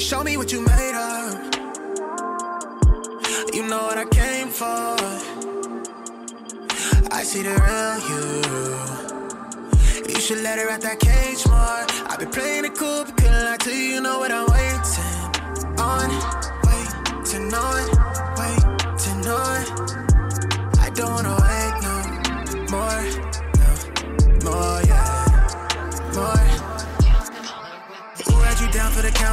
[0.00, 1.34] Show me what you made of.
[3.54, 4.96] You know what I came for.
[7.12, 8.42] I see the real you.
[10.12, 11.84] You should let her out that cage more.
[12.10, 13.94] I've been playing it cool, but couldn't lie to you.
[13.94, 16.10] You know what I'm waiting on,
[16.64, 17.99] waiting on,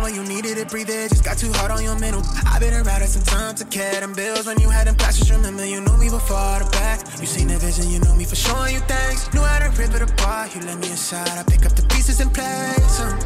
[0.08, 0.70] when you needed it?
[0.70, 2.22] Breathe it, just got too hard on your mental.
[2.46, 5.30] I've been around it some time to care them bills when you had them passions.
[5.30, 7.00] Remember, you knew me before the back.
[7.20, 9.34] You seen the vision, you know me for showing you things.
[9.34, 10.56] Knew how to rip it apart.
[10.56, 13.20] You let me inside, I pick up the pieces and place them.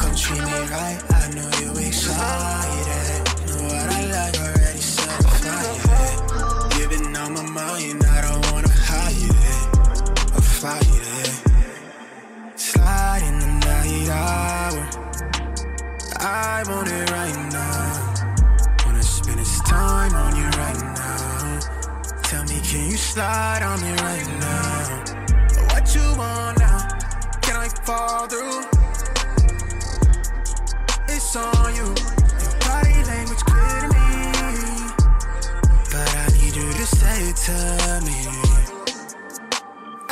[0.00, 3.33] Come treat me right, I know you excited.
[16.26, 18.14] I want it right now.
[18.86, 21.60] Wanna spend this time on you right now.
[22.22, 25.04] Tell me, can you slide on me right now?
[25.68, 26.88] What you want now?
[27.42, 28.64] Can I fall through?
[31.08, 31.92] It's on you.
[31.92, 34.04] Your body language clear to me.
[35.90, 38.43] But I need you to say it to me.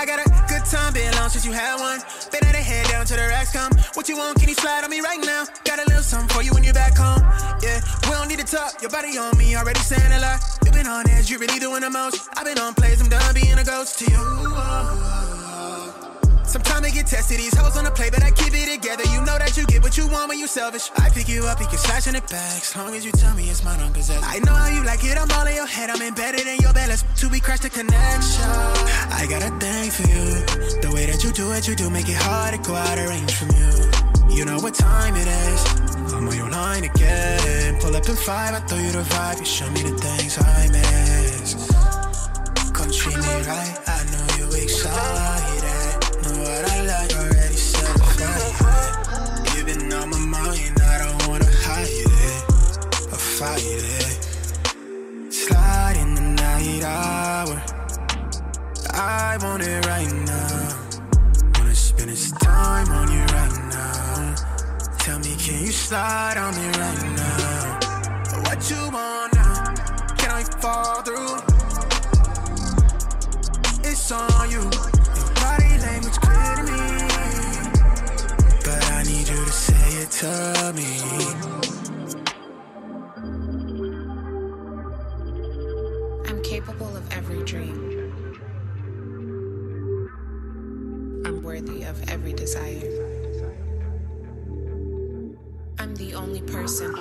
[0.03, 2.01] I got a good time, been long since you had one.
[2.33, 3.71] Been at the head down to the racks come.
[3.95, 5.45] What you want, can you slide on me right now?
[5.63, 7.23] Got a little something for you when you're back home.
[7.63, 10.43] Yeah, we don't need to talk, your body on me, already saying a lot.
[10.65, 12.29] You been on edge, you really doing the most.
[12.37, 15.32] I've been on plays, I'm done being a ghost to you.
[16.45, 19.05] Sometimes I get tested, these hoes on the play, but I keep it together.
[19.13, 20.91] You know that you get what you want when you selfish.
[20.97, 22.61] I pick you up, you can slash in it back.
[22.63, 24.25] As long as you tell me it's mine, I'm possessed.
[24.27, 26.73] I know how you like it, I'm all in your head, I'm embedded in your
[26.73, 26.89] bed.
[26.89, 28.45] Let's till we crash the connection.
[29.13, 30.81] I got a thing for you.
[30.83, 33.09] The way that you do it, you do make it hard to go out of
[33.09, 34.37] range from you.
[34.37, 35.61] You know what time it is.
[36.13, 37.79] I'm on your line again.
[37.81, 39.39] Pull up in five, I throw you the vibe.
[39.39, 41.55] You show me the things I miss.
[42.73, 45.52] Come treat me right, I know you excited.
[46.63, 48.37] What I like already certified.
[49.57, 52.45] You've been on my mind, I don't wanna hide it.
[53.11, 55.33] I'll fight it.
[55.33, 57.61] Slide in the night hour.
[58.95, 60.69] I want it right now.
[61.59, 64.35] Wanna spend this time on you right now.
[64.99, 67.81] Tell me, can you slide on me right now?
[68.45, 69.75] What you want now?
[70.17, 71.41] Can I fall through?
[73.83, 74.71] It's on you.
[75.53, 76.81] Body language clear to me.
[78.65, 80.91] But I need you to say it to me.
[86.29, 88.15] I'm capable of every dream.
[91.27, 93.13] I'm worthy of every desire.
[95.79, 96.95] I'm the only person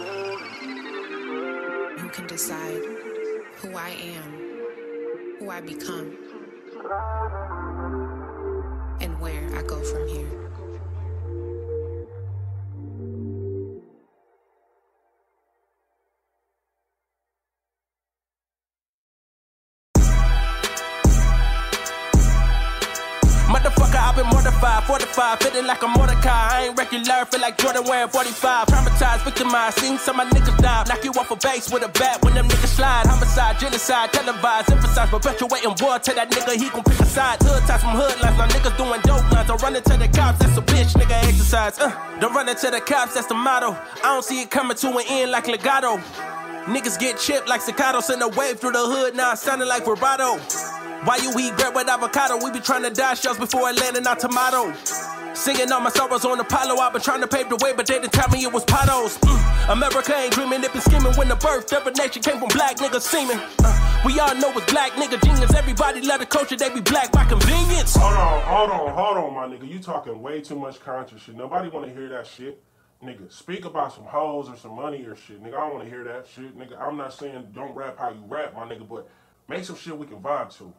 [1.99, 2.81] who can decide
[3.57, 4.59] who I am,
[5.39, 6.17] who I become,
[8.99, 10.40] and where I go from here.
[24.21, 26.29] Been mortified, fortified, feeling like a Mordecai.
[26.29, 28.67] I ain't regular, feel like Jordan wearing 45.
[28.67, 30.83] Traumatized, victimized, seen some of my niggas die.
[30.87, 33.05] Knock you off a base with a bat when them niggas slide.
[33.07, 35.99] Homicide, genocide, televised, emphasize, perpetuating war.
[35.99, 37.39] Tell that nigga he gon' pick a side.
[37.41, 39.47] Hood ties from hood lines, now niggas doing dope lines.
[39.47, 41.79] Don't run into the cops, that's a bitch, nigga exercise.
[41.79, 43.71] Uh, don't run into the cops, that's the motto.
[44.03, 45.97] I don't see it coming to an end like legato.
[46.65, 49.85] Niggas get chipped like staccato, send a wave through the hood, now it's sounding like
[49.85, 50.37] vibrato.
[51.03, 52.37] Why you eat bread with avocado?
[52.43, 54.71] We be trying to die shells before it landing our tomato.
[55.33, 56.75] Singing all my sorrows on Apollo.
[56.75, 59.17] I've been trying to pave the way, but they didn't tell me it was potholes.
[59.17, 59.73] Mm.
[59.73, 62.77] America ain't dreaming, it been scheming when the birth of a nation came from black
[62.77, 63.39] niggas seeming.
[63.63, 65.51] Uh, we all know it's black nigga genius.
[65.55, 67.95] Everybody love the culture, they be black by convenience.
[67.95, 69.67] Hold on, hold on, hold on, my nigga.
[69.67, 71.35] You talking way too much conscious shit.
[71.35, 72.61] Nobody want to hear that shit.
[73.03, 75.41] Nigga, speak about some hoes or some money or shit.
[75.41, 76.55] Nigga, I don't want to hear that shit.
[76.55, 79.09] Nigga, I'm not saying don't rap how you rap, my nigga, but
[79.49, 80.71] make some shit we can vibe to.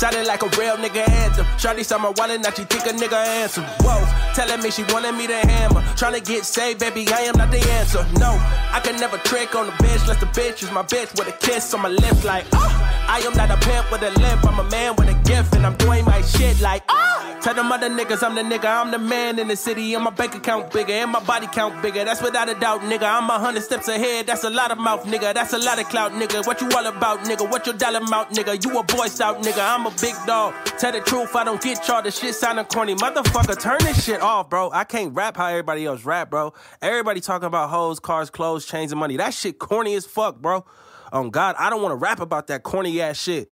[0.00, 1.44] Sounded like a real nigga anthem.
[1.58, 3.60] Shawty saw my wallet, now she think a nigga answer.
[3.82, 4.00] Whoa,
[4.34, 5.84] telling me she wanted me to hammer.
[5.94, 8.02] Trying to get saved, baby, I am not the answer.
[8.14, 8.30] No,
[8.72, 11.32] I can never trick on the bitch, unless the bitch is my bitch with a
[11.32, 13.04] kiss on my lips, like, oh.
[13.08, 15.66] I am not a pimp with a limp, I'm a man with a gift, and
[15.66, 17.09] I'm doing my shit like, oh.
[17.42, 20.10] Tell them other niggas I'm the nigga, I'm the man in the city, and my
[20.10, 22.04] bank account bigger, and my body count bigger.
[22.04, 23.04] That's without a doubt, nigga.
[23.04, 25.32] I'm a hundred steps ahead, that's a lot of mouth, nigga.
[25.32, 26.46] That's a lot of clout, nigga.
[26.46, 27.50] What you all about, nigga?
[27.50, 28.62] What your dollar amount, nigga?
[28.62, 29.58] You a boy scout, nigga.
[29.58, 30.54] I'm a big dog.
[30.78, 32.02] Tell the truth, I don't get y'all.
[32.02, 32.94] The shit sounding corny.
[32.94, 34.70] Motherfucker, turn this shit off, bro.
[34.72, 36.52] I can't rap how everybody else rap, bro.
[36.82, 39.16] Everybody talking about hoes, cars, clothes, chains, and money.
[39.16, 40.64] That shit corny as fuck, bro.
[41.12, 43.50] On oh, God, I don't want to rap about that corny ass shit.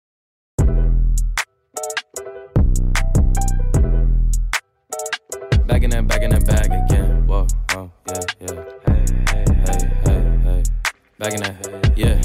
[11.17, 12.21] Back in that, yeah.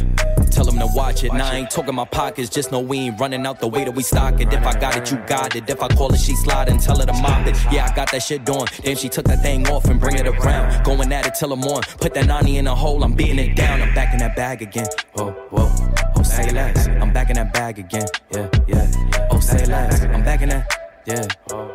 [0.49, 1.31] Tell them to watch it.
[1.31, 3.93] Now I ain't talking my pockets, just know we ain't running out the way that
[3.93, 4.51] we stock it.
[4.51, 5.69] If I got it, you got it.
[5.69, 7.55] If I call it, she slide and tell her to mop it.
[7.71, 8.65] Yeah, I got that shit doing.
[8.83, 10.83] Then she took that thing off and bring it around.
[10.83, 11.83] Going at it till I'm on.
[11.99, 13.79] Put that 90 in a hole, I'm beating it down.
[13.79, 14.87] I'm back in that bag again.
[15.13, 15.71] Whoa, whoa.
[16.15, 16.87] Oh, say less.
[16.87, 18.07] I'm back in that bag again.
[18.31, 19.27] Yeah, yeah.
[19.29, 20.01] Oh, say less.
[20.01, 20.65] I'm back in that.
[21.05, 21.27] Yeah.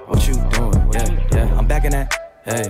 [0.06, 0.92] What you doing?
[0.92, 1.58] Yeah, yeah.
[1.58, 2.33] I'm back in that.
[2.44, 2.68] Hey,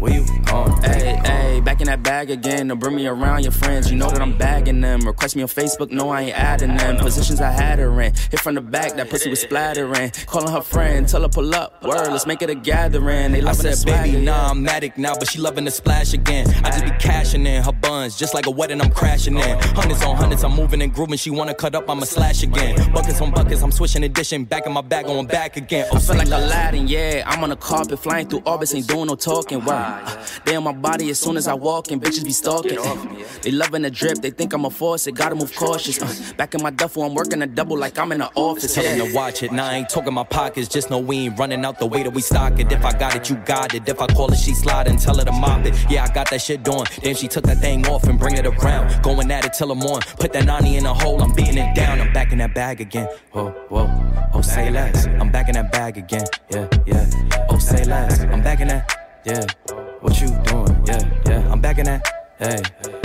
[0.00, 0.72] where you going?
[0.82, 2.66] Hey, hey, back in that bag again.
[2.68, 3.88] To bring me around your friends.
[3.88, 5.02] You know that I'm bagging them.
[5.02, 6.96] Request me on Facebook, no, I ain't adding them.
[6.96, 8.12] Positions I had her in.
[8.32, 10.10] Hit from the back, that pussy was splattering.
[10.26, 11.84] Calling her friend, tell her pull up.
[11.84, 13.30] Word, let's make it a gathering.
[13.30, 16.48] They loving that baby, nah, I'm matic now, but she loving the splash again.
[16.64, 19.58] I just be cashing in her buns, just like a wedding, I'm crashing in.
[19.60, 21.18] Hundreds on hundreds, I'm moving and grooving.
[21.18, 22.92] She wanna cut up, I'ma slash again.
[22.92, 24.42] Buckets on buckets, I'm switching edition.
[24.44, 25.86] Back in my bag, going back again.
[25.92, 27.22] I feel like Aladdin, yeah.
[27.24, 29.64] I'm on the carpet, flying through orbits, ain't doing no talking.
[29.64, 30.02] Wow.
[30.04, 32.78] Uh, they on my body as soon as I walk and bitches be stalking.
[33.42, 36.00] They loving the drip, they think I'm a force, it gotta move cautious.
[36.00, 38.74] Uh, back in my duffel, I'm working a double like I'm in the office.
[38.74, 41.38] Tell them to watch it, now I ain't talking my pockets, just know we ain't
[41.38, 42.70] running out the way that we stock it.
[42.70, 43.88] If I got it, you got it.
[43.88, 45.74] If I call it, she slide and tell her to mop it.
[45.90, 46.86] Yeah, I got that shit doing.
[47.02, 49.02] Then she took that thing off and bring it around.
[49.02, 50.00] Going at it till I'm on.
[50.18, 52.00] Put that 90 in a hole, I'm beating it down.
[52.00, 53.08] I'm back in that bag again.
[53.32, 53.88] Whoa, whoa.
[54.34, 55.06] Oh, say less.
[55.06, 56.24] I'm back in that bag again.
[56.50, 57.10] Yeah, yeah.
[57.48, 58.20] Oh, say less.
[58.20, 59.01] I'm back in that.
[59.24, 59.46] Yeah.
[60.00, 60.84] What you doing?
[60.84, 61.52] Yeah, yeah.
[61.52, 62.02] I'm back in that.
[62.38, 62.60] Hey,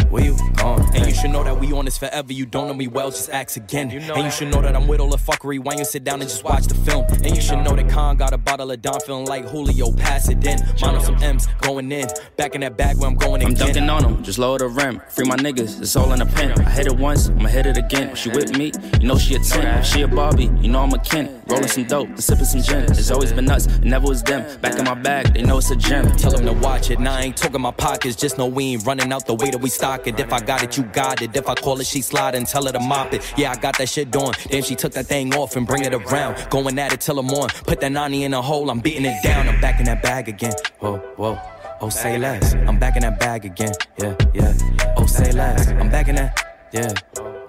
[0.10, 0.84] where you going?
[0.96, 2.34] And you should know that we on this forever.
[2.34, 3.90] You don't know me well, just ask again.
[3.90, 5.60] You know and you should know that I'm with all the fuckery.
[5.60, 7.06] Why you sit down and just watch the film?
[7.24, 10.30] And you should know that Khan got a bottle of Don feeling like Julio, pass
[10.30, 10.60] it in.
[10.82, 12.08] Mine on some M's, going in.
[12.36, 13.52] Back in that bag where I'm going again.
[13.52, 15.02] I'm dunking on them, just lower the rim.
[15.10, 16.60] Free my niggas, it's all in a pen.
[16.62, 18.16] I hit it once, I'ma hit it again.
[18.16, 19.84] She with me, you know she a 10.
[19.84, 21.42] She a Barbie, you know I'm a Ken.
[21.48, 22.84] Rolling some dope and sipping some gin.
[22.84, 24.60] It's always been nuts, it never was them.
[24.62, 26.10] Back in my bag, they know it's a gem.
[26.18, 27.00] Tell them to watch it.
[27.00, 29.60] Now I ain't talking my pockets, just know we ain't running out the way that
[29.60, 31.36] we stock If I got it, you got it.
[31.36, 33.22] If I call it, she slide and tell her to mop it.
[33.38, 34.34] Yeah, I got that shit doing.
[34.52, 36.50] Then she took that thing off and bring it around.
[36.50, 37.50] Going at it till I'm on.
[37.66, 39.48] Put that 90 in a hole, I'm beating it down.
[39.48, 40.54] I'm back in that bag again.
[40.80, 41.40] Whoa, whoa.
[41.80, 42.54] Oh, say less.
[42.54, 43.74] I'm back in that bag again.
[43.98, 44.54] Yeah, yeah.
[44.98, 45.68] Oh, say less.
[45.70, 46.44] I'm back in that.
[46.72, 46.92] Yeah.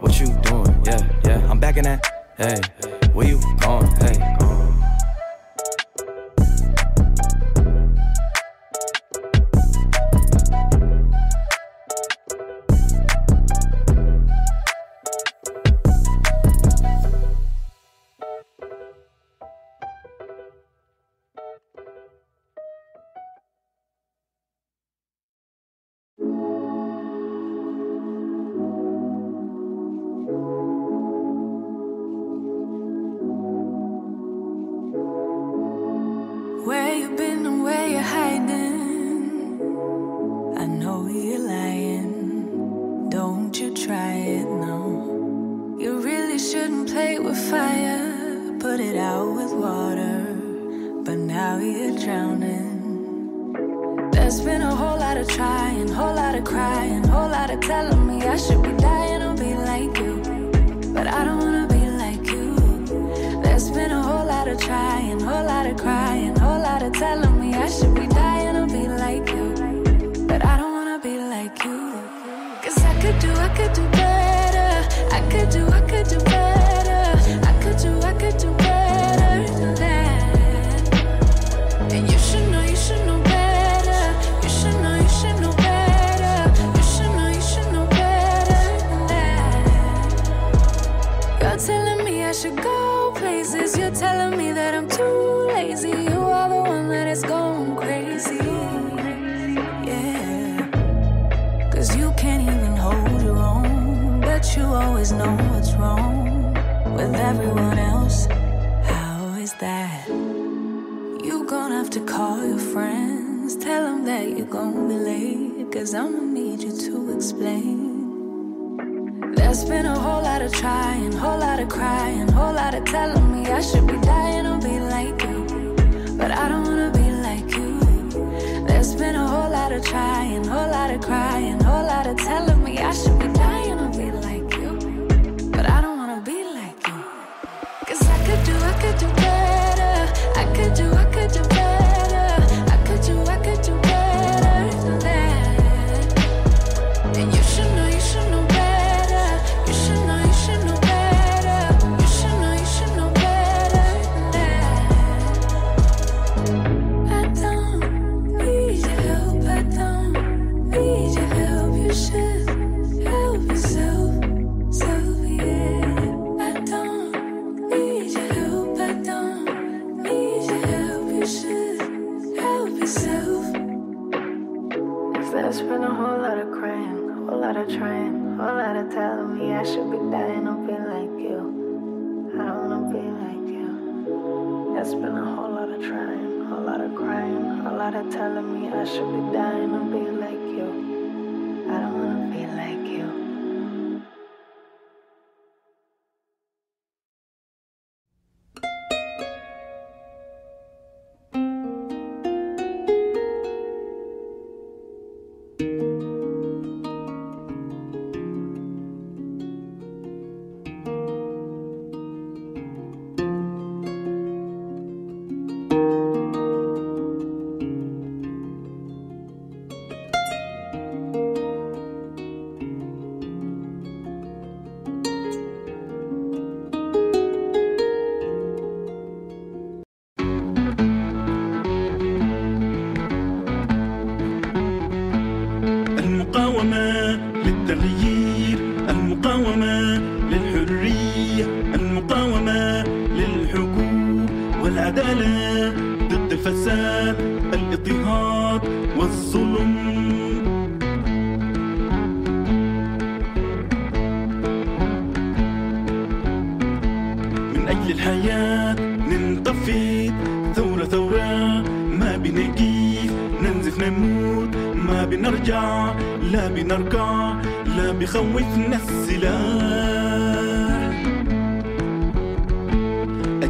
[0.01, 0.83] What you doing?
[0.85, 1.51] Yeah, yeah.
[1.51, 2.07] I'm back in that.
[2.37, 2.61] Hey,
[3.13, 3.87] where you going?
[3.97, 4.68] Hey.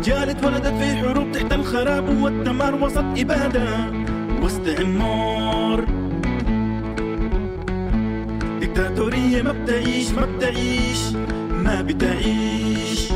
[0.09, 3.65] أجيال اتولدت في حروب تحت الخراب والدمار وسط إبادة
[4.43, 5.85] واستعمار
[8.61, 11.13] دكتاتورية ما بتعيش ما بتعيش
[11.51, 13.09] ما بتعيش.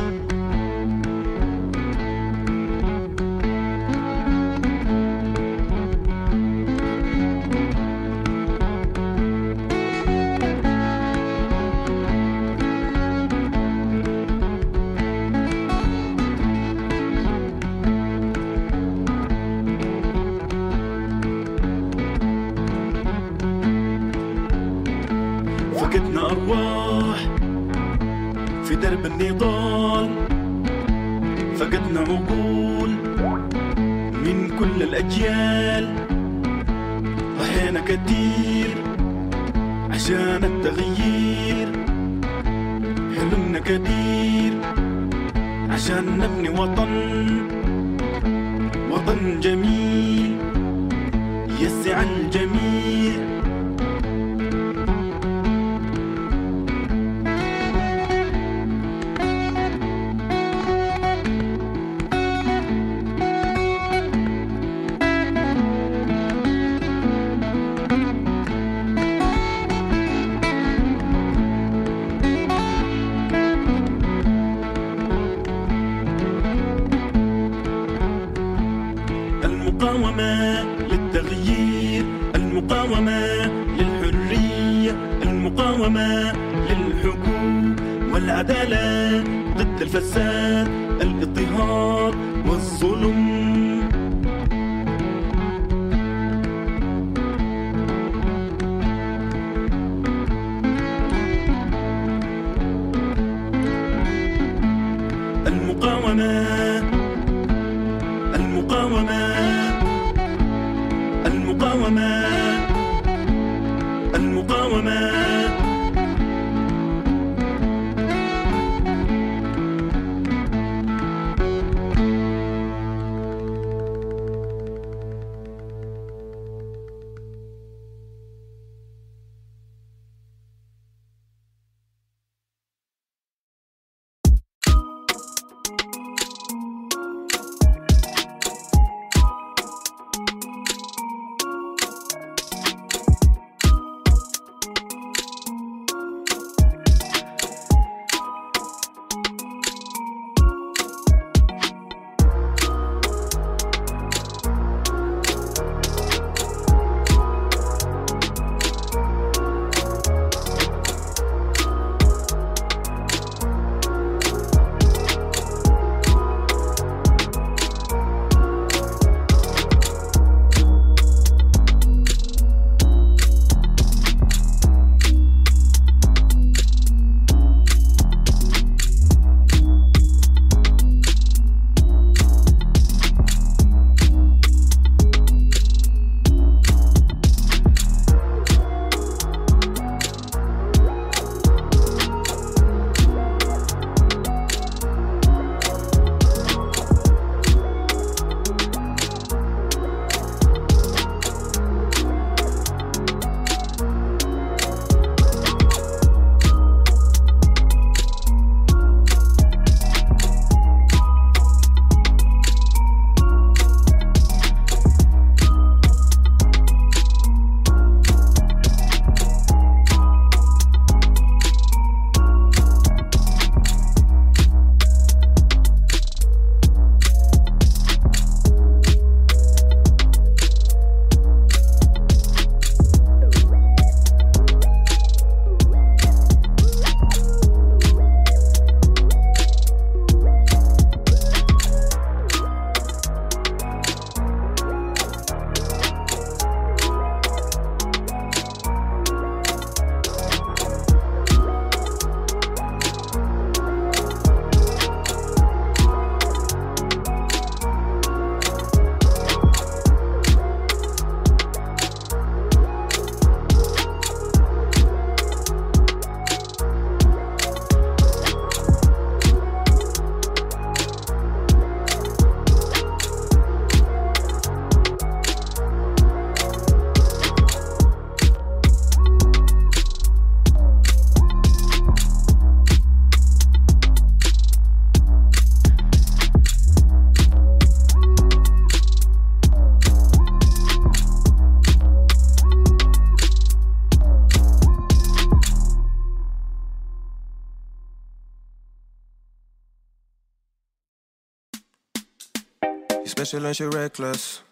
[303.35, 304.43] And she reckless.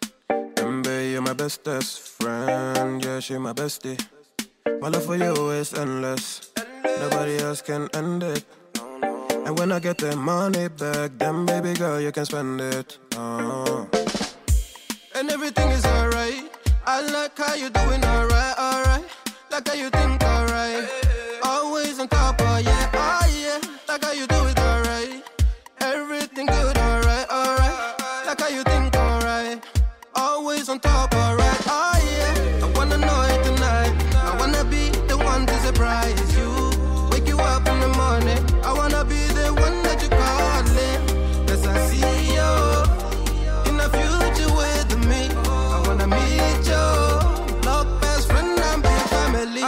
[0.57, 3.03] Mbe, you're my bestest friend.
[3.05, 4.03] Yeah, she my bestie.
[4.81, 6.51] My love for you is endless.
[6.83, 8.43] Nobody else can end it.
[9.45, 12.97] And when I get the money back, then baby girl, you can spend it.
[13.15, 13.80] Uh.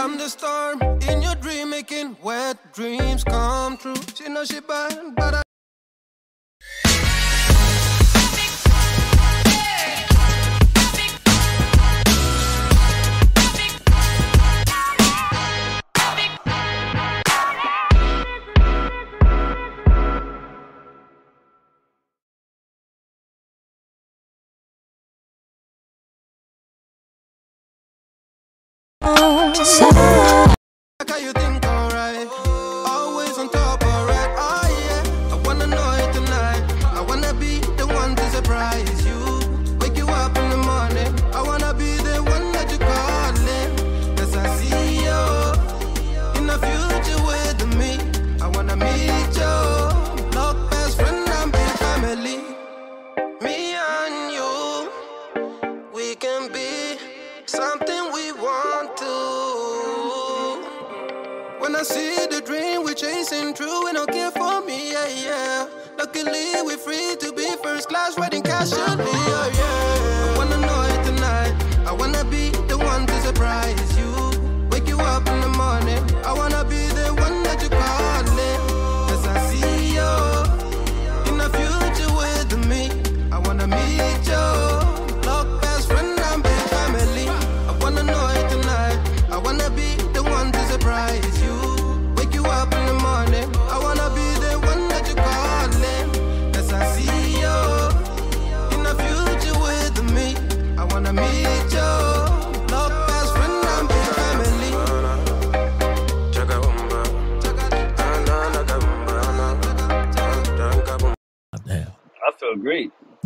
[0.04, 3.96] I'm the storm in your dream, making wet dreams come true.
[4.14, 5.43] She know she bad, but I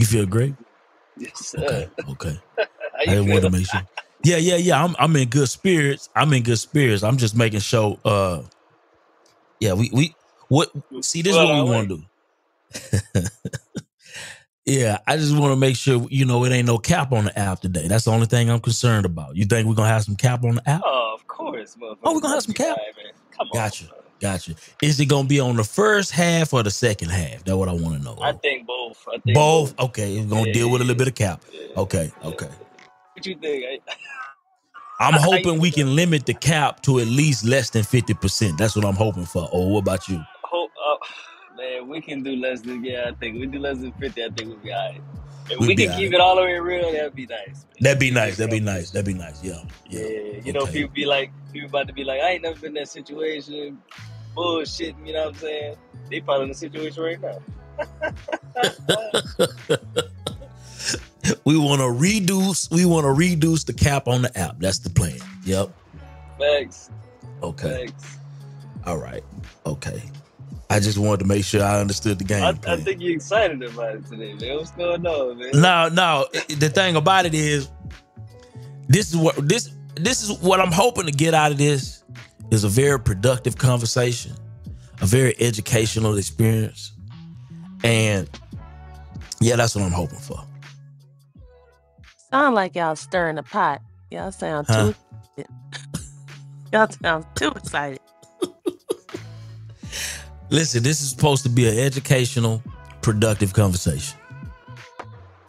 [0.09, 0.55] feel great?
[1.17, 1.59] Yes, sir.
[1.59, 1.89] Okay.
[2.11, 2.39] Okay.
[2.99, 3.83] I didn't want to make sure.
[4.25, 4.83] Yeah, yeah, yeah.
[4.83, 6.09] I'm I'm in good spirits.
[6.17, 7.03] I'm in good spirits.
[7.03, 8.43] I'm just making sure uh
[9.61, 10.15] yeah, we we
[10.49, 12.03] what see this is what we want to do.
[14.67, 17.39] yeah, I just want to make sure you know it ain't no cap on the
[17.39, 17.87] app today.
[17.89, 19.37] That's the only thing I'm concerned about.
[19.37, 20.83] You think we're gonna have some cap on the app?
[20.85, 21.99] Oh, of course, motherfucker.
[22.05, 22.77] Oh, we're gonna have some cap.
[22.77, 23.13] Right.
[23.37, 23.55] Come on.
[23.55, 23.87] Gotcha.
[24.21, 24.55] Gotcha.
[24.83, 27.45] Is it gonna be on the first half or the second half?
[27.45, 28.19] That's what I want to know.
[28.21, 29.05] I think both.
[29.09, 29.79] I think Both.
[29.79, 31.43] Okay, we're gonna Yeah, deal with a little bit of cap.
[31.53, 31.67] yeah.
[31.77, 32.49] Okay, okay.
[33.15, 33.83] What you think?
[35.01, 38.57] I'm hoping we can limit the cap to at least less than 50%.
[38.59, 39.49] That's what I'm hoping for.
[39.53, 40.21] Oh, what about you?
[40.43, 40.97] hope, uh,
[41.57, 43.05] man, we can do less than yeah.
[43.09, 44.25] I think we do less than fifty.
[44.25, 45.01] I think we'll be alright.
[45.51, 46.13] If We'll we can keep alright.
[46.15, 47.47] it all the way real, that'd be nice.
[47.47, 47.65] Man.
[47.81, 48.37] That'd be nice.
[48.39, 48.91] That'd be nice.
[48.91, 49.43] That'd be nice.
[49.45, 49.63] Yeah.
[49.89, 50.41] Yeah, Yeah.
[50.45, 50.73] you know, Okay.
[50.73, 53.79] people be like, people about to be like, I ain't never been in that situation,
[54.37, 55.07] bullshitting.
[55.07, 55.77] You know what I'm saying?
[56.11, 57.39] They probably in the situation right now.
[61.45, 62.71] We want to reduce.
[62.71, 64.59] We want to reduce the cap on the app.
[64.59, 65.19] That's the plan.
[65.45, 65.71] Yep.
[66.39, 66.91] Thanks.
[67.43, 67.87] Okay.
[67.87, 68.19] facts.
[68.87, 69.25] All right.
[69.67, 70.03] Okay.
[70.71, 73.63] I just wanted to make sure I understood the game I, I think you're excited
[73.63, 74.57] about it today, man.
[74.57, 75.51] What's going on, man?
[75.55, 76.27] No, no.
[76.49, 77.71] The thing about it is,
[78.87, 79.71] this is what this
[80.05, 82.03] this is what I'm hoping to get out of this
[82.51, 84.33] is a very productive conversation,
[85.01, 86.93] a very educational experience,
[87.85, 88.29] and
[89.41, 90.43] yeah, that's what I'm hoping for.
[92.31, 93.81] Sound like y'all stirring the pot.
[94.11, 94.93] Y'all sound Huh?
[95.37, 95.45] too.
[96.73, 98.01] y'all sound too excited.
[100.51, 102.63] Listen, this is supposed to be an educational,
[103.03, 104.19] productive conversation.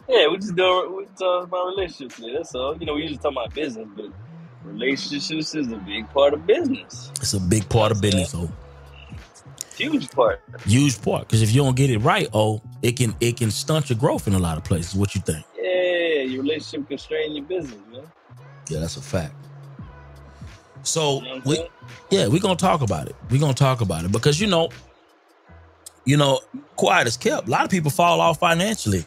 [0.08, 2.34] Yeah, we just doing we talking about relationships today.
[2.34, 2.76] That's all.
[2.76, 4.06] You know, we usually talk about business, but
[4.64, 7.10] relationships is a big part of business.
[7.20, 8.50] It's a big part of business, oh,
[9.76, 10.42] Huge part.
[10.66, 11.22] huge part.
[11.26, 14.26] Because if you don't get it right, oh, it can it can stunt your growth
[14.26, 14.94] in a lot of places.
[14.94, 15.44] What you think?
[15.56, 18.02] Yeah, your relationship can strain your business, man.
[18.68, 19.34] Yeah, that's a fact.
[20.82, 21.68] So You know we,
[22.10, 23.16] yeah, we're gonna talk about it.
[23.30, 24.68] We're gonna talk about it because you know,
[26.04, 26.40] you know,
[26.76, 27.48] quiet is kept.
[27.48, 29.06] A lot of people fall off financially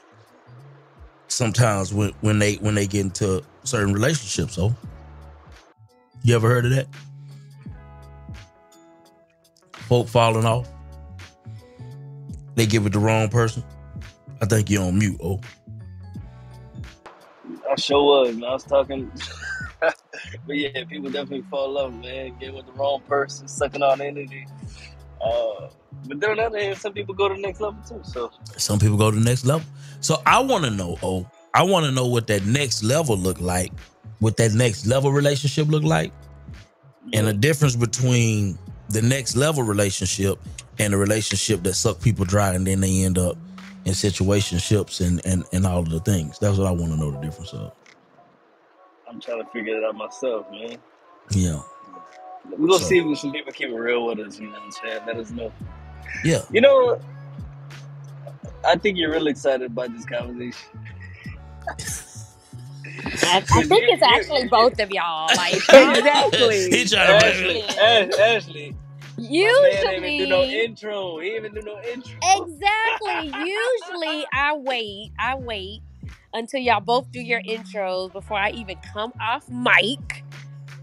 [1.27, 4.53] sometimes when when they when they get into certain relationships.
[4.55, 4.75] So,
[6.23, 6.88] you ever heard of that?
[9.73, 10.67] Folk falling off.
[12.55, 13.63] They give it the wrong person.
[14.41, 15.19] I think you're on mute.
[15.21, 15.39] Oh,
[17.69, 18.36] I sure was.
[18.36, 18.49] Man.
[18.49, 19.12] I was talking,
[19.81, 19.95] but
[20.47, 22.36] yeah, people definitely fall off, man.
[22.39, 24.47] Get with the wrong person, sucking on energy.
[25.21, 25.69] Uh,
[26.07, 28.01] but then on the other hand, some people go to the next level too.
[28.03, 29.65] So some people go to the next level.
[30.01, 30.97] So I want to know.
[31.01, 33.71] Oh, I want to know what that next level look like.
[34.23, 36.13] What that next level relationship look like,
[37.12, 38.57] and the difference between
[38.88, 40.39] the next level relationship
[40.79, 43.36] and the relationship that suck people dry, and then they end up
[43.83, 46.39] in situationships and and and all of the things.
[46.39, 47.73] That's what I want to know the difference of.
[49.09, 50.77] I'm trying to figure it out myself, man.
[51.31, 51.59] Yeah.
[52.49, 54.62] We're gonna So- see if some people keep it real with us, you know what
[54.62, 55.01] I'm saying?
[55.05, 55.51] Let us know.
[56.23, 56.43] Yeah.
[56.49, 56.97] You know?
[58.65, 60.69] I think you're really excited about this conversation.
[63.23, 65.34] I, I think it's actually both of y'all.
[65.36, 66.69] Like Exactly.
[66.71, 68.75] He trying to Ashley, Ash, Ashley,
[69.41, 71.19] my man ain't even do no usually intro.
[71.19, 72.19] He even do no intro.
[72.21, 73.27] exactly.
[73.36, 75.12] Usually I wait.
[75.19, 75.82] I wait
[76.34, 80.23] until y'all both do your intros before I even come off mic.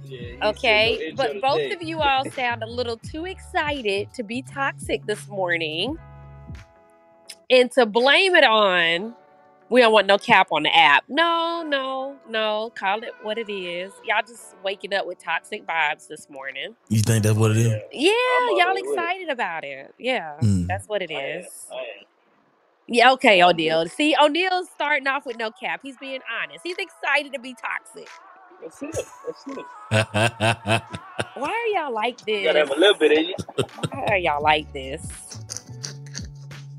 [0.05, 1.75] Yeah, Okay, no but both today.
[1.75, 5.97] of you all sound a little too excited to be toxic this morning
[7.51, 9.15] and to blame it on
[9.71, 11.05] we don't want no cap on the app.
[11.09, 12.73] No, no, no.
[12.75, 13.93] Call it what it is.
[14.05, 16.77] Y'all just waking up with toxic vibes this morning.
[16.89, 17.81] You think that's what it is?
[17.93, 18.95] Yeah, I'm y'all already with it.
[18.95, 19.95] excited about it.
[19.99, 20.67] Yeah, Mm.
[20.67, 21.47] that's what it is.
[21.71, 21.81] I am.
[21.81, 22.07] I am.
[22.89, 23.87] Yeah, okay, I'm O'Neal.
[23.89, 25.81] See, O'Neal's starting off with no cap.
[25.83, 26.61] He's being honest.
[26.65, 28.09] He's excited to be toxic.
[28.63, 29.07] That's it.
[29.27, 30.83] That's it.
[31.35, 32.41] Why are y'all like this?
[32.41, 33.35] You gotta have a little bit in you.
[33.91, 35.07] Why are y'all like this?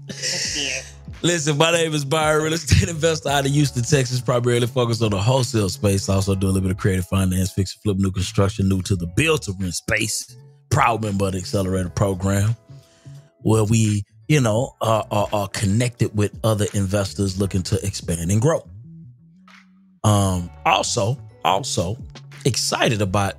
[0.08, 0.86] Let's see it.
[1.24, 5.12] Listen, my name is Byron, real estate investor out of Houston, Texas, primarily focused on
[5.12, 6.10] the wholesale space.
[6.10, 8.96] Also do a little bit of creative finance, fix and flip, new construction, new to
[8.96, 10.36] the build to rent space.
[10.72, 12.56] Proud member of the Accelerator program,
[13.42, 18.42] where we, you know, are, are, are connected with other investors looking to expand and
[18.42, 18.68] grow.
[20.04, 21.98] Um, also, also
[22.46, 23.36] excited about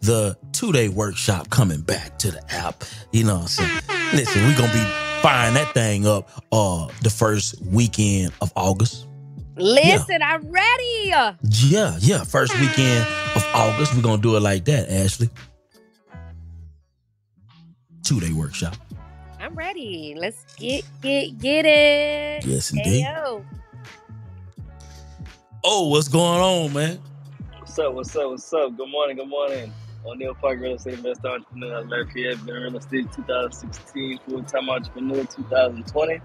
[0.00, 2.82] the two-day workshop coming back to the app.
[3.12, 3.70] You know saying?
[4.14, 9.06] Listen, we're gonna be firing that thing up uh the first weekend of August.
[9.56, 11.12] Listen, I'm ready.
[11.42, 13.06] Yeah, yeah, first weekend
[13.36, 13.94] of August.
[13.94, 15.28] We're gonna do it like that, Ashley.
[18.02, 18.76] Two-day workshop.
[19.38, 20.14] I'm ready.
[20.18, 22.46] Let's get get get it.
[22.46, 23.04] Yes, indeed.
[23.04, 23.44] Ayo.
[25.62, 26.98] Oh, what's going on, man?
[27.58, 27.92] What's up?
[27.92, 28.30] What's up?
[28.30, 28.76] What's up?
[28.76, 29.16] Good morning.
[29.16, 29.72] Good morning.
[30.04, 31.78] O'Neal Park, real estate investor, entrepreneur.
[31.78, 36.20] I've been in real estate 2016, full time entrepreneur 2020.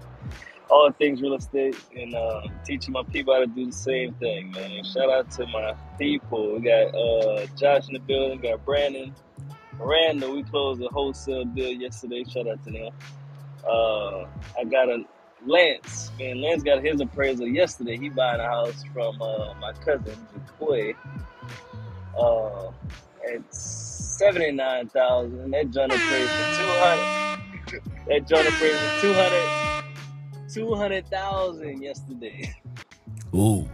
[0.68, 4.50] All things real estate and uh, teaching my people how to do the same thing,
[4.50, 4.82] man.
[4.82, 6.54] Shout out to my people.
[6.54, 9.14] We got uh, Josh in the building, got Brandon,
[9.78, 10.28] Miranda.
[10.30, 12.24] We closed a wholesale deal yesterday.
[12.24, 12.90] Shout out to them.
[13.68, 14.26] Uh,
[14.58, 15.04] I got a
[15.44, 16.10] Lance.
[16.18, 17.96] Man, Lance got his appraisal yesterday.
[17.96, 20.94] He buying a house from uh, my cousin, Jacoy.
[23.32, 25.50] At seventy nine thousand.
[25.50, 27.08] That joint appraised for two hundred.
[28.08, 29.50] That joint appraised for 200
[30.52, 32.54] 200,000 yesterday.
[33.34, 33.68] Ooh.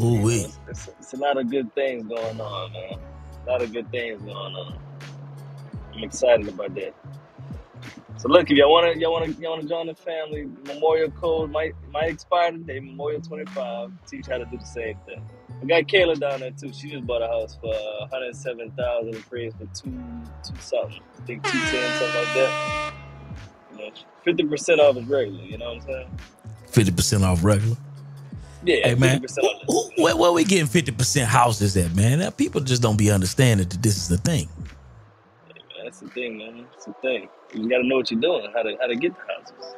[0.00, 0.44] Ooh wee.
[0.44, 2.98] It's, it's, it's a lot of good things going on, man.
[3.46, 4.78] A lot of good things going on.
[5.94, 6.94] I'm excited about that.
[8.16, 11.74] So look, if y'all wanna y'all wanna y'all wanna join the family, Memorial Code might
[11.90, 13.90] might expire today, Memorial 25.
[14.06, 15.24] Teach how to do the same thing.
[15.62, 16.72] I got Kayla down there too.
[16.72, 19.92] She just bought a house for uh, 107,000 appraised for two
[20.44, 21.00] two something.
[21.20, 22.92] I think 210, something like that.
[23.70, 26.18] You know, 50% off is regular, you know what I'm saying?
[26.66, 27.76] Fifty percent off regular.
[28.64, 29.62] Yeah, Hey man, 50% off.
[29.66, 32.18] who, who- where, where we getting fifty percent houses at, man?
[32.20, 34.48] Now, people just don't be understanding that this is the thing.
[34.56, 36.66] Man, that's the thing, man.
[36.72, 37.28] That's the thing.
[37.54, 39.76] You gotta know what you're doing, how to how to get the houses.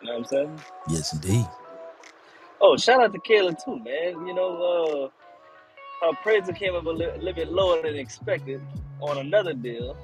[0.00, 0.60] You know what I'm saying?
[0.88, 1.46] Yes, indeed.
[2.62, 4.26] Oh, shout out to Kayla too, man.
[4.26, 5.10] You know,
[6.02, 8.60] uh, her appraisal came up a li- little bit lower than expected
[9.00, 9.96] on another deal.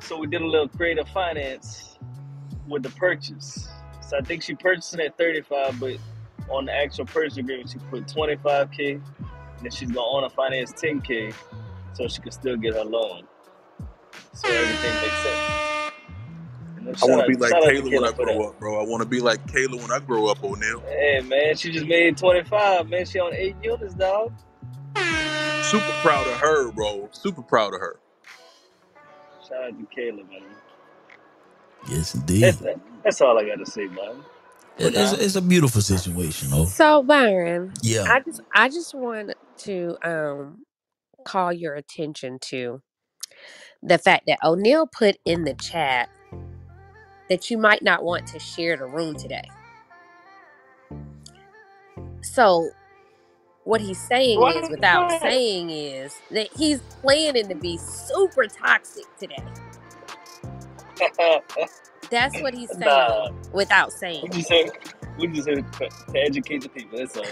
[0.00, 1.98] So we did a little creative finance
[2.66, 3.68] with the purchase.
[4.00, 5.96] So I think she purchased it at 35, but
[6.50, 9.02] on the actual purchase agreement, she put 25k, and
[9.60, 11.34] then she's gonna own a finance 10k,
[11.92, 13.24] so she can still get her loan.
[14.34, 15.71] So everything makes sense.
[16.86, 18.80] And then I want to be like shout Kayla when I grow up, bro.
[18.80, 20.84] I want to be like Kayla when I grow up, O'Neal.
[20.86, 23.06] Hey man, she just made 25, man.
[23.06, 24.32] She on eight units, dog.
[25.60, 27.10] Super proud of her, bro.
[27.12, 28.00] Super proud of her.
[29.48, 30.42] Shout out to Kayla, man.
[31.88, 32.58] Yes, indeed.
[32.62, 34.24] That's, that's all I got to say, man.
[34.78, 36.68] It- It's, it's a beautiful situation, though.
[36.68, 38.10] So Byron, Yeah.
[38.10, 40.64] I just I just want to um
[41.24, 42.82] call your attention to
[43.82, 46.10] the fact that O'Neal put in the chat
[47.32, 49.48] that you might not want to share the room today.
[52.22, 52.70] So
[53.64, 59.42] what he's saying is without saying is that he's planning to be super toxic today.
[62.10, 63.28] That's what he's saying Nah.
[63.52, 64.24] without saying.
[64.24, 64.70] We just said
[65.18, 66.98] we just said to to educate the people.
[66.98, 67.24] That's all.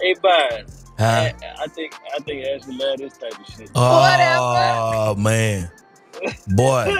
[0.00, 0.66] hey, Byron.
[0.98, 1.30] Huh?
[1.40, 3.70] I, I think I think Ashley love this type of shit.
[3.76, 5.70] Oh man,
[6.48, 6.94] boy,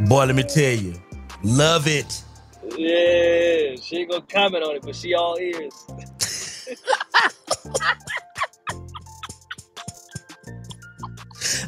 [0.00, 0.94] boy, let me tell you,
[1.42, 2.22] love it.
[2.76, 5.86] Yeah, she ain't gonna comment on it, but she all ears.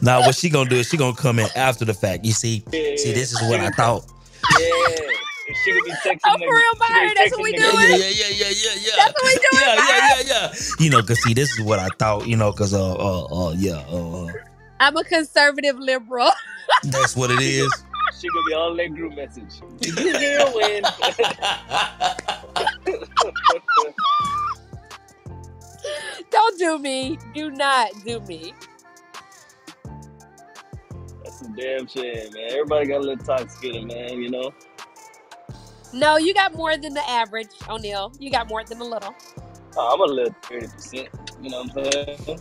[0.02, 2.24] Now what she gonna do is she gonna come in after the fact.
[2.24, 4.04] You see, see, this is what I thought.
[4.58, 4.66] Yeah,
[5.48, 6.18] and she could be texting.
[6.24, 7.90] Oh, for real, Byron, that's what we Yeah, doing.
[7.90, 8.90] yeah, yeah, yeah, yeah, yeah.
[8.96, 9.62] That's what we doing.
[9.62, 10.52] Yeah, yeah, yeah, yeah.
[10.80, 12.26] You know, cause see, this is what I thought.
[12.26, 14.32] You know, cause uh, uh, uh yeah, uh, uh,
[14.82, 16.30] I'm a conservative liberal.
[16.82, 17.72] that's what it is.
[18.18, 19.60] She gonna be all in that group message.
[19.78, 20.82] Did you hear when?
[26.32, 27.16] Don't do me.
[27.32, 28.54] Do not do me.
[31.22, 32.50] That's some damn shame, man.
[32.50, 34.20] Everybody got a little toxic in it, man.
[34.20, 34.52] You know.
[35.94, 38.12] No, you got more than the average, O'Neal.
[38.18, 39.14] You got more than a little.
[39.76, 41.08] Oh, I'm a little thirty percent.
[41.40, 42.40] You know what I'm saying?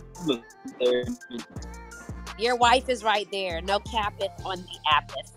[2.38, 2.44] A little 30.
[2.44, 3.62] Your wife is right there.
[3.62, 5.30] No capeth on the appeth.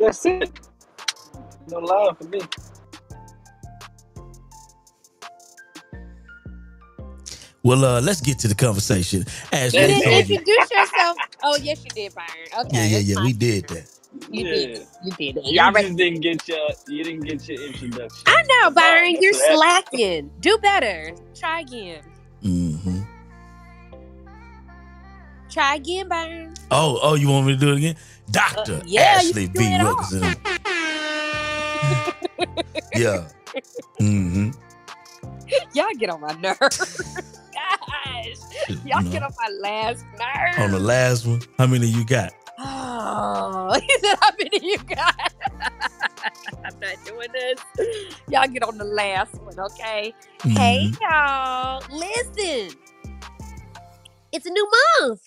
[0.00, 0.50] That's it.
[1.68, 2.40] No lie for me.
[7.62, 9.24] Well, uh, let's get to the conversation.
[9.52, 10.38] As You didn't told you.
[10.38, 11.18] introduce yourself.
[11.42, 12.48] Oh, yes, you did, Byron.
[12.60, 12.68] Okay.
[12.70, 13.16] Yeah, yeah, yeah.
[13.16, 13.90] We did that.
[14.30, 14.44] You yeah.
[14.46, 14.86] did.
[15.02, 15.38] You did.
[15.38, 15.44] it.
[15.46, 15.90] You Y'all ready?
[15.90, 18.26] just didn't get your you didn't get your introduction.
[18.26, 19.16] I know, Byron.
[19.16, 20.32] that's You're slacking.
[20.40, 21.14] Do better.
[21.34, 22.02] Try again.
[22.42, 22.97] hmm
[25.50, 26.54] Try again, Byron.
[26.70, 27.96] Oh, oh, you want me to do it again?
[28.30, 29.78] Doctor Uh, yeah, Ashley V.
[29.82, 30.34] Wilkerson.
[32.94, 33.28] yeah.
[33.98, 34.50] hmm
[35.74, 37.14] Y'all get on my nerves.
[37.54, 38.76] Gosh.
[38.84, 39.10] Y'all know.
[39.10, 40.58] get on my last nerve.
[40.64, 42.32] On the last one, how many you got?
[42.58, 45.32] Oh, he said, how many you got?
[46.64, 47.60] I'm not doing this.
[48.30, 50.12] Y'all get on the last one, okay?
[50.42, 50.98] Hey, Mhm.
[51.00, 51.82] y'all.
[51.90, 52.76] Listen.
[54.32, 55.22] It's a new month.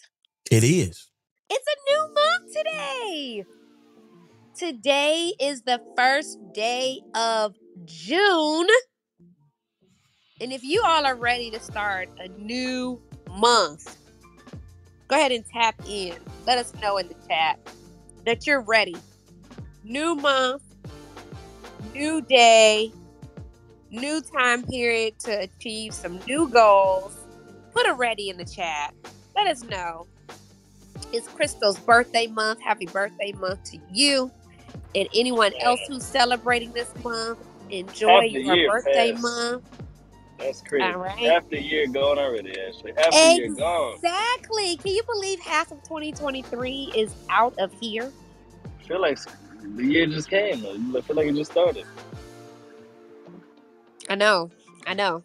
[0.52, 1.10] It is.
[1.50, 3.46] It's a new month today.
[4.54, 8.68] Today is the first day of June.
[10.42, 13.96] And if you all are ready to start a new month,
[15.08, 16.16] go ahead and tap in.
[16.46, 17.58] Let us know in the chat
[18.26, 18.98] that you're ready.
[19.86, 20.64] New month,
[21.94, 22.92] new day,
[23.90, 27.16] new time period to achieve some new goals.
[27.74, 28.94] Put a ready in the chat.
[29.34, 30.08] Let us know.
[31.14, 32.62] It's Crystal's birthday month.
[32.62, 34.32] Happy birthday month to you
[34.96, 37.40] and anyone else who's celebrating this month.
[37.70, 39.24] Enjoy your birthday passed.
[39.24, 39.64] month.
[40.38, 40.84] That's crazy.
[40.84, 41.18] All right.
[41.18, 42.94] Half the year gone already, Ashley.
[42.98, 43.96] Half the year gone.
[43.96, 44.78] Exactly.
[44.78, 48.12] Can you believe half of 2023 is out of here?
[48.80, 49.20] I feel like
[49.76, 50.66] the year just came.
[50.96, 51.86] I feel like it just started.
[54.10, 54.50] I know.
[54.88, 55.24] I know.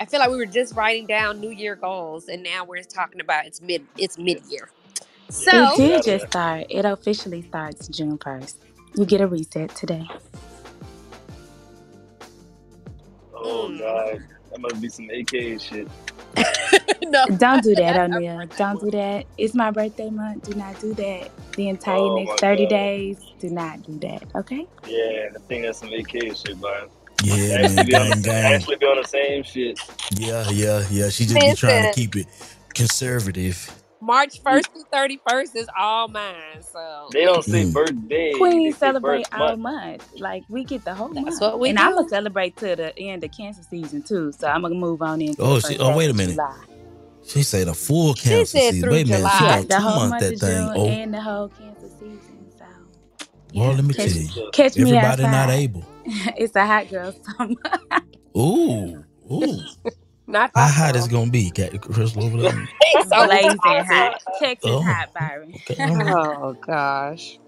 [0.00, 3.20] I feel like we were just writing down New Year goals, and now we're talking
[3.20, 3.86] about it's mid.
[3.96, 4.68] It's mid year.
[5.32, 6.66] So it did just start.
[6.70, 8.56] It officially starts June 1st.
[8.96, 10.10] You get a reset today.
[13.34, 13.78] Oh Mm.
[13.78, 14.20] god.
[14.50, 15.88] That must be some AK shit.
[17.04, 18.46] no, Don't do that, O'Neal.
[18.56, 19.26] Don't do that.
[19.38, 20.44] It's my birthday month.
[20.44, 21.30] Do not do that.
[21.56, 22.68] The entire Oh next 30 God.
[22.68, 24.24] days, do not do that.
[24.36, 24.68] Okay?
[24.86, 26.88] Yeah, I think that's some AK shit, man.
[27.22, 27.86] Yeah, Ashley man.
[27.86, 28.44] be Gang, the, gang.
[28.44, 29.78] Ashley be on the same shit.
[30.10, 31.10] Yeah, yeah, yeah.
[31.10, 32.28] She just be trying to keep it
[32.74, 33.81] conservative.
[34.02, 36.62] March 1st through 31st is all mine.
[36.62, 37.74] So They don't say Mm.
[37.74, 38.32] birthday.
[38.38, 39.58] Queens celebrate birth all month.
[39.58, 40.02] month.
[40.18, 41.42] Like, we get the whole That's month.
[41.42, 41.84] what we and do.
[41.84, 44.32] I'm going to celebrate to the end of cancer season, too.
[44.32, 46.34] So I'm going to move on into Oh, she, oh, wait a minute.
[46.34, 46.64] July.
[47.26, 48.90] She said a full cancer said season.
[48.90, 49.32] Wait a minute.
[49.32, 49.32] July.
[49.32, 50.70] She got the two whole month that of thing.
[50.70, 52.48] June Oh, and the whole cancer season.
[52.58, 52.66] So,
[53.54, 54.28] well, let me catch, tell you.
[54.52, 55.84] catch me Everybody not able.
[56.36, 57.56] it's a hot girl summer.
[58.36, 59.66] Ooh, ooh.
[60.32, 60.96] not How hot hot girl.
[60.96, 62.68] it's gonna be, Cat Crystal over there?
[62.92, 63.86] He's so Blazing toxic.
[63.86, 64.22] hot.
[64.38, 65.54] Texas Oh, hot, Byron.
[65.70, 66.16] okay.
[66.24, 67.38] Oh gosh.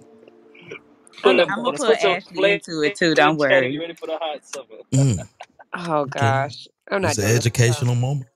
[1.23, 3.15] Put I'm them gonna put Ashley into it too.
[3.15, 3.73] Don't worry.
[3.73, 4.67] You ready for the hot summer?
[4.95, 5.29] Mm,
[5.75, 6.39] Oh okay.
[6.39, 6.69] gosh.
[6.91, 7.47] I'm not It's an doing this.
[7.47, 8.29] educational moment.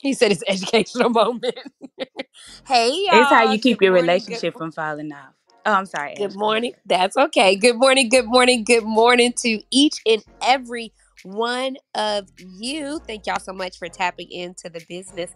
[0.00, 1.58] He said it's educational moment.
[2.66, 3.10] hey y'all.
[3.10, 4.24] It's how you Good keep your morning.
[4.28, 5.34] Good relationship from falling off.
[5.66, 6.16] Oh, I'm sorry.
[6.16, 6.74] Good morning.
[6.86, 7.56] That's okay.
[7.56, 8.08] Good morning.
[8.10, 8.64] Good morning.
[8.64, 10.92] Good morning to each and every
[11.24, 13.00] one of you.
[13.06, 15.32] Thank y'all so much for tapping into the business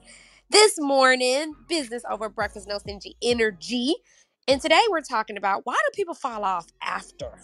[0.51, 1.55] this morning.
[1.69, 3.97] Business over breakfast, no stingy energy.
[4.47, 7.41] And today we're talking about why do people fall off after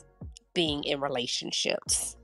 [0.54, 2.16] being in relationships?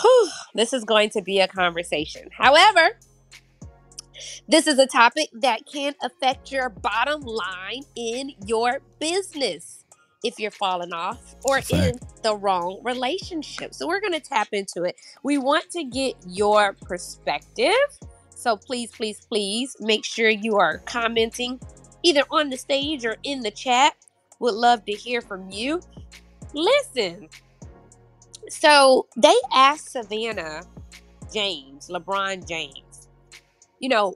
[0.00, 2.28] Whew, this is going to be a conversation.
[2.36, 2.98] However,
[4.48, 9.85] this is a topic that can affect your bottom line in your business
[10.26, 13.72] if you're falling off or in the wrong relationship.
[13.72, 14.96] So we're going to tap into it.
[15.22, 17.72] We want to get your perspective.
[18.30, 21.60] So please, please, please make sure you are commenting
[22.02, 23.94] either on the stage or in the chat.
[24.40, 25.80] Would love to hear from you.
[26.52, 27.28] Listen.
[28.48, 30.62] So they asked Savannah
[31.32, 33.08] James, LeBron James,
[33.80, 34.14] you know,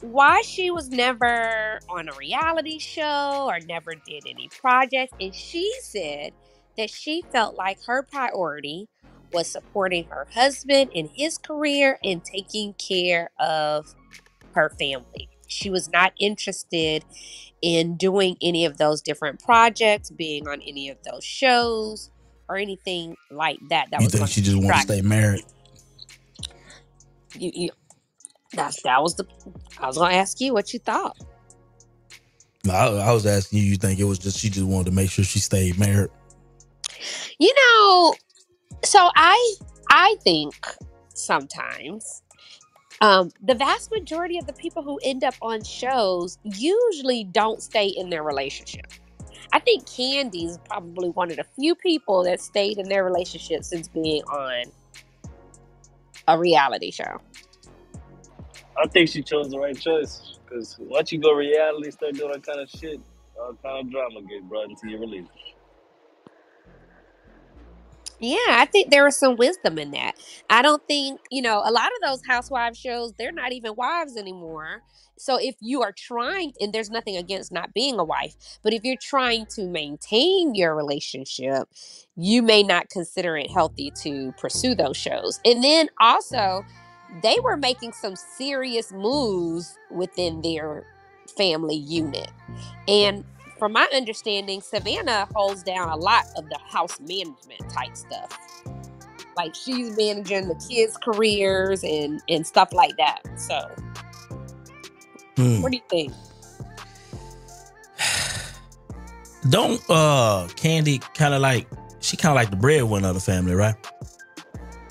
[0.00, 5.12] why she was never on a reality show or never did any projects.
[5.20, 6.32] And she said
[6.76, 8.88] that she felt like her priority
[9.32, 13.94] was supporting her husband in his career and taking care of
[14.52, 15.28] her family.
[15.48, 17.04] She was not interested
[17.62, 22.10] in doing any of those different projects, being on any of those shows,
[22.48, 23.88] or anything like that.
[23.90, 25.44] That You was think she just want to stay married?
[27.38, 27.70] you, you
[28.52, 29.26] that's that was the
[29.80, 31.16] I was gonna ask you what you thought.
[32.64, 33.64] No, I, I was asking you.
[33.64, 36.10] You think it was just she just wanted to make sure she stayed married?
[37.38, 38.14] You know,
[38.84, 39.54] so I
[39.90, 40.54] I think
[41.14, 42.22] sometimes
[43.00, 47.86] um the vast majority of the people who end up on shows usually don't stay
[47.88, 48.86] in their relationship.
[49.52, 53.88] I think Kandi's probably one of the few people that stayed in their relationship since
[53.88, 54.64] being on
[56.28, 57.20] a reality show.
[58.82, 62.46] I think she chose the right choice because once you go reality, start doing that
[62.46, 63.00] kind of shit,
[63.40, 65.56] all kind of drama gets brought into your relationship.
[68.18, 70.14] Yeah, I think there is some wisdom in that.
[70.48, 74.16] I don't think, you know, a lot of those housewife shows, they're not even wives
[74.16, 74.82] anymore.
[75.18, 78.84] So if you are trying, and there's nothing against not being a wife, but if
[78.84, 81.68] you're trying to maintain your relationship,
[82.16, 85.38] you may not consider it healthy to pursue those shows.
[85.44, 86.64] And then also,
[87.22, 90.84] they were making some serious moves within their
[91.36, 92.30] family unit.
[92.88, 93.24] And
[93.58, 98.38] from my understanding, Savannah holds down a lot of the house management type stuff.
[99.36, 103.20] Like she's managing the kids' careers and and stuff like that.
[103.38, 103.70] So,
[105.36, 105.60] Hmm.
[105.62, 106.12] what do you think?
[109.50, 111.66] Don't uh Kandi kind of like
[112.00, 113.74] she kind of like the breadwinner of the family, right?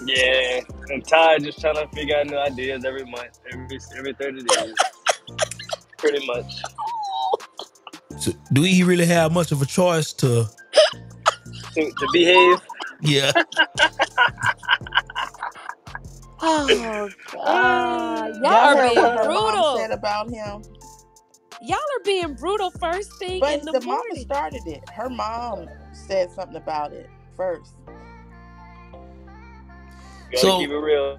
[0.06, 4.44] Yeah, and Ty just trying to figure out new ideas every month, every every thirty
[4.44, 4.76] days,
[5.98, 6.52] pretty much.
[8.20, 10.48] So, do he really have much of a choice to?
[11.76, 12.62] To, to behave.
[13.02, 13.32] Yeah.
[16.42, 19.78] Oh God, y'all Y'all are being what brutal.
[19.78, 20.64] said about him.
[21.62, 24.24] Y'all are being brutal first thing But in the, the mama morning.
[24.26, 24.84] started it.
[24.90, 27.74] Her mom said something about it first.
[30.38, 31.18] So- keep it real.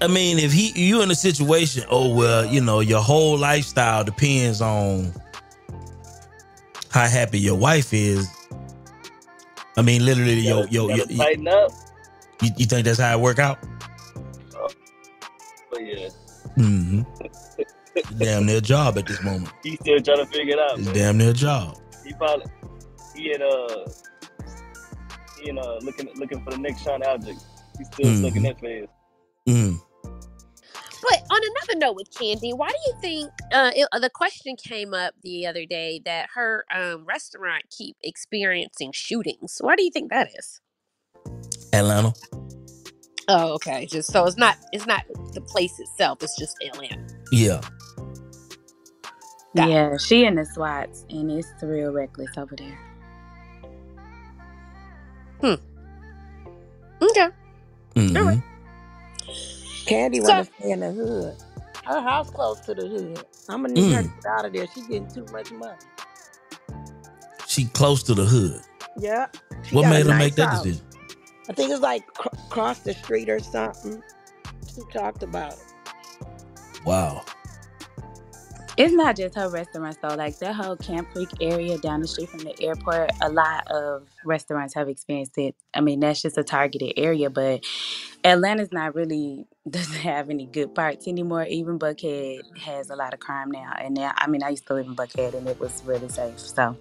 [0.00, 4.02] I mean, if he you in a situation, oh well, you know, your whole lifestyle
[4.04, 5.12] depends on
[6.90, 8.28] how happy your wife is.
[9.76, 11.70] I mean, literally, yo, Gotta, yo, gotta yo, you, tighten up.
[12.42, 13.58] you, you think that's how it work out?
[15.70, 16.08] But yeah,
[16.58, 17.02] Mm-hmm.
[18.18, 19.50] damn near job at this moment.
[19.62, 20.78] he's still trying to figure it out.
[20.78, 20.94] It's man.
[20.94, 21.78] damn near job.
[22.04, 22.46] He probably
[23.16, 23.86] he had uh
[25.40, 27.40] he and uh looking looking for the next shiny object.
[27.78, 28.46] He's still stuck in Mhm.
[28.46, 28.88] that phase.
[29.48, 29.80] Mm.
[31.10, 34.56] But on another note with Kandi, why do you think uh, it, uh, the question
[34.56, 39.58] came up the other day that her um, restaurant keep experiencing shootings?
[39.60, 40.60] Why do you think that is?
[41.74, 42.14] Atlanta.
[43.28, 43.86] Oh, okay.
[43.86, 45.02] Just so it's not it's not
[45.32, 46.22] the place itself.
[46.22, 47.06] It's just Atlanta.
[47.32, 47.60] Yeah.
[49.56, 49.72] Got it.
[49.72, 52.78] Yeah, she and the SWATs, and it's real reckless over there.
[55.40, 55.54] Hmm.
[57.02, 57.28] Okay.
[57.94, 58.42] Mhm.
[59.86, 61.36] Kandi So- want to stay in the hood.
[61.84, 63.24] Her house close to the hood.
[63.48, 64.22] I'm gonna need her to Mm.
[64.22, 64.66] get out of there.
[64.74, 65.76] She getting too much money.
[67.46, 68.60] She close to the hood.
[68.98, 69.26] Yeah.
[69.64, 70.62] She What made her nice make that house.
[70.62, 70.86] decision?
[71.48, 74.02] I think it's like cr- across the street or something.
[74.74, 75.58] She talked about it.
[76.86, 77.22] Wow.
[78.76, 80.14] It's not just her restaurants though.
[80.16, 84.08] Like that whole Camp Creek area down the street from the airport, a lot of
[84.24, 85.54] restaurants have experienced it.
[85.72, 87.64] I mean, that's just a targeted area, but
[88.24, 91.44] Atlanta's not really doesn't have any good parts anymore.
[91.44, 93.72] Even Buckhead has a lot of crime now.
[93.78, 96.38] And now, I mean, I used to live in Buckhead, and it was really safe.
[96.40, 96.76] So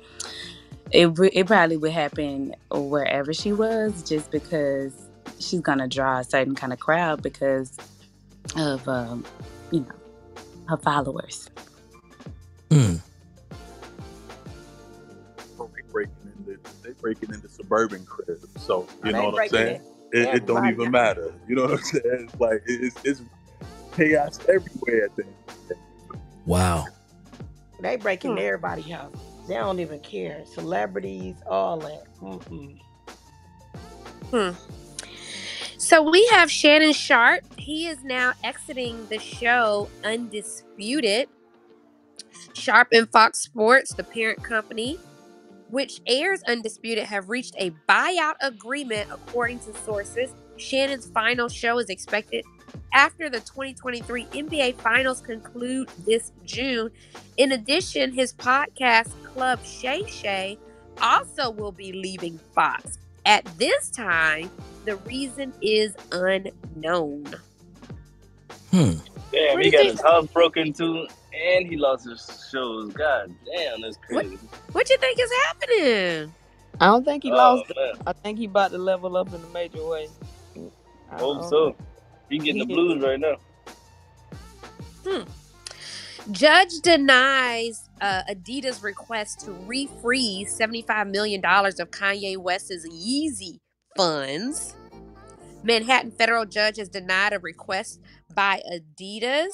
[0.92, 4.94] it it probably would happen wherever she was, just because
[5.40, 7.78] she's gonna draw a certain kind of crowd because
[8.58, 9.24] of um,
[9.72, 9.96] you know
[10.68, 11.50] her followers.
[12.74, 12.96] Hmm.
[15.76, 16.14] They breaking
[16.48, 19.76] into they breaking into suburban cribs, so you They know what I'm saying.
[20.12, 20.28] it.
[20.30, 20.92] It, it don't even out.
[20.92, 21.34] matter.
[21.48, 22.04] You know what I'm saying?
[22.06, 23.22] It's like it's, it's
[23.96, 25.06] chaos everywhere.
[25.06, 25.80] At the end of the day.
[26.46, 26.86] Wow.
[27.80, 28.38] They breaking Hmm.
[28.40, 29.16] everybody house.
[29.48, 30.44] They don't even care.
[30.46, 32.04] Celebrities, all that.
[32.22, 32.80] Mm-mm.
[34.32, 34.52] Hmm.
[35.78, 37.44] So we have Shannon Sharpe.
[37.60, 41.28] He is now exiting the show Undisputed.
[42.54, 45.00] Sharpe and Fox Sports, the parent company,
[45.70, 50.32] which airs Undisputed, have reached a buyout agreement, according to sources.
[50.58, 52.46] Shannon's final show is expected
[52.94, 56.92] after the 2023 NBA Finals conclude this June.
[57.38, 60.58] In addition, his podcast, Club Shay Shay,
[61.02, 63.00] also will be leaving Fox.
[63.26, 64.52] At this time,
[64.86, 67.26] the reason is unknown.
[68.72, 68.94] Hmm.
[69.32, 72.94] Damn, What he got his hub broken into, and he lost his shows.
[72.94, 74.38] God damn, that's crazy.
[74.72, 76.34] What you think is happening?
[76.80, 77.72] I don't think he Oh, lost.
[77.76, 77.94] man.
[78.08, 80.08] I think he about to level up in a major way.
[81.12, 81.76] I Hope so.
[82.30, 83.36] He getting the He- blues right now.
[85.08, 85.24] Hmm.
[86.32, 93.60] Judge denies uh, Adidas' request to refreeze $75 million of Kanye West's Yeezy
[93.98, 94.74] funds.
[95.64, 98.00] Manhattan federal judge has denied a request
[98.34, 99.52] by Adidas.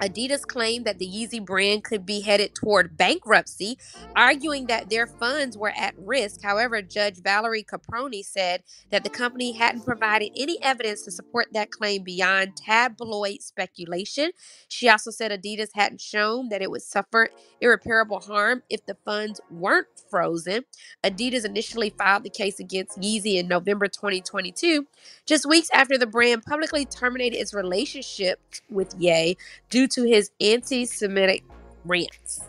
[0.00, 3.78] Adidas claimed that the Yeezy brand could be headed toward bankruptcy,
[4.16, 6.42] arguing that their funds were at risk.
[6.42, 11.70] However, Judge Valerie Caproni said that the company hadn't provided any evidence to support that
[11.70, 14.32] claim beyond tabloid speculation.
[14.68, 17.28] She also said Adidas hadn't shown that it would suffer
[17.60, 20.64] irreparable harm if the funds weren't frozen.
[21.04, 24.86] Adidas initially filed the case against Yeezy in November 2022,
[25.26, 29.36] just weeks after the brand publicly terminated its relationship with Ye
[29.70, 31.44] due to his anti Semitic
[31.84, 32.40] rants.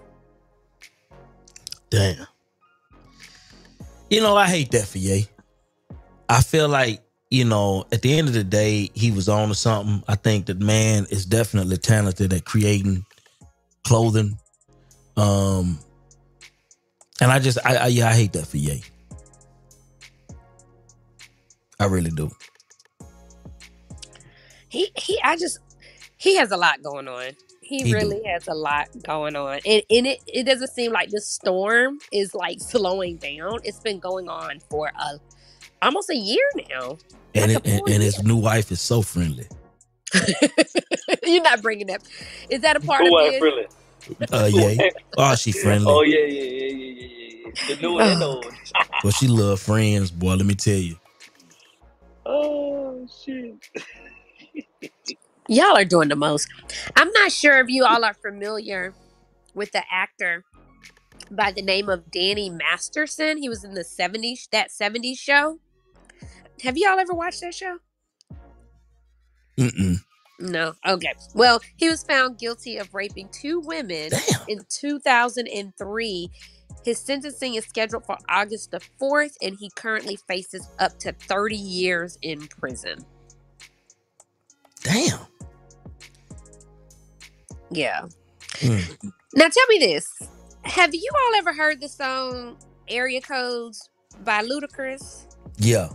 [1.90, 2.28] Damn.
[4.10, 5.28] You know, I hate that for Ye.
[6.30, 9.56] I feel like, you know, at the end of the day, he was on to
[9.56, 10.04] something.
[10.08, 13.06] I think that man is definitely talented at creating
[13.84, 14.38] clothing.
[15.16, 15.80] Um
[17.22, 18.84] and I just I, I yeah, I hate that for Ye.
[21.80, 22.32] I really do.
[24.74, 25.60] He he I just
[26.18, 27.34] he has a lot going on.
[27.62, 27.96] He, He do.
[27.96, 29.60] really has a lot going on.
[29.66, 33.60] And, and it, it doesn't seem like the storm is like slowing down.
[33.64, 35.20] It's been going on for a
[35.82, 37.00] almost a year now.
[37.36, 39.48] And Like it, and, and his new wife is so friendly.
[41.24, 42.02] You're not bringing that.
[42.50, 43.38] Is that a part Who of was it?
[43.38, 43.68] friendly?
[44.32, 44.80] Uh yeah.
[45.18, 45.94] Oh, she friendly.
[45.94, 47.52] Oh yeah, yeah, yeah, yeah, yeah, yeah, yeah.
[47.68, 48.46] The new one and the old.
[48.46, 48.54] one.
[49.04, 50.36] Well, she love friends, boy.
[50.36, 50.98] Let me tell you.
[52.26, 53.56] Oh shit.
[55.48, 56.48] Y'all are doing the most.
[56.96, 58.94] I'm not sure if you all are familiar
[59.54, 60.46] with the actor
[61.32, 63.38] by the name of Danny Masterson.
[63.38, 65.60] He was in the 70s, that 70s show.
[66.64, 67.80] Have y'all ever watched that show?
[69.58, 69.98] Mm-mm.
[70.40, 70.74] No.
[70.88, 71.14] Okay.
[71.36, 74.12] Well, he was found guilty of raping two women
[74.48, 76.32] in 2003.
[76.84, 81.56] His sentencing is scheduled for August the 4th, and he currently faces up to 30
[81.56, 83.06] years in prison.
[84.84, 85.20] Damn.
[87.72, 88.06] Yeah.
[88.60, 89.12] Mm.
[89.34, 90.22] Now tell me this.
[90.64, 92.58] Have you all ever heard the song
[92.88, 93.90] Area Codes
[94.24, 95.24] by Ludacris?
[95.58, 95.90] Yeah.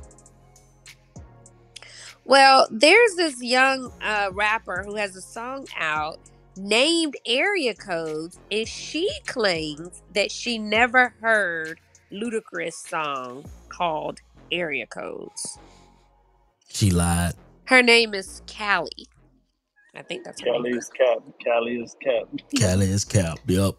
[2.25, 6.19] Well, there's this young uh, rapper who has a song out
[6.57, 11.81] named Area Codes, and she claims that she never heard
[12.13, 14.21] Ludacris song called
[14.53, 15.59] Area Codes.
[16.69, 17.35] She lied.
[17.69, 19.07] Her name is Kaliii.
[19.95, 20.79] I think that's her Kaliii name.
[20.79, 21.19] is cap.
[21.47, 22.29] Kaliii is cap.
[22.57, 23.39] Kaliii is cap.
[23.47, 23.75] Yep.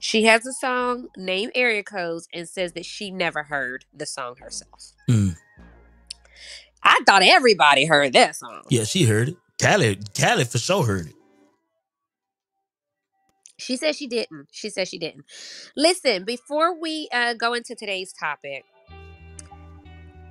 [0.00, 4.34] She has a song named Area Codes and says that she never heard the song
[4.40, 4.92] herself.
[5.08, 5.36] Mm.
[6.82, 8.62] I thought everybody heard that song.
[8.70, 9.36] Yeah, she heard it.
[9.58, 11.14] Kaliii, Kaliii for sure heard it.
[13.58, 14.48] She said she didn't.
[14.50, 15.26] She said she didn't.
[15.76, 18.64] Listen, before we uh, go into today's topic,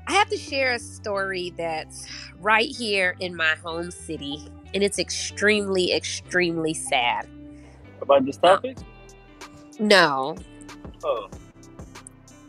[0.09, 2.07] I have to share a story that's
[2.41, 4.43] right here in my home city,
[4.73, 7.27] and it's extremely, extremely sad.
[8.01, 8.77] About this uh, topic?
[9.77, 10.35] No,
[11.03, 11.29] Oh.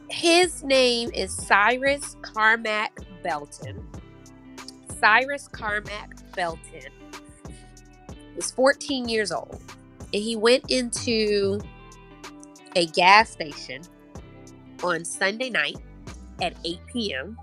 [0.09, 3.87] his name is Cyrus Carmack Belton.
[4.99, 6.91] Cyrus Carmack Belton
[8.39, 9.61] is 14 years old,
[10.15, 11.61] and he went into
[12.75, 13.83] a gas station
[14.83, 15.77] on Sunday night
[16.41, 17.37] at 8 p.m.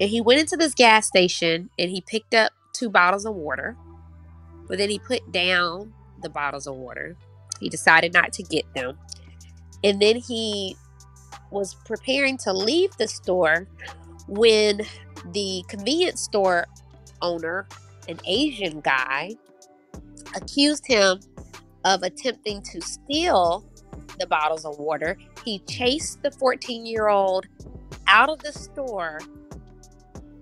[0.00, 3.76] And he went into this gas station and he picked up two bottles of water.
[4.68, 5.92] But then he put down
[6.22, 7.16] the bottles of water.
[7.60, 8.98] He decided not to get them.
[9.82, 10.76] And then he
[11.50, 13.66] was preparing to leave the store
[14.28, 14.82] when
[15.32, 16.66] the convenience store
[17.22, 17.66] owner,
[18.08, 19.32] an Asian guy,
[20.36, 21.20] accused him
[21.84, 23.68] of attempting to steal
[24.18, 25.16] the bottles of water.
[25.44, 27.46] He chased the 14 year old
[28.06, 29.20] out of the store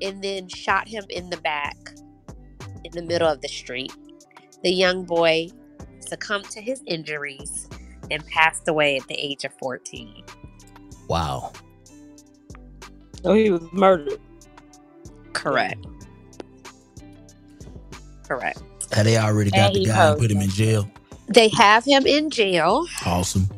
[0.00, 1.76] and then shot him in the back
[2.84, 3.92] in the middle of the street.
[4.62, 5.48] The young boy
[6.00, 7.68] succumbed to his injuries
[8.10, 10.24] and passed away at the age of 14.
[11.08, 11.52] Wow.
[13.22, 14.20] So he was murdered.
[15.32, 15.84] Correct.
[18.26, 18.62] Correct.
[18.92, 20.90] Had they already got And the guy and put him in jail?
[21.28, 22.86] They have him in jail.
[23.04, 23.48] Awesome.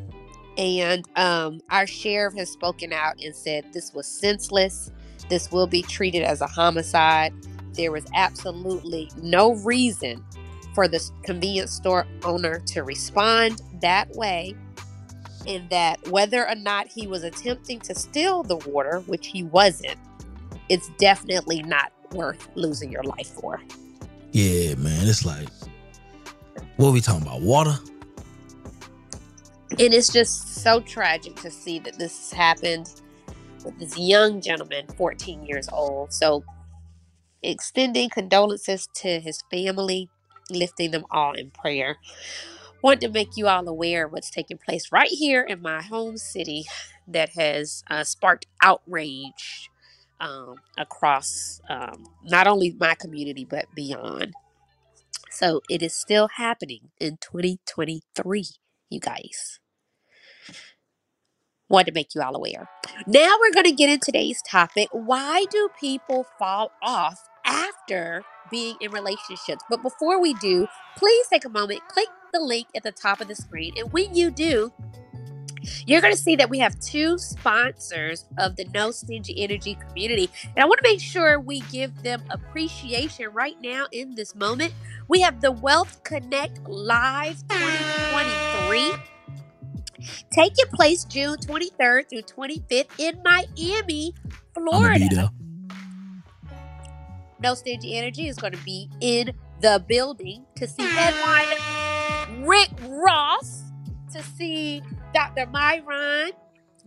[0.57, 4.91] And um, our sheriff has spoken out and said this was senseless.
[5.29, 7.33] This will be treated as a homicide.
[7.75, 10.25] There was absolutely no reason
[10.75, 14.55] for the convenience store owner to respond that way.
[15.47, 19.97] And that whether or not he was attempting to steal the water, which he wasn't,
[20.69, 23.61] it's definitely not worth losing your life for.
[24.33, 25.07] Yeah, man.
[25.09, 25.49] It's like,
[26.77, 27.41] what are we talking about?
[27.41, 27.79] Water?
[29.71, 33.01] And it's just so tragic to see that this has happened
[33.65, 36.13] with this young gentleman, 14 years old.
[36.13, 36.45] So,
[37.43, 40.09] extending condolences to his family,
[40.51, 41.97] lifting them all in prayer.
[42.83, 46.17] Want to make you all aware of what's taking place right here in my home
[46.17, 46.65] city
[47.09, 49.71] that has uh, sparked outrage
[50.21, 54.35] um, across um, not only my community but beyond.
[55.31, 58.47] So, it is still happening in 2023,
[58.91, 59.61] you guys.
[61.71, 62.69] Want to make you all aware.
[63.07, 64.89] Now we're going to get into today's topic.
[64.91, 69.63] Why do people fall off after being in relationships?
[69.69, 70.67] But before we do,
[70.97, 73.75] please take a moment, click the link at the top of the screen.
[73.77, 74.73] And when you do,
[75.87, 80.31] you're going to see that we have two sponsors of the No Stingy Energy community.
[80.45, 84.73] And I want to make sure we give them appreciation right now in this moment.
[85.09, 89.18] We have the Wealth Connect Live 2023
[90.31, 94.15] taking place June 23rd through 25th in Miami,
[94.55, 95.33] Florida.
[97.41, 103.65] No Stingy Energy is going to be in the building to see headliner Rick Ross,
[104.13, 104.83] to see
[105.15, 105.47] Dr.
[105.47, 106.33] Myron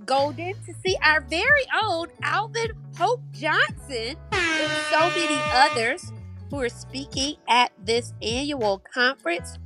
[0.06, 6.12] Golden, to see our very own Alvin Hope Johnson, and so many others
[6.50, 9.58] who are speaking at this annual conference.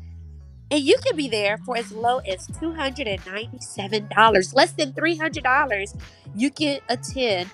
[0.71, 6.01] And you can be there for as low as $297, less than $300.
[6.35, 7.51] You can attend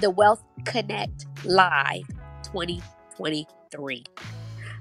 [0.00, 2.08] the Wealth Connect Live
[2.42, 4.04] 2023.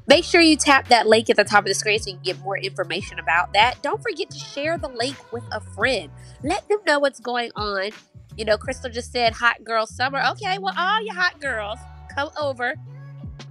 [0.07, 2.23] Make sure you tap that link at the top of the screen so you can
[2.23, 3.81] get more information about that.
[3.83, 6.09] Don't forget to share the link with a friend.
[6.43, 7.89] Let them know what's going on.
[8.37, 10.23] You know, Crystal just said hot girl summer.
[10.31, 11.79] Okay, well, all you hot girls,
[12.15, 12.75] come over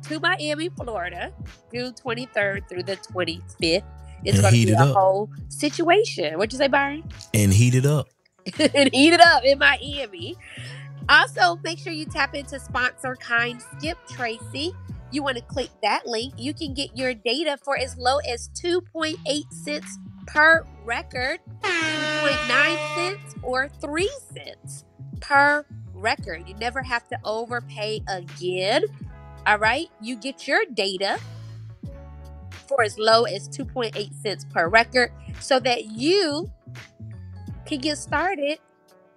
[0.09, 1.33] to Miami, Florida,
[1.73, 3.83] June 23rd through the 25th.
[4.25, 4.95] It's going to be a up.
[4.95, 6.35] whole situation.
[6.35, 7.05] What'd you say, Byron?
[7.35, 8.09] And heat it up.
[8.59, 10.37] and eat it up in Miami.
[11.09, 14.73] Also, make sure you tap into sponsor kind Skip Tracy.
[15.13, 16.35] You want to click that link.
[16.37, 19.17] You can get your data for as low as 2.8
[19.53, 24.85] cents per record, 2.9 cents, or 3 cents
[25.21, 26.49] per record.
[26.49, 28.85] You never have to overpay again.
[29.47, 29.89] All right.
[30.01, 31.19] You get your data
[32.67, 36.51] for as low as 2.8 cents per record so that you
[37.65, 38.59] can get started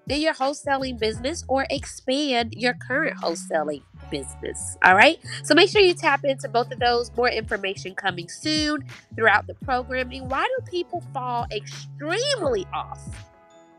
[0.07, 4.77] in your wholesaling business or expand your current wholesaling business.
[4.83, 5.19] All right.
[5.43, 7.11] So make sure you tap into both of those.
[7.15, 10.27] More information coming soon throughout the programming.
[10.27, 13.01] Why do people fall extremely off?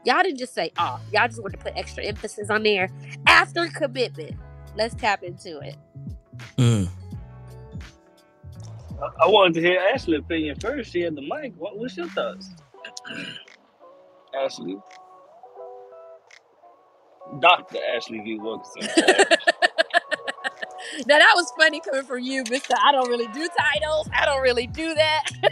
[0.04, 1.02] Y'all didn't just say off.
[1.12, 2.88] Y'all just want to put extra emphasis on there
[3.26, 4.36] after commitment.
[4.76, 5.76] Let's tap into it.
[6.58, 6.88] Mm.
[9.02, 10.92] I- I wanted to hear Ashley's opinion first.
[10.92, 11.54] She had the mic.
[11.56, 12.50] What, what's your thoughts?
[14.34, 14.76] Ashley.
[17.40, 17.78] Dr.
[17.94, 18.38] Ashley V.
[18.38, 18.88] Wilkerson.
[21.06, 22.74] Now that was funny coming from you, Mister.
[22.78, 24.08] I don't really do titles.
[24.14, 25.24] I don't really do that.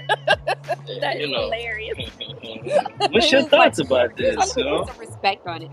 [1.00, 1.42] that is know.
[1.44, 1.96] hilarious.
[2.98, 4.56] What's your It's like- thoughts about this?
[4.56, 4.84] You know?
[4.84, 5.70] some respect on it.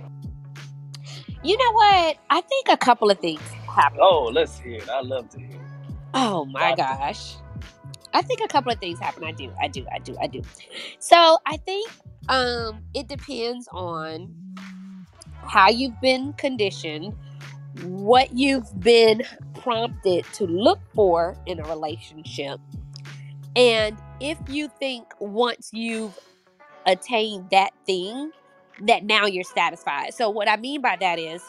[1.43, 2.17] You know what?
[2.29, 3.41] I think a couple of things
[3.75, 4.01] happened.
[4.03, 4.89] Oh, let's hear it.
[4.89, 5.95] I love to hear it.
[6.13, 7.35] Oh my gosh.
[8.13, 9.23] I think a couple of things happen.
[9.25, 10.41] I do, I do, I do, I do.
[10.99, 11.89] So I think
[12.29, 14.33] um it depends on
[15.43, 17.13] how you've been conditioned,
[17.83, 19.21] what you've been
[19.53, 22.59] prompted to look for in a relationship,
[23.55, 26.17] and if you think once you've
[26.85, 28.31] attained that thing,
[28.81, 30.13] that now you're satisfied.
[30.13, 31.43] So what I mean by that is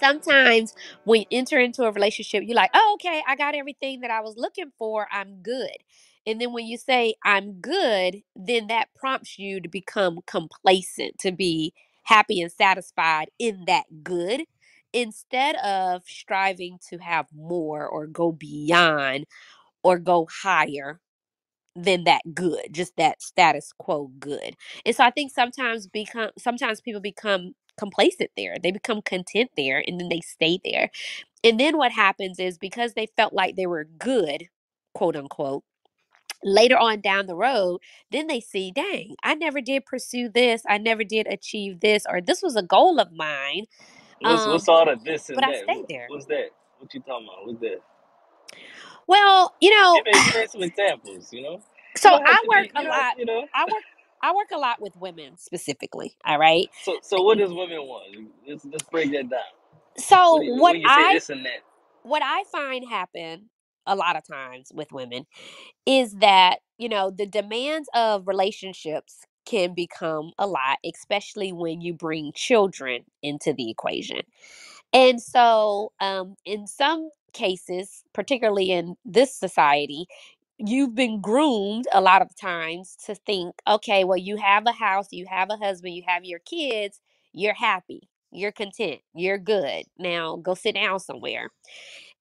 [0.00, 0.74] sometimes
[1.04, 4.20] when you enter into a relationship, you're like, oh, okay, I got everything that I
[4.20, 5.08] was looking for.
[5.12, 5.76] I'm good.
[6.26, 11.32] And then when you say, I'm good, then that prompts you to become complacent, to
[11.32, 11.74] be
[12.04, 14.42] happy and satisfied in that good
[14.92, 19.26] instead of striving to have more or go beyond
[19.84, 21.00] or go higher
[21.74, 26.80] than that good just that status quo good and so i think sometimes become sometimes
[26.82, 30.90] people become complacent there they become content there and then they stay there
[31.44, 34.48] and then what happens is because they felt like they were good
[34.94, 35.64] quote unquote
[36.44, 40.78] later on down the road then they see dang i never did pursue this i
[40.78, 43.66] never did achieve this or this was a goal of mine
[44.20, 45.64] What's um what's all the this but and i that?
[45.64, 46.50] stayed there what's that?
[46.78, 47.46] What you talking about?
[47.46, 47.80] What's that?
[49.08, 50.12] well you know Give me,
[50.48, 51.32] some examples.
[51.32, 51.62] You know,
[51.96, 52.70] so you i work be.
[52.76, 53.44] a know, lot you know.
[53.54, 53.84] i work
[54.22, 58.28] i work a lot with women specifically all right So so what does women want?
[58.48, 59.40] Let's let's break that down.
[59.98, 61.62] So you, what when i this and that?
[62.02, 63.50] what I find happen
[63.86, 65.26] a lot of times with women
[65.86, 71.94] is that, you know, the demands of relationships can become a lot, especially when you
[71.94, 74.20] bring children into the equation.
[74.92, 80.06] And so, um, in some cases, particularly in this society,
[80.64, 85.08] you've been groomed a lot of times to think, okay, well, you have a house,
[85.12, 87.00] you have a husband, you have your kids,
[87.32, 89.84] you're happy, you're content, you're good.
[89.98, 91.50] Now go sit down somewhere.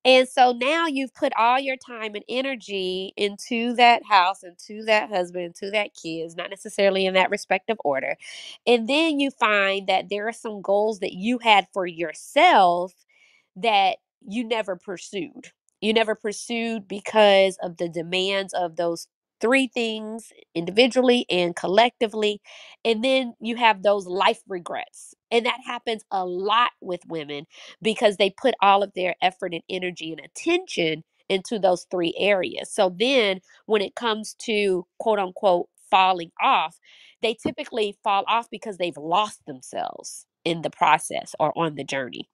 [0.03, 5.09] And so now you've put all your time and energy into that house, into that
[5.09, 8.15] husband, into that kids, not necessarily in that respective order.
[8.65, 12.93] And then you find that there are some goals that you had for yourself
[13.55, 15.51] that you never pursued.
[15.81, 19.07] You never pursued because of the demands of those
[19.41, 22.41] three things individually and collectively.
[22.85, 25.15] And then you have those life regrets.
[25.31, 27.45] And that happens a lot with women
[27.81, 32.71] because they put all of their effort and energy and attention into those three areas.
[32.73, 36.77] So then when it comes to quote unquote falling off,
[37.21, 42.29] they typically fall off because they've lost themselves in the process or on the journey.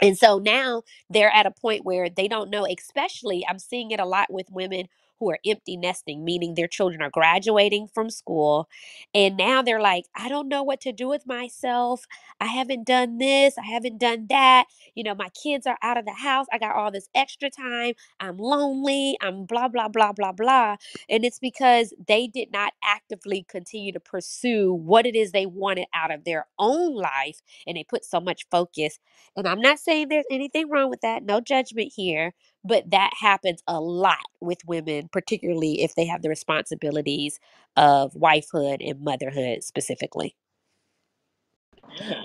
[0.00, 4.00] And so now they're at a point where they don't know, especially I'm seeing it
[4.00, 4.86] a lot with women
[5.22, 8.68] who are empty nesting, meaning their children are graduating from school.
[9.14, 12.06] And now they're like, I don't know what to do with myself.
[12.40, 13.58] I haven't done this.
[13.58, 14.66] I haven't done that.
[14.94, 16.46] You know, my kids are out of the house.
[16.52, 17.94] I got all this extra time.
[18.20, 19.18] I'm lonely.
[19.22, 20.76] I'm blah, blah, blah, blah, blah.
[21.10, 25.86] And it's because they did not actively continue to pursue what it is they wanted
[25.94, 27.40] out of their own life.
[27.66, 28.90] And they put so much focus
[29.36, 33.62] and I'm not saying there's anything wrong with that, no judgment here, but that happens
[33.68, 37.40] a lot with women, particularly if they have the responsibilities
[37.76, 40.36] of wifehood and motherhood specifically.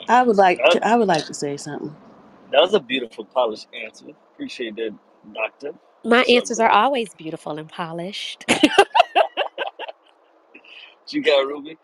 [0.07, 1.97] I would like to, I would like to say something.
[2.51, 4.07] that was a beautiful, polished answer.
[4.33, 4.95] Appreciate that,
[5.33, 5.73] doctor.
[6.05, 8.45] My What's up, answers are always beautiful and polished.
[11.11, 11.77] You got, Ruby?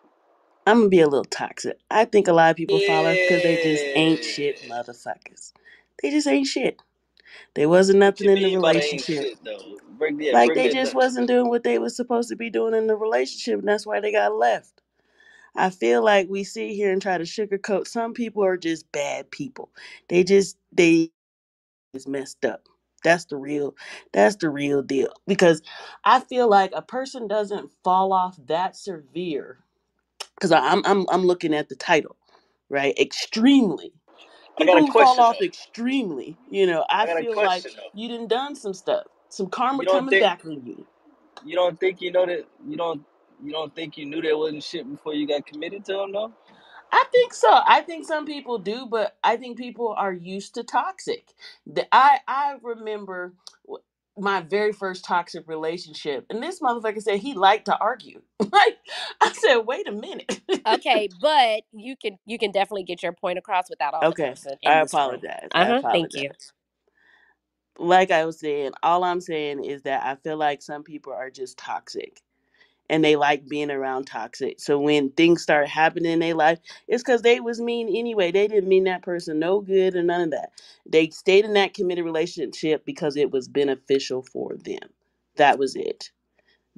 [0.65, 1.77] I'm gonna be a little toxic.
[1.91, 5.53] I think a lot of people fall off because they just ain't shit motherfuckers.
[6.01, 6.81] They just ain't shit.
[7.55, 9.17] There wasn't What nothing you in the mean by they ain't relationship.
[9.21, 9.79] shit though?
[9.97, 10.95] Break that, Like break they that just down.
[10.95, 14.01] wasn't doing what they was supposed to be doing in the relationship, and that's why
[14.01, 14.81] they got left.
[15.55, 17.88] I feel like we sit here and try to sugarcoat.
[17.88, 19.69] Some people are just bad people.
[20.09, 21.11] They just they
[21.93, 22.67] is messed up.
[23.03, 23.75] That's the real
[24.13, 25.13] that's the real deal.
[25.27, 25.61] Because
[26.05, 29.59] I feel like a person doesn't fall off that severe.
[30.36, 32.17] Because I'm I'm I'm looking at the title,
[32.69, 32.97] right?
[32.99, 33.93] Extremely.
[34.59, 35.41] I got People a fall question off though.
[35.41, 37.91] extremely, you know, I I got a feel like question though.
[37.93, 39.05] you done done some stuff.
[39.29, 40.87] Some karma You don't coming think back on you.
[41.45, 43.03] you don't think you know that you don't
[43.43, 46.33] you don't think you knew there wasn't shit before you got committed to them though?
[46.91, 47.49] I think so.
[47.67, 51.29] I think some people do, but I think people are used to toxic.
[51.67, 53.35] The- I I remember
[54.18, 58.22] my very first toxic relationship, and this motherfucker said he liked to argue.
[58.51, 58.78] like
[59.22, 60.41] I said, wait a minute.
[60.68, 64.36] okay, but you can you can definitely get your point across without all okay,
[64.66, 65.24] I in this room.
[65.24, 65.51] apologize.
[65.53, 65.84] I Uh-huh.
[65.91, 66.32] Thank you.
[67.80, 71.32] Like I was saying, all I'm saying is that I feel like some people are
[71.32, 72.22] just toxic.
[72.93, 74.61] And they like being around toxic.
[74.61, 78.31] So when things start happening in their life, it's because they was mean anyway.
[78.31, 80.51] They didn't mean that person no good or none of that.
[80.85, 84.89] They stayed in that committed relationship because it was beneficial for them.
[85.37, 86.11] That was it.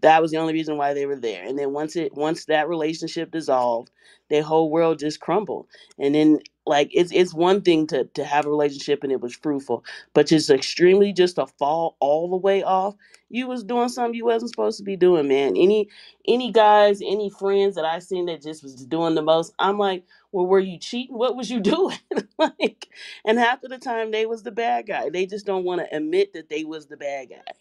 [0.02, 1.43] That was the only reason why they were there.
[1.46, 3.91] And then once it once that relationship dissolved,
[4.30, 5.68] their whole world just crumbled.
[6.00, 9.36] And then like it's it's one thing to to have a relationship and it was
[9.36, 12.96] fruitful, but just extremely just to fall all the way off.
[13.30, 15.58] You was doing something you wasn't supposed to be doing, man.
[15.58, 15.89] Any
[16.28, 20.04] any guys, any friends that I seen that just was doing the most, I'm like,
[20.32, 21.18] well, were you cheating?
[21.18, 21.98] What was you doing?
[22.39, 22.89] like,
[23.26, 25.10] and half of the time they was the bad guy.
[25.10, 27.54] They just don't want to admit that they was the bad guy.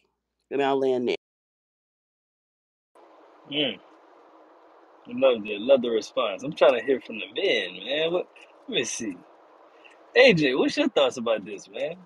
[0.51, 1.24] And I'll land there.
[3.53, 3.78] Mm,
[5.09, 6.42] I love the love the response.
[6.45, 8.12] I'm trying to hear from the men, man.
[8.12, 8.28] What?
[8.68, 9.16] Let me see.
[10.16, 11.97] AJ, what's your thoughts about this, man?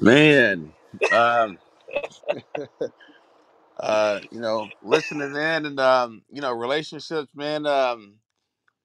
[0.00, 0.74] Man,
[1.10, 1.58] um,
[3.80, 7.66] uh, you know, listening in and um, you know, relationships, man.
[7.66, 8.16] Um,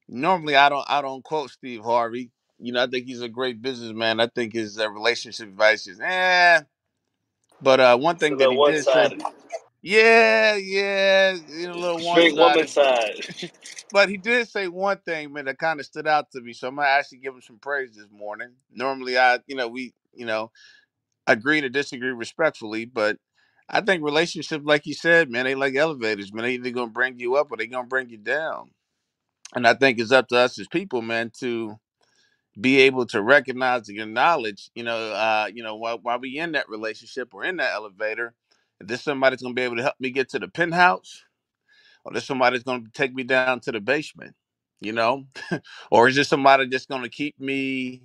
[0.09, 2.31] normally I don't I don't quote Steve Harvey.
[2.59, 4.19] You know, I think he's a great businessman.
[4.21, 6.61] I think his uh, relationship advice is eh.
[7.61, 9.09] But uh, one thing that he did say,
[9.81, 13.15] yeah, yeah, you know, a little one Straight woman side.
[13.91, 16.53] But he did say one thing, man, that kind of stood out to me.
[16.53, 18.49] So I'm gonna actually give him some praise this morning.
[18.71, 20.51] Normally, I, you know, we, you know,
[21.27, 23.17] agree to disagree respectfully, but
[23.69, 26.45] I think relationships, like you said, man, they like elevators, man.
[26.45, 28.71] They either gonna bring you up or they gonna bring you down.
[29.55, 31.79] And I think it's up to us as people, man, to
[32.59, 36.53] be able to recognize and acknowledge, you know, uh, you know, while, while we in
[36.53, 38.33] that relationship or in that elevator,
[38.79, 41.23] if there's somebody that's gonna be able to help me get to the penthouse,
[42.05, 44.35] or there's somebody that's gonna take me down to the basement,
[44.81, 45.25] you know,
[45.91, 48.03] or is there somebody that's gonna keep me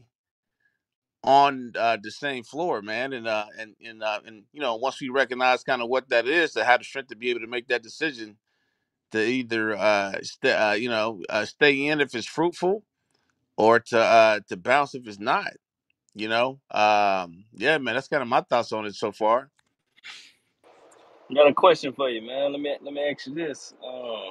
[1.24, 3.12] on uh, the same floor, man?
[3.14, 6.28] And uh, and and uh, and you know, once we recognize kind of what that
[6.28, 8.36] is, to have the strength to be able to make that decision
[9.12, 12.84] to either uh, stay, uh, you know, uh, stay in if it's fruitful,
[13.58, 15.48] or to uh, to bounce if it's not
[16.14, 19.50] You know, um, yeah, man, that's kind of my thoughts on it so far.
[21.34, 22.52] Got a question for you, man.
[22.52, 23.74] Let me let me ask you this.
[23.86, 24.30] Um,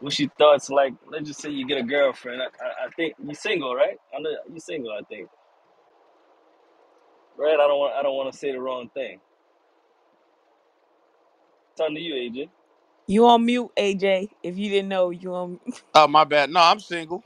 [0.00, 0.70] what's your thoughts?
[0.70, 2.42] Like, let's just say you get a girlfriend.
[2.42, 3.98] I, I, I think you're single, right?
[4.16, 4.92] I know you single.
[4.92, 5.28] I think,
[7.38, 7.54] right?
[7.54, 9.20] I don't want I don't want to say the wrong thing.
[11.76, 12.50] Talking to you, AJ.
[13.06, 14.30] You on mute, AJ.
[14.42, 15.60] If you didn't know, you on.
[15.94, 16.50] Oh, my bad.
[16.50, 17.24] No, I'm single.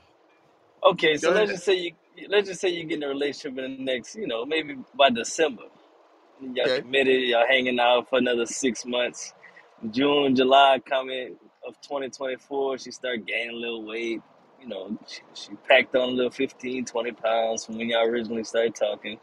[0.85, 1.51] Okay, so Go let's ahead.
[1.51, 1.93] just say you
[2.29, 5.11] let's just say you get in a relationship in the next, you know, maybe by
[5.11, 5.63] December.
[6.53, 7.23] Y'all Okay, committed.
[7.23, 9.33] Y'all hanging out for another six months.
[9.91, 14.21] June, July coming of 2024, she started gaining a little weight.
[14.61, 18.43] You know, she, she packed on a little 15, 20 pounds from when y'all originally
[18.45, 19.19] started talking.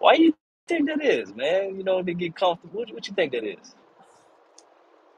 [0.00, 0.34] Why you
[0.68, 1.76] think that is, man?
[1.76, 2.80] You know, to get comfortable.
[2.80, 3.74] What, what you think that is?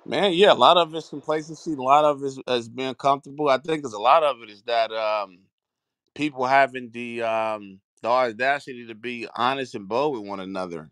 [0.07, 0.33] man.
[0.35, 1.73] Yeah, a lot of it's complacency.
[1.75, 3.49] A lot of it is, is being comfortable.
[3.49, 5.41] I think there's a lot of it is that um,
[6.17, 10.91] people having the um, the audacity to be honest and bold with one another.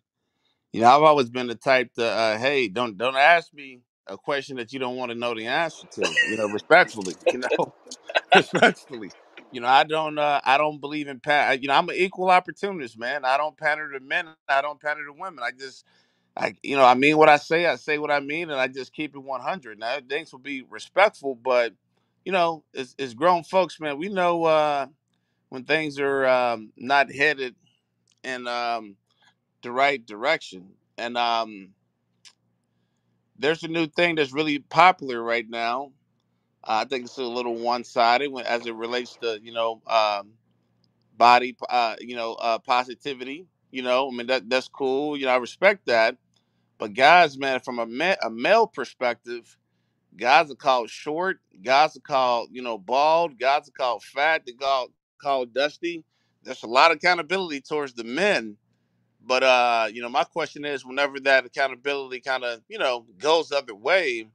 [0.72, 4.18] You know, I've always been the type to, uh, hey, don't don't ask me a
[4.18, 6.16] question that you don't want to know the answer to.
[6.25, 7.16] You know, respectfully.
[7.33, 7.75] You know,
[8.35, 9.14] respectfully.
[9.51, 12.31] You know, I don't uh I don't believe in pa- you know, I'm an equal
[12.31, 13.25] opportunist, man.
[13.25, 15.45] I don't pander to men, I don't pander to women.
[15.45, 15.87] I just
[16.37, 18.68] I you know, I mean what I say, I say what I mean, and I
[18.68, 19.79] just keep it 100.
[19.79, 21.75] Now, things will be respectful, but
[22.25, 24.87] you know, as, as grown folks, man, we know uh
[25.55, 27.57] when things are um not headed
[28.24, 28.96] in um
[29.62, 30.70] the right direction.
[30.98, 31.70] And um
[33.38, 35.92] there's a new thing that's really popular right now.
[36.64, 40.32] Uh, I think it's a little one-sided when, as it relates to, you know, um
[41.16, 45.32] body uh you know uh positivity you know i mean that that's cool you know
[45.32, 46.16] i respect that
[46.78, 49.57] but guys man from a, ma- a male perspective
[50.16, 54.52] guys are called short guys are called you know bald guys are called fat they
[54.52, 54.90] called
[55.21, 56.05] called dusty
[56.45, 58.57] there's a lot of accountability towards the men
[59.27, 63.51] but uh you know my question is whenever that accountability kind of you know goes
[63.51, 64.27] the other way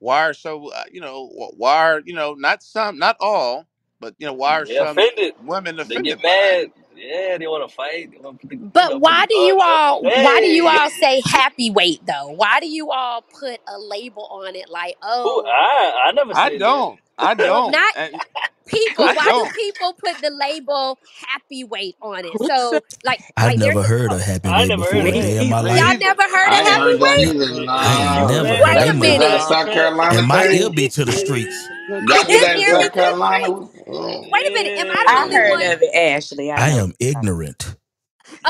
[0.00, 3.66] why are so uh, you know wh- why are you know not some not all
[4.00, 5.34] but you know why are They some offended.
[5.38, 6.68] women They get offended by that mad.
[6.96, 8.10] Yeah, they want to fight.
[8.12, 9.82] They want to put the, you But know, put the why do you guards up.
[9.82, 12.30] all why do you Hey, all say happy weight though?
[12.30, 15.42] Why do you all put a label on it like, who?
[15.42, 16.82] oh, I I never I said that.
[16.82, 17.00] don't.
[17.18, 17.78] I don't.
[17.78, 18.22] not And
[18.66, 19.08] people.
[19.08, 19.54] I Why do don't.
[19.54, 20.98] people put the label
[21.28, 22.40] happy weight on it?
[22.40, 25.38] So like I've like never heard of happy weight never heard before of a day
[25.40, 25.76] in my either?
[25.76, 27.38] y'all never heard of happy weight?
[27.76, 29.28] I ain't Nah, never Wait a that you is mother.
[29.28, 29.42] that a minute.
[29.42, 29.88] South man.
[30.10, 31.70] And Carolina my ear be to the streets.
[31.88, 33.48] Y'all that in me South to the Carolina?
[33.48, 33.60] streets.
[33.88, 34.32] Mm.
[34.32, 34.72] Wait a minute.
[34.78, 35.74] Am I the I only heard one?
[35.74, 36.52] Of it, Ashley.
[36.52, 37.76] I I am ignorant.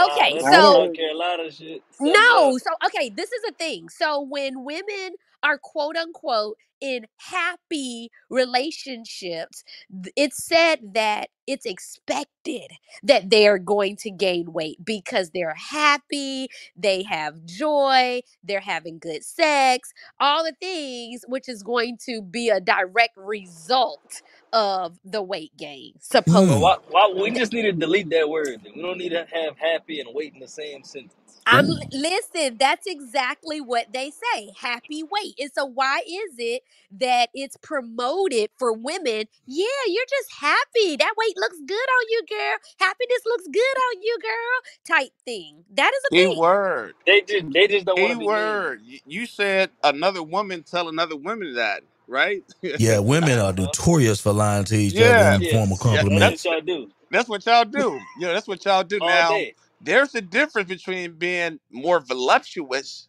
[0.00, 0.94] Okay, that I that so South don't.
[0.94, 2.58] Carolina shit, something No.
[2.58, 3.88] So, okay, this is a thing.
[3.88, 5.12] So, when women
[5.42, 9.64] are quote unquote in happy relationships,
[10.04, 12.70] th- it's said that it's expected
[13.02, 18.98] that they are going to gain weight because they're happy, they have joy, they're having
[18.98, 24.22] good sex, all the things which is going to be a direct result
[24.52, 25.94] of the weight gain,
[26.26, 26.58] Well, supposedly.
[26.60, 28.62] why, why, we just need to delete that word.
[28.74, 31.14] We don't need to have happy and weight in the same sentence.
[31.48, 34.52] I'm listen, that's exactly what they say.
[34.60, 35.34] Happy weight.
[35.40, 36.62] And so why is it
[37.00, 39.26] that it's promoted for women?
[39.46, 40.96] Yeah, you're just happy.
[40.98, 42.58] That weight looks good on you, girl.
[42.80, 44.98] Happiness looks good on you, girl.
[44.98, 45.64] Type thing.
[45.74, 46.28] That is a Key thing.
[46.28, 46.94] word.
[47.06, 48.66] They just they just don't want Key to be named.
[48.66, 48.82] word.
[48.88, 52.44] Y- You said another woman tell another woman that, right?
[52.76, 55.34] Yeah, women are notorious for lying to each other yeah.
[55.34, 56.18] in the form of Yes, Yeah.
[56.18, 56.44] that's compliments.
[56.44, 58.06] what y'all do That's what y'all do.
[58.14, 59.00] Yeah, that's what y'all do.
[59.00, 59.54] all Now, day.
[59.80, 63.08] There's a difference between being more voluptuous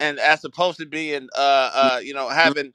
[0.00, 2.72] and as opposed to being uh uh you know having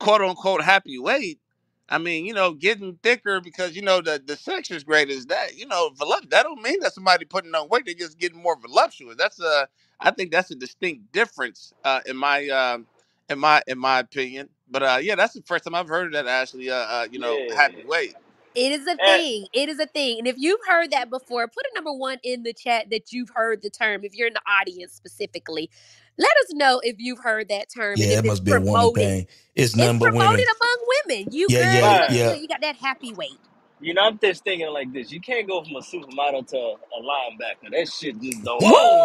[0.00, 1.40] quote unquote happy weight.
[1.88, 5.26] I mean, you know, getting thicker because you know the the sex is great is
[5.28, 6.30] that you know voluptuous.
[6.32, 7.84] That don't mean that somebody putting on weight.
[7.86, 9.16] they're just getting more voluptuous.
[9.18, 9.68] That's a
[10.00, 12.88] I think that's a distinct difference uh, in my um
[13.30, 14.50] in my in my opinion.
[14.70, 16.26] But uh yeah, that's the first time I've heard of that.
[16.28, 17.56] Actually, uh, uh you know, Yeah.
[17.56, 18.16] happy weight.
[18.56, 19.48] It is a And thing.
[19.54, 20.18] It is a thing.
[20.20, 23.30] And if you've heard that before, put a number one in the chat that you've
[23.34, 24.04] heard the term.
[24.04, 25.70] If you're in the audience specifically,
[26.18, 28.54] let us know if you've heard that term and Yeah, if it it's must be
[28.54, 29.28] a woman thing.
[29.54, 30.48] It's It's none but promoted women.
[30.60, 31.28] among women.
[31.32, 32.10] You Yeah, girl, yeah, you right.
[32.10, 32.36] look yeah.
[32.40, 33.40] You got that happy weight.
[33.80, 35.12] You know, I'm just thinking like this.
[35.12, 37.70] You can't go from a supermodel to a linebacker.
[37.72, 38.70] That shit just don't Woo!
[38.70, 38.98] go.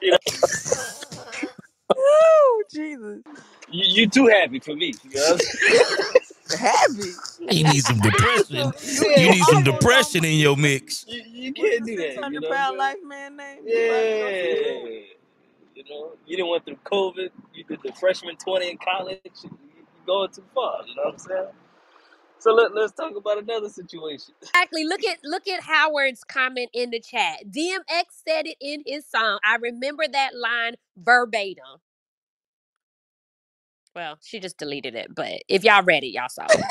[0.00, 0.18] You know,
[1.90, 3.22] you know, Woo, Jesus.
[3.68, 4.98] you, you too happy for me.
[5.04, 5.82] You know what I'm saying?
[6.58, 7.16] Happy.
[7.48, 8.74] You need some depression.
[8.80, 11.06] You You need some depression in your mix.
[11.06, 12.26] you, you can't do that.
[12.28, 12.78] You 600 know what I'm pound saying?
[12.78, 13.60] life man name?
[13.68, 14.80] You about to go see him?
[14.84, 15.14] Yeah.
[15.74, 17.30] You know, you didn't went through COVID.
[17.54, 19.20] You did the freshman 20 in college.
[19.44, 20.80] You, you going too far.
[20.86, 21.48] You know what I'm saying?
[22.40, 24.34] So let, let's talk about another situation.
[24.42, 24.84] Exactly.
[24.84, 27.44] Look at look at Howard's comment in the chat.
[27.50, 29.38] DMX said it in his song.
[29.44, 31.80] I remember that line verbatim.
[33.96, 36.62] Well, she just deleted it, but if y'all read it, y'all saw it.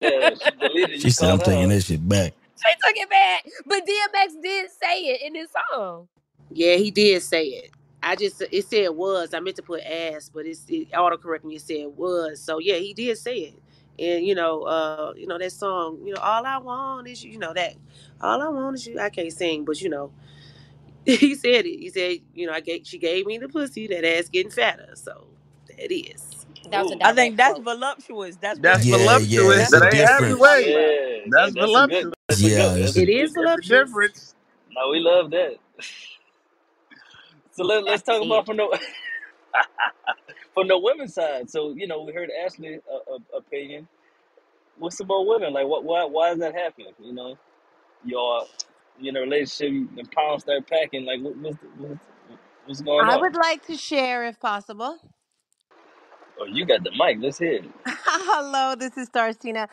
[0.00, 1.02] Yeah, she deleted.
[1.02, 1.68] She said, I'm taking out.
[1.70, 2.34] that shit back.
[2.56, 3.46] She took it back.
[3.66, 6.08] But DMX did say it in his song.
[6.50, 7.70] Yeah, he did say it.
[8.02, 9.34] I just it said was.
[9.34, 11.56] I meant to put ass, but it's it autocorrect me.
[11.56, 12.40] It said was.
[12.40, 13.54] So yeah, he did say it.
[13.98, 16.00] And you know, uh, you know that song.
[16.06, 17.32] You know, all I want is you.
[17.32, 17.74] You know that.
[18.20, 19.00] All I want is you.
[19.00, 20.12] I can't sing, but you know,
[21.06, 21.78] he said it.
[21.80, 23.86] He said, you know, I gave she gave me the pussy.
[23.88, 24.90] That ass getting fatter.
[24.94, 25.28] So
[25.68, 26.46] that is.
[26.70, 27.02] That was a Ooh.
[27.02, 28.36] I think direct that's voluptuous.
[28.36, 29.58] That's That's Yeah, yeah, voluptuous.
[29.60, 30.40] it's that's a That ain't Jay happy was difference.
[30.40, 30.70] talking weight.
[30.70, 30.96] about.
[31.26, 32.14] Yeah, That's that's voluptuous.
[32.28, 33.68] That's Yeah, it's That's a, a It good is It's voluptuous.
[33.68, 34.34] difference.
[34.74, 35.56] No, we love that.
[37.52, 38.80] So let, let's talk about from the
[40.54, 41.50] from the women's side.
[41.50, 43.88] So you know, we heard Ashley' uh, uh, opinion.
[44.78, 45.52] What's about women?
[45.54, 45.84] Like, what?
[45.84, 46.04] Why?
[46.04, 46.92] Why is that happening?
[47.00, 47.38] You know,
[48.04, 48.18] you
[49.00, 51.04] in a relationship, the pounds start packing.
[51.06, 52.00] Like, what, what's what's
[52.66, 53.22] what's going I on?
[53.22, 54.98] would like to share if possible.
[56.40, 57.18] Oh, you got the mic.
[57.20, 57.64] Let's hear it.
[57.86, 59.68] Hello, this is Starcina.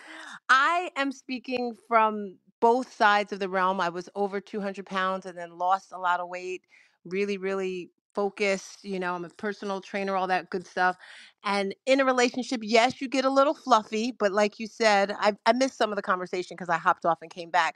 [0.49, 3.81] I am speaking from both sides of the realm.
[3.81, 6.63] I was over 200 pounds and then lost a lot of weight,
[7.05, 8.83] really, really focused.
[8.85, 10.97] You know, I'm a personal trainer, all that good stuff.
[11.45, 15.33] And in a relationship, yes, you get a little fluffy, but like you said, I,
[15.45, 17.75] I missed some of the conversation because I hopped off and came back.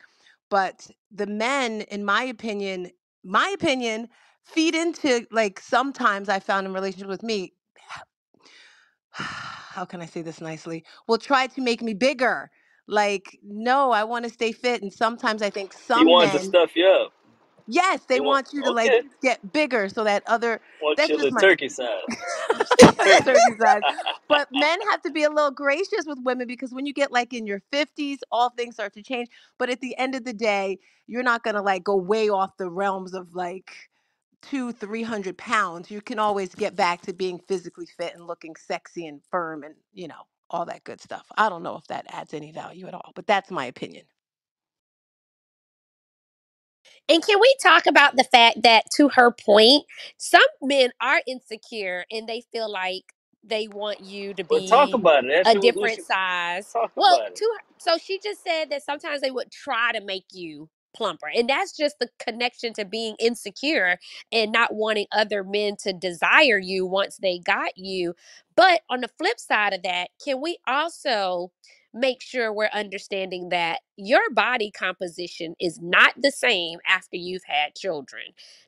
[0.49, 2.91] But the men, in my opinion,
[3.23, 4.09] my opinion,
[4.43, 7.53] feed into like sometimes I found in relationship with me
[9.11, 10.85] how can I say this nicely?
[11.07, 12.49] Will try to make me bigger.
[12.87, 14.81] Like, no, I want to stay fit.
[14.81, 17.13] And sometimes I think He some wanted to stuff you up.
[17.67, 19.01] Yes, they He want want you to like okay.
[19.21, 21.87] get bigger so that other, Want that's just my turkey size.
[23.25, 23.55] Turkey.
[23.59, 23.83] side.
[24.29, 27.33] But men have to be a little gracious with women because when you get like
[27.33, 29.29] in your 50s, all things start to change.
[29.59, 32.57] But at the end of the day, you're not going to like go way off
[32.57, 33.75] the realms of like,
[34.43, 38.55] two, three hundred pounds, you can always get back to being physically fit and looking
[38.57, 41.27] sexy and firm and, you know, all that good stuff.
[41.37, 44.05] I don't know if that adds any value at all, but that's my opinion.
[47.09, 49.85] And can we talk about the fact that, to her point,
[50.17, 53.03] some men are insecure and they feel like
[53.43, 55.45] they want you to Well, talk be about it.
[55.45, 56.73] a what, different size.
[56.73, 57.33] talk Well, about it?
[57.35, 61.29] to her, so she just said that sometimes they would try to make you plumper.
[61.33, 63.99] And that's just the connection to being insecure
[64.31, 68.15] and not wanting other men to desire you once they got you.
[68.55, 71.51] But on the flip side of that, can we also
[71.99, 77.75] make sure we're understanding that your body composition is not the same after you've had
[77.75, 78.23] children.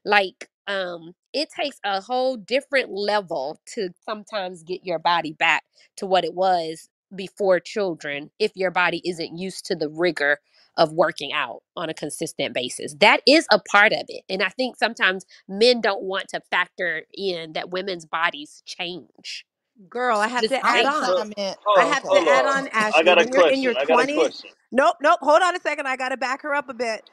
[0.06, 5.64] Like um it takes a whole different level to sometimes get your body back
[5.98, 10.40] to what it was before children if your body isn't used to the rigor
[10.78, 12.96] of working out on a consistent basis.
[13.00, 14.24] That is a part of it.
[14.30, 19.46] And I think sometimes men don't want to factor in that women's bodies change.
[19.88, 21.16] Girl, I have Just to add on.
[21.16, 21.58] Comment.
[21.76, 22.66] I have to hold add on.
[22.66, 23.04] on, I Ashley.
[23.04, 24.52] got a When you're in your I got a twenties, question.
[24.72, 25.20] nope, nope.
[25.22, 25.88] Hold on a second.
[25.88, 27.04] I gotta back her up a bit.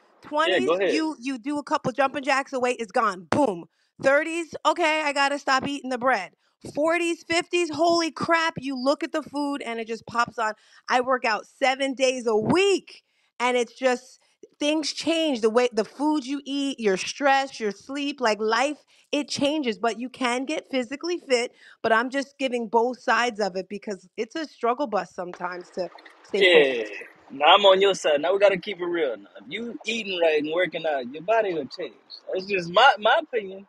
[0.45, 0.91] Yeah, Twenties, go ahead.
[0.93, 3.27] you you do a couple jumping jacks, the weight is gone.
[3.31, 3.65] Boom.
[4.03, 6.31] Thirties, okay, I gotta stop eating the bread.
[6.75, 8.55] Forties, fifties, holy crap!
[8.57, 10.53] You look at the food and it just pops on.
[10.89, 13.03] I work out seven days a week,
[13.39, 14.19] and it's just
[14.59, 15.41] things change.
[15.41, 18.79] The way the food you eat, your stress, your sleep, like life,
[19.11, 19.79] it changes.
[19.79, 21.51] But you can get physically fit
[21.83, 25.89] but I'm just giving both sides of it because it's a struggle bus sometimes to
[26.23, 26.45] stay Yeah.
[26.45, 26.93] focused.
[27.31, 28.21] Now I'm on your side.
[28.21, 29.17] Now we gotta keep it real.
[29.17, 31.95] Now, if you eating right and working out, your body will change.
[32.33, 33.67] That's just my my opinion.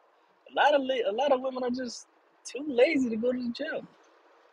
[0.52, 2.06] A lot of la- a lot of women are just
[2.44, 3.88] too lazy to go to the gym.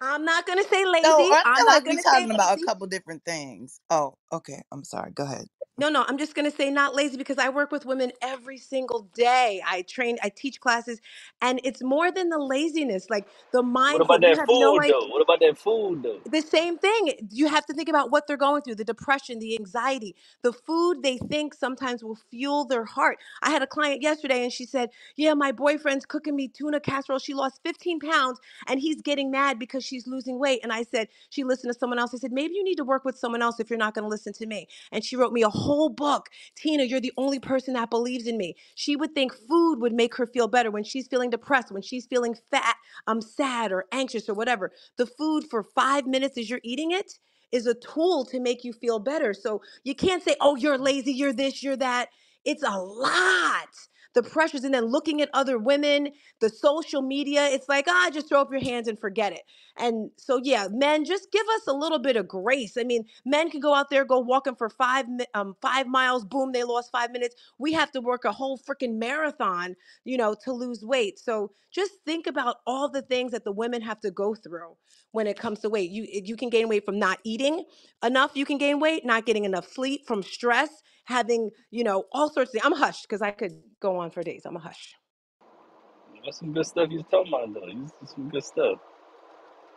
[0.02, 1.32] I'm not gonna say No, lazy.
[1.32, 2.66] I I'm feel not like we gonna say talking about a lazy.
[2.66, 3.80] couple different things.
[3.90, 4.64] Oh, okay.
[4.72, 5.12] I'm sorry.
[5.14, 5.48] Go ahead.
[5.78, 9.10] No, no, I'm just gonna say not lazy because I work with women every single
[9.16, 9.62] day.
[9.68, 11.02] I train, I teach classes,
[11.42, 13.94] and it's more than the laziness, like the mind.
[13.94, 14.22] What about.
[14.22, 14.94] You that have no food idea.
[14.94, 15.08] though?
[15.08, 16.22] What about that food though?
[16.26, 17.28] the same thing.
[17.32, 21.04] You have to think about what they're going through the depression, the anxiety, the food
[21.04, 23.18] they think sometimes will fuel their heart.
[23.42, 27.20] I had a client yesterday and she said, Yeah, my boyfriend's cooking me tuna casserole.
[27.20, 30.62] She lost 15 pounds and he's getting mad because she's losing weight.
[30.64, 32.14] And I said, She listened to someone else.
[32.14, 34.10] I said, Maybe you need to work with someone else if you're not going to
[34.10, 34.68] listen to me.
[34.92, 36.30] And she wrote me a whole book.
[36.58, 38.56] Tina, you're the only person that believes in me.
[38.76, 42.06] She would think food would make her feel better when she's feeling depressed, when she's
[42.06, 42.76] feeling fat,
[43.08, 44.72] I'm sad or anxious or whatever.
[44.98, 47.14] The food for five minutes as you're eating it
[47.52, 49.34] is a tool to make you feel better.
[49.34, 52.10] So you can't say, oh, you're lazy, you're this, you're that.
[52.46, 53.70] It's a lot.
[54.16, 56.10] The pressures, and then looking at other women,
[56.42, 59.44] the social media, it's like, ah, just throw up your hands and forget it.
[59.78, 62.78] And so, yeah, men, just give us a little bit of grace.
[62.78, 65.06] I mean, men can go out there, go walking for five,
[65.36, 67.36] um, five miles, boom, they lost five minutes.
[67.60, 71.20] We have to work a whole freaking marathon, you know, to lose weight.
[71.20, 74.78] So just think about all the things that the women have to go through
[75.12, 75.92] when it comes to weight.
[75.92, 77.66] You you can gain weight from not eating
[78.04, 78.32] enough.
[78.36, 80.70] You can gain weight, not getting enough sleep, from stress,
[81.06, 82.66] having you know all sorts of things.
[82.66, 84.44] I'm a hush because I could go on for days.
[84.46, 84.96] I'm a hush.
[86.26, 87.68] That's some good stuff you was talking about though.
[87.68, 88.80] You- Some good stuff.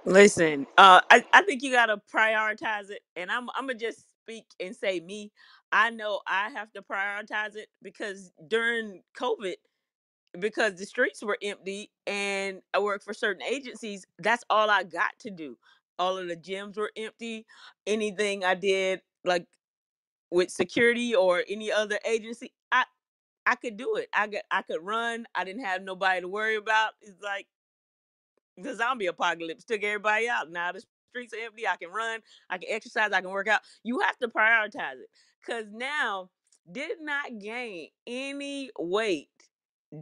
[0.04, 4.46] Listen, uh, I, I think you gotta prioritize it, and I'm I'm gonna just speak
[4.60, 5.32] and say me.
[5.72, 9.54] I know I have to prioritize it because during COVID,
[10.40, 15.12] because the streets were empty and I work for certain agencies, that's all I got
[15.20, 15.58] to do.
[15.98, 17.46] All of the gyms were empty.
[17.86, 19.46] Anything I did like
[20.30, 22.84] with security or any other agency, I
[23.46, 24.08] I could do it.
[24.12, 25.26] I could I could run.
[25.34, 26.92] I didn't have nobody to worry about.
[27.02, 27.46] It's like
[28.56, 30.50] the zombie apocalypse took everybody out.
[30.50, 31.66] Now the streets are empty.
[31.66, 32.20] I can run.
[32.50, 33.12] I can exercise.
[33.12, 33.60] I can work out.
[33.84, 35.08] You have to prioritize it
[35.40, 36.30] because now
[36.70, 39.30] did not gain any weight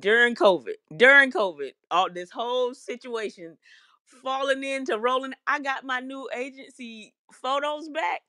[0.01, 0.75] during COVID.
[0.97, 3.57] During COVID, all this whole situation
[4.05, 5.35] falling into rolling.
[5.47, 8.23] I got my new agency photos back.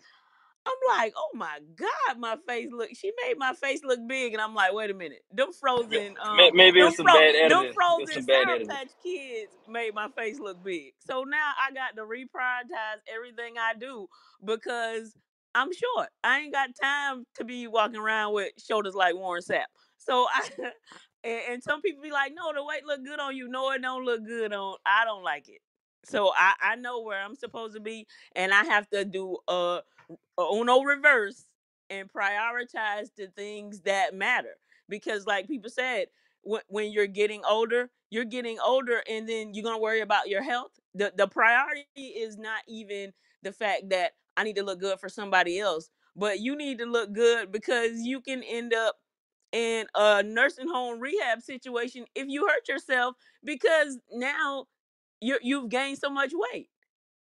[0.68, 2.90] I'm like, oh my god, my face look.
[2.96, 6.38] She made my face look big, and I'm like, wait a minute, them frozen, um,
[6.54, 7.66] Maybe them it's some fro, bad them editing.
[7.66, 8.68] It's frozen some bad sour editing.
[8.68, 10.94] patch kids made my face look big.
[11.00, 14.08] So now I got to reprioritize everything I do
[14.44, 15.16] because
[15.56, 16.10] I'm short.
[16.24, 19.66] I ain't got time to be walking around with shoulders like Warren Sapp.
[19.98, 20.72] So I.
[21.24, 23.82] And, and some people be like, "No, the weight look good on you." No, it
[23.82, 24.78] don't look good on.
[24.86, 25.62] I don't like it.
[26.06, 29.82] So I I know where I'm supposed to be, and I have to do uh
[30.40, 31.46] uno reverse
[31.90, 34.56] and prioritize the things that matter
[34.90, 36.08] because like people said
[36.42, 40.42] when, when you're getting older you're getting older and then you're to worry about your
[40.42, 40.72] health.
[40.96, 45.10] The the priority is not even the fact that i need to look good for
[45.10, 48.96] somebody else but you need to look good because you can end up
[49.52, 54.66] in a nursing home rehab situation if you hurt yourself because now
[55.22, 56.70] you you've gained so much weight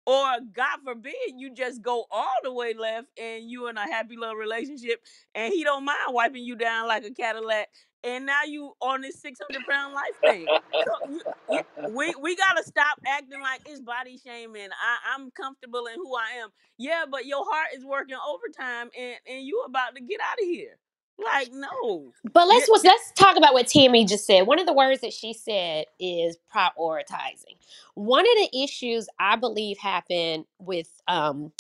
[0.05, 4.15] or God forbid you just go all the way left and you in a happy
[4.17, 5.01] little relationship
[5.35, 7.69] and he don't mind wiping you down like a Cadillac
[8.03, 10.49] and now you on this 600 pound life thing.
[10.85, 14.69] So you, you, we we gotta stop acting like it's body shaming.
[14.71, 16.49] I, I'm comfortable in who I am.
[16.77, 20.45] Yeah, but your heart is working overtime and and you about to get out of
[20.45, 20.77] here.
[21.17, 22.11] Like no.
[22.33, 24.43] But let's let's talk about what Tammy just said.
[24.43, 27.57] One of the words that she said is prioritizing.
[27.95, 31.51] One of the issues I believe happen with um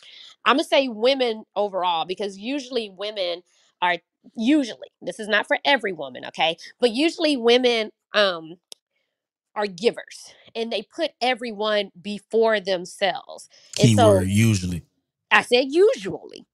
[0.45, 3.43] I'm gonna say women overall because usually women
[3.81, 3.97] are
[4.35, 6.57] usually this is not for every woman, okay?
[6.79, 8.55] But usually women um
[9.55, 13.49] are givers and they put everyone before themselves
[13.79, 14.83] and so Keyword usually.
[15.31, 16.45] i said usually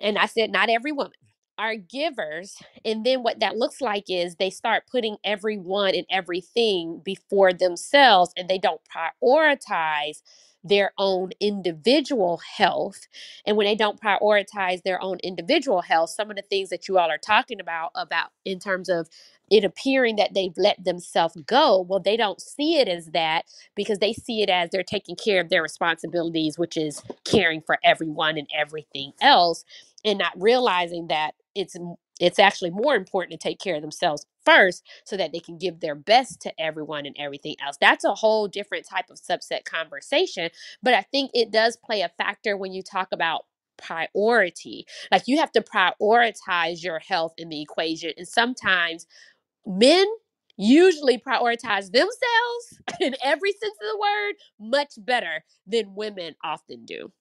[0.00, 1.12] and I said, not every woman
[1.58, 2.56] are givers.
[2.84, 8.32] And then what that looks like is they start putting everyone and everything before themselves
[8.36, 8.82] and they don't
[9.24, 10.22] prioritize
[10.64, 13.08] their own individual health.
[13.46, 16.98] And when they don't prioritize their own individual health, some of the things that you
[16.98, 19.08] all are talking about, about in terms of
[19.50, 23.44] it appearing that they've let themselves go, well, they don't see it as that
[23.76, 27.78] because they see it as they're taking care of their responsibilities, which is caring for
[27.84, 29.64] everyone and everything else
[30.04, 31.76] and not realizing that it's
[32.20, 35.80] it's actually more important to take care of themselves first so that they can give
[35.80, 40.50] their best to everyone and everything else that's a whole different type of subset conversation
[40.82, 43.46] but i think it does play a factor when you talk about
[43.78, 49.06] priority like you have to prioritize your health in the equation and sometimes
[49.66, 50.06] men
[50.56, 57.12] usually prioritize themselves in every sense of the word much better than women often do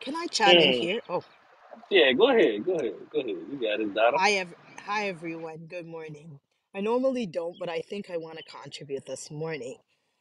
[0.00, 0.74] Can I chime in Mm.
[0.74, 1.00] here?
[1.08, 1.24] Oh,
[1.90, 2.64] Yeah, go ahead.
[2.66, 2.94] Go ahead.
[3.12, 3.30] Go ahead.
[3.50, 4.18] You got it, Donna.
[4.18, 5.66] hi, ev- hi everyone.
[5.68, 6.40] Good morning.
[6.74, 9.78] I normally don't, but I think I want to contribute this morning,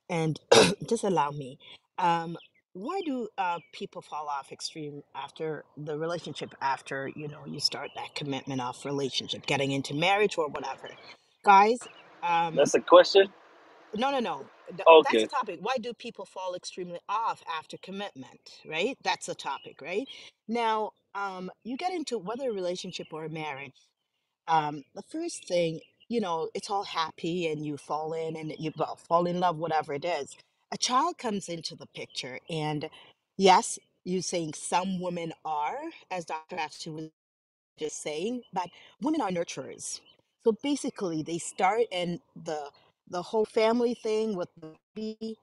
[0.09, 0.39] and
[0.89, 1.59] just allow me.
[1.99, 2.37] Um,
[2.73, 6.53] why do uh, people fall off extreme after the relationship?
[6.61, 10.89] After you know you start that commitment off relationship, getting into marriage or whatever,
[11.45, 11.87] guys.
[12.23, 13.27] Um, That's a question?
[13.95, 14.49] no, no, no.
[14.69, 15.59] Th- That's the topic.
[15.61, 18.61] Why do people fall extremely off after commitment?
[18.67, 18.97] Right.
[19.03, 19.81] That's the topic.
[19.81, 20.07] Right
[20.47, 23.73] now, um, you get into whether a relationship or a marriage
[24.47, 28.73] um, the first thing, you know, it's all happy and you fall in and you
[29.09, 30.37] fall in love, whatever it is.
[30.73, 32.89] A child comes into the picture, and
[33.37, 35.77] yes, you're saying some women are,
[36.11, 36.57] as Dr.
[36.57, 37.09] Ashley was
[37.79, 38.69] just saying, but
[39.01, 40.01] women are nurturers.
[40.45, 42.69] So basically, they start and the
[43.09, 45.35] the whole family thing with the baby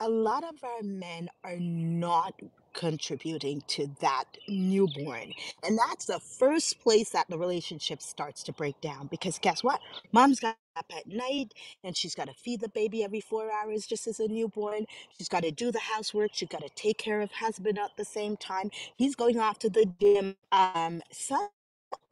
[0.00, 2.34] a lot of our men are not
[2.74, 5.34] contributing to that newborn.
[5.64, 9.80] And that's the first place that the relationship starts to break down because guess what?
[10.12, 13.86] Mom's got up at night and she's got to feed the baby every four hours
[13.86, 14.86] just as a newborn.
[15.18, 16.32] She's got to do the housework.
[16.34, 18.70] She's got to take care of husband at the same time.
[18.96, 20.36] He's going off to the gym.
[20.52, 21.48] Um, some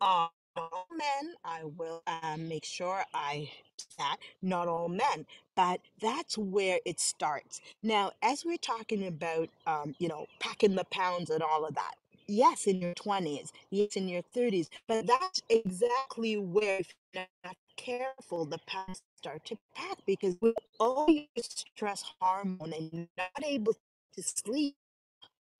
[0.00, 1.34] not all men.
[1.44, 3.50] I will um, make sure I
[3.98, 5.26] that not all men,
[5.56, 7.60] but that's where it starts.
[7.82, 11.94] Now, as we're talking about, um, you know, packing the pounds and all of that.
[12.28, 17.56] Yes, in your twenties, yes, in your thirties, but that's exactly where, if you're not
[17.76, 23.44] careful, the pounds start to pack because with all your stress hormone and you're not
[23.44, 23.74] able
[24.14, 24.76] to sleep,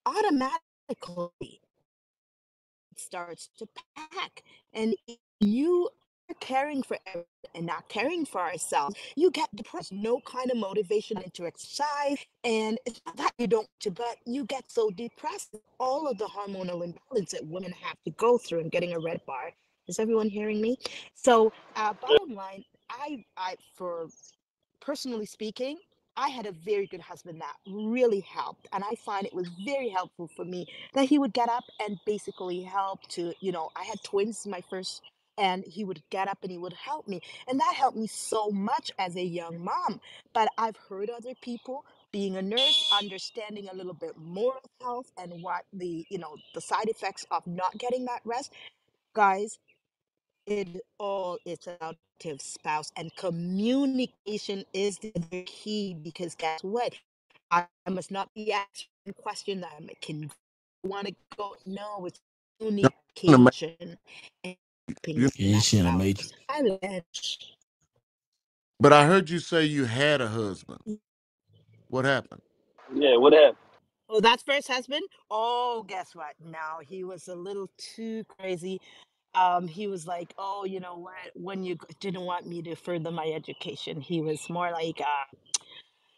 [0.05, 1.61] automatically
[2.97, 4.43] starts to pack.
[4.73, 4.95] And
[5.39, 5.89] you
[6.39, 7.25] caring for everyone
[7.55, 12.17] and not caring for ourselves, you get depressed, no kind of motivation to exercise.
[12.43, 15.55] And it's not that you don't, to, but you get so depressed.
[15.79, 18.61] All of the hormonal imbalance that women have to go through.
[18.61, 19.51] I'm getting a red bar.
[19.87, 20.77] Is everyone hearing me?
[21.13, 24.07] So, uh, bottom line, I, I, for
[24.79, 25.77] personally speaking,
[26.15, 28.67] I had a very good husband that really helped.
[28.71, 31.97] And I find it was very helpful for me that he would get up and
[32.05, 35.01] basically help to, you know, I had twins, my first,
[35.37, 37.21] and he would get up and he would help me.
[37.47, 40.01] And that helped me so much as a young mom.
[40.33, 45.11] But I've heard other people being a nurse, understanding a little bit more of health
[45.17, 48.53] and what the, you know, the side effects of not getting that rest.
[49.15, 49.51] Guys,
[50.47, 50.67] it
[50.99, 51.97] all is about
[52.39, 55.11] spouse and communication is the
[55.45, 56.93] key because guess what
[57.51, 60.31] i I must not be asking a question that i can
[60.83, 62.21] want to go no it's
[62.59, 63.97] You're in the ma- communication
[64.89, 67.03] and in Yeah, that she in the spouse i love
[68.79, 70.81] But I heard you say you had a husband.
[71.89, 72.41] What happened?
[72.93, 73.57] Yeah, what happened?
[74.09, 78.81] oh that's first husband oh guess what no he was a little too crazy
[79.35, 82.75] um he was like oh you know what when you g- didn't want me to
[82.75, 85.25] further my education he was more like uh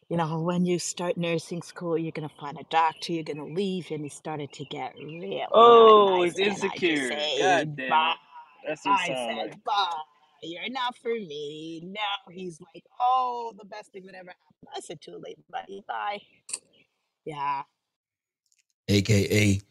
[0.10, 3.90] you know, when you start nursing school, you're gonna find a doctor, you're gonna leave,
[3.92, 6.28] and he started to get real not Oh, nice.
[6.28, 7.08] it's And I just insecure.
[7.08, 8.14] say, God damn bye.
[8.14, 8.18] it.
[8.66, 9.52] That's what I sound like.
[9.52, 10.02] said, bye.
[10.44, 11.82] You're not for me.
[11.86, 14.70] Now he's like, oh, the best thing that ever happened.
[14.76, 15.84] I said, too late, buddy.
[15.88, 16.22] Bye.
[17.26, 17.64] Yeah.
[18.90, 19.62] AKA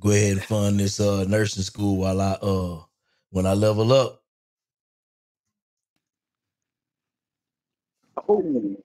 [0.00, 2.80] go ahead and fund this uh nursing school while I uh
[3.30, 4.22] when I level up.
[8.28, 8.76] Oh.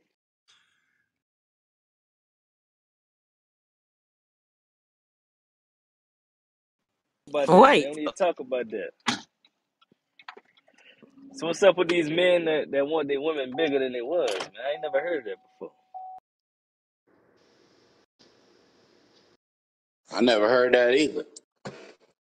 [7.29, 7.73] About that.
[7.73, 7.83] They Wait.
[7.83, 8.91] don't need to talk about that.
[11.33, 14.29] So what's up with these men that, that want their women bigger than they was,
[14.31, 14.51] man?
[14.67, 15.73] I ain't never heard of that before.
[20.13, 21.25] I never heard that either.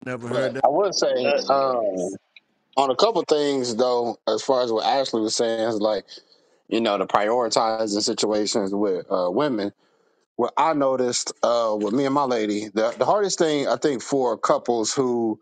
[0.06, 0.64] Never heard But that.
[0.64, 1.50] I would say, Nothing.
[1.50, 2.10] um,
[2.76, 6.06] on a couple things though, as far as what Ashley was saying, is like
[6.68, 9.72] you know the prioritizing situations with uh, women.
[10.36, 14.02] What I noticed uh, with me and my lady, the the hardest thing I think
[14.02, 15.40] for couples who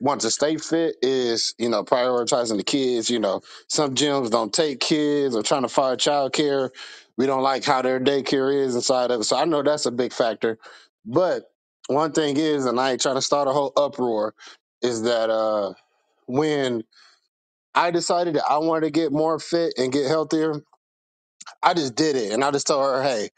[0.00, 3.10] want to stay fit is you know prioritizing the kids.
[3.10, 6.70] You know, some gyms don't take kids or trying to find childcare.
[7.18, 9.92] We don't like how their daycare is inside of it, so I know that's a
[9.92, 10.58] big factor.
[11.06, 11.44] But
[11.88, 14.34] one thing is, and I ain't trying to start a whole uproar,
[14.82, 15.74] is that uh,
[16.26, 16.84] when
[17.74, 20.54] I decided that I wanted to get more fit and get healthier,
[21.62, 23.30] I just did it, and I just told her, "Hey,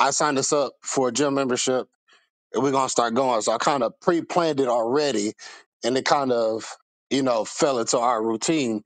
[0.00, 1.86] I signed us up for a gym membership
[2.52, 3.42] and we're gonna start going.
[3.42, 5.34] So I kind of pre-planned it already,
[5.84, 6.64] and it kind of
[7.10, 8.82] you know fell into our routine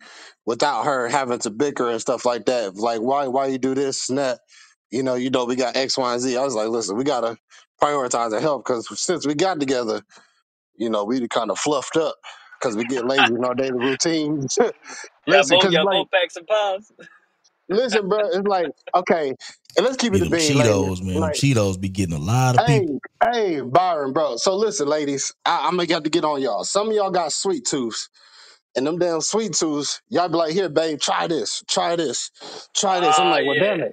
[0.47, 2.77] without her having to bicker and stuff like that.
[2.77, 4.41] Like why why you do this and that?
[4.91, 6.37] You know, you know we got X, Y, and Z.
[6.37, 7.39] I was like, listen, we gotta
[7.83, 10.03] prioritize our health because since we got together,
[10.77, 12.17] you know, we kind of fluffed up
[12.61, 14.59] because we get lazy in our daily routines.
[15.29, 16.93] Listen, both because like both pack some pounds.
[17.77, 19.29] Listen, bro, it's like okay,
[19.77, 20.93] and let's keep Be it a them bean, ladies.
[20.93, 21.21] Cheetos, man.
[21.23, 22.89] Them Like Cheetos be getting a lot of Hey, people.
[23.23, 24.37] hey, Byron, bro.
[24.37, 26.65] So listen, ladies, I, I'm gonna have to get on y'all.
[26.65, 28.09] Some of y'all got sweet tooths,
[28.77, 32.31] and them damn sweet tooths, y'all be like, here, babe, try this, try this,
[32.77, 33.19] try this.
[33.19, 33.61] I'm Ah, like, well, yeah.
[33.61, 33.93] damn it.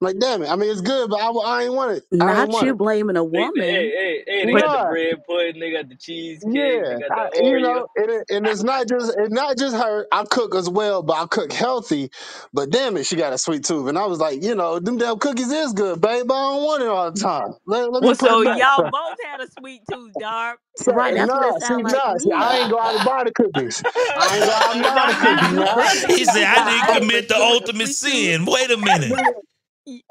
[0.00, 0.50] I'm like, damn it.
[0.50, 2.04] I mean, it's good, but I, I ain't want it.
[2.20, 2.76] I ain't Not want you it.
[2.76, 3.88] blaming a They, they, hey, woman.
[3.90, 7.22] hey, hey, they got the bread pudding, they got the cheesecake, they yeah, got the
[7.22, 10.06] I, you know, and, it, and it's not just it's not just her.
[10.12, 12.10] I cook as well, but I cook healthy.
[12.54, 14.98] But damn it, she got a sweet tooth, and I was like, you know, them
[14.98, 16.26] damn cookies is good, babe.
[16.28, 17.54] But I don't want it all the time.
[17.66, 20.56] Let, let Well, so y'all both had a sweet tooth, Darb.
[20.76, 22.32] So, Right, that's what it nah, see, sound like nah, see.
[22.32, 23.84] I ain't go out and buy the cookies.
[24.16, 25.66] I ain't go out and buy the cookies You
[26.14, 28.46] He said, I didn't commit the you want the ultimate sin.
[28.46, 29.18] Wait a minute.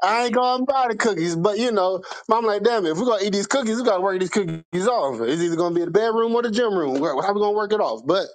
[0.02, 2.02] I ain't to buy the cookies, but you know,
[2.32, 4.88] I'm like, damn it, if we're gonna eat these cookies, we gotta work these cookies
[4.88, 5.20] off.
[5.22, 6.96] It's either gonna be the bedroom or the gym room.
[7.02, 8.02] How we gonna work it off?
[8.06, 8.26] But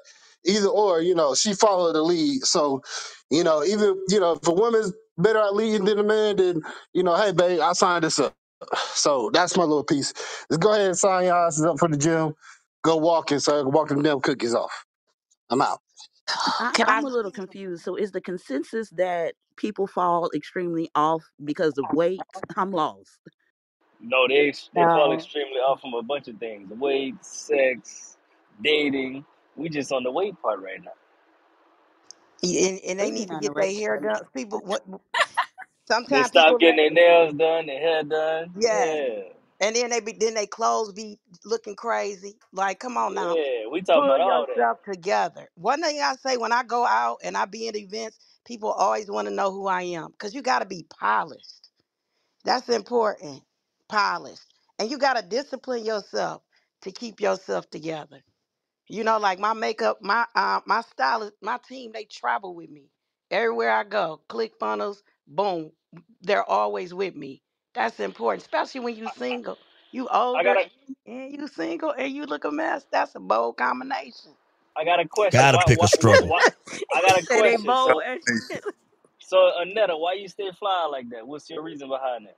[0.46, 2.44] either or, you know, she followed the lead.
[2.44, 2.82] So,
[3.32, 6.62] you know, even you know, if a woman's better at leading than a man, then
[6.94, 8.34] you know, hey, babe, I signed this up.
[8.94, 10.14] So that's my little piece.
[10.50, 12.34] Let's go ahead and sign your asses up for the gym.
[12.84, 14.86] Go walking so I can walk them damn cookies off.
[15.52, 15.80] I'm out.
[16.60, 17.06] I, Can I'm I?
[17.06, 17.84] a little confused.
[17.84, 22.28] So is the consensus that people fall extremely off because of weight?
[22.58, 23.20] I'm lost.
[24.02, 25.14] No, they they fall No.
[25.14, 28.18] extremely off from a bunch of things: weight, sex,
[28.64, 29.26] dating.
[29.58, 30.92] We just on the weight part right now.
[32.44, 33.74] And, and they need been to on the get their race.
[33.74, 34.22] hair done.
[34.36, 34.84] People, what?
[36.10, 38.54] They Sometimes stop getting let, their nails done, their hair done.
[38.56, 39.22] yeah, Yeah,
[39.64, 42.36] and then they be, then they clothes be looking crazy.
[42.54, 43.68] Like, come on now, yeah.
[43.72, 44.54] We talking pull about all that.
[44.58, 45.50] yourself together.
[45.56, 49.12] One thing I say when I go out and I be in events, people always
[49.12, 51.72] want to know who I am because you got to be polished.
[52.46, 53.44] That's important,
[53.90, 56.44] polished, and you got to discipline yourself
[56.84, 58.22] to keep yourself together.
[58.90, 62.92] You know, like my makeup, my uh, my stylist, my team, they travel with me
[63.32, 64.22] everywhere I go.
[64.30, 65.72] Click funnels, boom,
[66.22, 67.44] they're always with me.
[67.76, 69.60] That's important, especially when you single.
[69.92, 70.66] You I got older a
[71.08, 72.86] and you single and you look a mess.
[72.92, 74.34] That's a bold combination.
[74.78, 75.48] I got a question.
[75.48, 76.28] Gotta Why pick a why why, struggle.
[76.28, 76.44] why
[76.94, 77.64] I got a Say they question.
[77.64, 77.78] both.
[77.78, 78.02] So
[79.20, 81.28] so Anetta, why you stay flying like that?
[81.28, 82.38] What's your reason behind that?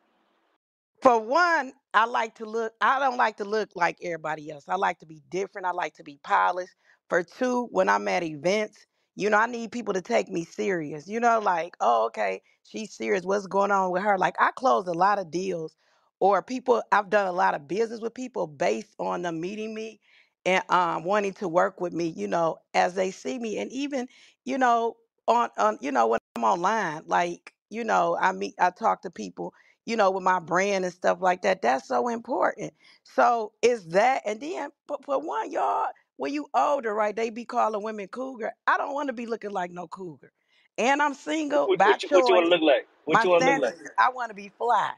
[1.02, 4.66] For one, I like to look, I don't like to look like everybody else.
[4.70, 5.68] I like to be different.
[5.68, 6.74] I like to be polished.
[7.10, 8.86] For two, when I'm at events,
[9.16, 11.08] you know, I need people to take me serious.
[11.08, 13.24] You know, like, oh, okay, she's serious.
[13.24, 14.18] What's going on with her?
[14.18, 15.76] Like, I close a lot of deals,
[16.20, 20.00] or people, I've done a lot of business with people based on them meeting me
[20.46, 23.58] and um, wanting to work with me, you know, as they see me.
[23.60, 24.08] And even,
[24.46, 24.96] you know,
[25.28, 29.10] on, on you know, when I'm online, like, you know, I meet, I talk to
[29.12, 29.54] people
[29.88, 31.62] you know, with my brand and stuff like that.
[31.62, 32.74] That's so important.
[33.04, 37.46] So is that, and then for, for one, y'all, when you older, right, they be
[37.46, 38.54] calling women cougar.
[38.68, 40.32] I don't want to be looking like no cougar.
[40.78, 42.88] And I'm single What by what you what you want to look like?
[43.06, 43.80] What My you want to look like?
[43.98, 44.92] I want to be fly.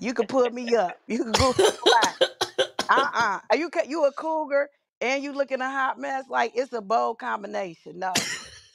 [0.00, 0.96] You can put me up.
[1.08, 2.14] You can go fly.
[2.88, 3.40] Uh-uh.
[3.50, 4.70] Are you you a cougar
[5.00, 6.26] and you looking a hot mess?
[6.30, 7.98] Like it's a bold combination.
[7.98, 8.28] No.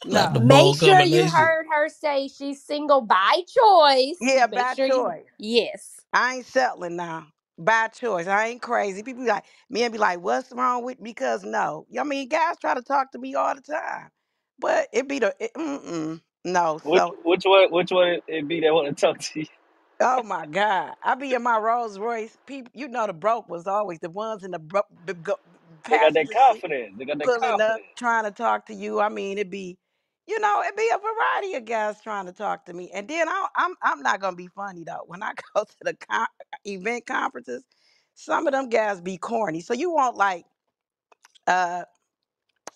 [0.05, 0.47] Not the No.
[0.47, 4.17] Make sure you heard her say she's single by choice.
[4.21, 5.17] Yeah, Make by sure you.
[5.17, 5.25] choice.
[5.39, 6.01] Yes.
[6.13, 7.27] I ain't settling now.
[7.57, 8.27] By choice.
[8.27, 9.03] I ain't crazy.
[9.03, 11.87] People be like, men be like, what's wrong with because no.
[11.89, 14.09] You I mean, guys try to talk to me all the time.
[14.59, 16.21] But it be the it, mm-mm.
[16.45, 16.79] No.
[16.83, 19.47] Which So which one which one it be that want to talk to you?
[20.01, 20.93] oh my God.
[21.03, 22.37] I be in my Rolls Royce.
[22.47, 25.37] People you know the broke was always the ones in the bro- b- go-
[25.89, 26.95] They got that passenger seat confidence.
[26.97, 27.87] They got that pulling up, confidence.
[27.97, 28.99] trying to talk to you.
[29.01, 29.77] I mean, it be
[30.27, 33.27] You know, it be a variety of guys trying to talk to me, and then
[33.27, 35.03] I, I'm I'm not gonna be funny though.
[35.07, 36.27] When I go to the con-
[36.65, 37.65] event conferences,
[38.15, 39.61] some of them guys be corny.
[39.61, 40.45] So you want like
[41.47, 41.83] uh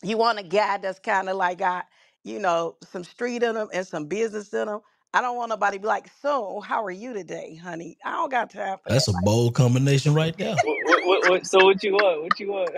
[0.03, 1.85] you want a guy that's kind of like got
[2.23, 4.79] you know some street in him and some business in him.
[5.13, 7.97] I don't want nobody to be like, so how are you today, honey?
[8.05, 8.93] I don't got time for that.
[8.95, 10.55] That's a bold combination right there.
[10.63, 12.23] what, what, what, so what you want?
[12.23, 12.71] What you want?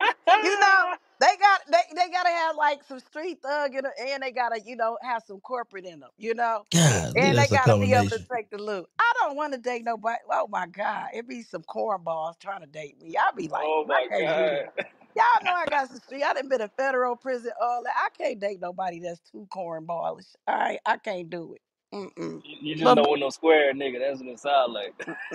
[0.44, 4.22] you know, they got they, they gotta have like some street thug in them, and
[4.22, 6.64] they gotta, you know, have some corporate in them, you know.
[6.72, 8.26] God, And they that's a gotta be able to combination.
[8.34, 8.86] take the loot.
[9.00, 10.18] I don't want to date nobody.
[10.30, 11.08] Oh my God.
[11.14, 13.16] it'd be some cornballs trying to date me.
[13.16, 14.66] I'd be like, Oh I my can't do that.
[14.76, 14.84] god.
[15.16, 16.24] Y'all know I got some street.
[16.24, 17.94] I done been in federal prison, all that.
[17.96, 20.34] I can't date nobody that's too cornballish.
[20.48, 21.62] All right, I can't do it.
[21.94, 22.44] Mm-mm.
[22.44, 24.00] You, you just But know what no square nigga.
[24.00, 24.94] That's what it sound like.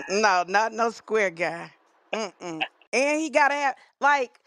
[0.09, 1.71] no, not no square guy.
[2.13, 2.65] Mm-mm.
[2.93, 4.39] And he gotta have like,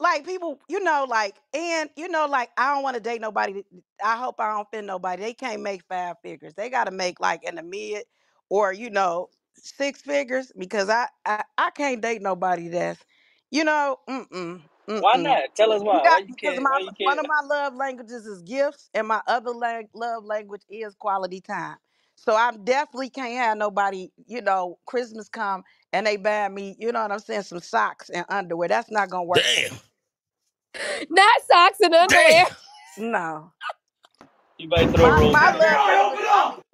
[0.00, 3.64] like people, you know, like, and you know, like, I don't want to date nobody.
[4.04, 5.22] I hope I don't offend nobody.
[5.22, 6.54] They can't make five figures.
[6.54, 8.04] They gotta make like in the mid
[8.50, 13.04] or you know six figures because I I, I can't date nobody that's,
[13.50, 14.62] you know, mm-mm,
[15.00, 15.18] Why mm-mm.
[15.18, 15.54] not?
[15.56, 16.04] Tell us why.
[16.06, 16.60] Why got you because can't?
[16.60, 17.20] my Why you one can't?
[17.20, 21.76] of my love languages is gifts, and my other lang- love language is quality time.
[22.16, 26.92] So I definitely can't have nobody, you know, Christmas come and they buy me, you
[26.92, 28.68] know what I'm saying, some socks and underwear.
[28.68, 29.44] That's not gonna work.
[29.44, 29.78] Damn.
[31.10, 32.44] Not socks and underwear.
[32.98, 33.52] No.
[34.58, 35.60] You might throw My a rose my in there.
[35.60, 36.64] love language.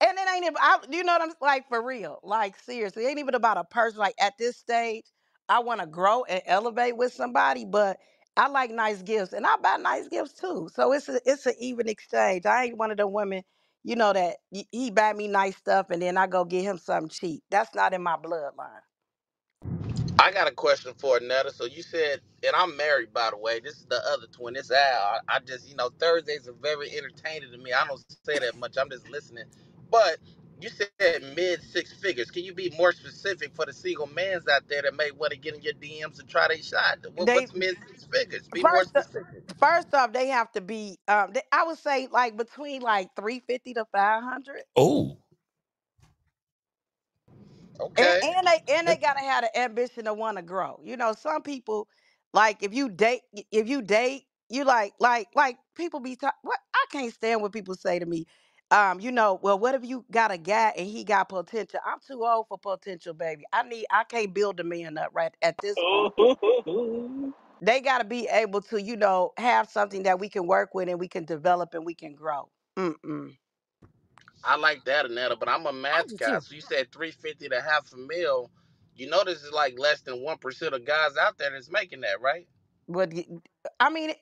[0.00, 2.20] and it ain't even I, you know what I'm like for real.
[2.24, 4.00] Like seriously, it ain't even about a person.
[4.00, 5.04] Like at this stage,
[5.50, 7.98] I want to grow and elevate with somebody, but
[8.36, 10.70] I like nice gifts and I buy nice gifts too.
[10.74, 12.46] So it's a it's an even exchange.
[12.46, 13.44] I ain't one of the women,
[13.84, 14.36] you know, that
[14.72, 17.42] he buy me nice stuff and then I go get him something cheap.
[17.50, 18.82] That's not in my bloodline.
[20.18, 21.52] I got a question for Netta.
[21.52, 23.60] So you said, and I'm married, by the way.
[23.60, 24.56] This is the other twin.
[24.56, 25.20] It's Al.
[25.28, 27.74] I just, you know, Thursdays are very entertaining to me.
[27.74, 28.76] I don't say that much.
[28.78, 29.44] I'm just listening.
[29.90, 30.18] But
[30.62, 32.30] you said mid six figures.
[32.30, 35.38] Can you be more specific for the single mans out there that may want to
[35.38, 36.98] get in your DMs and try their shot?
[37.14, 38.48] What, They what's mid six figures?
[38.48, 39.44] Be more first specific.
[39.58, 43.74] first off, they have to be um they, I would say like between like 350
[43.74, 44.62] to 500.
[44.76, 45.18] Oh,
[47.96, 48.22] And, Okay.
[48.22, 50.80] and they and they gotta have the ambition to want to grow.
[50.84, 51.88] You know, some people
[52.34, 53.22] like if you date
[53.52, 57.52] if you date you like like like people be talk, what I can't stand what
[57.52, 58.26] people say to me,
[58.70, 61.80] um, you know, well, what if you got a guy and he got potential?
[61.86, 63.44] I'm too old for potential, baby.
[63.52, 66.14] I need I can't build a man up right at this moment.
[66.68, 67.34] Ooh.
[67.62, 71.00] They gotta be able to, you know, have something that we can work with and
[71.00, 72.50] we can develop and we can grow.
[72.78, 73.36] Mm-mm.
[74.44, 76.38] I like that, Netta, but I'm a I math do guy.
[76.38, 76.40] too.
[76.40, 78.50] So you said 350 to half a mil.
[78.96, 82.20] You know, this is like less than 1% of guys out there that's making that,
[82.20, 82.48] right?
[82.88, 83.26] But y-
[83.80, 84.12] I mean,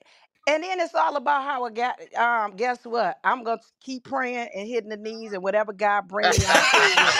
[0.48, 2.00] and then it's all about how I got.
[2.16, 3.18] Um, guess what?
[3.24, 6.98] I'm gonna keep praying and hitting the knees, and whatever God bring me, I'm cool
[7.00, 7.16] with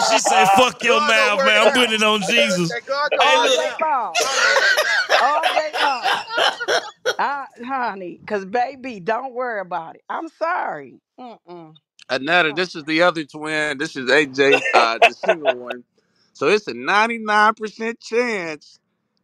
[0.00, 1.62] she say, "Fuck your God gonna mouth, work man.
[1.62, 1.72] I'm out.
[1.72, 3.74] putting it on Jesus." That God Hey, gonna All work day look.
[3.74, 3.80] out.
[3.80, 5.10] long, God gonna work it out.
[5.20, 6.24] all day long.
[7.18, 10.02] Uh, honey, cause baby, don't worry about it.
[10.10, 11.00] I'm sorry.
[11.20, 11.76] Mm-mm.
[12.08, 13.78] Another, this is the other twin.
[13.78, 15.84] This is AJ, uh, the single one.
[16.34, 18.78] So it's a 99% chance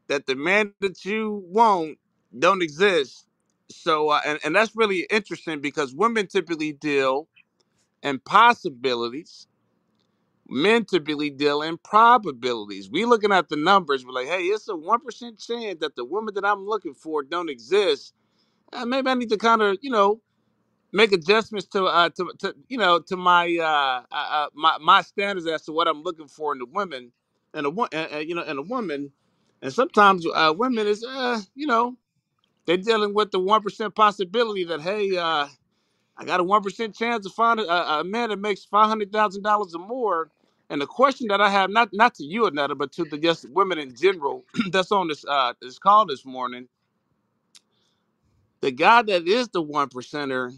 [0.09, 1.98] that the man that you want
[2.36, 3.26] don't exist.
[3.70, 7.28] So, uh, and, and that's really interesting because women typically deal
[8.02, 9.46] in possibilities.
[10.48, 12.90] Men typically deal in probabilities.
[12.90, 14.05] We looking at the numbers.
[14.06, 17.22] We're like, hey, it's a one percent chance that the woman that I'm looking for
[17.22, 18.14] don't exist.
[18.72, 20.16] Uh, maybe I need to kind of, you know,
[20.92, 25.02] make adjustments to uh to, to you know to my uh, uh uh, my my
[25.02, 27.12] standards as to what I'm looking for in the women
[27.55, 29.12] and a wo- uh, uh, you know in a woman
[29.62, 31.96] and sometimes uh women is uh you know
[32.68, 35.48] they're dealing with the one percent possibility that hey uh
[36.18, 39.12] I got a one percent chance to find a, a man that makes five hundred
[39.12, 40.30] thousand dollars or more
[40.70, 43.50] and the question that I have not not to you Anetta but to the just
[43.50, 46.68] women in general that's on this uh this call this morning
[48.62, 50.52] the guy that is the one percenter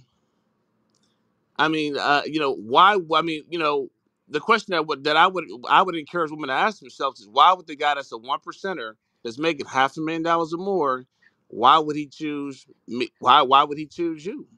[1.56, 2.98] I mean, uh, you know, why?
[3.14, 3.90] I mean, you know,
[4.28, 7.28] the question that would that I would I would encourage women to ask themselves is
[7.28, 10.58] why would the guy that's a one percenter that's making half a million dollars or
[10.58, 11.06] more,
[11.50, 13.10] why would he choose me?
[13.20, 14.48] Why why would he choose you?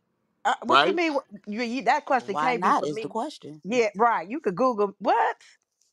[0.45, 0.97] Uh, what you Right?
[0.97, 1.15] mean?
[1.15, 3.09] wh- You, you, that question Why can't be not for is the me.
[3.09, 3.63] question.
[3.65, 4.29] Yeah, right.
[4.29, 5.37] You could Google what?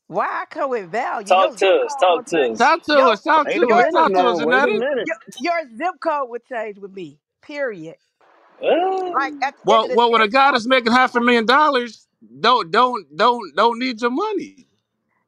[0.08, 1.34] Why I come with value?
[1.36, 1.96] Your talk zip to us.
[1.98, 2.54] code Talk would to change.
[2.54, 2.70] us.
[2.70, 3.22] Talk to Your us.
[3.22, 3.88] Talk Wait to a your us.
[3.92, 4.30] minute Talk to now.
[4.30, 4.74] us, Wait a Anetta.
[4.74, 5.08] minute.
[5.08, 7.18] your your zip code would change with me.
[7.42, 7.96] Period.
[9.14, 10.52] Like Uh, at the end Well, of the well, day, with a it's guy all
[10.52, 12.08] that's making half a million dollars,
[12.40, 14.68] don't don't don't don't need your money.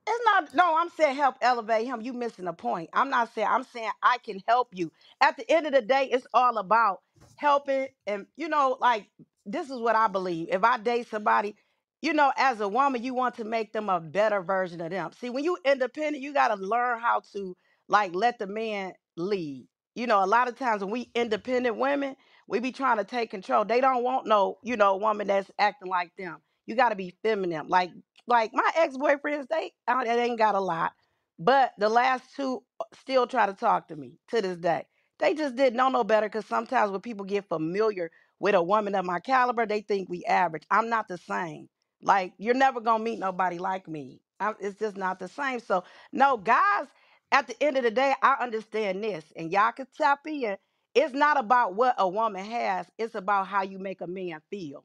[0.06, 2.02] It's not no, I'm saying help elevate him.
[2.02, 2.90] You missing the point.
[2.92, 4.92] I'm not saying I'm saying I can help you.
[5.22, 7.00] At the end of the day, it's all about
[7.36, 9.08] helping and you know, like
[9.46, 10.48] this is what I believe.
[10.52, 11.56] If I date somebody,
[12.02, 15.12] you know, as a woman, you want to make them a better version of them.
[15.20, 17.56] See, when you independent, you gotta learn how to
[17.88, 19.68] like let the man lead.
[19.96, 22.18] You know, a lot of times when we independent women,
[22.48, 23.64] we be trying to take control.
[23.64, 26.38] They don't want no, you know, woman that's acting like them.
[26.66, 27.68] You got to be feminine.
[27.68, 27.90] Like
[28.26, 30.92] like my ex-boyfriends, they, uh, they ain't got a lot.
[31.38, 34.86] But the last two uh, still try to talk to me to this day.
[35.20, 38.10] They just didn't know no better because sometimes when people get familiar
[38.40, 40.64] with a woman of my caliber, they think we average.
[40.70, 41.68] I'm not the same.
[42.02, 44.20] Like you're never gonna meet nobody like me.
[44.40, 45.60] I, it's just not the same.
[45.60, 46.86] So no, guys.
[47.32, 50.56] At the end of the day, I understand this, and y'all can tap in.
[50.94, 52.86] It's not about what a woman has.
[52.98, 54.84] It's about how you make a man feel.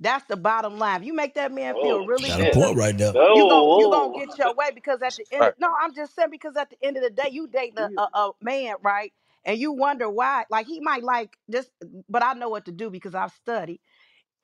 [0.00, 1.02] That's the bottom line.
[1.02, 3.14] If you make that man feel Oh really Got a good, point right there.
[3.32, 5.54] you gon' you gonna get your way because at the end of, Right.
[5.58, 8.08] no i'm just saying because at the end of the day you dating a, a,
[8.14, 9.12] a man right
[9.44, 11.68] and you wonder why like he might like this
[12.08, 13.76] but i know what to do because i've studied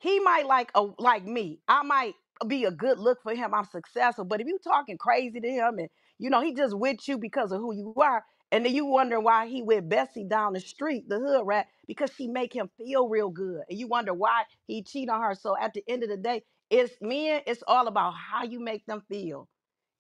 [0.01, 1.61] he might like a like me.
[1.69, 2.15] I might
[2.49, 3.55] be a good look for him.
[3.55, 4.27] I'm successful.
[4.27, 7.53] But if you talking crazy to him and you know he just with you because
[7.53, 11.09] of who you are, and then you wonder why he with Bessie down the street,
[11.09, 13.63] the hood rat, because she make him feel real good.
[13.69, 15.35] And you wonder why he cheat on her.
[15.35, 18.87] So at the end of the day, it's men, it's all about how you make
[18.87, 19.49] them feel.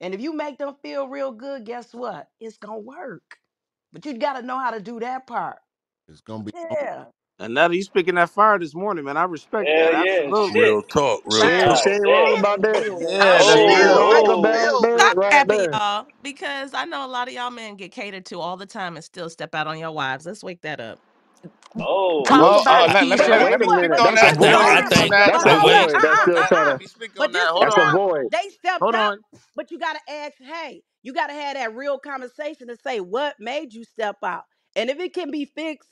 [0.00, 2.30] And if you make them feel real good, guess what?
[2.40, 3.38] It's gonna work.
[3.92, 5.58] But you gotta know how to do that part.
[6.08, 7.06] It's gonna be Yeah.
[7.40, 9.92] And now that he's speaking that fire this morning, man, I respect that.
[9.92, 10.30] hell yeah.
[10.32, 10.50] Absolutely.
[10.50, 11.92] Real talk, real ain't, God she talk.
[11.92, 12.38] ain't wrong damn.
[12.38, 12.86] about that.
[12.98, 13.98] Yeah, She that's ain't real.
[13.98, 14.32] wrong Oh.
[14.32, 15.72] about that Stop right capping, there.
[15.72, 18.96] y'all, because I know a lot of y'all men get catered to all the time
[18.96, 20.26] and still step out on your wives.
[20.26, 21.00] Let's wake that up.
[21.80, 22.24] Oh.
[22.24, 22.92] Talk Well, uh, it.
[22.92, 23.86] let, let's Wait, But let wait me a what?
[23.86, 24.02] speak minute.
[24.02, 24.38] But on That's a is that.
[24.38, 24.78] the Let me I, void.
[24.78, 24.98] I speak part.
[24.98, 25.32] on think that.
[25.32, 25.62] That's Hold a wait, on.
[25.62, 25.90] wait.
[25.90, 26.02] void.
[26.02, 26.80] That's trying to.
[26.80, 27.48] Me speak on that.
[27.50, 27.86] this Hold That's a on.
[27.86, 28.28] void.
[28.30, 29.18] They stepped Hold out, on.
[29.56, 33.00] but you got to ask, hey, you got to have that real conversation to say
[33.00, 34.44] what made you step out.
[34.76, 35.90] And if it can be fixed,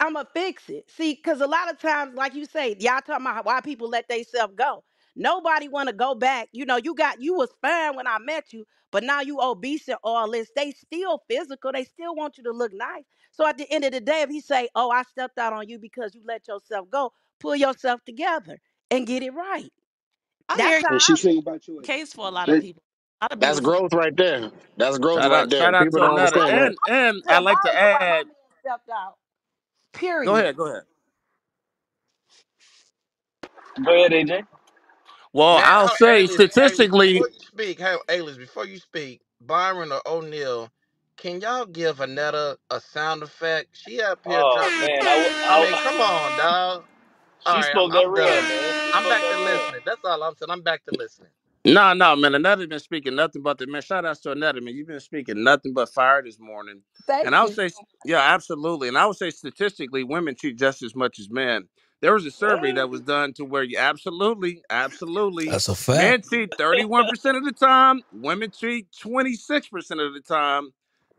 [0.00, 0.90] I'm going to fix it.
[0.90, 4.08] See, because a lot of times, like you say, y'all talking about why people let
[4.08, 4.84] themselves go.
[5.16, 6.48] Nobody want to go back.
[6.52, 9.88] You know, you got, you was fine when I met you, but now you obese
[9.88, 10.50] and all this.
[10.56, 11.72] They still physical.
[11.72, 13.04] They still want you to look nice.
[13.32, 15.68] So at the end of the day, if he say, oh, I stepped out on
[15.68, 18.58] you because you let yourself go, pull yourself together
[18.90, 19.72] and get it right.
[20.48, 20.88] I That's you.
[20.88, 22.82] how And she I say about your case for a lot of that people.
[23.22, 23.60] A lot of That's beautiful.
[23.60, 24.50] growth right there.
[24.78, 25.72] That's growth Shout right out, there.
[25.72, 26.72] shout out People to don't I, understand that.
[26.72, 28.26] And and feel I like to sorry why my add.
[28.26, 29.16] man stepped out.
[30.24, 30.84] Go ahead, go ahead.
[33.84, 34.46] Go ahead, AJ.
[35.32, 37.28] Well, Now, I'll hold, say Alias, Alias, before statistically.
[37.28, 40.70] you speak, hey, Alias, before you speak, Byron or O'Neal,
[41.16, 43.68] can y'all give Anetta a sound effect?
[43.72, 44.90] She up here Oh dropping.
[44.98, 46.84] man, I, w- I I mean, come on, dog.
[47.46, 48.44] All she right, I'm spoke that I'm real, done.
[48.44, 48.74] man.
[48.82, 49.64] She I'm spoke back that to real.
[49.64, 49.80] listening.
[49.84, 50.50] That's all I'm saying.
[50.50, 51.30] I'm back to listening.
[51.66, 52.34] No, no, man.
[52.34, 53.82] Another been speaking nothing but the man.
[53.82, 54.74] Shout out to another man.
[54.74, 56.82] You've been speaking nothing but fire this morning.
[57.06, 57.54] Thank And I would you.
[57.54, 57.70] say,
[58.04, 58.88] yeah, absolutely.
[58.88, 61.68] And I would say statistically, women cheat just as much as men.
[62.02, 66.22] There was a survey that was done to where you absolutely, absolutely, That's a men
[66.22, 66.28] fact.
[66.28, 70.70] cheat 31% of the time, women cheat 26% of the time.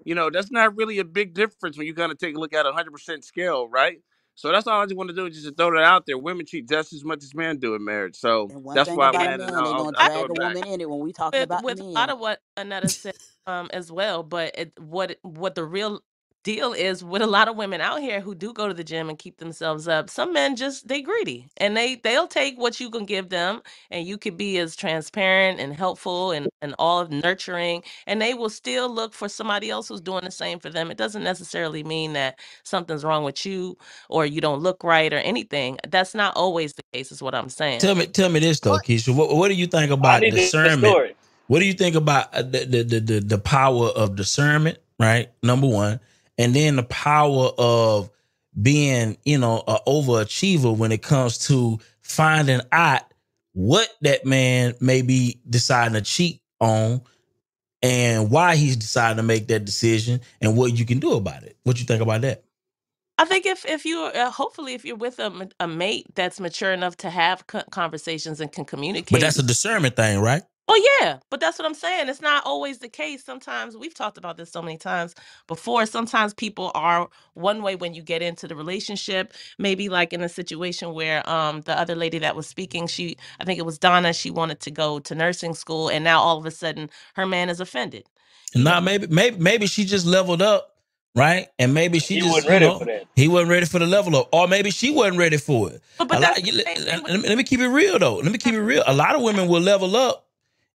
[0.05, 2.53] You know, that's not really a big difference when you kind of take a look
[2.53, 3.99] at a 100% scale, right?
[4.37, 6.19] So that's all I just want to do is just to throw that out there.
[6.19, 8.17] Women cheat just as much as men do in marriage.
[8.17, 9.37] So And one that's thing why I'm about Yeah.
[9.37, 10.49] men, they I'll, gonna I'll throw drag a it back.
[10.49, 12.93] woman in it when we talking with about the with a lot of what Anetta
[12.93, 13.15] said
[13.47, 16.01] um as well, but it, what what the real
[16.47, 19.09] deal is with a lot of women out here who do go to the gym
[19.09, 20.09] and keep themselves up.
[20.09, 23.61] Some men just they greedy and they they'll take what you can give them,
[23.91, 28.33] and you could be as transparent and helpful and and all of nurturing, and they
[28.33, 30.89] will still look for somebody else who's doing the same for them.
[30.89, 33.77] It doesn't necessarily mean that something's wrong with you
[34.09, 35.77] or you don't look right or anything.
[35.89, 37.81] That's not always the case, is what I'm saying.
[37.81, 39.13] Tell me, tell me this though, Keisha.
[39.13, 41.17] What, what do you think about discernment?
[41.47, 44.77] What do you think about uh, the the the, the, the power of discernment?
[44.97, 45.99] Right, number one,
[46.37, 48.09] and then the power of
[48.59, 53.01] being, you know, an overachiever when it comes to finding out
[53.53, 57.01] what that man may be deciding to cheat on
[57.81, 61.57] and why he's deciding to make that decision and what you can do about it.
[61.63, 62.43] What you think about that?
[63.19, 66.71] I think if if you uh, hopefully if you're with a, a mate that's mature
[66.71, 70.43] enough to have co- conversations and can communicate, But that's a discernment thing, right?
[70.67, 72.09] Oh yeah, but that's what I'm saying.
[72.09, 73.23] It's not always the case.
[73.23, 75.15] Sometimes we've talked about this so many times
[75.47, 75.85] before.
[75.85, 79.33] Sometimes people are one way when you get into the relationship.
[79.59, 83.45] Maybe like in a situation where um the other lady that was speaking, she I
[83.45, 84.13] think it was Donna.
[84.13, 87.49] She wanted to go to nursing school, and now all of a sudden her man
[87.51, 88.05] is offended.
[88.55, 90.75] Nah, maybe maybe maybe she just leveled up,
[91.15, 91.47] right?
[91.59, 93.05] And maybe she He just, wasn't you ready for that.
[93.15, 95.81] he wasn't ready for the level up, or maybe she wasn't ready for it.
[95.99, 96.37] But but lot.
[96.43, 98.17] Let, let- let me let me keep it real though.
[98.17, 98.83] Let me keep it real.
[98.87, 100.26] A lot of women will level up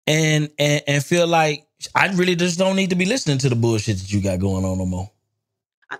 [0.08, 3.56] and and and feel like I really just don't need to be listening to the
[3.56, 5.12] bullshit that you got going on no more.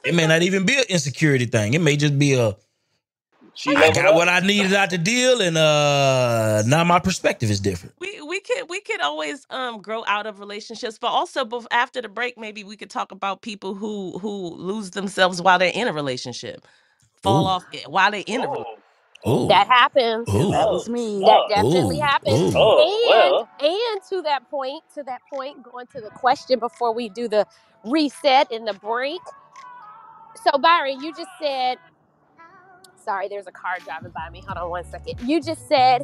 [0.04, 1.74] It may not even be an insecurity thing.
[1.74, 2.56] It may just be a
[3.54, 7.60] She I got what I needed out the deal, and uh now my perspective is
[7.60, 7.94] different.
[8.00, 12.08] we we could we could always um grow out of relationships, but also after the
[12.10, 15.94] break, maybe we could talk about people who who lose themselves while they're in a
[15.94, 16.66] relationship,
[17.22, 17.48] fall Ooh.
[17.48, 18.77] off i- while they're in a relationship.
[19.28, 19.48] Ooh.
[19.48, 20.28] That happens.
[20.30, 20.50] Ooh.
[20.52, 21.24] That was me.
[21.24, 22.00] That definitely Ooh.
[22.00, 22.34] happens.
[22.34, 22.56] Ooh.
[22.56, 27.08] Oh, And and to that point, to that point, going to the question before we
[27.10, 27.46] do the
[27.84, 29.20] reset in the break.
[30.44, 31.78] So Byron, you just said
[32.96, 34.42] sorry, there's a car driving by me.
[34.46, 35.14] Hold on one second.
[35.28, 36.02] You just said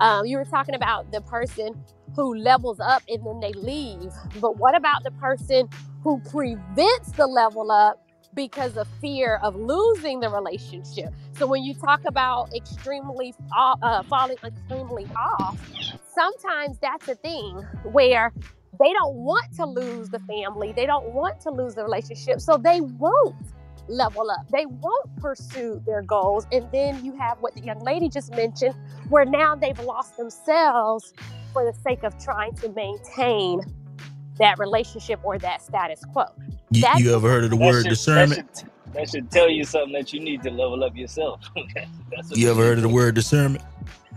[0.00, 1.76] um, you were talking about the person
[2.16, 4.12] who levels up and then they leave.
[4.40, 5.68] But what about the person
[6.02, 8.05] who prevents the level up
[8.36, 11.12] because of fear of losing the relationship?
[11.36, 15.58] So when you talk about extremely uh, uh, falling extremely off,
[16.14, 17.56] sometimes that's a thing
[17.90, 18.32] where
[18.78, 22.56] they don't want to lose the family, they don't want to lose the relationship, so
[22.56, 23.34] they won't
[23.88, 24.48] level up.
[24.50, 26.46] They won't pursue their goals.
[26.52, 28.74] And then you have what the young lady just mentioned,
[29.08, 31.12] where now they've lost themselves
[31.52, 33.60] for the sake of trying to maintain
[34.38, 36.24] that relationship or that status quo.
[36.70, 38.54] You, you ever heard of the word should, discernment?
[38.54, 41.40] That should, that should tell you something that you need to level up yourself.
[42.10, 43.64] That's You ever heard of the word discernment?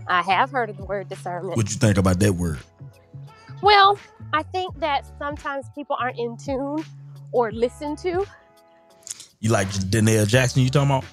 [0.06, 1.56] I have heard of the word discernment.
[1.56, 2.58] What you think about that word?
[3.62, 3.98] Well,
[4.32, 6.84] I think that sometimes people aren't in tune
[7.32, 8.26] or listen to.
[9.40, 10.62] You like Danielle Jackson?
[10.62, 11.04] You talking about?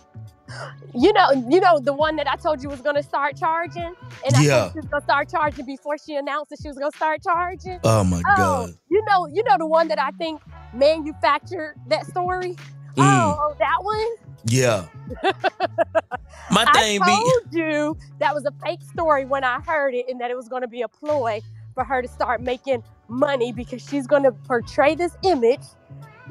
[0.96, 3.94] You know, you know the one that I told you was gonna start charging,
[4.26, 4.72] and I Yeah.
[4.72, 7.80] she was gonna start charging before she announced that she was gonna start charging.
[7.84, 8.76] Oh my Oh, god!
[8.90, 10.42] you know, you know the one that I think
[10.74, 12.58] manufactured that story.
[12.98, 14.08] Mm, Oh, oh, that one.
[14.46, 14.88] yeah.
[16.52, 20.06] My I thing be told you that was a fake story when I heard it,
[20.10, 21.42] and that it was going to be a ploy
[21.74, 25.62] for her to start making money because she's going to portray this image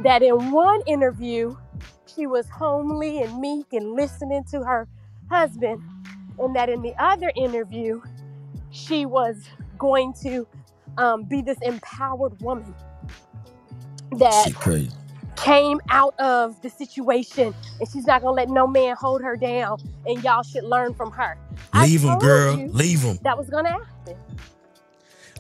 [0.03, 1.57] that in one interview
[2.15, 4.89] she was homely and meek and listening to her
[5.31, 5.83] husband,
[6.39, 8.01] and that in the other interview
[8.71, 9.43] she was
[9.79, 10.47] going to
[10.99, 12.75] um, be this empowered woman
[14.19, 14.53] that
[15.37, 19.79] came out of the situation and she's not gonna let no man hold her down
[20.07, 21.37] and y'all should learn from her.
[21.75, 22.57] Leave them, girl.
[22.57, 23.19] Leave them.
[23.23, 24.17] That was gonna happen.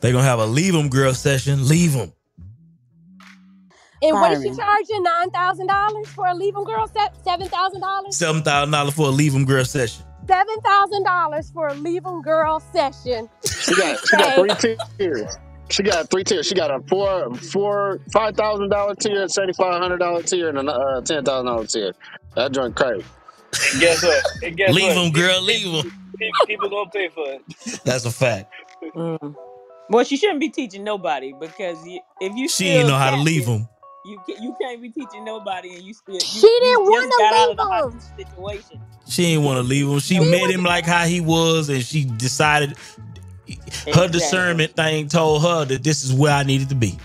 [0.03, 1.67] They gonna have a leave them girl session.
[1.67, 2.13] Leave them.
[4.03, 5.03] And what is she charging?
[5.03, 7.17] Nine thousand dollars for a leave 'em girl set?
[7.25, 8.17] Seven thousand dollars?
[8.17, 10.05] Seven thousand dollars for a leave them girl session.
[10.29, 13.29] Seven thousand dollars for a leave 'em girl session.
[13.45, 15.37] She got she got three tiers.
[15.71, 16.47] She got three tiers.
[16.47, 20.59] She got a four four five thousand dollar tier, seventy five hundred dollar tier, and
[20.59, 21.93] a uh, ten thousand dollar tier.
[22.35, 23.05] That joint crazy.
[23.73, 24.25] And guess what?
[24.43, 25.03] And guess Leave what?
[25.03, 25.41] them, girl.
[25.41, 25.93] Leave them.
[26.19, 27.81] People, people gonna pay for it.
[27.85, 28.53] That's a fact.
[28.95, 29.35] Mm.
[29.89, 31.79] Well, she shouldn't be teaching nobody because
[32.21, 33.69] if you She still ain't know how to leave them.
[34.07, 37.19] You can, you can't be teaching nobody, and you still you, She didn't want just
[37.19, 37.93] got out to of the leave 'em.
[37.93, 38.81] hostage situation.
[39.09, 39.99] She ain't want to leave him.
[40.01, 42.77] She She met him like how he was, and she decided
[43.49, 43.55] her
[43.87, 44.09] Exactly.
[44.11, 46.99] discernment thing told her that this is where I needed to be.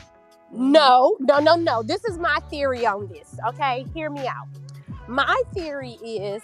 [0.51, 1.83] No, no, no, no.
[1.83, 3.37] This is my theory on this.
[3.49, 4.47] Okay, hear me out.
[5.07, 6.41] My theory is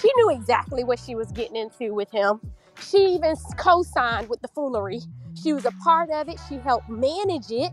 [0.00, 2.40] she knew exactly what she was getting into with him.
[2.80, 5.00] She even co-signed with the foolery.
[5.42, 6.38] She was a part of it.
[6.48, 7.72] She helped manage it.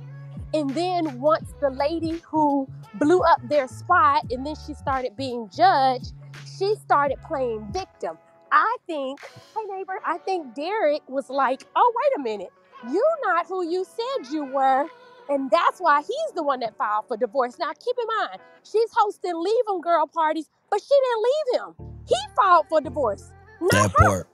[0.54, 5.50] And then once the lady who blew up their spot and then she started being
[5.56, 6.14] judged,
[6.58, 8.18] she started playing victim.
[8.52, 9.20] I think,
[9.56, 12.52] hey neighbor, I think Derek was like, oh, wait a minute.
[12.92, 14.86] You're not who you said you were.
[15.30, 17.58] And that's why he's the one that filed for divorce.
[17.58, 21.96] Now, keep in mind, she's hosting Leave 'em Girl parties, but she didn't leave him.
[22.06, 23.32] He filed for divorce.
[23.62, 24.06] Not That her.
[24.06, 24.28] part.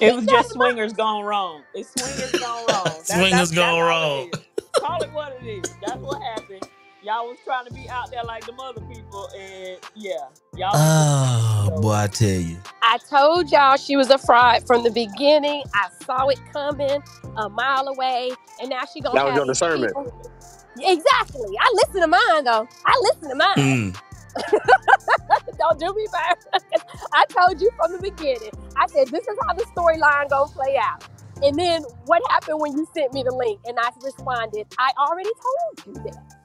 [0.00, 1.62] It was just swingers gone wrong.
[1.72, 2.84] It's swingers gone wrong.
[2.84, 4.30] That- Swingers that's- gone wrong.
[4.76, 4.86] It is.
[4.86, 5.74] Call it what it is.
[5.84, 6.62] That's what happened.
[7.02, 10.14] Y'all was trying to be out there like the other people, and yeah,
[10.56, 10.70] y'all.
[10.74, 12.56] Oh boy, I tell you.
[12.82, 15.62] I told y'all she was a fraud from the beginning.
[15.74, 17.00] I saw it coming
[17.36, 19.94] a mile away, and now she gonna That was have your these discernment.
[19.94, 20.32] people-
[20.78, 21.56] Exactly.
[21.60, 22.68] I listen to mine though.
[22.84, 23.54] I listen to mine.
[23.56, 24.00] Mm.
[25.58, 26.36] Don't do me bad.
[27.14, 28.50] I told you from the beginning.
[28.76, 31.04] I said this is how the storyline gonna play out.
[31.42, 33.60] And then what happened when you sent me the link?
[33.66, 36.36] And I responded, I already told you that.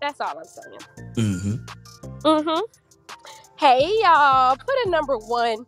[0.00, 1.14] That's all I'm saying.
[1.14, 2.18] Mm-hmm.
[2.26, 2.60] Mm-hmm.
[3.58, 5.64] Hey y'all, put a number one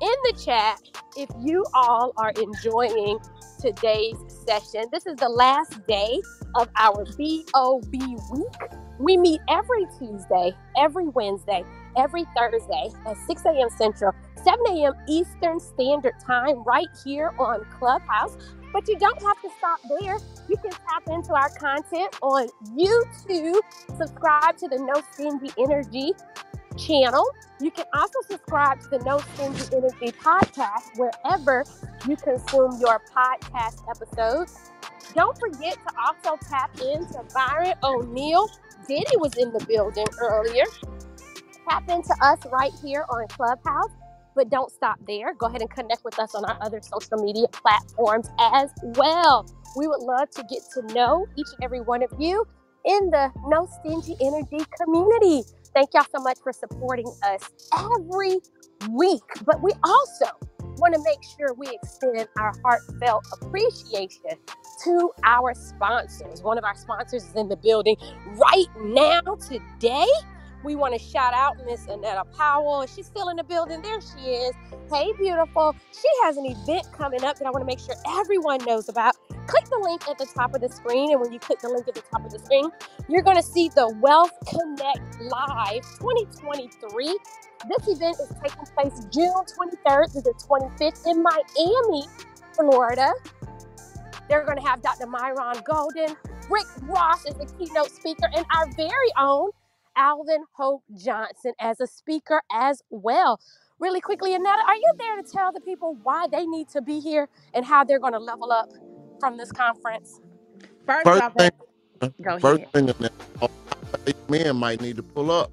[0.00, 0.78] in the chat
[1.16, 3.18] if you all are enjoying
[3.60, 4.16] today's
[4.46, 4.86] session.
[4.92, 6.20] This is the last day
[6.54, 8.87] of our BOB week.
[8.98, 11.64] We meet every Tuesday, every Wednesday,
[11.96, 13.68] every Thursday at 6 a.m.
[13.70, 14.12] Central,
[14.42, 14.94] 7 a.m.
[15.08, 18.36] Eastern Standard Time, right here on Clubhouse.
[18.72, 20.18] But you don't have to stop there.
[20.48, 23.60] You can tap into our content on YouTube.
[23.96, 26.12] Subscribe to the No Stingy Energy
[26.76, 27.24] channel.
[27.60, 31.64] You can also subscribe to the No Stingy Energy podcast wherever
[32.06, 34.70] you consume your podcast episodes.
[35.14, 38.48] Don't forget to also tap into Byron O'Neal.
[38.86, 40.64] Ditty was in the building earlier.
[41.68, 43.90] Tap into us right here on Clubhouse.
[44.34, 45.34] But don't stop there.
[45.34, 49.46] Go ahead and connect with us on our other social media platforms as well.
[49.76, 52.46] We would love to get to know each and every one of you
[52.84, 55.42] in the No Stingy Energy community.
[55.74, 58.38] Thank y'all so much for supporting us every
[58.90, 59.22] week.
[59.44, 60.26] But we also
[60.78, 64.38] want to make sure we extend our heartfelt appreciation
[64.84, 66.42] to our sponsors.
[66.42, 67.96] One of our sponsors is in the building
[68.26, 70.06] right now, today.
[70.64, 72.84] We want to shout out Miss Annetta Powell.
[72.86, 73.80] She's still in the building.
[73.80, 74.54] There she is.
[74.92, 75.74] Hey, beautiful.
[75.92, 79.16] She has an event coming up that I want to make sure everyone knows about.
[79.46, 81.86] Click the link at the top of the screen, and when you click the link
[81.86, 82.70] at the top of the screen,
[83.08, 87.16] you're going to see the Wealth Connect Live 2023.
[87.68, 92.06] This event is taking place June 23rd through the 25th in Miami,
[92.54, 93.12] Florida.
[94.28, 95.06] They're going to have Dr.
[95.06, 96.16] Myron Golden,
[96.50, 99.50] Rick Ross as the keynote speaker, and our very own
[99.96, 103.40] Alvin Hope Johnson as a speaker as well.
[103.80, 107.00] Really quickly, Annette, are you there to tell the people why they need to be
[107.00, 108.70] here and how they're going to level up
[109.20, 110.20] from this conference?
[110.86, 111.50] First, First off, thing,
[112.22, 112.72] go first ahead.
[112.72, 113.50] thing, that all
[114.04, 115.52] these men might need to pull up.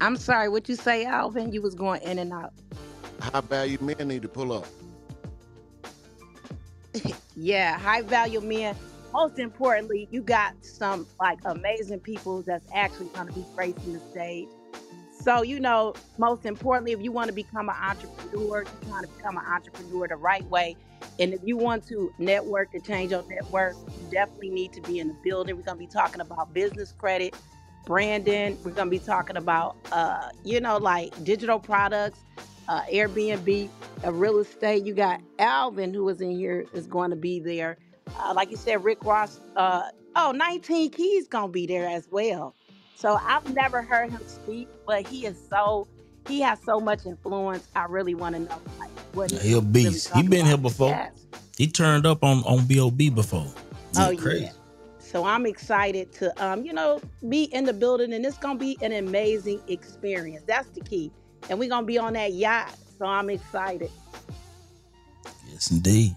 [0.00, 1.52] I'm sorry, what you say, Alvin?
[1.52, 2.52] You was going in and out.
[3.22, 4.66] High value men need to pull up.
[7.36, 8.76] Yeah, high value men.
[9.12, 14.00] Most importantly, you got some like amazing people that's actually going to be gracing the
[14.10, 14.48] stage.
[15.22, 19.08] So, you know, most importantly, if you want to become an entrepreneur, you're trying to
[19.08, 20.76] become an entrepreneur the right way.
[21.20, 24.98] And if you want to network and change your network, you definitely need to be
[24.98, 25.56] in the building.
[25.56, 27.36] We're going to be talking about business credit,
[27.86, 28.58] branding.
[28.64, 32.18] We're going to be talking about, uh, you know, like digital products,
[32.68, 33.68] uh, Airbnb,
[34.04, 34.84] uh, real estate.
[34.84, 37.78] You got Alvin, who is in here, is going to be there.
[38.18, 39.40] Uh, like you said, Rick Ross.
[39.56, 39.82] Uh,
[40.16, 42.54] oh, 19 Keys going to be there as well.
[42.94, 45.88] So I've never heard him speak, but he is so
[46.28, 47.66] he has so much influence.
[47.74, 50.14] I really want to know like what He a beast.
[50.14, 50.90] He been here before.
[50.90, 51.26] Yes.
[51.56, 53.52] He turned up on on Bob before.
[53.96, 54.44] Oh crazy.
[54.44, 54.52] yeah.
[54.98, 58.78] So I'm excited to um, you know, be in the building and it's gonna be
[58.82, 60.44] an amazing experience.
[60.46, 61.10] That's the key.
[61.50, 62.74] And we're gonna be on that yacht.
[62.98, 63.90] So I'm excited.
[65.50, 66.14] Yes, indeed.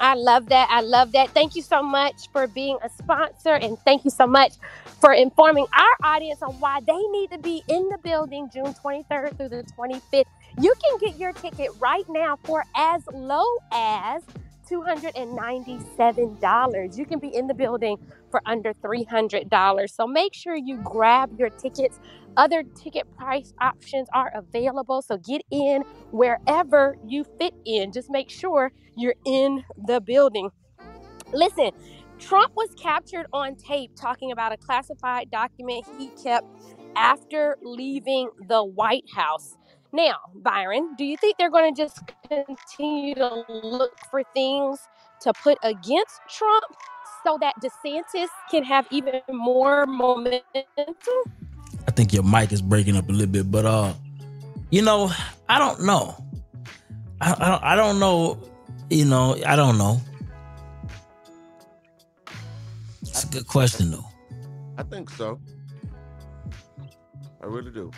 [0.00, 0.68] I love that.
[0.70, 1.30] I love that.
[1.30, 4.54] Thank you so much for being a sponsor and thank you so much
[5.00, 9.36] for informing our audience on why they need to be in the building June 23rd
[9.36, 10.24] through the 25th.
[10.58, 14.22] You can get your ticket right now for as low as
[14.70, 16.96] $297.
[16.96, 17.98] You can be in the building
[18.30, 19.90] for under $300.
[19.90, 21.98] So make sure you grab your tickets.
[22.36, 25.02] Other ticket price options are available.
[25.02, 27.92] So get in wherever you fit in.
[27.92, 30.50] Just make sure you're in the building.
[31.32, 31.70] Listen,
[32.18, 36.46] Trump was captured on tape talking about a classified document he kept
[36.96, 39.56] after leaving the White House.
[39.92, 44.78] Now, Byron, do you think they're going to just continue to look for things
[45.22, 46.64] to put against Trump
[47.24, 50.42] so that DeSantis can have even more momentum?
[51.86, 53.92] I think your mic is breaking up a little bit, but uh,
[54.70, 55.10] you know,
[55.48, 56.22] I don't know.
[57.20, 57.64] I, I don't.
[57.64, 58.38] I don't know.
[58.90, 60.00] You know, I don't know.
[63.02, 64.04] It's a good question though.
[64.78, 65.40] I think so.
[67.42, 67.90] I really do.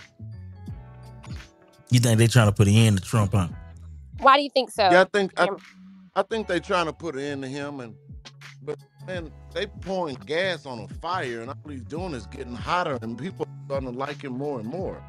[1.91, 3.49] You think they're trying to put an end to Trump, huh?
[4.19, 4.83] Why do you think so?
[4.83, 5.49] Yeah, I think I,
[6.15, 7.95] I think they're trying to put it into him, and
[9.07, 12.99] but man, they pouring gas on a fire, and all he's doing is getting hotter,
[13.03, 15.03] and people are starting to like him more and more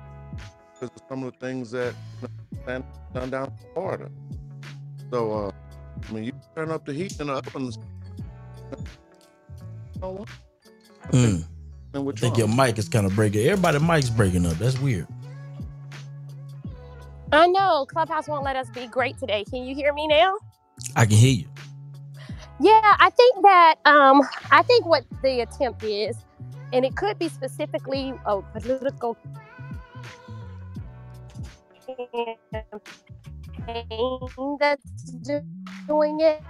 [0.74, 2.84] because of some of the things that you know, done
[3.14, 4.10] done down in Florida.
[5.12, 5.52] So, uh,
[6.10, 7.78] I mean, you turn up the heat in the ovens.
[10.02, 10.26] You?
[11.12, 11.46] Mm.
[11.94, 13.46] And I think your mic is kind of breaking.
[13.46, 14.54] Everybody mic's breaking up.
[14.54, 15.08] That's weird.
[17.32, 19.44] I know Clubhouse won't let us be great today.
[19.44, 20.38] Can you hear me now?
[20.96, 21.53] I can hear you.
[22.64, 26.16] Yeah, I think that um, I think what the attempt is,
[26.72, 29.18] and it could be specifically a political
[31.86, 32.38] campaign
[34.62, 34.82] that's
[35.88, 36.42] doing it.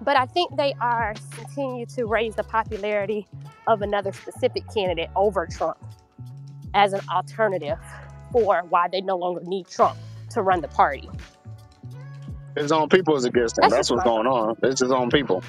[0.00, 3.26] but I think they are continue to raise the popularity
[3.66, 5.76] of another specific candidate over Trump
[6.72, 7.78] as an alternative
[8.32, 9.98] for why they no longer need Trump
[10.30, 11.06] to run the party.
[12.56, 13.62] His own people is against him.
[13.62, 14.56] That's That's what's going on.
[14.62, 15.42] It's his own people.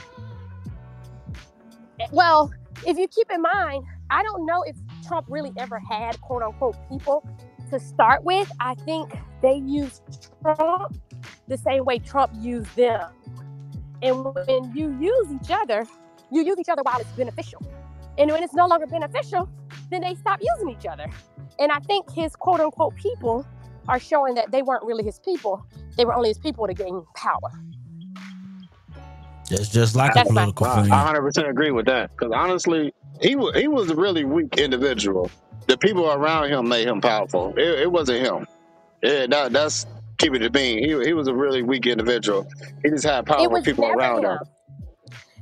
[2.11, 2.51] Well,
[2.85, 4.75] if you keep in mind, I don't know if
[5.07, 7.27] Trump really ever had quote unquote people
[7.69, 8.51] to start with.
[8.59, 10.97] I think they used Trump
[11.47, 13.01] the same way Trump used them.
[14.01, 15.85] And when you use each other,
[16.31, 17.61] you use each other while it's beneficial.
[18.17, 19.49] And when it's no longer beneficial,
[19.89, 21.05] then they stop using each other.
[21.59, 23.45] And I think his quote unquote people
[23.87, 25.65] are showing that they weren't really his people.
[25.97, 27.51] They were only his people to gain power.
[29.49, 32.11] That's just like a That's my political I 100 percent agree with that.
[32.11, 35.29] Because honestly, he was he was a really weak individual.
[35.67, 37.53] The people around him made him powerful.
[37.57, 38.47] It, it wasn't him.
[39.01, 39.85] It, that, that's
[40.17, 40.79] keep it to being.
[40.79, 42.47] He he was a really weak individual.
[42.83, 44.31] He just had It powerful people around him.
[44.31, 44.39] him.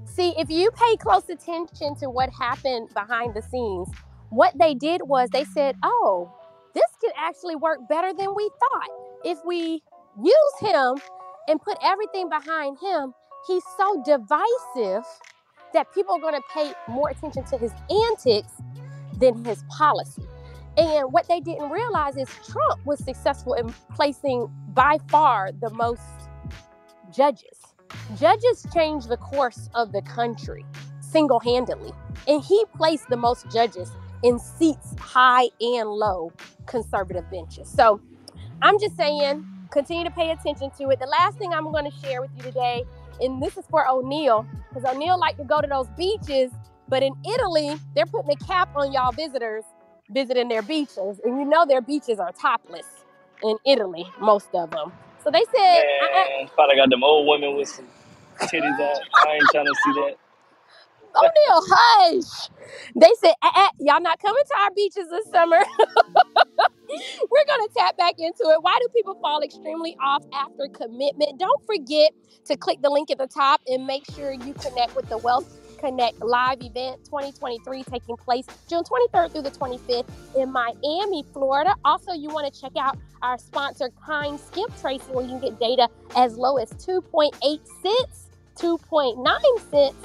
[0.06, 3.88] See, if you pay close attention to what happened behind the scenes,
[4.30, 6.32] what they did was they said, oh,
[6.74, 8.90] this could actually work better than we thought.
[9.24, 9.82] If we
[10.22, 10.96] use him
[11.48, 13.14] and put everything behind him,
[13.48, 15.04] he's so divisive
[15.74, 17.72] that people are going to pay more attention to his
[18.12, 18.54] antics
[19.20, 20.24] than his policy.
[20.78, 26.02] And what they didn't realize is Trump was successful in placing by far the most
[27.16, 27.60] judges.
[28.18, 30.66] Judges change the course of the country
[31.00, 31.92] single handedly.
[32.28, 33.92] And he placed the most judges
[34.24, 36.32] in seats high and low
[36.66, 37.68] conservative benches.
[37.70, 38.02] So
[38.62, 41.00] I'm just saying, continue to pay attention to it.
[41.00, 42.84] The last thing I'm going to share with you today,
[43.20, 46.52] and this is for O'Neal, because O'Neal like to go to those beaches,
[46.88, 49.64] but in Italy, they're putting a cap on y'all visitors
[50.10, 51.20] visiting their beaches.
[51.24, 52.88] And you know their beaches are topless
[53.44, 54.92] in Italy, most of them.
[55.24, 57.88] So they said, Man, probably got them old women with some
[58.42, 59.00] titties out.
[59.26, 60.16] I ain't trying to see that.
[61.16, 62.50] O'Neal, hush.
[62.96, 65.60] They said, uh, uh, y'all not coming to our beaches this summer.
[67.32, 68.62] We're going to tap back into it.
[68.62, 71.40] Why do people fall extremely off after commitment?
[71.40, 72.12] Don't forget
[72.46, 75.60] to click the link at the top and make sure you connect with the Wealth
[75.84, 81.76] Connect live event 2023 taking place June 23rd through the 25th in Miami, Florida.
[81.84, 85.60] Also, you want to check out our sponsor, Kind Skip Tracing, where you can get
[85.60, 87.34] data as low as 2.8
[87.82, 89.96] cents, 2.9 cents,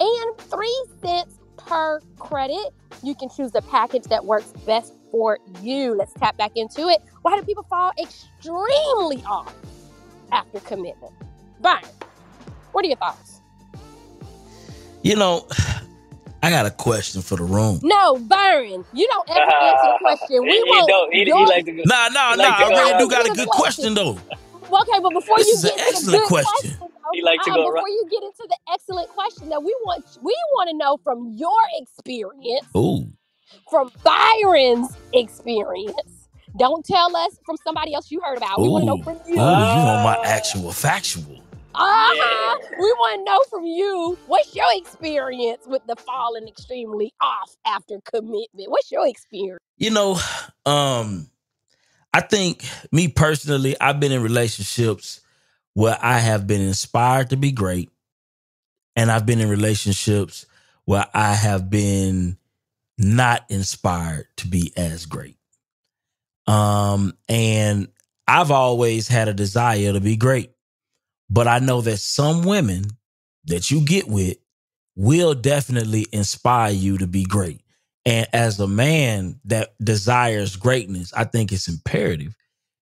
[0.00, 2.72] and 3 cents per credit.
[3.02, 5.94] You can choose the package that works best for you.
[5.94, 7.00] Let's tap back into it.
[7.22, 9.54] Why do people fall extremely off
[10.32, 11.12] after commitment?
[11.60, 11.84] Byron,
[12.72, 13.40] what are your thoughts?
[15.02, 15.46] You know,
[16.42, 17.80] I got a question for the room.
[17.82, 20.42] No, Byron, you don't ever answer the question.
[20.42, 21.12] We he, he want don't.
[21.12, 21.72] He, he like go.
[21.84, 22.42] Nah, nah, nah.
[22.42, 24.18] like I really do got a good question though.
[24.72, 26.70] Okay, but before This you is an get to the excellent good question.
[26.78, 27.86] question, He like to uh, go before around.
[27.88, 31.60] you get into the excellent question, though, we want we want to know from your
[31.78, 33.06] experience, Ooh.
[33.70, 36.28] from Byron's experience.
[36.58, 38.60] Don't tell us from somebody else you heard about.
[38.60, 39.02] We want to know Ooh.
[39.02, 39.34] from Ooh, you.
[39.34, 41.40] you want my actual factual.
[41.72, 42.58] Uh-huh.
[42.78, 44.18] We want to know from you.
[44.26, 48.68] What's your experience with the falling extremely off after commitment?
[48.68, 49.62] What's your experience?
[49.76, 50.18] You know,
[50.66, 51.30] um,
[52.12, 55.20] I think me personally, I've been in relationships
[55.74, 57.90] where I have been inspired to be great.
[58.96, 60.46] And I've been in relationships
[60.84, 62.36] where I have been
[62.98, 65.36] not inspired to be as great.
[66.46, 67.88] Um, and
[68.26, 70.50] I've always had a desire to be great.
[71.30, 72.84] But I know that some women
[73.44, 74.36] that you get with
[74.96, 77.62] will definitely inspire you to be great.
[78.04, 82.34] And as a man that desires greatness, I think it's imperative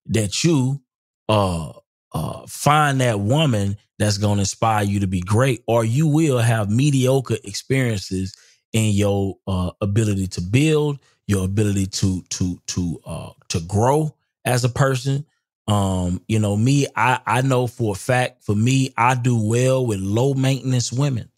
[0.06, 0.80] that you
[1.28, 1.72] uh
[2.12, 6.38] uh find that woman that's going to inspire you to be great or you will
[6.38, 8.34] have mediocre experiences
[8.72, 14.14] in your uh ability to build, your ability to to to uh to grow
[14.44, 15.24] as a person.
[15.66, 19.86] Um you know me I I know for a fact for me I do well
[19.86, 21.28] with low maintenance women.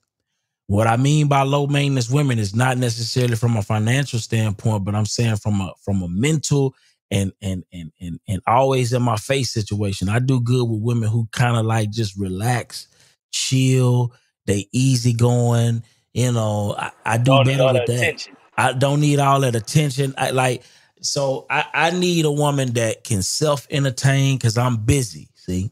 [0.69, 4.95] What I mean by low maintenance women is not necessarily from a financial standpoint, but
[4.95, 6.77] I'm saying from a from a mental
[7.11, 10.09] and and and and and always in my face situation.
[10.09, 12.89] I do good with women who kind of like just relax,
[13.32, 14.12] chill,
[14.47, 15.82] they easy going.
[16.15, 17.95] You know, I, I do Don't better with that.
[18.01, 18.37] attention.
[18.57, 20.15] I don't need all that attention.
[20.19, 20.65] I like
[21.03, 25.28] so I, I need a woman that can self entertain because I'm busy.
[25.35, 25.70] See,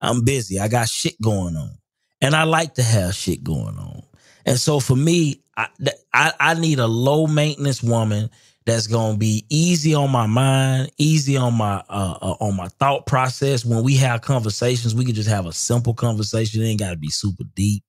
[0.00, 0.58] I'm busy.
[0.60, 1.78] I got shit going on,
[2.20, 4.02] and I like to have shit going on.
[4.46, 5.68] And so for me, I
[6.12, 8.30] I, I need a low maintenance woman
[8.66, 13.06] that's gonna be easy on my mind, easy on my uh, uh on my thought
[13.06, 13.64] process.
[13.64, 16.62] When we have conversations, we can just have a simple conversation.
[16.62, 17.84] It ain't gotta be super deep.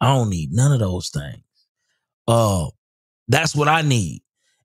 [0.00, 1.42] I don't need none of those things.
[2.28, 2.68] Uh
[3.28, 4.22] that's what I need.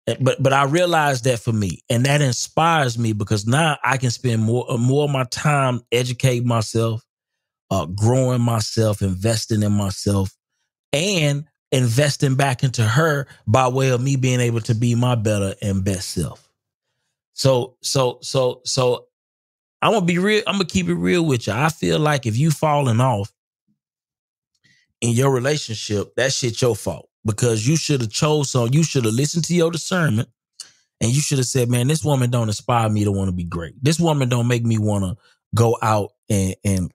[0.08, 3.98] Eh, But but I realize that for me, and that inspires me because now I
[3.98, 7.04] can spend more uh, more of my time educating myself,
[7.72, 10.32] uh, growing myself, investing in myself,
[10.94, 15.54] and investing back into her by way of me being able to be my better
[15.62, 16.50] and best self.
[17.34, 19.08] So so so so
[19.82, 20.44] I'm gonna be real.
[20.48, 21.54] I'm gonna keep it real with you.
[21.54, 23.32] I feel like if you falling off
[25.02, 29.06] in your relationship, that shit your fault because you should have chose so You should
[29.06, 30.30] have listened to your discernment
[31.02, 33.46] and you should have said, "Man, this woman don't inspire me to want to be
[33.46, 33.76] great.
[33.82, 35.16] This woman don't make me want to
[35.56, 36.92] go out and and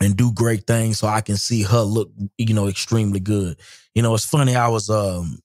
[0.00, 3.58] and do great things so I can see her look, you know, extremely good."
[3.94, 4.56] You know, it's funny.
[4.56, 5.38] I was um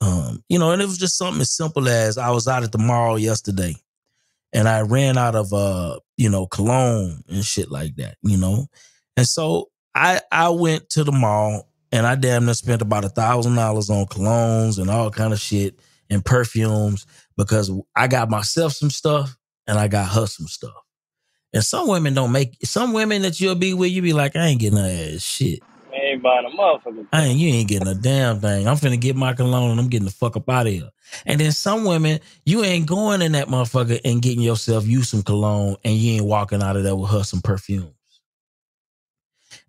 [0.00, 2.72] um you know, and it was just something as simple as I was out at
[2.72, 3.74] the mall yesterday
[4.52, 8.66] and I ran out of uh, you know, cologne and shit like that, you know.
[9.16, 13.08] And so I I went to the mall and I damn near spent about a
[13.08, 15.78] thousand dollars on colognes and all kind of shit
[16.08, 17.06] and perfumes
[17.36, 19.36] because I got myself some stuff
[19.66, 20.74] and I got her some stuff.
[21.52, 24.46] And some women don't make some women that you'll be with, you be like, I
[24.46, 25.60] ain't getting her ass shit.
[25.92, 27.06] I ain't buying a motherfucker.
[27.12, 28.68] I ain't you ain't getting a damn thing.
[28.68, 30.90] I'm finna get my cologne and I'm getting the fuck up out of here.
[31.26, 35.22] And then some women, you ain't going in that motherfucker and getting yourself you some
[35.22, 37.92] cologne and you ain't walking out of there with her some perfumes.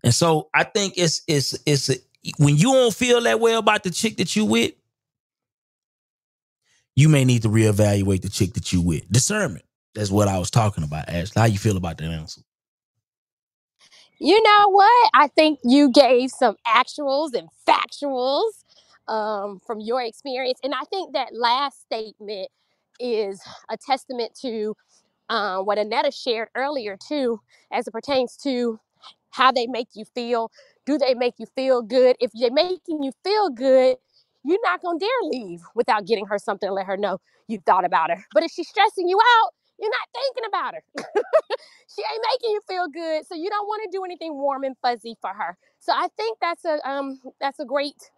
[0.04, 1.90] And so I think it's it's it's
[2.38, 4.74] when you don't feel that way about the chick that you with,
[6.96, 9.10] you may need to reevaluate the chick that you with.
[9.12, 9.66] Discernment.
[9.96, 11.40] That's what I was talking about, Ashley.
[11.42, 12.42] How you feel about that answer?
[14.20, 15.12] You know what?
[15.14, 18.52] I think you gave some actuals and factuals
[19.08, 20.60] um, from your experience.
[20.64, 22.50] And I think that last statement
[23.00, 24.76] is a testament to
[25.30, 27.42] uh, what Anetta shared earlier, too,
[27.72, 28.80] as it pertains to
[29.32, 30.52] how they make you feel.
[30.86, 32.18] Do they make you feel good?
[32.20, 33.98] If they're making you feel good,
[34.46, 37.86] you're not to dare leave without getting her something to let her know you thought
[37.86, 38.26] about her.
[38.34, 39.52] But if she's stressing you out,
[39.82, 40.84] you're not thinking about her.
[41.96, 44.76] she ain't making you feel good, so you don't want to do anything warm and
[44.82, 45.58] fuzzy for her.
[45.80, 48.12] So I think that's a um that's a great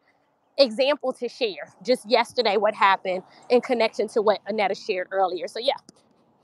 [0.57, 1.73] example to share.
[1.83, 5.47] Just yesterday, what happened in connection to what Anetta shared earlier.
[5.47, 5.73] So yeah,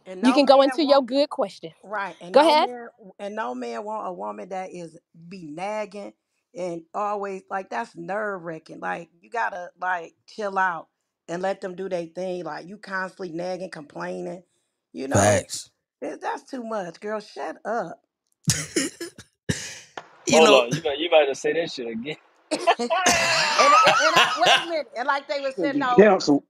[0.05, 1.71] And you can go into your good question.
[1.83, 2.69] right, and Go no ahead.
[2.69, 2.89] man
[3.19, 4.97] and no man want a woman that is
[5.29, 6.13] be nagging
[6.55, 8.79] and always like that's nerve wracking.
[8.81, 10.89] Like you gotta like chill out
[11.29, 12.45] and let them do their thing.
[12.45, 14.43] Like you constantly nagging, complaining.
[14.93, 15.71] You know, Facts.
[16.01, 17.19] it, that's too much, girl.
[17.21, 18.01] Shut up.
[20.27, 22.17] You Hold know, on, you might you might just say that shit again.
[22.51, 22.61] and,
[23.59, 24.87] and and I wait a minute.
[24.97, 26.43] And like they were saying, no, Council.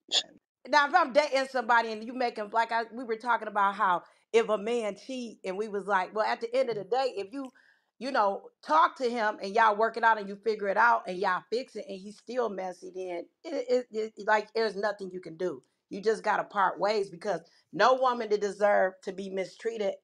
[0.70, 3.76] now if I'm dating somebody and you make them like I we were talking about
[3.76, 4.04] how
[4.34, 7.14] if a man cheat and we was like, well, at the end of the day,
[7.18, 7.52] if you
[8.00, 11.04] you know talk to him and y'all work it out and you figure it out
[11.08, 15.12] and y'all fix it and he's still messy, then it, it, it like there's nothing
[15.14, 15.64] you can do.
[15.90, 17.42] You just gotta part ways because
[17.74, 19.96] no woman to deserve to be mistreated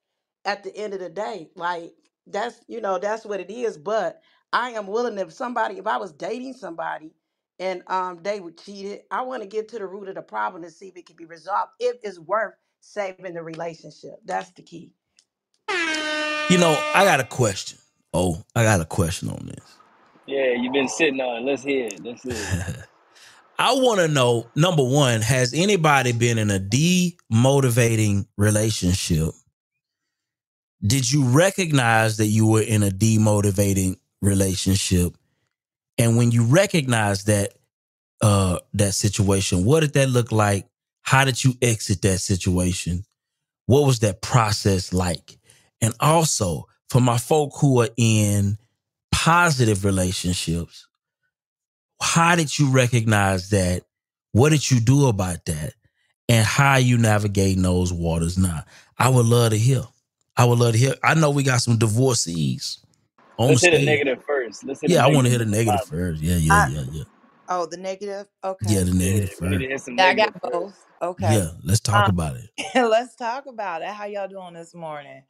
[0.45, 1.49] at the end of the day.
[1.55, 1.93] Like
[2.27, 3.77] that's you know that's what it is.
[3.77, 4.21] But
[4.53, 7.13] I am willing if somebody if I was dating somebody
[7.59, 9.01] and um they were cheated.
[9.11, 11.15] I want to get to the root of the problem to see if it can
[11.15, 11.71] be resolved.
[11.79, 14.91] If it's worth saving the relationship, that's the key.
[16.49, 17.79] you know, I got a question.
[18.13, 19.79] Oh, I got a question on this.
[20.27, 21.43] Yeah, you've been sitting on.
[21.43, 21.45] it.
[21.45, 22.03] Let's hear it.
[22.03, 22.77] Let's hear it.
[23.57, 29.29] I want to know number one, has anybody been in a demotivating relationship?
[30.85, 35.15] Did you recognize that you were in a demotivating relationship?
[35.97, 37.53] And when you recognize that
[38.21, 40.67] uh that situation, what did that look like?
[41.01, 43.05] How did you exit that situation?
[43.67, 45.37] What was that process like?
[45.81, 48.57] And also for my folk who are in
[49.11, 50.84] positive relationships,
[52.01, 53.83] how did you recognize that?
[54.33, 55.73] What did you do about that?
[56.29, 58.63] And how you navigating those waters now?
[58.99, 59.83] I would love to hear.
[60.37, 60.95] I would love to hear.
[61.03, 62.79] I know we got some divorcees
[63.37, 63.85] on Let's hit the stage.
[63.85, 64.65] negative first.
[64.65, 65.39] Let's hit Yeah, I want to hear negative.
[65.39, 65.83] the then negative positive.
[65.83, 66.21] first.
[66.21, 67.03] Yeah, yeah, I yeah, yeah.
[67.49, 68.27] oh the negative.
[68.43, 68.75] Okay.
[68.75, 69.69] Yeah, the negative we need to first.
[69.69, 70.43] hit some Yeah, I negative got first.
[70.51, 70.85] both.
[71.01, 71.27] Okay.
[71.33, 72.49] Yeah, let's talk Um, about it.
[72.75, 73.89] let's talk about it.
[73.89, 75.23] How y'all doing this morning?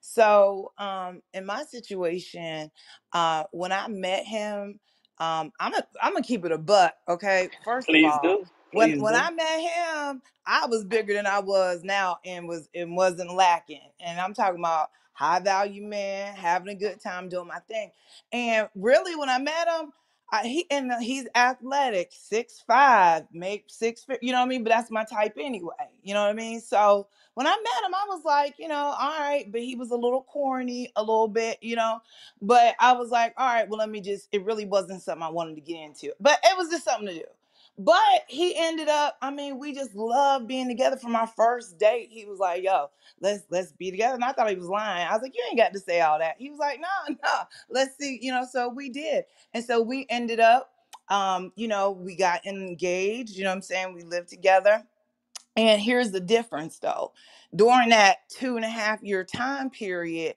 [0.00, 2.70] So, um, in my situation,
[3.12, 4.80] uh, when I met him,
[5.22, 6.94] um, I'm a, I'm gonna keep it a buck.
[7.08, 7.48] Okay.
[7.64, 8.44] First of all, do.
[8.72, 9.20] when Please when do.
[9.20, 13.90] I met him, I was bigger than I was now, and was and wasn't lacking.
[14.00, 17.92] And I'm talking about high value man, having a good time doing my thing.
[18.32, 19.92] And really, when I met him.
[20.32, 24.06] I, he and uh, he's athletic, six five, make six.
[24.22, 24.64] You know what I mean?
[24.64, 25.74] But that's my type anyway.
[26.04, 26.60] You know what I mean?
[26.60, 29.50] So when I met him, I was like, you know, all right.
[29.52, 32.00] But he was a little corny, a little bit, you know.
[32.42, 34.28] But I was like, all right, well, let me just.
[34.32, 37.14] It really wasn't something I wanted to get into, but it was just something to
[37.14, 37.41] do.
[37.78, 39.16] But he ended up.
[39.22, 42.08] I mean, we just loved being together from our first date.
[42.10, 42.90] He was like, yo,
[43.20, 44.14] let's let's be together.
[44.14, 45.06] And I thought he was lying.
[45.08, 46.36] I was like, you ain't got to say all that.
[46.38, 47.40] He was like, no, no,
[47.70, 48.44] let's see, you know.
[48.50, 49.24] So we did.
[49.54, 50.70] And so we ended up,
[51.08, 53.94] um, you know, we got engaged, you know what I'm saying?
[53.94, 54.82] We lived together.
[55.56, 57.12] And here's the difference though.
[57.54, 60.36] During that two and a half year time period,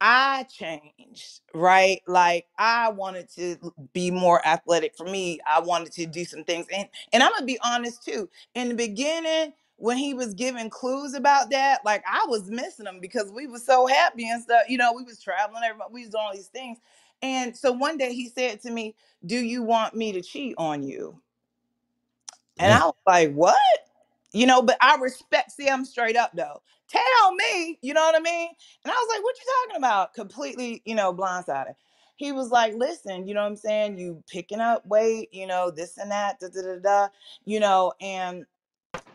[0.00, 2.02] I changed, right?
[2.06, 3.56] Like I wanted to
[3.92, 5.40] be more athletic for me.
[5.46, 6.66] I wanted to do some things.
[6.72, 8.28] And and I'm gonna be honest too.
[8.54, 13.00] In the beginning, when he was giving clues about that, like I was missing them
[13.00, 14.62] because we were so happy and stuff.
[14.68, 16.78] You know, we was traveling, everybody, we was doing all these things.
[17.22, 18.94] And so one day he said to me,
[19.26, 21.20] Do you want me to cheat on you?
[22.58, 23.56] And I was like, what?
[24.32, 26.60] You know, but I respect, see, I'm straight up though.
[26.88, 28.50] Tell me, you know what I mean?
[28.84, 30.14] And I was like, what you talking about?
[30.14, 31.74] Completely, you know, blindsided.
[32.16, 33.98] He was like, listen, you know what I'm saying?
[33.98, 37.08] You picking up weight, you know, this and that, da da da da,
[37.46, 38.46] you know, and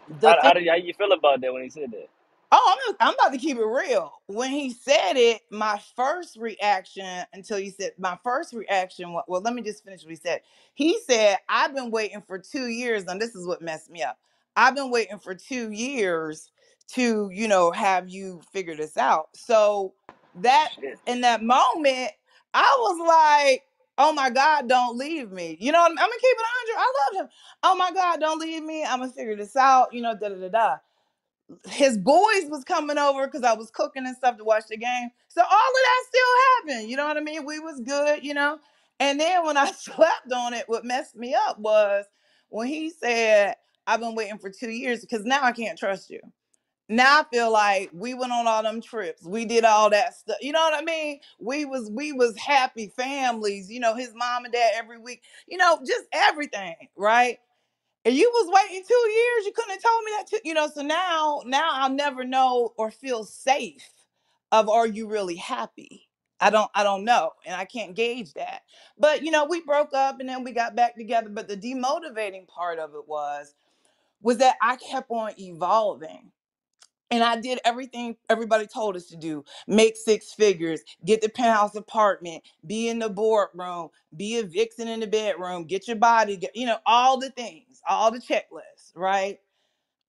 [0.08, 2.10] the How, thing did how you feel about that when he said that?
[2.52, 4.14] Oh, I'm, I'm about to keep it real.
[4.28, 9.14] When he said it, my first reaction until he said my first reaction.
[9.14, 10.42] wa- Well, let me just finish what he said.
[10.76, 14.20] He said, "I've been waiting for two years, and this is what messed me up.
[14.58, 16.52] I've been waiting for two years
[16.96, 19.94] to, you know, have you figure this out." So
[20.36, 21.00] that Shit.
[21.08, 22.12] in that moment,
[22.54, 23.08] I was
[23.50, 23.64] like,
[23.98, 26.80] "Oh my God, don't leave me." You know, I'm, I'm gonna keep it 100.
[26.80, 27.30] I love him.
[27.64, 28.84] Oh my God, don't leave me.
[28.86, 29.94] I'm gonna figure this out.
[29.94, 30.76] You know, da da da da
[31.70, 35.10] his boys was coming over because I was cooking and stuff to watch the game.
[35.30, 35.52] So all of
[35.84, 36.92] that still happened.
[36.92, 37.46] You know what I mean?
[37.46, 38.60] We was good, you know.
[39.00, 42.06] And then when I slept on it, what messed me up was
[42.50, 43.56] when he said,
[43.88, 46.22] I've been waiting for two years because now I can't trust you.
[46.90, 49.24] Now I feel like we went on all them trips.
[49.24, 50.38] We did all that stuff.
[50.42, 51.20] You know what I mean?
[51.40, 55.58] We was we was happy families, you know, his mom and dad every week, you
[55.58, 57.38] know, just everything, right?
[58.06, 59.46] And you was waiting two years.
[59.46, 60.28] You couldn't have told me that.
[60.28, 60.68] Two, you know.
[60.74, 63.90] So now, now I'll never know or feel safe.
[64.52, 66.10] Of are you really happy?
[66.40, 66.70] I don't.
[66.74, 68.62] I don't know, and I can't gauge that.
[68.98, 71.30] But you know, we broke up and then we got back together.
[71.30, 73.54] But the demotivating part of it was
[74.22, 76.32] was that I kept on evolving.
[77.12, 81.76] And I did everything everybody told us to do make six figures, get the penthouse
[81.76, 86.56] apartment, be in the boardroom, be a vixen in the bedroom, get your body, get,
[86.56, 89.40] you know, all the things, all the checklists, right?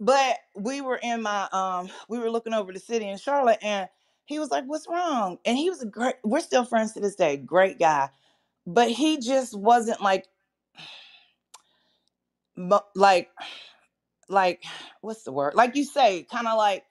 [0.01, 3.89] But we were in my, um, we were looking over the city in Charlotte and
[4.27, 5.39] he was like, What's wrong?
[5.44, 8.10] And he was a great, we're still friends to this day, great guy.
[8.66, 10.27] But he just wasn't like,
[12.97, 13.31] like,
[14.28, 14.64] like,
[15.02, 15.55] what's the word?
[15.55, 16.85] Like you say, kind of like,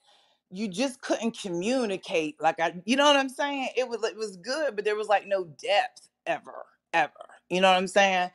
[0.52, 3.70] you just couldn't communicate like i you know what i'm saying?
[3.78, 7.12] It was it was good but there was like no depth ever ever
[7.50, 8.32] you know what i'm saying?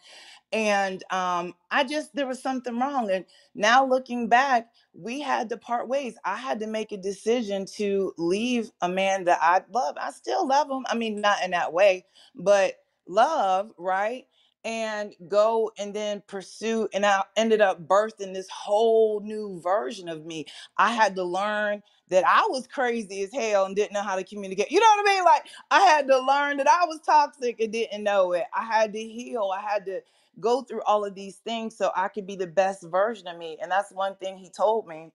[0.52, 3.24] And um i just there was something wrong and
[3.54, 6.16] now looking back we had to part ways.
[6.24, 9.96] I had to make a decision to leave a man that i love.
[10.00, 12.74] I still love him i mean not in that way but
[13.08, 14.26] love right
[14.64, 20.24] and go and then pursue and i ended up birthing this whole new version of
[20.24, 20.46] me
[20.78, 24.24] i had to learn that I was crazy as hell and didn't know how to
[24.24, 24.70] communicate.
[24.70, 25.24] You know what I mean?
[25.24, 28.44] Like I had to learn that I was toxic and didn't know it.
[28.54, 29.50] I had to heal.
[29.56, 30.00] I had to
[30.40, 33.58] go through all of these things so I could be the best version of me.
[33.60, 35.10] And that's one thing he told me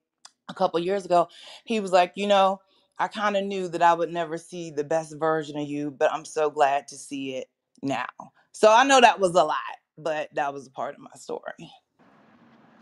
[0.49, 1.27] a couple years ago.
[1.65, 2.59] He was like, you know,
[2.97, 6.11] I kind of knew that I would never see the best version of you, but
[6.11, 7.49] I'm so glad to see it
[7.81, 8.07] now.
[8.53, 9.57] So I know that was a lot,
[9.97, 11.71] but that was a part of my story.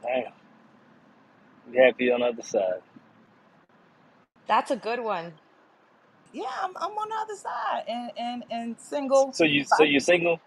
[0.03, 0.33] Damn.
[1.71, 2.81] You happy on the other side.
[4.47, 5.35] That's a good one.
[6.33, 9.33] Yeah, I'm, I'm on the other side and and and single.
[9.33, 10.39] So you so you single?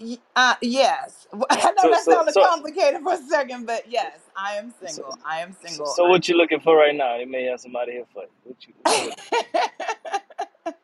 [0.00, 1.26] Y- Uh, yes.
[1.50, 4.72] I know So that so sounded so complicated for a second, but yes, I am
[4.86, 5.18] so, single.
[5.24, 5.86] I am so, single.
[5.86, 7.18] so what you looking for right now?
[7.18, 8.28] They may have somebody here for you.
[8.44, 9.24] What you what you looking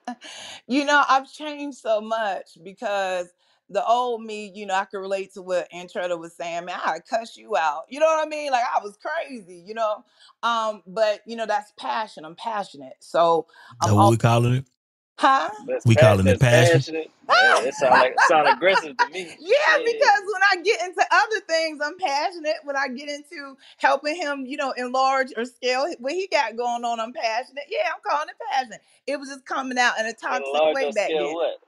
[0.68, 3.28] you know, I've changed so much because
[3.70, 6.66] the old me, you know, I could relate to what Antretta was saying.
[6.66, 7.84] Man, I cuss you out.
[7.90, 8.52] You know what I mean?
[8.52, 10.04] Like I was crazy, you know.
[10.42, 12.24] Um, but you know, that's passion.
[12.24, 12.96] I'm passionate.
[13.00, 13.46] So
[13.82, 14.66] That I'm what all we calling it?
[15.18, 15.50] huh?
[15.66, 16.84] That's We pa- calling it that's passion.
[16.84, 17.10] passionate.
[17.28, 19.38] Hey, that sound like sound aggressive to me.
[19.40, 19.86] Yeah, Shit.
[19.86, 22.56] because when I get into other things, I'm passionate.
[22.64, 26.84] When I get into helping him, you know, enlarge or scale what he got going
[26.84, 27.64] on, I'm passionate.
[27.70, 28.74] Yeah, I'm calling it passion.
[29.06, 31.36] It was just coming out in a toxic Enlarge way back scale then.
[31.36, 31.60] what?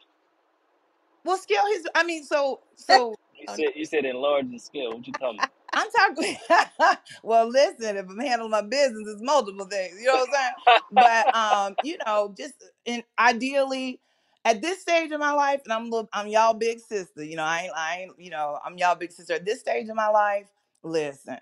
[1.25, 1.87] Well, scale his.
[1.95, 3.15] I mean, so so.
[3.41, 4.91] You said you said enlarge the scale.
[4.93, 5.51] What you talking about?
[5.73, 6.37] I'm talking.
[7.23, 9.99] well, listen, if I'm handling my business, it's multiple things.
[9.99, 10.81] You know what I'm saying?
[10.93, 12.53] But um, you know, just
[12.85, 13.99] in ideally
[14.45, 17.25] at this stage of my life, and I'm little, I'm y'all big sister.
[17.25, 19.35] You know, I ain't, I ain't, you know, I'm y'all big sister.
[19.35, 20.49] At this stage of my life,
[20.83, 21.39] listen.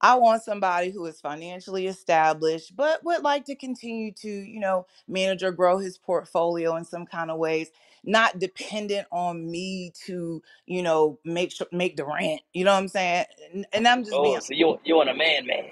[0.00, 4.86] I want somebody who is financially established, but would like to continue to, you know,
[5.08, 7.70] manage or grow his portfolio in some kind of ways,
[8.04, 12.42] not dependent on me to, you know, make sure make the rent.
[12.52, 13.26] You know what I'm saying?
[13.52, 15.64] And, and I'm just oh, being Oh, so you you want a man, man?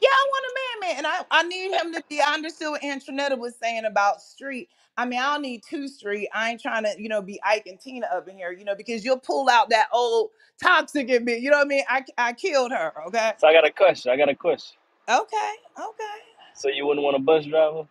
[0.00, 2.20] yeah, I want a man, man, and I, I need him to be.
[2.20, 4.68] I understood what Antronetta was saying about street.
[4.96, 6.28] I mean, I don't need two street.
[6.34, 8.74] I ain't trying to, you know, be Ike and Tina up in here, you know,
[8.74, 10.30] because you'll pull out that old
[10.62, 11.38] toxic in me.
[11.38, 11.84] You know what I mean?
[11.88, 12.92] I I killed her.
[13.08, 13.32] Okay.
[13.38, 14.12] So I got a question.
[14.12, 14.76] I got a question.
[15.08, 15.52] Okay.
[15.78, 16.18] Okay.
[16.54, 17.86] So you wouldn't want a bus driver?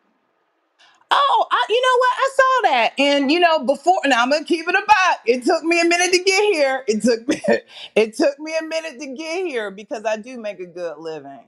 [1.11, 2.13] Oh, I, you know what?
[2.17, 5.17] I saw that, and you know, before now I'm gonna keep it a about.
[5.25, 6.83] It took me a minute to get here.
[6.87, 7.41] It took me,
[7.95, 11.45] it took me a minute to get here because I do make a good living.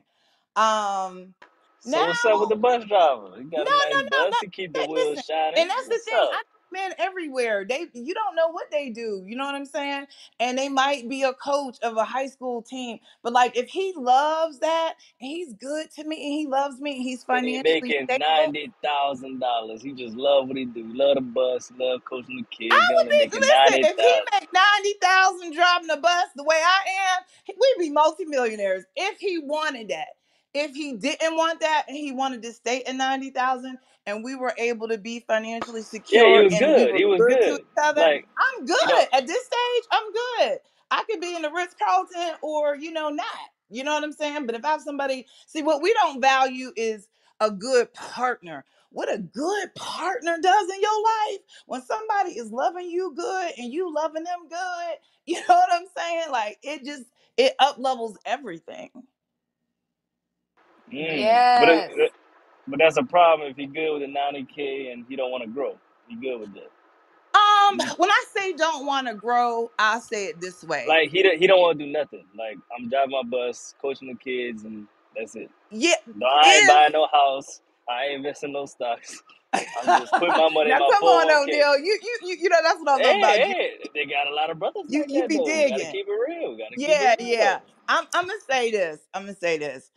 [0.55, 1.35] Um,
[1.81, 3.31] So now what's up with the bus driver?
[3.37, 4.33] He No, got a nice no, no, bus.
[4.33, 4.37] no.
[4.39, 5.63] He keep the wheels Listen, shining.
[5.63, 6.27] and that's the What's thing.
[6.29, 6.31] up?
[6.31, 7.65] I men everywhere.
[7.67, 9.23] They, you don't know what they do.
[9.27, 10.07] You know what I'm saying?
[10.39, 13.93] And they might be a coach of a high school team, but like if he
[13.95, 18.71] loves that and he's good to me and he loves me he's financially making ninety
[18.83, 19.81] thousand dollars.
[19.81, 20.85] He just love what he do.
[20.93, 21.71] Love the bus.
[21.77, 22.75] Love coaching the kids.
[22.75, 23.25] I would be.
[23.25, 26.79] Listen, ninety if he make ninety thousand driving the bus the way I
[27.17, 28.83] am, we'd be multimillionaires.
[28.95, 30.07] If he wanted that,
[30.53, 34.35] if he didn't want that and he wanted to stay at ninety thousand, and we
[34.35, 36.93] were able to be financially Yeah, he secure was and we good.
[36.93, 37.59] were He was good to good.
[37.59, 38.95] each other, Like I'm you know.
[38.95, 39.83] good at this stage.
[39.91, 40.59] I'm good.
[40.91, 43.25] I could be in the Ritz Carlton or you know not.
[43.69, 44.45] You know what I'm saying?
[44.45, 47.07] But if I have somebody, see what we don't value is
[47.39, 48.65] a good partner.
[48.91, 53.73] What a good partner does in your life when somebody is loving you good and
[53.73, 56.25] you loving them good, you know what I'm saying?
[56.31, 57.05] Like it just
[57.37, 58.91] it up levels everything.
[60.93, 61.43] Mm.
[61.57, 62.11] But Yes.
[62.67, 65.43] But that's a problem if he good with a ninety k and he don't want
[65.43, 65.77] to grow.
[66.07, 66.69] He good with that.
[67.33, 70.85] Um, when I say don't want to grow, I say it this way.
[70.87, 72.25] Like he don't- he don't want to do nothing.
[72.37, 75.49] Like I'm driving my bus, coaching the kids, and that's it.
[75.71, 77.61] Yeah, No, I ain't if buying no house.
[77.89, 79.23] I ain't investing no stocks.
[79.53, 81.43] I'm just putting my money in now my come on 401k.
[81.43, 83.55] O'Neal, you you you you know that's what I love Hey, about you.
[83.55, 85.45] hey, they got a lot of brothers You like you that be though.
[85.45, 85.91] We gotta digging.
[85.93, 86.51] keep it real.
[86.51, 87.53] We gotta keep it Yeah, yeah.
[87.53, 87.61] real.
[87.87, 88.99] I'm I'm gonna say this.
[89.13, 89.91] I'm gonna say this.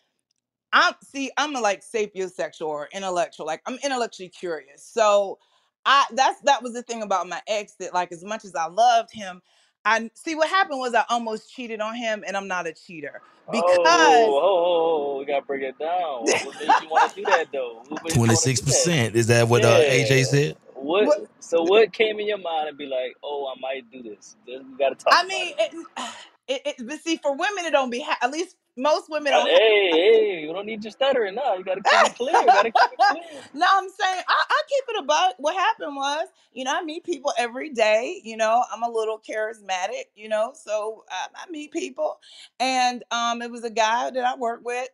[0.74, 3.46] I'm see, I'm a like sapiosexual or intellectual.
[3.46, 4.84] Like I'm intellectually curious.
[4.84, 5.40] So
[5.86, 8.68] I that's that was the thing about my ex that like as much as I
[8.68, 9.42] loved him,
[9.86, 13.22] I see what happened was I almost cheated on him and I'm not a cheater
[13.48, 16.24] Oh, because oh, oh, oh, we gotta break it down.
[16.24, 17.84] What, what made you want to do that though?
[17.88, 18.92] What made you Twenty want to six do that?
[18.92, 19.16] percent.
[19.16, 20.56] Is that what uh, AJ said?
[20.74, 21.06] What?
[21.06, 24.36] what So what came in your mind and be like, oh, I might do this?
[24.46, 25.74] We gotta talk I about mean it.
[25.74, 26.12] it,
[26.48, 29.48] it, it but see for women it don't be ha- at least most women don't
[29.48, 31.55] hey, hey, we don't need you stuttering now.
[31.55, 32.40] You gotta keep it clear.
[32.40, 33.42] You gotta keep it clear.
[33.55, 35.34] no, I'm saying I, I keep it a buck.
[35.38, 38.20] What happened was, you know, I meet people every day.
[38.24, 40.05] You know, I'm a little charismatic.
[40.16, 42.18] You know, so I, I meet people,
[42.59, 44.88] and um, it was a guy that I work with,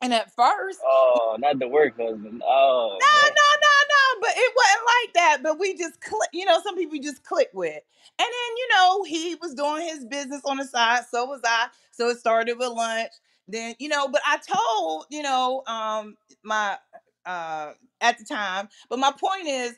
[0.00, 2.42] and at first, Oh, not the work husband.
[2.46, 3.32] Oh no, man.
[3.34, 3.67] no, no,
[4.14, 5.38] no, but it wasn't like that.
[5.42, 6.28] But we just click.
[6.32, 7.74] You know, some people you just click with,
[8.18, 11.68] and then you know he was doing his business on the side, so was I.
[11.92, 13.12] So it started with lunch.
[13.46, 16.76] Then you know, but I told you know um my
[17.26, 18.68] uh at the time.
[18.88, 19.76] But my point is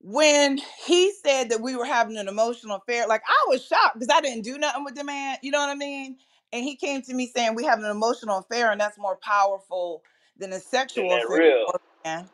[0.00, 4.14] when he said that we were having an emotional affair, like I was shocked because
[4.14, 5.38] I didn't do nothing with the man.
[5.42, 6.16] You know what I mean?
[6.52, 10.02] And he came to me saying we have an emotional affair, and that's more powerful
[10.38, 11.26] than a sexual affair.
[11.28, 11.74] real?
[12.04, 12.28] man.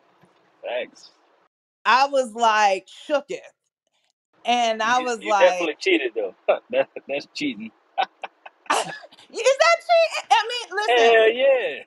[0.65, 1.11] Thanks.
[1.85, 3.39] I was like shooketh,
[4.45, 6.35] and I You, was you like, definitely cheated though.
[6.71, 7.71] that, that's cheating.
[9.31, 11.85] "Is that cheating?" I mean, listen, Hell yeah.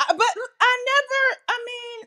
[0.00, 1.40] I- but I never.
[1.48, 2.06] I mean,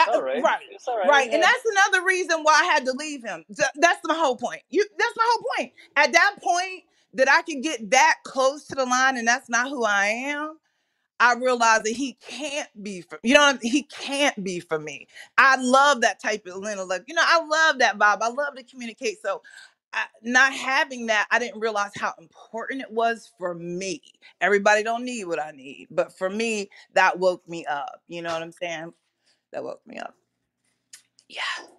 [0.00, 0.42] I, all right.
[0.44, 1.08] right, It's all right.
[1.10, 3.44] right, It and that's another reason why I had to leave him.
[3.76, 4.62] That's my whole point.
[4.70, 5.72] You, that's my whole point.
[5.96, 6.84] At that point,
[7.14, 10.58] that I could get that close to the line, and that's not who I am.
[11.22, 15.08] I realized that he can't be for you know he can't be for me.
[15.38, 17.06] I love that type of intellect.
[17.08, 18.18] You know, I love that vibe.
[18.22, 19.22] I love to communicate.
[19.22, 19.42] So
[19.94, 24.02] I, not having that, I didn't realize how important it was for me.
[24.40, 28.02] Everybody don't need what I need, but for me, that woke me up.
[28.08, 28.94] You know what I'm saying?
[29.52, 30.14] That woke me up.
[31.28, 31.71] Yeah.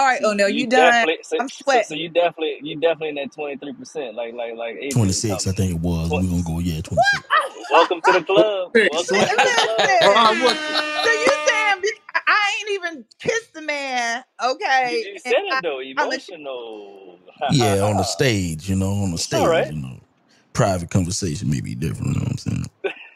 [0.00, 1.06] All right, So oh no, you you done?
[1.06, 4.34] definitely so, I'm so, so you definitely you definitely in that twenty three percent like
[4.34, 6.14] like like AJ Twenty was six, I think it was.
[6.14, 6.22] about.
[6.22, 7.24] We're gonna go, yeah, twenty six.
[7.70, 8.72] Welcome to the club.
[8.88, 9.92] Welcome to the club.
[10.04, 10.40] Ron, Listen.
[10.40, 10.74] what the-
[11.04, 11.82] So you saying
[12.14, 15.02] I I ain't even kissed the man, okay?
[15.02, 17.20] You, you said it though, I'm a emotional.
[17.40, 19.68] Ha ha Yeah, on the stage, you know, on the stage, right.
[19.68, 20.00] you know.
[20.54, 22.66] Private conversation may be different, you know what I'm saying?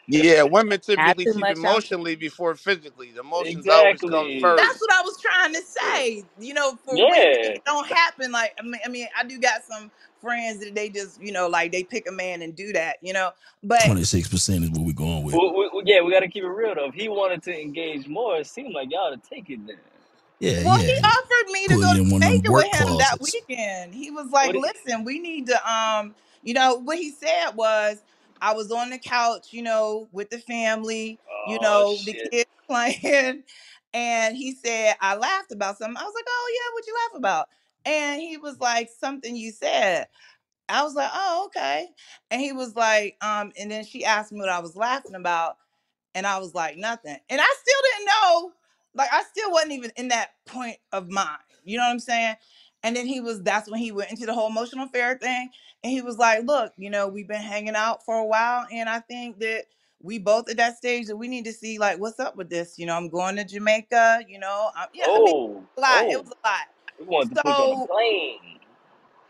[0.06, 1.59] Yeah, women typically too keep much.
[1.64, 3.12] I'm emotionally before physically.
[3.12, 4.40] The emotions always come Exactly.
[4.56, 4.81] That's first.
[4.81, 6.24] what I was trying to say.
[6.39, 7.55] You know, for women, Yeah.
[7.55, 9.90] it don't happen like I mean, I mean, I do got some
[10.20, 13.12] friends that they just, you know, like they pick a man and do that, you
[13.14, 13.31] know.
[13.62, 15.35] But 26% is what we're going with.
[15.35, 16.89] We, we, we- yeah, we got to keep it real though.
[16.89, 19.78] If he wanted to engage more, it seemed like y'all to take it then.
[20.40, 20.86] Yeah, well, yeah.
[20.86, 22.72] he offered me to Put go it to in one of them Jamaica work with
[22.72, 23.20] him that closets.
[23.20, 23.94] weekend.
[23.94, 24.56] He was like, What?
[24.56, 28.02] He, "Listen, we need to um, you know, what he said was
[28.40, 32.51] I was on the couch, you know, with the family, you oh know, the kids
[32.69, 33.44] playing,
[33.93, 35.97] and he said I laughed about something.
[35.97, 37.48] I was like, "Oh yeah, what you laugh about?"
[37.85, 40.09] And he was like, "Something you said."
[40.69, 41.89] I was like, "Oh, okay."
[42.31, 45.59] And he was like, um, and then she asked me what I was laughing about,
[46.15, 48.52] and I was like, "Nothing." And I still didn't know,
[48.94, 51.39] like, I still wasn't even in that point of mind.
[51.65, 52.36] You know what I'm saying?
[52.85, 55.51] And then he was, that's when he went into the whole emotional affair thing,
[55.85, 58.90] and he was like, "Look, you know, we've been hanging out for a while, and
[58.90, 59.65] I think that."
[60.02, 62.78] We both at that stage that we need to see like what's up with this.
[62.78, 64.24] You know, I'm going to Jamaica.
[64.28, 66.05] You know, I, yeah, I mean, Oh, a lot.
[66.11, 66.23] It oh.
[66.23, 66.66] was a lot.
[66.98, 68.61] We wanted to put on a So plane.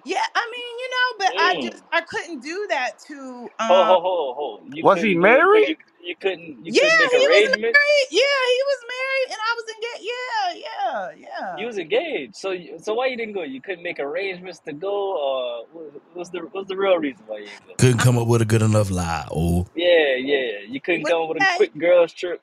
[0.04, 1.70] yeah, I mean, you know, but I Mm.
[1.70, 4.64] just I couldn't do that to Ho um ho ho ho.
[4.72, 5.78] You Was he couldn't do it because married?
[6.04, 7.78] You you couldn't you yeah, couldn't make he was arrangements.
[7.78, 8.08] married.
[8.10, 10.10] Yeah, he was married and I was engaged.
[10.12, 11.56] Yeah, yeah, yeah.
[11.60, 13.42] You was engaged, so you- so why you didn't go?
[13.42, 17.38] You couldn't make arrangements to go, or what- what's the what's the real reason why
[17.38, 17.74] you didn't go?
[17.78, 19.26] Couldn't come up with a good enough lie.
[19.32, 20.60] Oh, Yeah, yeah.
[20.68, 21.56] You couldn't but come up with a okay.
[21.56, 22.40] quick girls trip.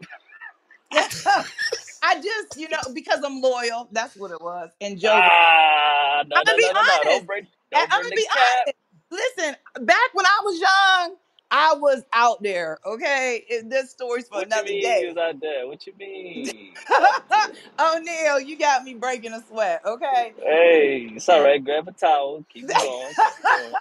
[2.03, 4.71] I just, you know, because I'm loyal, that's what it was.
[4.81, 7.03] And Joe was Ah, no, I'm no, gonna be no, no, no.
[7.03, 7.03] honest.
[7.03, 8.67] Don't break, And don't I'm bring gonna the be cap.
[8.67, 8.77] honest.
[9.11, 9.55] Listen,
[9.85, 11.15] back when I was young,
[11.51, 12.79] I was out there.
[12.85, 15.17] Okay, it, this story's for What you another mean you was day.
[15.17, 15.67] out there?
[15.67, 16.49] What you mean?
[17.01, 17.49] Out there.
[17.79, 19.81] O'Neal, you got me breaking a sweat.
[19.85, 21.63] Okay, Hey, it's all right.
[21.63, 22.45] Grab a towel.
[22.49, 23.15] Keep it going.
[23.23, 23.77] Keep it going.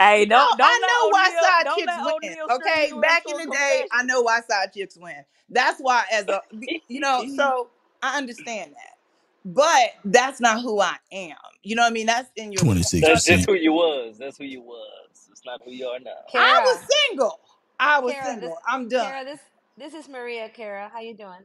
[0.00, 2.14] Hey, you don't don't I know why O'Neal side don't chicks let win.
[2.16, 4.04] O'Neal string Okay, you back into in a the day, I confession.
[4.04, 5.24] know why side chicks win.
[5.50, 6.42] That's why, as a,
[6.88, 7.70] you know, so
[8.02, 8.98] I understand that.
[9.44, 11.36] But that's not who I am.
[11.62, 12.06] You know what I mean?
[12.06, 12.68] That's in your.
[13.00, 13.46] That's just 26%.
[13.46, 14.18] who you was.
[14.18, 15.11] That's who you was.
[15.42, 16.12] It's not who you are now.
[16.36, 17.40] I was single.
[17.80, 18.58] I was Kara, this single.
[18.68, 19.06] I'm done.
[19.06, 19.40] Kara, this
[19.76, 20.48] this is Maria.
[20.50, 21.42] Kara, how you doing?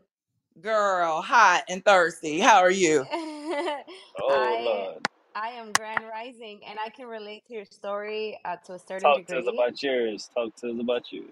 [0.61, 2.39] Girl, hot and thirsty.
[2.39, 3.05] How are you?
[4.21, 5.07] Oh I Lord.
[5.35, 9.01] I am Grand Rising, and I can relate to your story uh, to a certain
[9.03, 9.53] Talk to us degree.
[9.53, 10.29] about yours.
[10.35, 11.31] Talk to us about yours.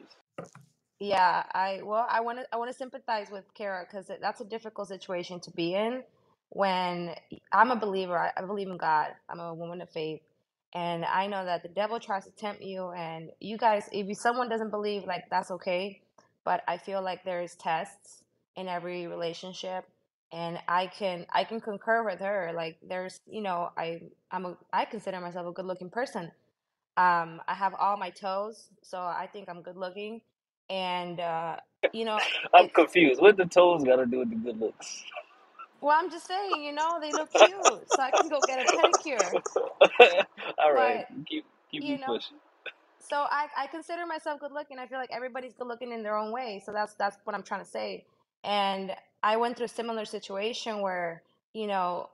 [1.00, 4.46] Yeah, I well, I want to I want to sympathize with Kara because that's a
[4.46, 6.04] difficult situation to be in.
[6.50, 7.16] When
[7.54, 9.10] I'm a believer, I, I believe in God.
[9.30, 10.22] I'm a woman of faith,
[10.76, 12.92] and I know that the devil tries to tempt you.
[12.92, 16.02] And you guys, if someone doesn't believe, like that's okay.
[16.46, 18.24] But I feel like there's tests
[18.58, 19.86] in every relationship,
[20.34, 22.54] and I can I can concur with her.
[22.56, 26.32] Like there's, you know, I I'm a I consider myself a good looking person.
[26.98, 30.22] Um, I have all my toes, so I think I'm good looking.
[30.70, 31.58] And uh,
[31.94, 32.22] you know,
[32.56, 33.22] I'm confused.
[33.22, 35.04] What the toes got to do with the good looks?
[35.86, 38.66] Well, I'm just saying, you know, they look cute, so I can go get a
[38.78, 39.42] pedicure.
[40.60, 42.38] All right, But keep keep you know, pushing.
[43.02, 44.80] so I I consider myself good looking.
[44.80, 46.62] I feel like everybody's good looking in their own way.
[46.66, 48.06] So that's that's what I'm trying to say.
[48.44, 48.94] And
[49.24, 52.10] I went through a similar situation where, you know,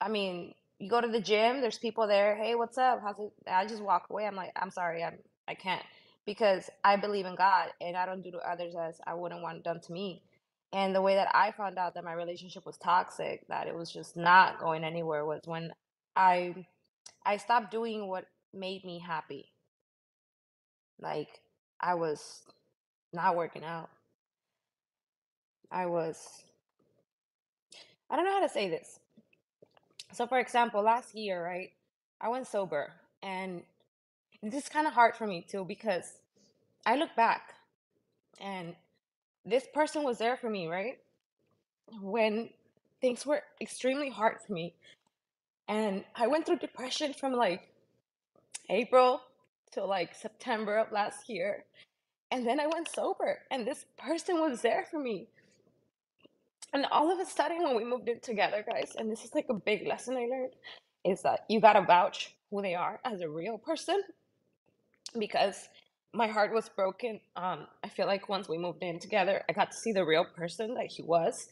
[0.00, 3.02] I mean, you go to the gym, there's people there, hey, what's up?
[3.02, 3.32] How's it?
[3.50, 4.26] I just walk away.
[4.26, 5.18] I'm like, I'm sorry, I'm
[5.48, 5.84] I can't
[6.26, 9.64] because I believe in God and I don't do to others as I wouldn't want
[9.64, 10.22] done to me.
[10.72, 13.90] And the way that I found out that my relationship was toxic, that it was
[13.90, 15.72] just not going anywhere was when
[16.14, 16.66] I
[17.24, 19.52] I stopped doing what made me happy.
[21.00, 21.40] Like
[21.80, 22.42] I was
[23.12, 23.88] not working out.
[25.70, 26.42] I was
[28.10, 29.00] I don't know how to say this.
[30.12, 31.70] So for example, last year, right?
[32.20, 32.92] I went sober
[33.22, 33.62] and
[34.42, 36.18] this is kind of hard for me too because
[36.84, 37.54] I look back
[38.40, 38.74] and
[39.48, 40.98] this person was there for me, right?
[42.00, 42.50] When
[43.00, 44.74] things were extremely hard for me.
[45.68, 47.68] And I went through depression from like
[48.70, 49.20] April
[49.72, 51.64] to like September of last year.
[52.30, 55.28] And then I went sober and this person was there for me.
[56.74, 59.46] And all of a sudden, when we moved in together, guys, and this is like
[59.48, 60.52] a big lesson I learned,
[61.04, 64.02] is that you gotta vouch who they are as a real person
[65.18, 65.68] because
[66.12, 67.20] my heart was broken.
[67.36, 70.24] Um, I feel like once we moved in together, I got to see the real
[70.24, 71.48] person that he was.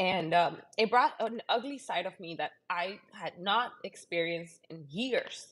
[0.00, 4.84] And um, it brought an ugly side of me that I had not experienced in
[4.90, 5.48] years.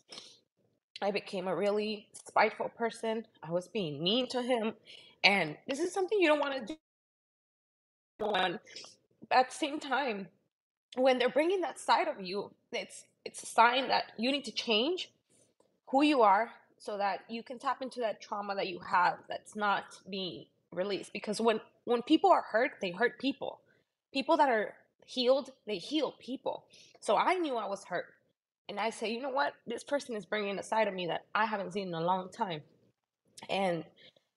[1.00, 3.26] I became a really spiteful person.
[3.42, 4.74] I was being mean to him.
[5.24, 6.76] And this is something you don't want to do.
[8.20, 8.60] to
[9.30, 10.28] at the same time,
[10.96, 14.52] when they're bringing that side of you, it's it's a sign that you need to
[14.52, 15.10] change
[15.90, 16.50] who you are
[16.82, 21.12] so that you can tap into that trauma that you have that's not being released.
[21.12, 23.60] Because when when people are hurt they hurt people.
[24.12, 24.74] People that are
[25.06, 26.64] healed they heal people.
[27.00, 28.06] So i knew i was hurt.
[28.68, 29.54] And i say you know what?
[29.64, 32.30] This person is bringing a side of me that i haven't seen in a long
[32.30, 32.62] time.
[33.48, 33.84] And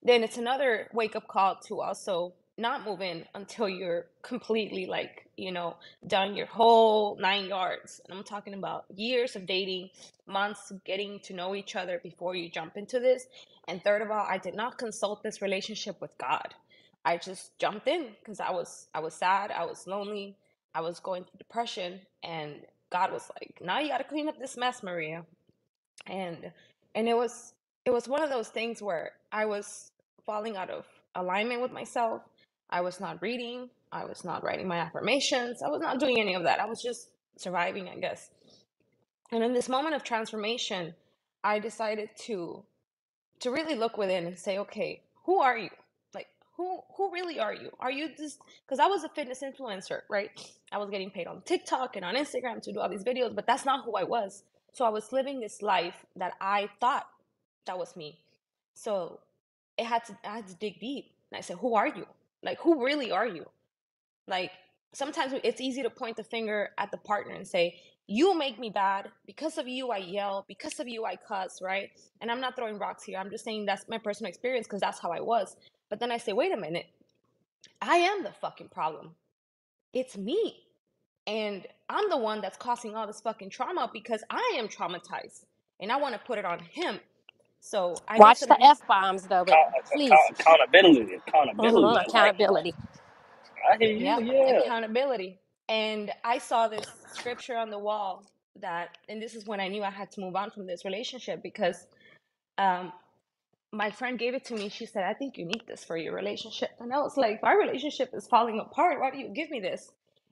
[0.04, 5.28] then it's another wake up call to also not move in until you're completely like,
[5.36, 5.76] you know,
[6.06, 8.00] done your whole nine yards.
[8.04, 9.90] And I'm talking about years of dating,
[10.26, 13.26] months of getting to know each other before you jump into this.
[13.68, 16.54] And third of all, I did not consult this relationship with God.
[17.04, 20.36] I just jumped in because I was I was sad, I was lonely,
[20.74, 22.56] I was going through depression, and
[22.90, 25.24] God was like, "Now you got to clean up this mess, Maria."
[26.06, 26.52] and
[26.94, 27.54] and it was
[27.84, 29.92] it was one of those things where I was
[30.26, 32.22] falling out of alignment with myself.
[32.70, 33.70] I was not reading.
[33.92, 35.62] I was not writing my affirmations.
[35.62, 36.60] I was not doing any of that.
[36.60, 38.30] I was just surviving, I guess.
[39.30, 40.94] And in this moment of transformation,
[41.42, 42.64] I decided to
[43.40, 45.70] to really look within and say, okay, who are you?
[46.14, 47.70] Like, who who really are you?
[47.80, 48.38] Are you this?
[48.64, 50.30] Because I was a fitness influencer, right?
[50.72, 53.46] I was getting paid on TikTok and on Instagram to do all these videos, but
[53.46, 54.42] that's not who I was.
[54.72, 57.06] So I was living this life that I thought
[57.66, 58.18] that was me.
[58.74, 59.20] So
[59.78, 61.12] it had to I had to dig deep.
[61.30, 62.06] And I said, who are you?
[62.46, 63.44] Like, who really are you?
[64.28, 64.52] Like
[64.94, 68.70] sometimes it's easy to point the finger at the partner and say, You make me
[68.70, 69.10] bad.
[69.26, 70.44] Because of you, I yell.
[70.48, 71.90] Because of you, I cuss, right?
[72.20, 73.18] And I'm not throwing rocks here.
[73.18, 75.56] I'm just saying that's my personal experience because that's how I was.
[75.90, 76.86] But then I say, Wait a minute.
[77.82, 79.10] I am the fucking problem.
[79.92, 80.62] It's me.
[81.26, 85.44] And I'm the one that's causing all this fucking trauma because I am traumatized.
[85.80, 87.00] And I want to put it on him.
[87.60, 90.10] So I need Watch to the F bombs though, but Account- please.
[90.12, 91.76] account- accountability, accountability.
[91.76, 92.36] I like that.
[92.36, 92.74] Accountability.
[93.70, 94.06] I hear you.
[94.06, 94.58] Yep, Yeah.
[94.60, 95.40] accountability.
[95.68, 98.26] And I saw this scripture on the wall
[98.60, 101.42] that, and this is when I knew I had to move on from this relationship
[101.42, 101.86] because
[102.58, 102.92] um,
[103.72, 104.68] my friend gave it to me.
[104.70, 106.70] She said, I think you need this for your relationship.
[106.80, 109.00] And I was like, my relationship is falling apart.
[109.00, 109.90] Why do you give me this?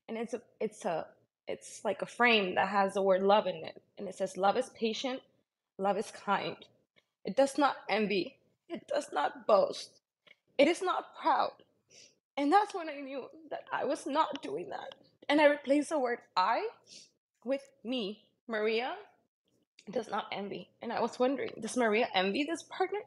[0.08, 1.06] And it's a, it's a,
[1.48, 3.82] it's like a frame that has the word love in it.
[3.98, 5.20] And it says, love is patient,
[5.78, 6.56] love is kind.
[7.24, 8.36] It does not envy,
[8.68, 10.00] it does not boast,
[10.58, 11.52] it is not proud.
[12.36, 14.94] And that's when I knew that I was not doing that.
[15.28, 16.68] And I replaced the word I
[17.44, 18.24] with me.
[18.48, 18.94] Maria
[19.90, 20.68] does not envy.
[20.82, 23.00] And I was wondering, does Maria envy this partner?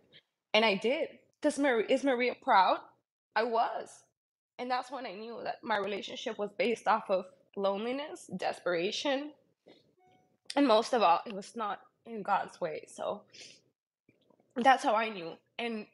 [0.54, 1.10] And I did.
[1.42, 2.80] Does Maria is Maria proud?
[3.36, 4.04] I was.
[4.58, 7.26] And that's when I knew that my relationship was based off of
[7.56, 9.32] loneliness, desperation,
[10.56, 12.86] and most of all, it was not in God's way.
[12.88, 13.22] So
[14.66, 15.34] that's how I knew.
[15.60, 15.88] And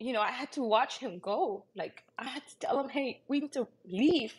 [0.00, 1.66] you know, I had to watch him go.
[1.76, 4.34] Like I had to tell him, "Hey, we need to leave,"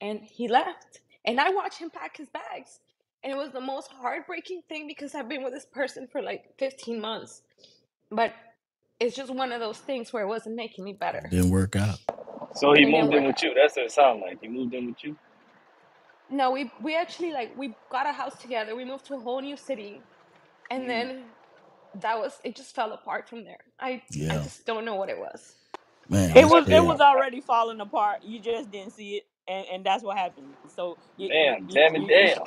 [0.00, 1.00] and he left.
[1.26, 2.80] And I watched him pack his bags,
[3.24, 6.44] and it was the most heartbreaking thing because I've been with this person for like
[6.58, 7.42] 15 months,
[8.10, 8.32] but
[9.00, 11.32] it's just one of those things where it wasn't making me better.
[11.32, 11.98] Didn't work out.
[12.54, 13.54] So he It didn't moved in work with you.
[13.54, 14.40] That's what it sounds like.
[14.42, 15.16] He moved in with you.
[16.30, 18.76] No, we we actually like we got a house together.
[18.76, 20.06] We moved to a whole new city,
[20.70, 20.90] and Mm.
[20.90, 21.35] then
[22.02, 22.56] that was it.
[22.56, 23.60] Just fell apart from there.
[23.80, 24.38] I I Yeah.
[24.38, 25.56] just don't know what it was.
[26.08, 28.18] Man, It I was it tell was already falling apart.
[28.24, 30.56] You just didn't see it, and, and that's what happened.
[30.68, 32.44] So you you Damn, you, damn it, you, you, damn.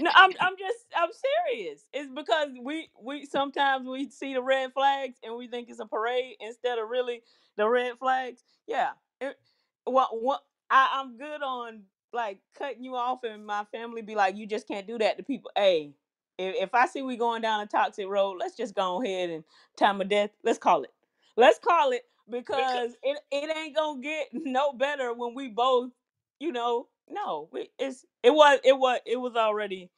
[0.00, 1.10] no, I'm I'm just I'm
[1.48, 1.84] serious.
[1.92, 5.86] It's because we we sometimes we see the red flags and we think it's a
[5.86, 7.22] parade instead of really
[7.56, 8.42] the red flags.
[8.68, 8.90] Yeah.
[9.20, 9.36] It,
[9.86, 14.36] what what I I'm good on like cutting you off and my family be like
[14.36, 15.50] you just can't do that to people.
[15.56, 15.92] Hey,
[16.40, 19.44] if, if I see we going down a toxic road, let's just go ahead and
[19.78, 20.30] time of death.
[20.44, 20.92] Let's call it.
[21.36, 25.92] Let's call it because it it ain't gonna get no better when we both,
[26.40, 29.90] you know, no, we, it's it was it was it was already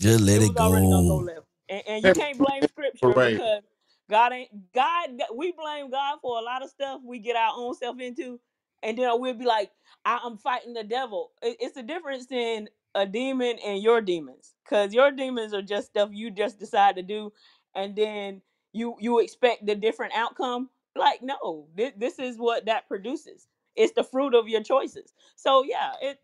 [0.00, 1.44] Just let it it was already gonna go go.
[1.68, 3.38] and, and you can't blame scripture Parade.
[3.38, 3.62] because
[4.10, 5.10] God ain't God.
[5.34, 8.40] We blame God for a lot of stuff we get our own self into,
[8.82, 9.70] and then we'll be like,
[10.04, 12.68] I, "I'm fighting the devil." It, it's the difference in
[12.98, 17.02] a demon and your demons, because your demons are just stuff you just decide to
[17.02, 17.32] do,
[17.76, 18.42] and then
[18.74, 20.70] you you expect the different outcome.
[20.96, 23.48] Like, no, this, this is what that produces.
[23.76, 25.14] It's the fruit of your choices.
[25.36, 26.18] So yeah, it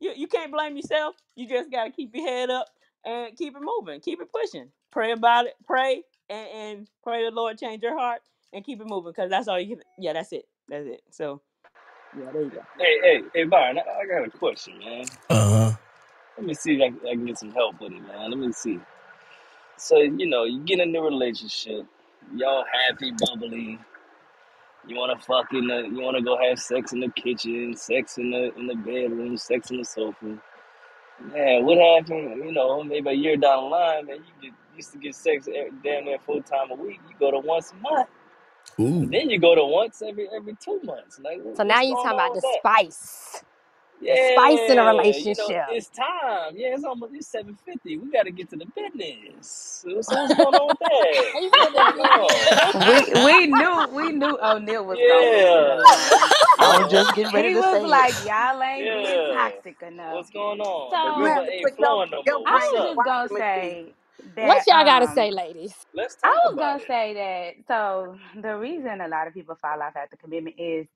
[0.00, 1.16] you, you can't blame yourself.
[1.36, 2.68] You just gotta keep your head up
[3.04, 4.68] and keep it moving, keep it pushing.
[4.92, 8.22] Pray about it, pray and, and pray the Lord change your heart
[8.52, 9.84] and keep it moving because that's all you can.
[9.98, 10.46] Yeah, that's it.
[10.68, 11.02] That's it.
[11.10, 11.42] So
[12.16, 12.60] yeah, there you go.
[12.78, 15.04] Hey, hey, hey, Byron, I, I got a question, man.
[15.30, 15.76] Uh huh.
[16.38, 18.30] Let me see if I, can- I can get some help with it, man.
[18.30, 18.80] Let me see.
[19.78, 21.86] So, you know, you get in a relationship,
[22.36, 23.78] y'all happy, bubbly,
[24.88, 27.76] You want to fuck in the, you want to go have sex in the kitchen,
[27.76, 30.38] sex in the in the bedroom, sex in the sofa.
[31.20, 32.44] Man, what happened?
[32.44, 35.48] You know, maybe a year down the line, man, you get used to get sex
[35.48, 37.00] every, damn near full time a week.
[37.08, 38.08] You go to once a month,
[38.80, 39.12] Ooh.
[39.12, 41.20] then you go to once every every two months.
[41.22, 42.60] Like, what, So now what's you going talking on about with the that?
[42.60, 43.44] spice.
[44.08, 44.84] The Yeah, spice in a
[45.24, 45.66] you know, relationship.
[45.66, 46.54] it's time.
[46.56, 47.98] Yeah, it's almost it's seven fifty.
[47.98, 49.82] We got to get to the business.
[49.84, 51.34] So, so what's going on with that?
[51.34, 52.58] He What's said the going on?
[52.74, 55.76] We we knew we knew O'Neal was gonna leave it Yeah.
[55.78, 56.34] alone.
[56.58, 58.18] I was just getting ready He to was say like, it.
[58.18, 60.26] Looks like y'all ain't being toxic enough.
[60.26, 60.92] What's going on?
[60.92, 62.42] So The You have river to ain't put flowing no your more.
[62.46, 63.80] I What's brain was the just gonna washing machine.
[63.88, 63.94] say
[64.40, 65.74] What y'all gotta um say, ladies?
[65.94, 66.88] Let's I was about gonna it.
[66.88, 70.86] say that so the reason a lot of people fall off after commitment is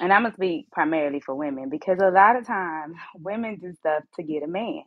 [0.00, 4.04] and I'm gonna speak primarily for women because a lot of times women do stuff
[4.16, 4.82] to get a man.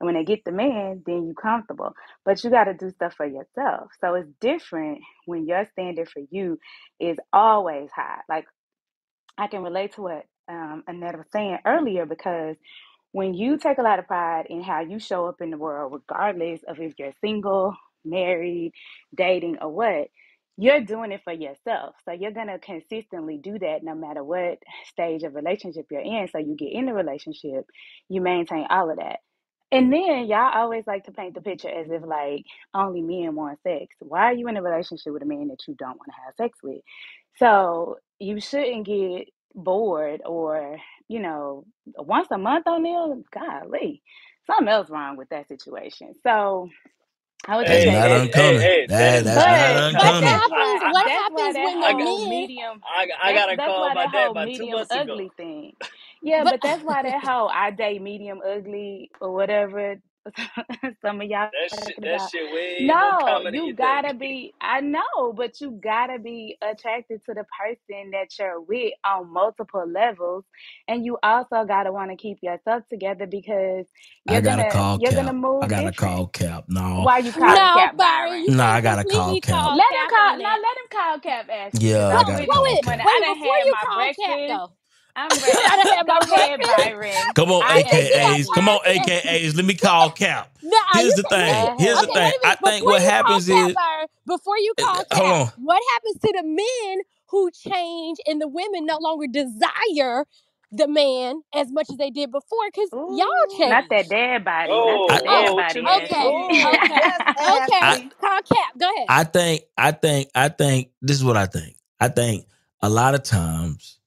[0.00, 1.94] And when they get the man, then you comfortable.
[2.24, 3.90] But you gotta do stuff for yourself.
[4.00, 6.58] So it's different when your standard for you
[7.00, 8.20] is always high.
[8.28, 8.46] Like
[9.38, 12.56] I can relate to what um, Annette was saying earlier because
[13.12, 15.92] when you take a lot of pride in how you show up in the world,
[15.92, 17.74] regardless of if you're single,
[18.04, 18.72] married,
[19.14, 20.08] dating, or what,
[20.56, 21.96] you're doing it for yourself.
[22.04, 26.28] So you're going to consistently do that no matter what stage of relationship you're in.
[26.32, 27.66] So you get in the relationship,
[28.08, 29.20] you maintain all of that.
[29.72, 33.60] And then y'all always like to paint the picture as if like only men want
[33.62, 33.96] sex.
[34.00, 36.34] Why are you in a relationship with a man that you don't want to have
[36.36, 36.80] sex with?
[37.38, 40.78] So you shouldn't get bored or,
[41.08, 41.64] you know,
[41.98, 44.02] once a month on there, golly,
[44.46, 46.14] something else wrong with that situation.
[46.22, 46.70] So
[47.48, 48.30] I would just That's Hey, say not hey, that.
[48.32, 48.60] hey, uncommon.
[48.60, 50.42] hey, That that, that's I, not But What uncommon.
[50.42, 50.82] happens?
[50.84, 52.26] What that's happens when the I, got, whole men?
[52.26, 54.68] medium I, I got a that's call why my that dad whole about two medium
[54.68, 55.18] months ago.
[55.18, 55.74] ugly thing.
[56.22, 59.96] Yeah, But but that's why that whole I date medium ugly or whatever
[61.02, 64.82] some of y'all That shit, that shit way more No, you you gotta be I
[64.82, 70.44] know, but you gotta be attracted to the person that you're with on multiple levels.
[70.88, 73.86] And you also gotta want to keep yourself together because
[74.26, 75.36] you're gotta gonna call you're gonna Cap.
[75.60, 75.94] I gotta different.
[75.94, 76.66] call Cap.
[76.68, 78.48] No, Why you calling no, Cap Byron, Byron?
[78.48, 79.66] no, I gotta call Cap.
[79.66, 82.34] call Let him call on no, let him call Cap Ashley Yeah, I Well, I'm
[82.34, 82.84] gotta ready well, call wait.
[82.84, 83.00] Cap.
[83.06, 83.24] I wait.
[83.24, 84.72] done Before you my call Cap, though,
[85.16, 85.62] I'm ready.
[85.68, 86.60] I done had my Go ahead.
[86.60, 87.34] Byron.
[87.34, 88.52] Come on, I You am think you got AKAs.
[88.52, 88.80] Come on.
[88.86, 89.56] AKAs.
[89.56, 90.50] Let me call Cap.
[90.62, 91.72] No, Here's the thing.
[91.78, 92.20] Go Here's the Okay, ahead.
[92.20, 92.34] thing.
[92.34, 95.38] wait a I think Before what happens is, Byron, before you uh, call hold Cap,
[95.48, 95.52] on.
[95.56, 100.26] what happens to the men who change and the women no longer desire
[100.72, 102.66] the man as much as they did before?
[102.72, 104.10] Because y'all Ooh, not that changed.
[104.10, 104.82] dead body.
[104.84, 106.08] Not that Oh, Oh, dead oh, body okay, mean?
[106.08, 106.34] okay,
[107.40, 107.82] okay.
[107.82, 108.78] I, Call Cap.
[108.78, 109.08] Go ahead.
[109.08, 110.90] I think, I think, I think.
[111.02, 111.76] This is what I think.
[112.00, 112.46] I think
[112.82, 113.98] a lot of times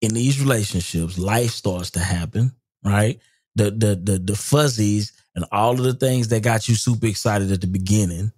[0.00, 2.52] in these relationships, life starts to happen.
[2.84, 3.20] Right.
[3.54, 7.50] The the the the fuzzies and all of the things that got you super excited
[7.50, 8.32] at the beginning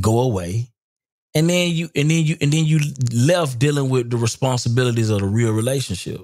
[0.00, 0.70] go away.
[1.34, 2.80] And then you and then you and then you
[3.12, 6.22] left dealing with the responsibilities of the real relationship.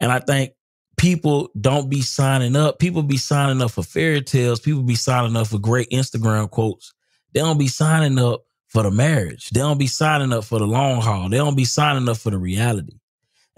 [0.00, 0.52] And i think
[0.96, 2.78] people don't be signing up.
[2.78, 4.60] People be signing up for fairy tales.
[4.60, 6.94] People be signing up for great instagram quotes.
[7.34, 9.50] They don't be signing up for the marriage.
[9.50, 11.28] They don't be signing up for the long haul.
[11.28, 12.98] They don't be signing up for the reality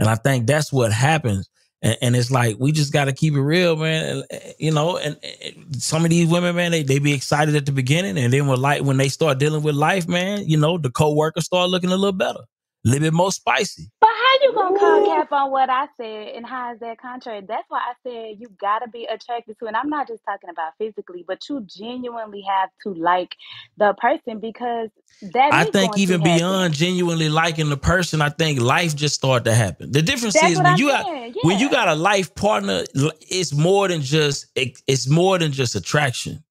[0.00, 1.48] and I think that's what happens.
[1.82, 4.16] And, and it's like we just got to keep it real, man.
[4.16, 7.54] And, uh, You know, and, and some of these women, man, they, they be excited
[7.54, 10.56] at the beginning, and then when like when they start dealing with life, man, you
[10.58, 12.40] know, the coworkers start looking a little better,
[12.84, 13.90] a little bit more spicy.
[14.00, 17.42] But how you gonna call cap on what I said and how is that contrary?
[17.46, 20.72] That's why I said you gotta be attracted to, and I'm not just talking about
[20.78, 23.30] physically, but you genuinely have to like
[23.78, 24.90] the person because
[25.22, 29.54] that I think even beyond genuinely liking the person, I think life just start to
[29.54, 29.92] happen.
[29.92, 31.34] The difference That's is when I'm you got saying.
[31.42, 32.84] when you got a life partner,
[33.30, 36.44] it's more than just it- it's more than just attraction.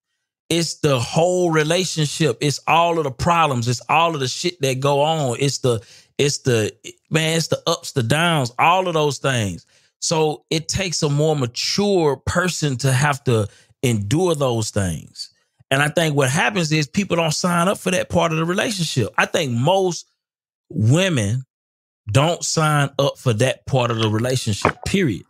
[0.49, 2.38] It's the whole relationship.
[2.41, 3.68] It's all of the problems.
[3.68, 5.38] It's all of the shit that go on.
[5.39, 5.81] It's the
[6.20, 6.72] it's the
[7.10, 9.66] man, it's the ups, the downs, all of those things.
[10.02, 13.48] So it takes a more mature person to have to
[13.82, 15.32] endure those things.
[15.72, 18.46] And I think what happens is people don't sign up for that part of the
[18.46, 19.10] relationship.
[19.18, 20.12] I think most
[20.70, 21.44] women
[22.12, 25.24] don't sign up for that part of the relationship, period.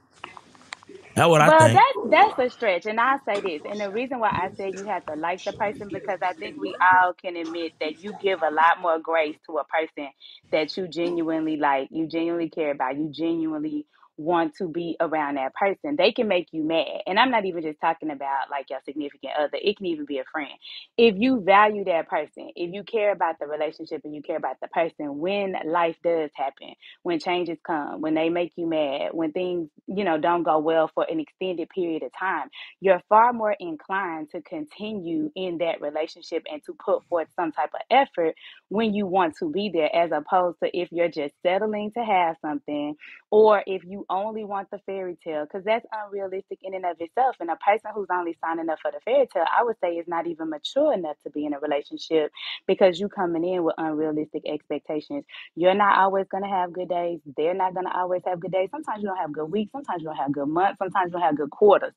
[1.27, 1.73] What I Well, think.
[1.73, 3.61] that's that's a stretch, and I'll say this.
[3.69, 6.57] And the reason why I say you have to like the person because I think
[6.59, 10.09] we all can admit that you give a lot more grace to a person
[10.51, 13.85] that you genuinely like, you genuinely care about, you genuinely
[14.19, 15.97] want to be around that person.
[15.97, 17.03] They can make you mad.
[17.07, 20.19] And I'm not even just talking about like your significant other, it can even be
[20.19, 20.51] a friend.
[20.97, 24.57] If you value that person, if you care about the relationship and you care about
[24.61, 29.33] the person, when life does happen, when changes come, when they make you mad, when
[29.33, 32.49] things, you know, don't go well for an extended period of time,
[32.81, 37.71] you're far more inclined to continue in that relationship and to put forth some type
[37.75, 38.35] of effort
[38.69, 42.37] when you want to be there, as opposed to if you're just settling to have
[42.41, 42.95] something
[43.31, 47.37] or if you only want the fairy tale, because that's unrealistic in and of itself.
[47.39, 50.07] And a person who's only signing up for the fairy tale, I would say, is
[50.07, 52.31] not even mature enough to be in a relationship
[52.67, 55.25] because you coming in with unrealistic expectations.
[55.55, 57.19] You're not always going to have good days.
[57.37, 58.69] They're not going to always have good days.
[58.71, 59.71] Sometimes you don't have good weeks.
[59.71, 60.79] Sometimes you don't have good months.
[60.79, 61.93] Sometimes you don't have good quarters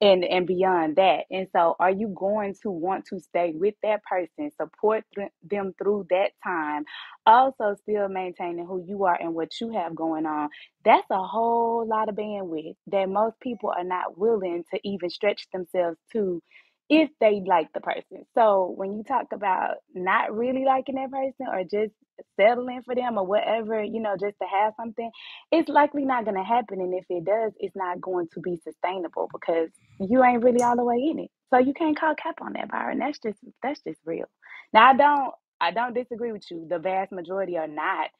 [0.00, 1.24] and and beyond that.
[1.30, 5.74] And so, are you going to want to stay with that person, support th- them
[5.78, 6.84] through that time,
[7.26, 10.50] also still maintaining who you are and what you have going on?
[10.84, 15.46] That's a whole lot of bandwidth that most people are not willing to even stretch
[15.52, 16.42] themselves to
[16.90, 18.24] if they like the person.
[18.34, 21.92] So when you talk about not really liking that person or just
[22.40, 25.10] settling for them or whatever, you know, just to have something,
[25.52, 26.80] it's likely not going to happen.
[26.80, 29.70] And if it does, it's not going to be sustainable because
[30.00, 31.30] you ain't really all the way in it.
[31.52, 32.98] So you can't call cap on that, Byron.
[32.98, 34.26] That's just that's just real.
[34.72, 36.66] Now I don't I don't disagree with you.
[36.68, 38.10] The vast majority are not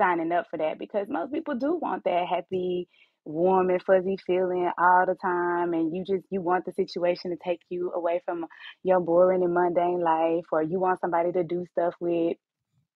[0.00, 2.88] signing up for that because most people do want that happy
[3.24, 7.38] warm and fuzzy feeling all the time and you just you want the situation to
[7.42, 8.44] take you away from
[8.82, 12.36] your boring and mundane life or you want somebody to do stuff with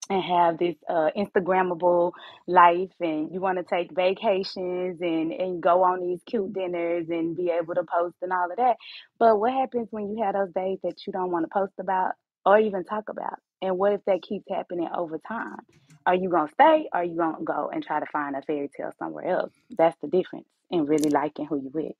[0.09, 2.13] and have this uh, Instagrammable
[2.47, 7.37] life, and you want to take vacations and, and go on these cute dinners and
[7.37, 8.77] be able to post and all of that.
[9.19, 12.13] But what happens when you have those days that you don't want to post about
[12.45, 13.39] or even talk about?
[13.61, 15.59] And what if that keeps happening over time?
[16.05, 18.35] Are you going to stay or are you going to go and try to find
[18.35, 19.51] a fairy tale somewhere else?
[19.77, 21.93] That's the difference in really liking who you with.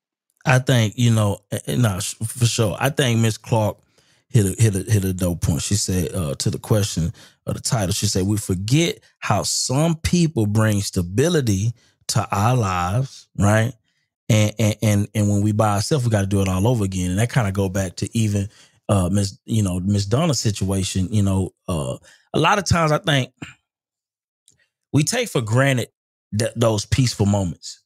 [0.45, 2.75] I think you know, no, for sure.
[2.79, 3.77] I think Miss Clark
[4.29, 5.61] hit a hit a hit a dope point.
[5.61, 7.13] She said uh, to the question
[7.45, 11.73] of the title, she said we forget how some people bring stability
[12.07, 13.73] to our lives, right?
[14.29, 16.85] And and and, and when we by ourselves, we got to do it all over
[16.85, 17.11] again.
[17.11, 18.49] And that kind of go back to even
[18.89, 21.09] uh Miss you know Miss Donna situation.
[21.13, 21.97] You know, uh,
[22.33, 23.31] a lot of times I think
[24.93, 25.89] we take for granted
[26.33, 27.81] that those peaceful moments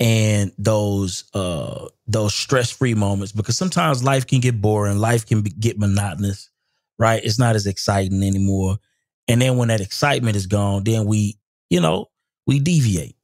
[0.00, 5.50] and those uh those stress-free moments because sometimes life can get boring life can be,
[5.50, 6.50] get monotonous
[6.98, 7.22] right?
[7.24, 8.78] It's not as exciting anymore.
[9.28, 11.38] And then when that excitement is gone then we
[11.70, 12.06] you know
[12.46, 13.16] we deviate.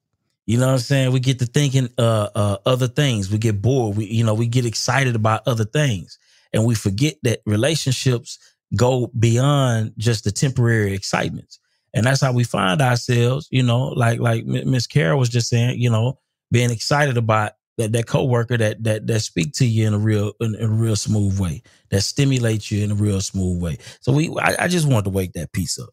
[0.47, 1.13] You know what i'm saying?
[1.13, 3.31] We get to thinking uh uh other things.
[3.31, 3.97] We get bored.
[3.97, 6.19] We you know we get excited about other things
[6.53, 8.39] and we forget that relationships
[8.77, 11.59] go beyond just the temporary excitements
[11.95, 15.79] and that's how we find ourselves you know like like miss carol was just saying
[15.79, 16.19] you know
[16.51, 20.33] being excited about that that coworker that that that speak to you in a real
[20.41, 23.79] in, in a real smooth way, that stimulates you in a real smooth way.
[24.01, 25.89] So we, I, I just wanted to wake that piece up.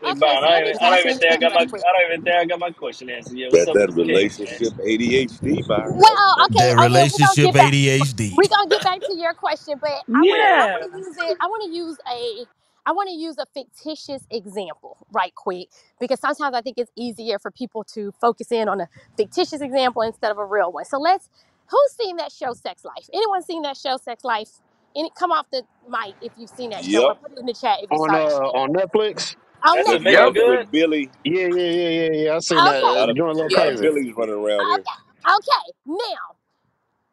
[0.00, 1.66] Hey, Okay, Byron, so I don't even, I don't even think I got my I
[1.66, 3.52] don't even think I got my question answered yet.
[3.52, 4.02] What's Bet up, that Mr.
[4.04, 4.58] King, man?
[4.58, 6.00] relationship ADHD, Byron.
[6.00, 6.74] Well, that's okay.
[6.76, 7.74] That yeah, we're gonna relationship get back.
[7.74, 8.36] ADHD.
[8.36, 10.72] We're gonna get back to your question, but I wanna I Yeah.
[10.72, 11.36] wanna use it.
[11.40, 12.46] I wanna use a
[12.86, 15.68] I wanna use a fictitious example right quick
[16.00, 20.02] because sometimes I think it's easier for people to focus in on a fictitious example
[20.02, 20.84] instead of a real one.
[20.86, 21.30] So let's
[21.68, 23.08] who's seen that show Sex Life?
[23.14, 24.50] Anyone seen that show Sex Life?
[24.96, 27.16] Any come off the mic if you've seen that show or yep.
[27.16, 28.52] put it in the chat if you On saw uh that show.
[28.54, 29.36] on Netflix.
[29.66, 30.42] On That's The what make it good.
[30.46, 31.10] with Billy.
[31.24, 32.36] Yeah, yeah, yeah, yeah, yeah.
[32.36, 32.84] I seen that.
[32.84, 32.98] A Okay.
[32.98, 33.68] Uh, lot of doing a little lot Yeah.
[33.68, 33.80] of crazy.
[33.80, 34.76] Billies running around here.
[34.76, 34.98] Okay.
[35.26, 35.66] Okay.
[35.86, 36.36] Now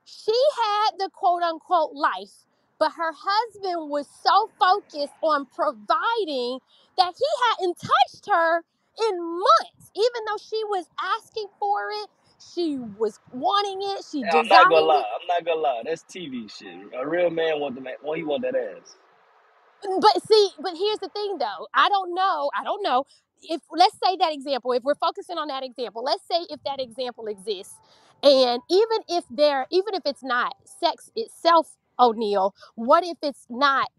[0.05, 2.45] she had the quote unquote life,
[2.79, 6.59] but her husband was so focused on providing
[6.97, 8.63] that he hadn't touched her
[9.09, 9.91] in months.
[9.95, 12.09] Even though she was asking for it,
[12.39, 15.03] she was wanting it, she Yeah, I'm not gonna desired lie.
[15.03, 15.07] it.
[15.21, 15.81] I'm not gonna lie.
[15.85, 16.75] That's TV shit.
[16.99, 17.95] A real man want the man.
[18.03, 18.95] Well, he want that ass.
[19.83, 21.67] But see, but here's the thing though.
[21.73, 22.51] I don't know.
[22.59, 23.05] I don't know.
[23.43, 26.79] If let's say that example, if we're focusing on that example, let's say if that
[26.81, 27.75] example exists,
[28.23, 33.89] and even if there, even if it's not sex itself, O'Neal, what if it's not?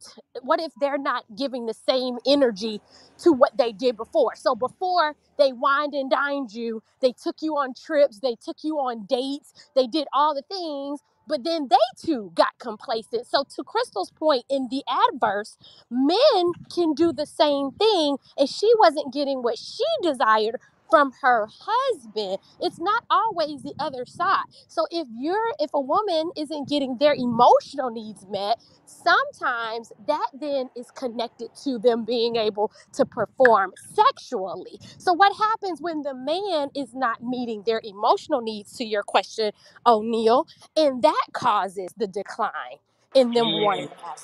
[0.43, 2.81] What if they're not giving the same energy
[3.19, 4.37] to what they did before?
[4.37, 8.77] So before they wined and dined you, they took you on trips, they took you
[8.79, 13.27] on dates, they did all the things, but then they too got complacent.
[13.27, 14.83] So to Crystal's point, in the
[15.13, 15.59] adverse
[15.91, 20.57] men can do the same thing and she wasn't getting what she desired
[20.91, 22.39] from her husband.
[22.61, 24.45] It's not always the other side.
[24.69, 30.71] So if you're if a woman isn't getting their emotional needs met, sometimes that then
[30.77, 34.81] is connected to them being able to perform sexually.
[34.99, 39.53] So what happens when the man is not meeting their emotional needs to your question,
[39.87, 40.47] O'Neal,
[40.77, 42.79] and that causes the decline
[43.17, 44.19] in them wanting Mm, to have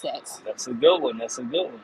[0.44, 1.18] that's a good one.
[1.18, 1.80] That's a good one.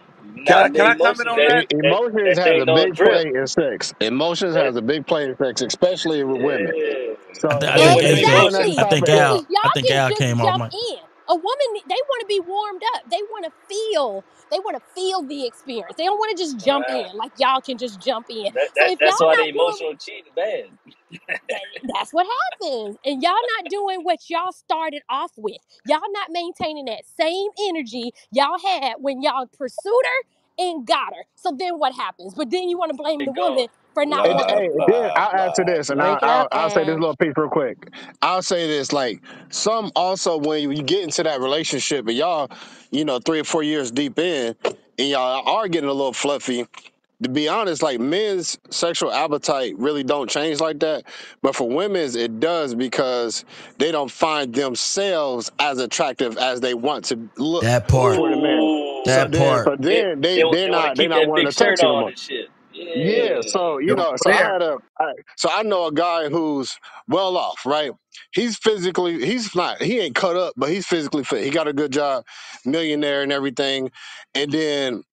[0.47, 1.67] Can I not can I comment emotions on that that?
[1.83, 3.11] that Emotions that has thing a don't big drip.
[3.11, 3.95] play in sex.
[4.01, 6.75] Emotions That has a big play in sex, especially with women.
[6.75, 7.15] yeah.
[7.51, 8.55] I, th- So I It think when wasn't they doing AJ.
[8.55, 8.87] that I emotions.
[8.87, 9.47] think of shit, Because Al.
[9.65, 10.71] I y'all think can Al just came off jump my.
[10.73, 10.99] in.
[11.29, 13.03] A woman, they want to be warmed up.
[13.11, 14.27] They want to feel.
[14.51, 15.97] They want to feel the experience.
[15.97, 16.91] They don't want to just jump Wow.
[16.91, 18.53] in like y'all can just jump in.
[18.55, 20.71] That that y'all that's why the doing emotional cheating bad.
[21.83, 22.99] that's what happens.
[23.05, 25.59] And y'all not doing what y'all started off with.
[25.85, 31.25] Y'all not maintaining that same energy y'all had when y'all pursued her and got her.
[31.37, 32.35] So then what happens?
[32.35, 34.85] But then you want to blame the woman for not And, wanting hey, to do
[34.87, 34.87] it.
[34.87, 36.23] then I'll answer blah this, and I'll, Break.
[36.23, 37.01] I'll up, I'll say this Al.
[37.01, 37.91] little piece real quick.
[38.23, 42.51] I'll say this like some also when you get into that relationship and y'all,
[42.93, 44.57] you know, three or four years deep in,
[44.99, 46.67] and y'all are getting a little fluffy.
[47.23, 51.05] To be honest, like men's sexual appetite really don't change like that,
[51.43, 53.45] but for women's it does because
[53.79, 58.17] they don't find themselves as attractive as they want to look That part.
[58.17, 58.61] for the man.
[58.61, 59.05] Ooh.
[59.07, 59.65] So That then, part.
[59.65, 61.83] so then they they they they want to not they're not wanting big to touch
[61.83, 62.11] shirt you no on more.
[62.11, 62.47] and shit.
[62.95, 66.79] Yeah, so you know, so I had a, I, so I know a guy who's
[67.09, 67.93] well off, right?
[68.33, 71.45] He's physically, he's not, he ain't cut up, but he's physically fit.
[71.45, 72.25] He got a good job,
[72.67, 73.91] millionaire and everything.
[74.35, 75.05] And then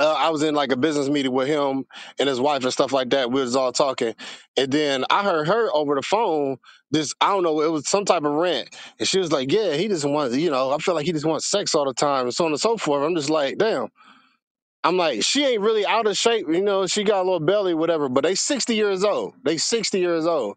[0.00, 1.84] uh, I was in like a business meeting with him
[2.18, 3.30] and his wife and stuff like that.
[3.32, 4.14] We was all talking,
[4.56, 6.58] and then I heard her over the phone.
[6.92, 9.74] This I don't know, it was some type of rant, and she was like, "Yeah,
[9.74, 12.26] he just wants, you know, I feel like he just wants sex all the time,
[12.26, 13.88] and so on and so forth." I'm just like, "Damn."
[14.86, 16.86] I'm like, she ain't really out of shape, you know.
[16.86, 18.08] She got a little belly, whatever.
[18.08, 19.34] But they 60 years old.
[19.44, 20.56] They 60 years old,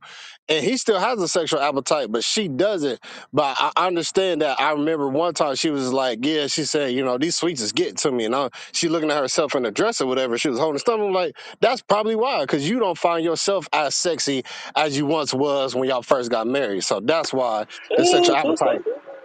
[0.49, 3.01] and he still has a sexual appetite, but she doesn't.
[3.33, 4.61] But I I understand that.
[4.61, 7.73] I remember one time she was like, "Yeah," she said, "You know, these sweets is
[7.73, 10.37] getting to me," and I, she looking at herself in the dress or whatever.
[10.37, 11.07] She was holding the stomach.
[11.07, 14.43] I'm like, that's probably why, because you don't find yourself as sexy
[14.77, 16.83] as you once was when y'all first got married.
[16.85, 17.65] So that's why
[17.97, 18.81] the sexual appetite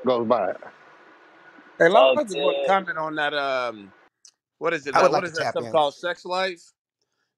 [0.06, 0.54] goes by.
[1.78, 3.34] Hey, I Talk just want to to comment on that.
[3.34, 3.92] Um,
[4.64, 4.94] what is it?
[4.94, 5.72] I That would like is to that stuff in.
[5.72, 5.94] called?
[5.94, 6.62] Sex life?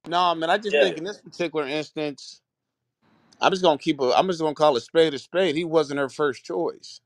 [0.07, 0.49] No, man.
[0.49, 0.81] I just yeah.
[0.81, 2.41] think in this particular instance,
[3.41, 4.01] I'm just gonna keep.
[4.01, 5.57] A, I'm just gonna call it spade a spade.
[5.57, 7.01] He wasn't her first choice,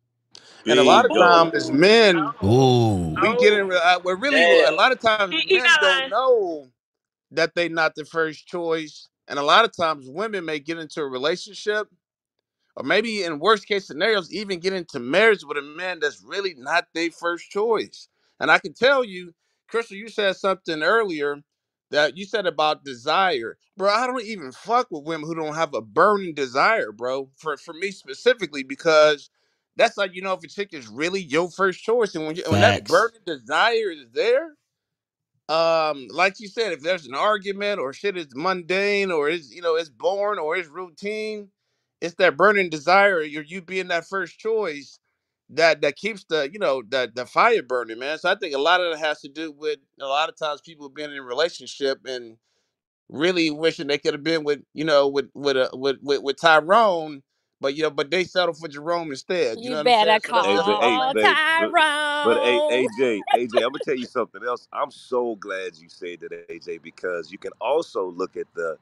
[0.68, 1.78] and a lot of times as No.
[1.81, 3.16] men, Ooh.
[3.23, 3.73] we get in.
[3.73, 4.76] Uh, we're really a Damn.
[4.76, 6.10] lot of times He, he men got don't line.
[6.10, 6.68] know
[7.32, 11.00] that they not the first choice, and a lot of times women may get into
[11.00, 11.89] a relationship
[12.76, 16.55] or maybe in worst case scenarios, even get into marriage with a man that's really
[16.57, 18.08] not their first choice.
[18.40, 19.34] And I can tell you,
[19.70, 21.42] Crystal, you said something earlier
[21.90, 23.58] that you said about desire.
[23.78, 27.31] Bro, I don't even fuck with women who don't have a burning desire, bro.
[27.36, 29.31] For for me specifically, because
[29.76, 32.44] that's like you know if a chick is really your first choice, and when you,
[32.49, 32.89] when that Facts.
[32.89, 34.50] burning desire is there,
[35.49, 39.62] um like you said if there's an argument or shit is mundane or is you
[39.62, 41.50] know it's boring or it's routine
[42.02, 45.00] it's that burning desire or you being that first choice
[45.50, 48.58] that that keeps the you know the the fire burning man so i think a
[48.58, 51.22] lot of it has to do with a lot of times people being in a
[51.24, 52.38] relationship and
[53.10, 56.36] really wishing they could have been with you know with with a with, with with
[56.40, 57.22] tyrone
[57.60, 60.20] but you know but they settled for jerome instead you You know what i'm saying
[60.20, 61.76] better so that's Hey, that's but i'm hey, call saying but but
[62.22, 62.88] but A- Tyrone.
[62.88, 64.68] AJ, AJ, I'm gonna tell you something else.
[64.72, 68.78] I'm so glad you said that, AJ, because you can also look at the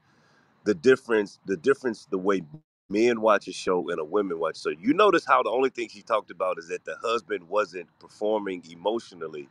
[0.65, 2.43] the difference, the difference, the way
[2.89, 4.57] men watch a show and a woman watch.
[4.57, 7.87] So you notice how the only thing she talked about is that the husband wasn't
[7.99, 9.49] performing emotionally,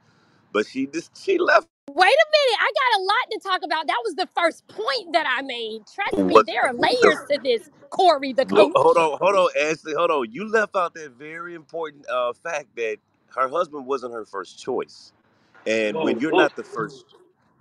[0.52, 2.60] but she just she left Wait a minute.
[2.60, 3.86] I got a lot to talk about.
[3.88, 5.82] That was the first point that I made.
[5.94, 8.98] Trust me, was there are layers to this, Corey the Lo- Hold coach.
[8.98, 10.32] on, hold on, Ashley, hold on.
[10.32, 12.98] You left out that very important uh, fact that
[13.36, 15.12] her husband wasn't her first choice,
[15.66, 16.34] and when you're whoa.
[16.34, 17.06] not the first,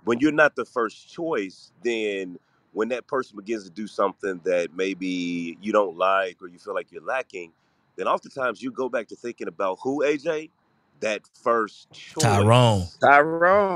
[0.04, 2.38] when you're not the first choice, then
[2.78, 6.74] when that person begins to do something that maybe you don't like or you feel
[6.74, 7.52] like you're lacking,
[7.96, 10.50] then oftentimes you go back to thinking about who AJ,
[11.00, 12.88] that first Tyrone.
[12.92, 12.92] choice,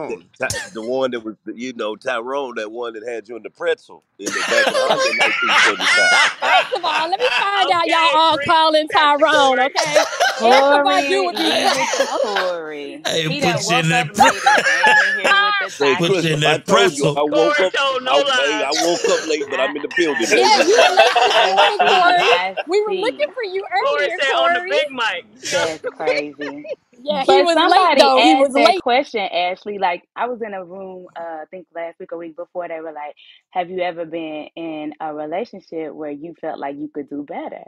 [0.08, 3.42] the, tyrone the one that was, you know, Tyrone, that one that had you in
[3.42, 6.20] the pretzel in the back in Honda in 1975.
[6.42, 10.06] First of all, let me find out y'all okay, all calling Tyrone, okay?
[10.42, 12.20] Erykah Badu Corey, would be to proud.
[12.22, 13.02] Corey.
[13.06, 14.14] Hey, He put you in that.
[14.14, 17.04] Pre- late and came in here with the Hey, put you in that told you
[17.16, 17.28] I pretzel.
[17.30, 17.72] woke up.
[17.74, 18.64] told no I.
[18.66, 21.18] I woke up late, but I, I'm in the building, I Yeah, you were late
[21.24, 21.78] this morning.
[21.78, 22.56] Corey.
[22.66, 25.26] We were looking for you Corey earlier, said on the big mic.
[25.50, 26.66] That's crazy.
[27.02, 28.20] Yeah, he But was late somebody though.
[28.22, 28.80] He was asked that late.
[28.80, 29.78] question, Ashley.
[29.78, 32.68] Like I was in a room, uh, I think last week or week before.
[32.68, 33.16] They were like,
[33.50, 37.64] "Have you ever been in a relationship where you felt like you could do better?"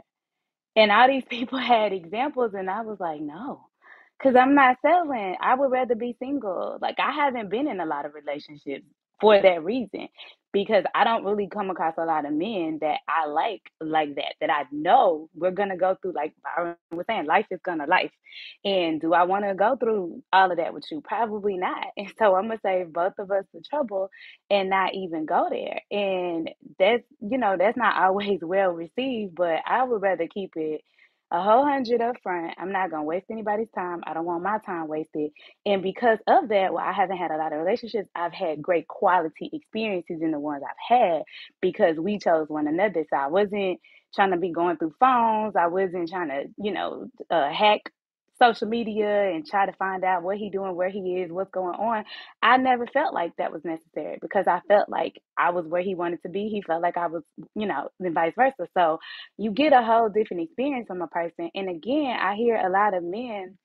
[0.77, 3.67] And all these people had examples, and I was like, no,
[4.19, 5.37] because I'm not settling.
[5.41, 6.79] I would rather be single.
[6.81, 8.85] Like, I haven't been in a lot of relationships
[9.21, 10.07] for that reason,
[10.53, 14.35] because I don't really come across a lot of men that I like like that,
[14.39, 18.11] that I know we're to go through, like Byron was saying, life is to life.
[18.63, 21.01] And do I want to go through all of that with you?
[21.01, 21.87] Probably not.
[21.97, 24.09] And so I'm to save both of us the trouble
[24.49, 25.81] and not even go there.
[25.91, 30.81] And that's, you know, that's not always well received, but I would rather keep it
[31.31, 32.53] a whole hundred up front.
[32.57, 34.01] I'm not gonna waste anybody's time.
[34.05, 35.31] I don't want my time wasted.
[35.65, 38.09] And because of that, well, I haven't had a lot of relationships.
[38.15, 41.23] I've had great quality experiences in the ones I've had
[41.61, 43.05] because we chose one another.
[43.09, 43.79] So I wasn't
[44.13, 45.55] trying to be going through phones.
[45.55, 47.81] I wasn't trying to, you know, uh, hack
[48.37, 51.75] social media and try to find out what he doing, where he is, what's going
[51.75, 52.03] on.
[52.41, 55.95] I never felt like that was necessary because I felt like I was where he
[55.95, 56.49] wanted to be.
[56.49, 57.23] He felt like I was,
[57.55, 58.67] you know, and vice versa.
[58.77, 58.99] So
[59.37, 61.49] you get a whole different experience from a person.
[61.55, 63.57] And again, I hear a lot of men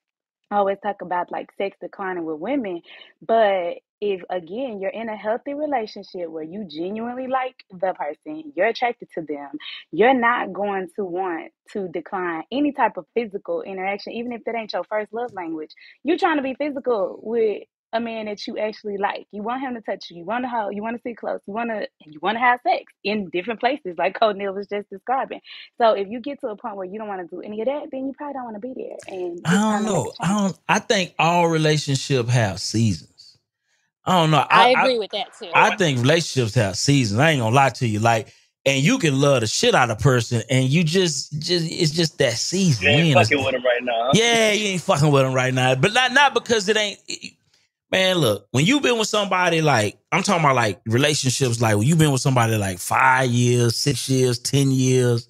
[0.50, 2.82] I always talk about like sex declining with women,
[3.22, 8.66] but if again you're in a healthy relationship where you genuinely like the person, you're
[8.66, 9.50] attracted to them,
[9.92, 14.56] you're not going to want to decline any type of physical interaction, even if that
[14.56, 15.70] ain't your first love language.
[16.02, 17.62] You're trying to be physical with
[17.92, 19.26] a man that you actually like.
[19.32, 20.18] You want him to touch you.
[20.18, 20.74] You want to hold.
[20.74, 21.40] You want to sit close.
[21.46, 21.86] You want to.
[22.06, 25.40] You want to have sex in different places, like Code Neil was just describing.
[25.80, 27.66] So if you get to a point where you don't want to do any of
[27.66, 30.04] that, then you probably don't want to be there, and I don't time to make
[30.04, 30.12] know.
[30.20, 30.58] I don't.
[30.68, 33.38] I think all relationship have seasons.
[34.04, 34.46] I don't know.
[34.50, 35.50] I I, I agree with that too.
[35.54, 37.20] I think relationships have seasons.
[37.20, 38.00] I ain't gonna lie to you.
[38.00, 38.32] Like,
[38.66, 42.18] and you can love the shit out of person, and you just, just it's just
[42.18, 42.84] that season.
[42.84, 44.10] You ain't We in fucking with him right now.
[44.12, 46.98] yeah, you ain't fucking with them right now, but not not because it ain't.
[47.92, 51.86] Man, look, when you've been with somebody like I'm talking about like relationships, like when
[51.86, 55.28] you've been with somebody like five years, six years, ten years,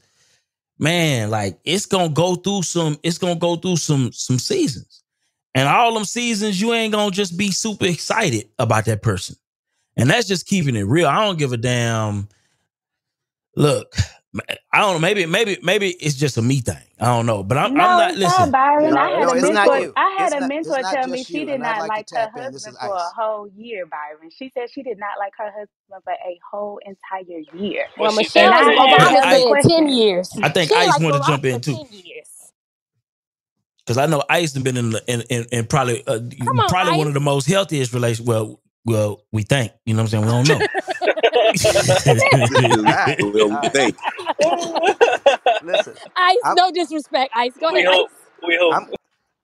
[0.78, 5.02] man, like it's gonna go through some, it's gonna go through some some seasons.
[5.54, 9.36] And all them seasons, you ain't gonna just be super excited about that person.
[9.96, 11.08] And that's just keeping it real.
[11.08, 12.28] I don't give a damn.
[13.56, 13.94] Look,
[14.72, 15.00] I don't know.
[15.00, 16.78] Maybe, maybe, maybe it's just a me thing.
[17.00, 17.42] I don't know.
[17.44, 18.16] But I'm, No, I'm not.
[18.18, 18.94] it's Listen, Byron.
[18.94, 19.80] No, I had no, a mentor.
[19.96, 20.46] I had It's a not.
[20.46, 22.52] mentor tell me she did not like like her tap in.
[22.52, 24.30] This husband for a whole year, Byron.
[24.36, 27.86] She said she did not like her husband for a whole entire year.
[27.96, 29.88] Well, she Michelle And never I said asked but Obama her the I, said ten
[29.88, 30.30] years.
[30.42, 31.80] I think She ain't Ice like want to jump in too,
[33.86, 36.94] because I know Ice has been in, in, in, in probably, uh, Come on, probably
[36.94, 38.26] one of the most healthiest relations.
[38.28, 39.72] Well, well, we think.
[39.86, 40.46] You know what I'm saying?
[40.46, 40.66] We don't know.
[43.20, 43.96] Well, we think.
[45.62, 47.52] Listen, Ice, I'm no disrespect, Ice.
[47.60, 48.10] Go we ahead, hope.
[48.10, 48.48] Ice.
[48.48, 48.74] We hope.
[48.74, 48.88] I'm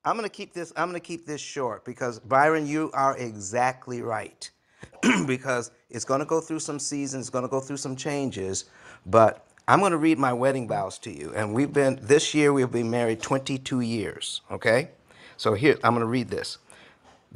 [0.05, 4.51] I'm gonna keep this I'm gonna keep this short because Byron, you are exactly right.
[5.27, 8.67] because it's gonna go through some seasons, it's gonna go through some changes,
[9.07, 11.33] but I'm gonna read my wedding vows to you.
[11.35, 14.43] And we've been this year we've been married 22 years.
[14.51, 14.91] Okay?
[15.37, 16.59] So here I'm gonna read this.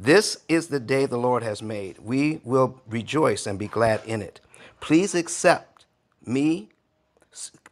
[0.01, 1.99] This is the day the Lord has made.
[1.99, 4.41] We will rejoice and be glad in it.
[4.81, 5.85] Please accept
[6.25, 6.69] me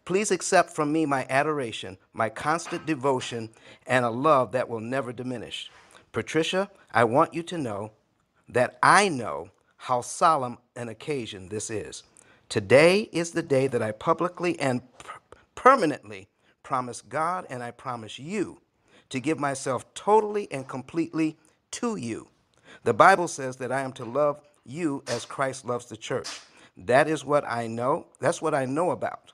[0.05, 3.49] Please accept from me my adoration, my constant devotion,
[3.87, 5.71] and a love that will never diminish.
[6.13, 7.91] Patricia, I want you to know
[8.49, 12.03] that I know how solemn an occasion this is.
[12.49, 15.19] Today is the day that I publicly and per-
[15.55, 16.29] permanently
[16.63, 18.61] promise God and I promise you
[19.09, 21.37] to give myself totally and completely
[21.71, 22.27] to you.
[22.83, 26.39] The Bible says that I am to love you as Christ loves the church.
[26.77, 28.07] That is what I know.
[28.19, 29.33] That's what I know about.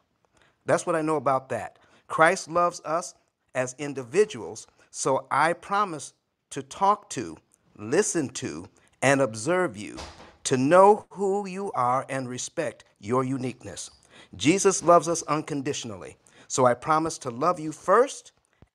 [0.65, 1.77] That's what I know about that.
[2.07, 3.13] Christ loves us
[3.53, 6.13] as individuals, so I promise
[6.51, 7.37] to talk to,
[7.77, 8.67] listen to,
[9.01, 9.97] and observe you,
[10.45, 13.91] to know who you are and respect your uniqueness.
[14.35, 18.31] Jesus loves us unconditionally, so I promise to love you first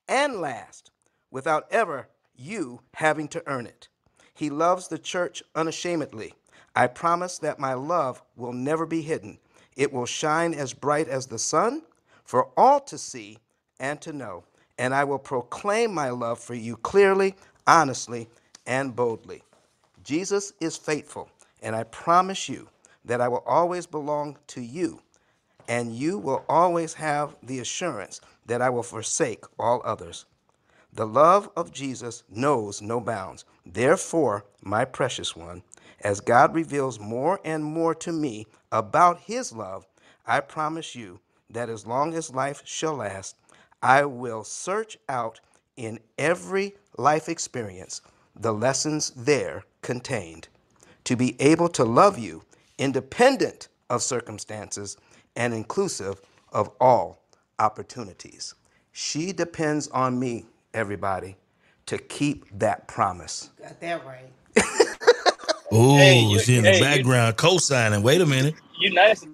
[0.07, 0.91] and last
[1.31, 2.07] without ever
[2.41, 3.87] you having to earn it.
[4.33, 6.33] He loves the church unashamedly.
[6.75, 9.37] I promise that my love will never be hidden.
[9.75, 11.83] It will shine as bright as the sun
[12.23, 13.39] for all to see
[13.79, 14.43] and to know.
[14.77, 17.35] And I will proclaim my love for you clearly,
[17.67, 18.29] honestly,
[18.65, 19.43] and boldly.
[20.03, 21.29] Jesus is faithful,
[21.61, 22.67] and I promise you
[23.05, 25.01] that I will always belong to you,
[25.67, 30.25] and you will always have the assurance that I will forsake all others.
[30.93, 33.45] The love of Jesus knows no bounds.
[33.65, 35.63] Therefore, my precious one,
[36.01, 39.85] as God reveals more and more to me about his love,
[40.25, 43.35] I promise you that as long as life shall last,
[43.81, 45.39] I will search out
[45.77, 48.01] in every life experience
[48.35, 50.47] the lessons there contained
[51.05, 52.43] to be able to love you
[52.77, 54.97] independent of circumstances
[55.35, 56.21] and inclusive
[56.51, 57.23] of all
[57.59, 58.55] opportunities.
[58.91, 61.37] She depends on me, everybody,
[61.87, 63.51] to keep that promise.
[63.61, 64.33] Got that right.
[65.73, 68.03] Ooh, Hey, you, she in the hey, you, background co-signing.
[68.03, 68.55] Wait a minute.
[68.79, 69.25] you nice,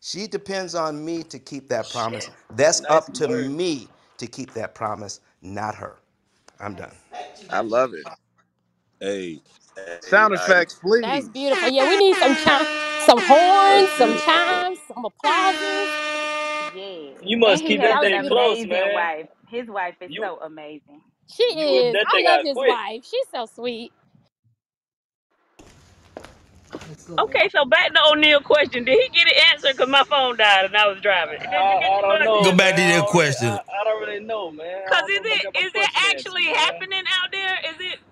[0.00, 2.30] She depends on me to keep that promise.
[2.50, 3.52] That's nice up to word.
[3.56, 5.98] me to keep that promise, not her.
[6.60, 6.94] I'm done.
[7.50, 8.08] I love it.
[9.00, 9.40] Hey,
[10.00, 11.30] Sound I, effects, That's please.
[11.30, 11.68] beautiful.
[11.68, 12.66] Yeah, we need some chi-
[12.98, 15.56] some horns, some chimes, some applause.
[16.72, 17.12] Yeah.
[17.22, 18.86] You must keep That that has was an thing close, man.
[18.92, 19.28] wife.
[19.54, 21.02] His wife is You so amazing.
[21.30, 21.98] She is.
[22.04, 22.64] I love his quick.
[22.64, 23.04] wife.
[23.04, 23.92] She's so sweet.
[27.18, 28.84] Okay, so back to O'Neal question.
[28.84, 29.68] Did he get an answer?
[29.72, 31.40] Because my phone died and I was driving.
[31.40, 33.48] Did you get I, I don't know, Go back to I their don't really, question.
[33.48, 34.82] I, I don't really know, man.
[34.86, 36.54] Cause is if I it got my is it question answered, actually man.
[36.54, 37.56] happening out there?
[37.70, 38.03] Is it is it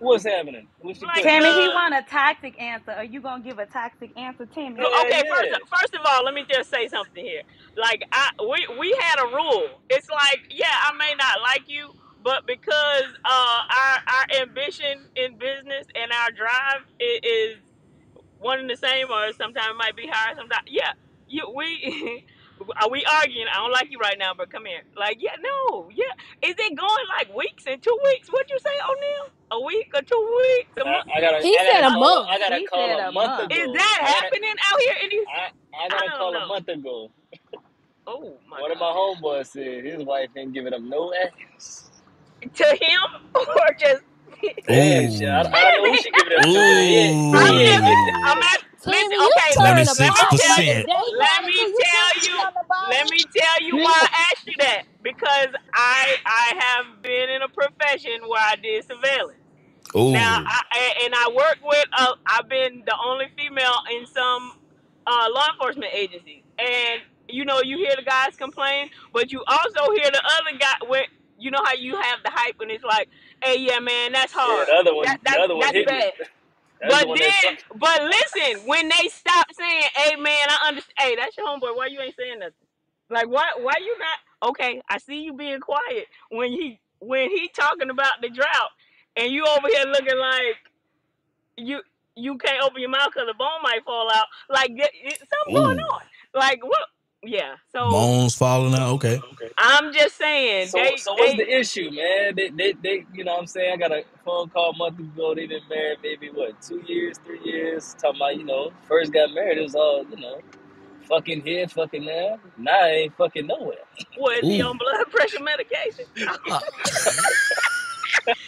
[0.00, 0.68] What's happening?
[0.80, 1.28] What's like question?
[1.28, 2.92] Tammy, he want a toxic answer.
[2.92, 4.82] Are you gonna give a toxic answer, Tammy?
[4.82, 5.58] no, Yeah, okay, first yeah.
[5.70, 7.42] first of all, let me just say something here.
[7.76, 9.82] Like I we we had a rule.
[9.90, 15.38] It's like, yeah, I may not like you, but because uh our our ambition in
[15.38, 17.58] business and our drive i- is
[18.38, 20.34] one and the same, or sometimes it might be higher.
[20.36, 20.92] Sometimes, yeah,
[21.28, 22.26] you we
[22.80, 23.46] are we arguing?
[23.52, 24.82] I don't like you right now, but come here.
[24.96, 26.12] Like, yeah, no, yeah.
[26.48, 28.28] Is it going like weeks and two weeks?
[28.30, 29.32] What'd you say, O'Neal?
[29.52, 30.70] A week or two weeks?
[30.82, 31.06] A month?
[31.14, 32.28] I, I gotta, He I said gotta a call, month.
[32.28, 33.52] I gotta He call said a a month month.
[33.52, 35.28] Is that gotta, happening out here in these?
[35.28, 35.48] I,
[35.86, 37.12] I I gotta don't call a month ago.
[38.06, 38.96] Oh my One of my God.
[38.96, 41.90] homeboys said his wife ain't giving him no ass.
[42.56, 43.00] To him
[43.34, 44.02] or just?
[44.68, 45.52] Man, shit, I, Ooh.
[45.52, 46.64] I don't know who she giving it to,
[47.30, 48.16] but I'm he ain't just, getting it.
[48.24, 48.42] I'm Ooh.
[48.42, 50.86] at, listen, okay, stirring the let me tell you, 76%.
[51.10, 52.44] let me tell you,
[52.86, 54.82] let me tell you why I asked you that.
[55.02, 59.38] Because I, I have been in a profession where I did surveillance.
[60.08, 60.46] Now, Ooh.
[60.46, 64.52] I, a- and I work with, uh, I've been the only female in some
[65.06, 66.44] uh, law enforcement agencies.
[66.58, 70.74] And, you know, you hear the guys complain, but you also hear the other guy,
[70.88, 71.06] where,
[71.38, 73.08] you know how you have the hype and it's like,
[73.44, 74.68] hey, yeah, man, that's Yeah, hard.
[74.68, 76.12] the other That, one, the other one that's bad.
[76.80, 77.54] That's But one that suck.
[77.54, 81.76] then, but listen, when they stop saying, "Hey man, I understand," hey, that's your homeboy.
[81.76, 82.54] Why you ain't saying nothing?
[83.10, 83.46] Like, why?
[83.58, 84.50] Why you not?
[84.50, 88.70] Okay, I see you being quiet when he when he talking about the drought,
[89.16, 90.56] and you over here looking like
[91.58, 91.82] you
[92.16, 94.26] you can't open your mouth because the bone might fall out.
[94.50, 96.02] Like, it, it, something going on.
[96.34, 96.88] Like, what?
[97.24, 97.56] Yeah.
[97.72, 98.90] So Bones falling out.
[98.94, 99.20] Okay.
[99.32, 99.50] okay.
[99.58, 102.34] I'm just saying So, they so what's they the issue, man?
[102.36, 103.72] They, they, they, you know what I'm saying?
[103.74, 105.34] I got a phone call a month ago.
[105.34, 107.94] They been married maybe, what, two years, three years?
[108.00, 110.40] Talking about, you know, first got married, it was all, you know,
[111.08, 112.38] fucking here, fucking there.
[112.56, 113.76] Now I ain't fucking nowhere.
[114.16, 114.66] was he Ooh.
[114.66, 116.04] on blood pressure medication?
[116.50, 116.60] Oh.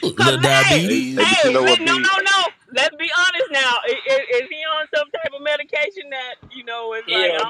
[0.02, 1.18] Cause little hey, hey, diabetes.
[1.18, 2.44] hey, you hey, know let, no, no, no.
[2.74, 3.72] Let's be honest now.
[3.88, 7.42] Is, is he on some type of medication that you know is He like ain't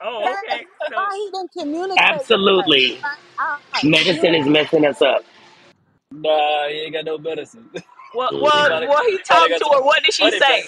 [0.00, 0.24] I on don't?
[0.24, 0.50] nothing.
[0.50, 0.66] It, oh, That's okay.
[0.88, 1.98] So, why he didn't communicate.
[1.98, 3.00] Absolutely.
[3.38, 5.24] All right, Medicine is messing us up.
[6.12, 7.68] Nah, he ain't got no medicine.
[8.12, 9.82] what, he well, well, he he talked to her.
[9.82, 10.64] What did she say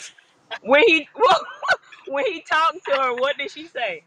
[0.62, 1.46] when he well,
[2.08, 3.14] when he talked to her?
[3.14, 4.04] What did she say?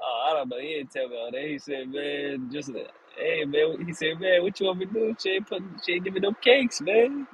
[0.00, 0.58] Oh, I don't know.
[0.58, 1.40] He didn't tell me all that.
[1.42, 2.70] He said, man, just,
[3.16, 3.86] hey, man.
[3.86, 5.16] He said, man, what you want me to do?
[5.18, 7.26] She ain't, put, she ain't give me no cakes, man.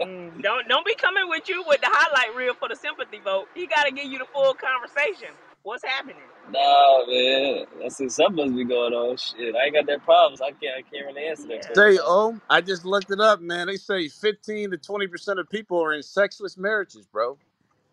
[0.00, 3.46] Mm, don't don't be coming with you with the highlight reel for the sympathy vote.
[3.54, 5.34] He got to give you the full conversation.
[5.64, 6.16] What's happening?
[6.52, 7.66] Nah, man.
[7.84, 9.16] I said something must be going on.
[9.18, 10.40] Shit, I ain't got that problems.
[10.42, 10.78] I can't.
[10.78, 11.96] I can't really answer that Yeah, question.
[11.96, 13.68] Say, oh, I just looked it up, man.
[13.68, 17.38] They say 15 to 20% of people are in sexless marriages, bro.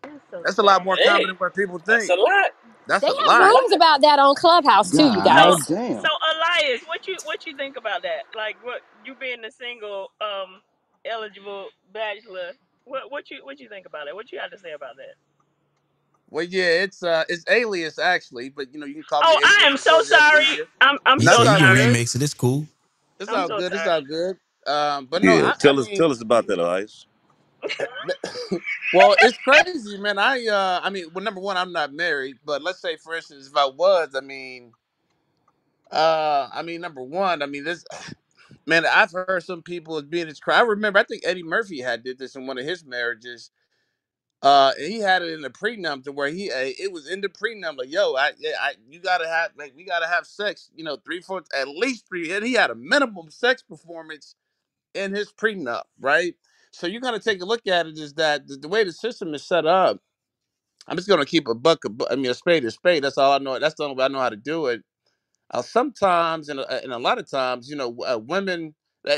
[0.02, 0.84] that's so That's a lot sad.
[0.84, 2.10] more common Hey, than what people that's think.
[2.10, 2.50] a lot.
[2.86, 3.56] That's They a have That's a lot.
[3.56, 5.68] rooms about that on Clubhouse too, you So God guys.
[5.90, 6.08] so.
[6.32, 8.24] Elias, what you what you think about that?
[8.36, 10.62] Like what you being a single um
[11.06, 12.52] eligible bachelor.
[12.84, 14.14] What what you what you think about it?
[14.14, 15.25] What you have to say about that?
[16.30, 19.38] Well, yeah, it's uh, it's Alias actually, but you know you can call me Oh,
[19.44, 20.46] I am so so sorry.
[20.80, 21.74] I'm I'm He That's so said you all can sorry.
[21.74, 21.98] good.
[21.98, 22.22] remix it.
[22.22, 22.66] It's cool.
[23.20, 23.74] It's I'm all so good.
[23.74, 23.88] It's sorry.
[23.88, 24.38] all good.
[24.66, 27.06] Um, but no, Yeah, I, I tell us, mean, tell us about that, Elias.
[28.92, 30.18] well, it's crazy, man.
[30.18, 33.48] I uh, I mean, well, number one, I'm not married, but let's say, for instance,
[33.48, 34.72] if I was, I mean,
[35.92, 37.84] uh, I mean, number one, I mean, this,
[38.66, 40.40] man, I've heard some people as being this.
[40.46, 43.50] I remember, I think Eddie Murphy had did this in one of his marriages
[44.42, 47.28] Uh, he had it in the prenup to where he, uh, it was in the
[47.28, 50.84] prenup like, yo, I, yeah, I, you gotta have, like, we gotta have sex, you
[50.84, 54.36] know, three, four, at least three, and he had a minimum sex performance
[54.94, 56.34] in his prenup, right?
[56.72, 59.34] So you gotta take a look at it is that the, the way the system
[59.34, 60.00] is set up.
[60.88, 63.04] I'm just gonna keep a buck, a bu- I mean, a spade is spade.
[63.04, 63.58] That's all I know.
[63.58, 64.82] That's the only way I know how to do it.
[65.50, 68.74] Uh, sometimes, and a, and a lot of times, you know, uh, women.
[69.08, 69.16] uh,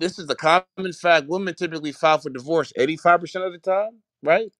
[0.00, 1.28] this is a common fact.
[1.28, 4.52] Women typically file for divorce eighty five percent of the time, right?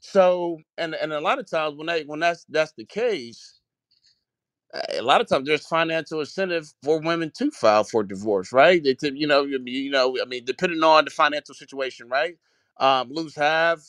[0.00, 3.60] So, and and a lot of times when they when that's that's the case,
[4.98, 8.82] a lot of times there's financial incentive for women to file for divorce, right?
[8.84, 12.36] They, you know, you know, I mean, depending on the financial situation, right?
[12.78, 13.80] Um, lose half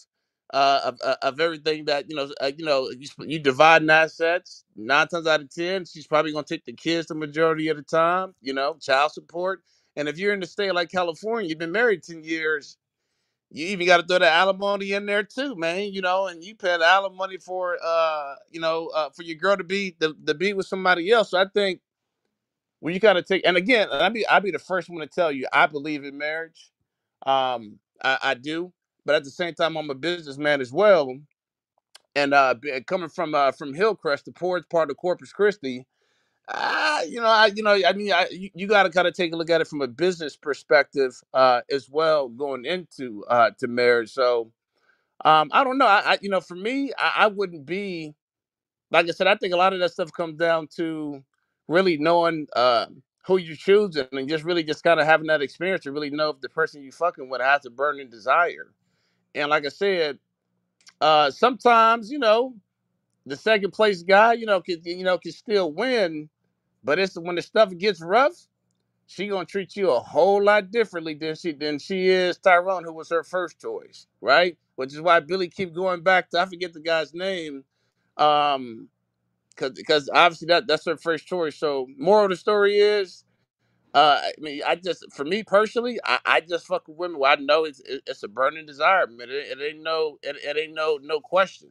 [0.53, 4.65] uh, of, of of everything that you know, uh, you know, you, you divide assets.
[4.75, 7.83] Nine times out of ten, she's probably gonna take the kids the majority of the
[7.83, 8.35] time.
[8.41, 9.61] You know, child support.
[9.97, 12.77] And if you're in a state like California, you've been married ten years
[13.53, 15.93] you even got to throw the alimony in there too, man.
[15.93, 19.57] You know, and you pay the alimony for, uh, you know, uh, for your girl
[19.57, 21.31] to be the be with somebody else.
[21.31, 21.81] So I think
[22.81, 25.07] when you kind of take, and again, I be I be the first one to
[25.07, 26.71] tell you, I believe in marriage.
[27.25, 28.73] Um, I, I do,
[29.05, 31.15] but at the same time, I'm a businessman as well.
[32.15, 32.55] And uh,
[32.87, 35.85] coming from uh, from Hillcrest, the poorest part of Corpus Christi,
[36.47, 39.13] uh, you know, I, you know, I mean, I, you, you got to kind of
[39.15, 43.51] take a look at it from a business perspective uh, as well, going into uh,
[43.59, 44.11] to marriage.
[44.11, 44.51] So,
[45.25, 45.87] um, I don't know.
[45.87, 48.13] I, I you know, for me, I, I wouldn't be
[48.91, 49.27] like I said.
[49.27, 51.23] I think a lot of that stuff comes down to
[51.67, 52.87] really knowing uh,
[53.25, 56.29] who you choose and just really just kind of having that experience to really know
[56.29, 58.71] if the person you fucking with has a burning desire.
[59.35, 60.19] And like I said,
[61.01, 62.55] uh, sometimes you know
[63.27, 66.29] the second place guy, you know, can you know can still win,
[66.83, 68.35] but it's when the stuff gets rough.
[69.07, 72.93] She gonna treat you a whole lot differently than she than she is Tyrone, who
[72.93, 74.57] was her first choice, right?
[74.75, 77.65] Which is why Billy keep going back to I forget the guy's name,
[78.17, 78.89] um,
[79.51, 81.57] because because obviously that that's her first choice.
[81.57, 83.25] So moral of the story is,
[83.93, 87.21] uh, I mean, I just for me personally, I, I just fuck with women.
[87.25, 89.29] I know it's it's a burning desire, man.
[89.29, 91.69] It, it ain't no it, it ain't no no question.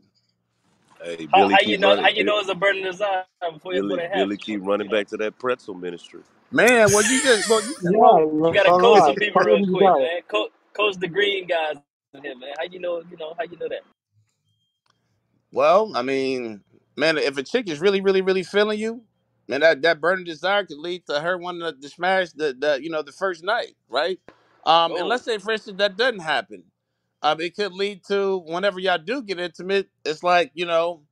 [1.04, 1.94] Hey, How, Billy how you know?
[1.94, 2.02] running.
[2.02, 4.60] How you know it's a burning desire before you put Billy a half Billy keep
[4.64, 6.22] running back to that pretzel ministry.
[6.50, 9.04] Man, well you just well you Yeah, you gotta all coach right.
[9.04, 9.98] some people real quick, desire.
[9.98, 10.22] man.
[10.28, 11.76] Coach, coach the green guys
[12.22, 12.54] here, man.
[12.58, 13.02] How you know?
[13.10, 13.82] You know how you know that?
[15.52, 16.62] Well, I mean,
[16.96, 19.02] man, if a chick is really, really, really feeling you,
[19.48, 22.82] man, that, that burning desire could lead to her wanting to, to smash the, the,
[22.82, 24.20] you know, the first night, right?
[24.66, 26.64] Um, and Oh, let's say, for instance, that doesn't happen.
[27.22, 31.02] Um, it could lead to whenever y'all do get intimate, it's like, you know,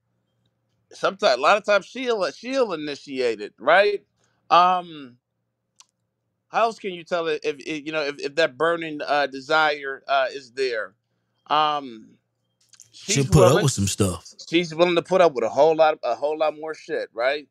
[0.92, 4.04] sometimes, a lot of times she'll, she'll initiate it, right?
[4.50, 5.16] Um,
[6.48, 9.26] how else can you tell it if, if you know, if, if that burning uh,
[9.28, 10.94] desire uh, is there?
[11.46, 12.08] Um,
[12.92, 14.26] She'll put up with some stuff.
[14.48, 17.48] she's willing to put up with a whole lot, a whole lot more shit, right?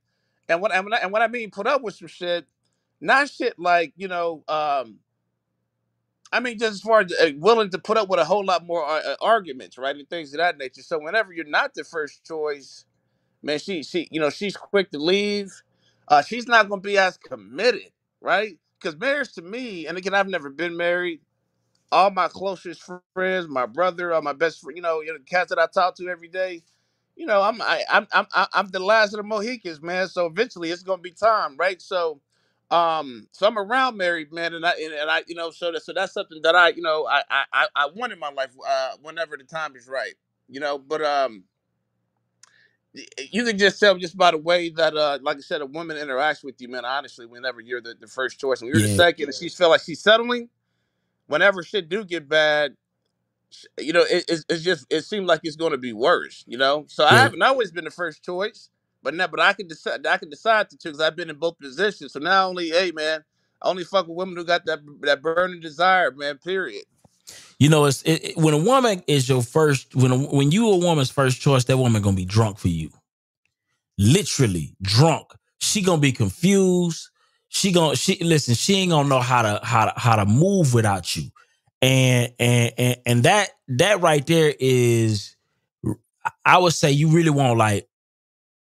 [0.48, 2.46] And what and when I, and what I mean put up with some shit,
[3.02, 4.98] not shit like you know, um,
[6.32, 8.66] I mean just as far as uh, willing to put up with a whole lot
[8.68, 10.84] more uh, uh, arguments, right, and things of that nature.
[10.84, 12.86] So whenever you're not the first choice,
[13.44, 15.52] man, she she you know she's quick to leave.
[16.08, 17.92] Uh, she's not gonna be as committed,
[18.22, 18.58] right?
[18.80, 21.22] Because marriage to me, and again, I've never been married.
[21.92, 22.84] All my closest
[23.16, 25.68] friends, my brother, all my best friend, you know, you know, the cats that I
[25.68, 26.64] talk to every day,
[27.18, 30.10] you know, I'm I, I'm I'm I'm the last of the Mohicans, man.
[30.10, 31.82] So eventually it's gonna be time, right?
[31.82, 32.22] So,
[32.72, 35.84] um, so I'm around married man, and I and, and I, you know, so that,
[35.84, 38.52] so that's something that I, you know, I I I I want in my life,
[38.68, 40.16] uh, whenever the time is right,
[40.50, 40.78] you know.
[40.80, 41.46] But um,
[42.96, 45.68] y- you can just tell just by the way that, uh, like I said, a
[45.68, 46.86] woman interacts with you, man.
[46.86, 48.96] Honestly, whenever you're the, the first choice, and you're the Yeah.
[48.96, 50.50] second, and she's feel like she's settling,
[51.28, 52.74] whenever shit do get bad
[53.80, 56.44] you know, it, it's, it's just it seemed like it's going to be worse.
[56.48, 57.18] You know, so I Yeah.
[57.18, 58.70] haven't always been the first choice,
[59.04, 60.06] but now, but I can decide.
[60.08, 62.14] I can decide to because I've been in both positions.
[62.14, 63.24] So now only, hey man,
[63.62, 66.38] I only fuck with women who got that that burning desire, man.
[66.40, 66.86] Period.
[67.60, 70.70] You know, it's it, it- when a woman is your first when a, when you
[70.70, 72.92] a woman's first choice, that woman gonna be drunk for you.
[74.00, 75.28] Literally drunk.
[75.60, 77.10] She gonna be confused.
[77.50, 78.56] She gonna she listen.
[78.56, 81.32] She ain't gonna know how to how to how to move without you.
[81.82, 85.38] And and and and that that right there is,
[86.46, 87.89] I would say you really want like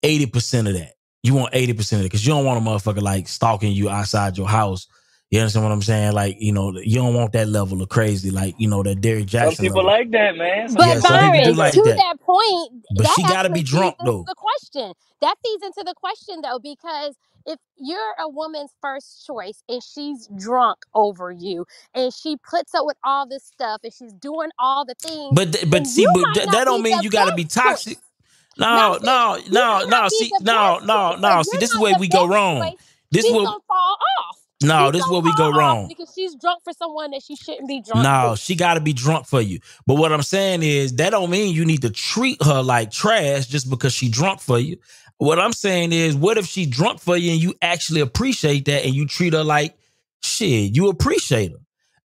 [0.04, 0.94] eighty percent of that.
[1.24, 3.90] You want eighty percent of it because you don't want a motherfucker like stalking you
[3.90, 4.88] outside your house.
[5.32, 6.14] You understand what I'm saying?
[6.14, 9.28] Like you know, you don't want that level of crazy, like you know that Derrick
[9.32, 9.86] some people level.
[9.86, 10.70] like that, man.
[10.70, 11.44] Some But Yeah, people some like that.
[11.44, 14.28] Byron, like to that, that point, but that she got to be drunk though.
[14.28, 14.94] the question.
[15.22, 17.16] That feeds into the question though, because
[17.46, 21.66] if you're a woman's first choice and she's drunk over you
[21.96, 25.54] and she puts up with all this stuff and she's doing all the things, But
[25.54, 27.98] th- but see, but th- that don't mean you got to be toxic.
[27.98, 28.13] choice.
[28.58, 30.08] No, no, no, no.
[30.10, 31.44] See, no, no, no.
[31.44, 32.76] See, this is where we go wrong.
[33.12, 34.38] This will fall off.
[34.64, 34.86] no.
[34.86, 35.88] She's This is where we go wrong.
[35.88, 38.38] because she's drunk for someone that she shouldn't be drunk No, for.
[38.38, 39.60] she got to be drunk for you.
[39.86, 43.48] But what I'm saying is that don't mean you need to treat her like trash
[43.48, 44.78] just because she drunk for you.
[45.18, 48.84] What I'm saying is, what if she drunk for you and you actually appreciate that
[48.86, 49.76] and you treat her like
[50.22, 50.76] shit?
[50.76, 51.58] You appreciate her.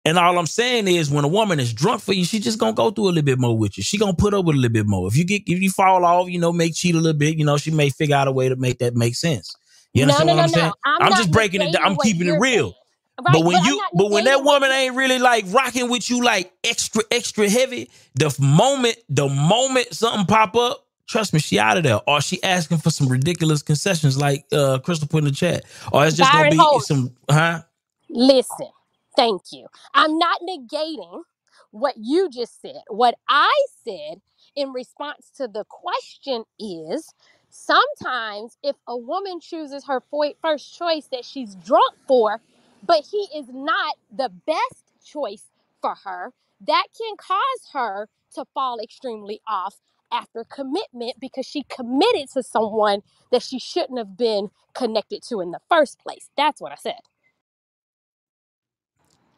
[0.09, 2.73] And all I'm saying is, when a woman is drunk for you, she just gonna
[2.73, 3.85] go through a little bit more with you.
[3.85, 5.07] She gonna put up with a little bit more.
[5.07, 7.45] If you get, if you fall off, you know, make cheat a little bit, you
[7.45, 9.55] know, she may figure out a way to make that make sense.
[9.93, 10.73] You No, understand no, what no, I'm saying?
[10.87, 11.85] I'm I'm just breaking it down.
[11.85, 12.71] I'm keeping it real.
[12.71, 12.75] saying.
[13.23, 16.53] But when but you, but when that woman ain't really like rocking with you like
[16.65, 21.83] extra, extra heavy, the moment, the moment something pop up, trust me, she out of
[21.83, 22.01] there.
[22.09, 25.65] Or she asking for some ridiculous concessions like uh Crystal put in the chat.
[25.93, 26.87] Or it's just gonna be Holmes.
[26.87, 27.63] some, huh?
[28.09, 28.69] Listen,
[29.17, 29.67] thank you.
[29.95, 31.23] I'm not negating
[31.71, 32.83] what you just said.
[32.89, 33.53] What I
[33.85, 34.21] said
[34.57, 37.09] in response to the question is
[37.51, 40.03] sometimes if a woman chooses her
[40.43, 42.41] first choice that she's drunk for,
[42.87, 45.45] but he is not the best choice
[45.81, 46.33] for her,
[46.67, 49.77] that can cause her to fall extremely off
[50.13, 55.51] after commitment because she committed to someone that she shouldn't have been connected to in
[55.53, 56.31] the first place.
[56.37, 57.01] That's what I said.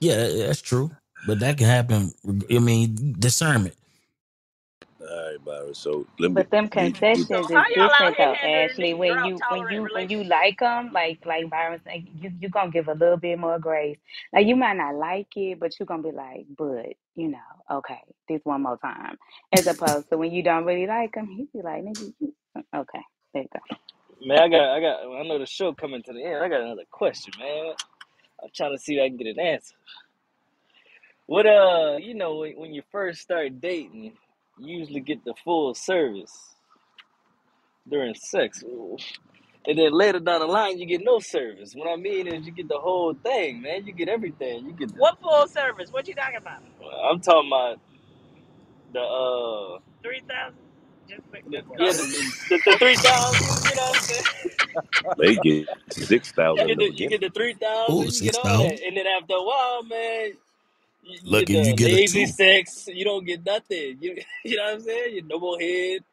[0.00, 0.92] Yeah, that's true.
[1.26, 2.12] But that can happen.
[2.50, 3.76] I mean, discernment.
[5.00, 5.74] All right, Byron.
[5.74, 6.36] So let me.
[6.36, 8.94] But them You, you, concessions How is y'all out different though, Ashley.
[8.94, 12.70] When you when you when you like them, like like Byron said, you you gonna
[12.70, 13.98] give a little bit more grace.
[14.32, 17.78] Like you might not like it, but you are gonna be like, but you know,
[17.78, 19.18] okay, this one more time.
[19.52, 22.34] As opposed to when you don't really like them, you be like, nigga, you,
[22.76, 23.02] okay,
[23.34, 23.60] there you go.
[24.24, 25.00] Man, I got, I got.
[25.20, 26.44] I know the show coming to the end.
[26.44, 27.74] I got another question, man.
[28.42, 29.74] I'm trying to see if I can get an answer.
[31.26, 34.12] What, uh, you know, when, when you first start dating,
[34.58, 36.54] you usually get the full service
[37.88, 38.62] during sex,
[39.66, 41.74] and then later down the line, you get no service.
[41.74, 43.86] What I mean is, you get the whole thing, man.
[43.86, 44.66] You get everything.
[44.66, 44.98] You get the.
[44.98, 45.92] What full service?
[45.92, 46.62] What you talking about?
[47.10, 47.80] I'm talking about
[48.92, 50.58] the, uh, Three thousand?
[51.10, 53.47] Just, just yeah, the the, the, the three thousand.
[53.68, 54.24] You know what I'm saying?
[55.18, 56.68] they get six thousand.
[56.68, 57.97] You get the the you get the three thousand.
[57.97, 58.78] You get six all that, thousand.
[58.86, 60.32] and then after a while, man.
[61.02, 62.32] You, you get Lucky if you the get a lazy two.
[62.32, 62.89] sex.
[62.89, 63.97] You don't get nothing.
[64.00, 65.14] You, you know what I'm saying?
[65.14, 66.05] You no more head.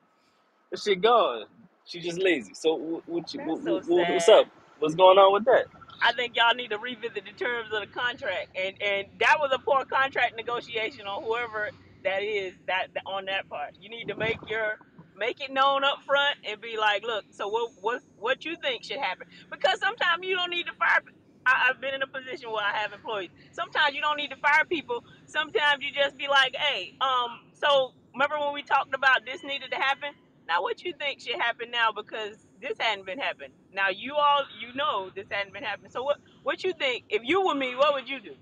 [0.72, 1.46] That shit gone.
[1.86, 2.54] She just lazy.
[2.54, 4.48] So what, what you, That's what, so what, what's up?
[4.80, 5.66] What's going on with that?
[6.02, 9.52] I think y'all need to revisit the terms of the contract, and and that was
[9.54, 11.70] a poor contract negotiation on whoever
[12.04, 13.74] that is that, that on that part.
[13.82, 14.80] You need to make your
[15.18, 18.84] make it known up front and be like, look, so what what what you think
[18.84, 19.28] should happen?
[19.52, 21.02] Because sometimes you don't need to fire.
[21.46, 23.30] I, I've been in a position where I have employees.
[23.52, 25.04] Sometimes you don't need to fire people.
[25.26, 29.72] Sometimes you just be like, hey, um, so remember when we talked about this needed
[29.72, 30.12] to happen?
[30.48, 33.52] Now, what you think should happen now because this hadn't been happening?
[33.74, 35.92] Now, you all you know this hadn't been happening.
[35.92, 37.06] So, what what you think?
[37.10, 38.36] If you were me, what would you do?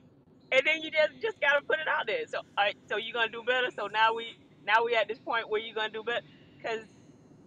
[0.52, 2.26] And then you just just gotta put it out there.
[2.28, 3.72] So, all right, so you're gonna do better.
[3.76, 6.26] So now we now we at this point where you're gonna do better
[6.66, 6.88] because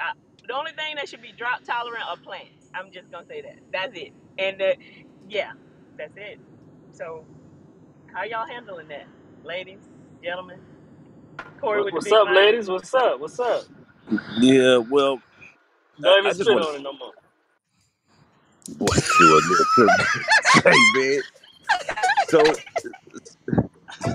[0.00, 0.12] uh,
[0.48, 2.70] the only thing that should be drought tolerant are plants.
[2.74, 3.58] I'm just gonna say that.
[3.72, 4.12] That's it.
[4.38, 4.74] And uh,
[5.28, 5.52] yeah,
[5.98, 6.40] that's it.
[6.92, 7.26] So,
[8.14, 9.08] how y'all handling that,
[9.44, 9.80] ladies,
[10.24, 10.60] gentlemen?
[11.60, 12.36] Corey What, what's up, mic.
[12.36, 12.68] ladies?
[12.70, 13.20] What's up?
[13.20, 13.64] What's up?
[14.40, 15.20] Yeah, well,
[16.04, 17.12] I, Don't even I just want on it no more.
[18.66, 18.86] to boy
[19.18, 19.90] do a little could
[20.42, 21.22] say, man.
[22.28, 22.42] So,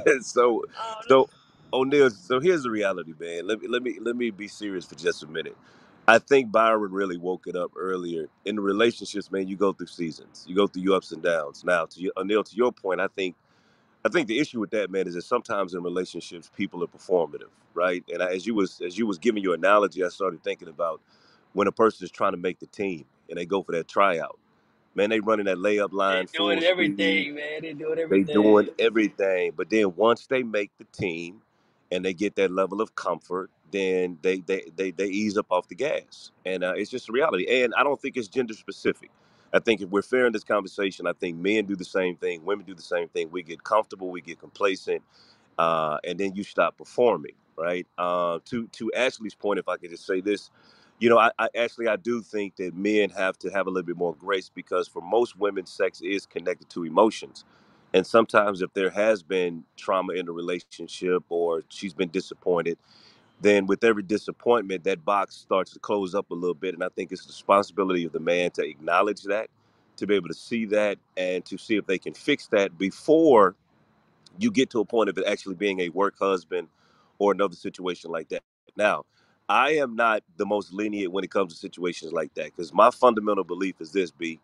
[0.22, 1.30] so, Oh, so,
[1.74, 2.12] O'Neal.
[2.12, 3.48] So here's the reality, man.
[3.48, 5.58] Let me let me let me be serious for just a minute.
[6.08, 8.28] I think Byron really woke it up earlier.
[8.46, 11.64] In relationships, man, you go through seasons, you go through your ups and downs.
[11.66, 13.36] Now, to your, O'Neal, to your point, I think
[14.06, 17.50] I think the issue with that, man, is that sometimes in relationships, people are performative,
[17.76, 18.04] right?
[18.14, 21.02] And I, as you was as you was giving your analogy, I started thinking about
[21.54, 24.40] when a person is trying to make the team and they go for that tryout.
[24.96, 26.68] Man, they running that layup line full doing speed.
[26.72, 27.62] everything, man.
[27.62, 28.28] They doing everything.
[28.28, 31.42] They doing everything, but then once they make the team
[31.94, 35.70] and they get that level of comfort, then they they they, they ease up off
[35.70, 37.64] the gas, and uh, it's just a reality.
[37.64, 39.12] And I don't think it's gender specific.
[39.54, 42.46] I think if we're fair in this conversation, I think men do the same thing,
[42.46, 43.32] women do the same thing.
[43.32, 45.04] We get comfortable, we get complacent,
[45.60, 47.88] uh, and then you stop performing, right?
[47.98, 50.52] Uh, to to Ashley's point, if I could just say this,
[51.00, 53.88] you know, I, I actually I do think that men have to have a little
[53.88, 57.46] bit more grace because for most women, sex is connected to emotions,
[57.94, 62.78] and sometimes if there has been trauma in a relationship or she's been disappointed,
[63.42, 66.90] then with every disappointment, that box starts to close up a little bit, and I
[66.96, 69.50] think it's the responsibility of the man to acknowledge that,
[69.98, 73.56] to be able to see that, and to see if they can fix that before
[74.40, 76.68] you get to a point of it actually being a work husband
[77.20, 78.42] or another situation like that.
[78.76, 79.06] Now,
[79.50, 82.90] I am not the most lenient when it comes to situations like that because my
[82.92, 84.40] fundamental belief is this: B,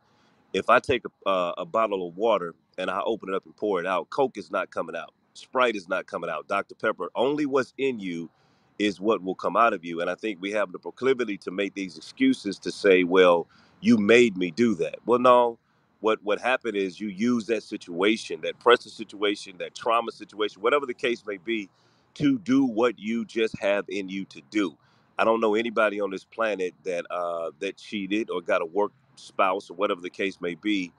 [0.53, 3.57] if I take a, uh, a bottle of water and I open it up and
[3.57, 7.09] pour it out, Coke is not coming out, Sprite is not coming out, Dr Pepper.
[7.15, 8.31] Only what's in you
[8.79, 10.01] is what will come out of you.
[10.01, 13.47] And I think we have the proclivity to make these excuses to say, well,
[13.81, 14.97] you made me do that.
[15.07, 15.59] Well, no.
[16.01, 20.85] What what happened is you use that situation, that pressure situation, that trauma situation, whatever
[20.87, 21.69] the case may be,
[22.15, 24.77] to do what you just have in you to do.
[25.19, 28.93] I don't know anybody on this planet that uh, that cheated or got a work
[29.17, 30.91] spouse or whatever the case may be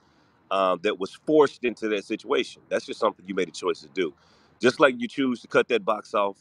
[0.51, 2.63] um, that was forced into that situation.
[2.71, 4.15] That's just something you made a choice to do.
[4.61, 6.39] Just like you choose to cut that box off,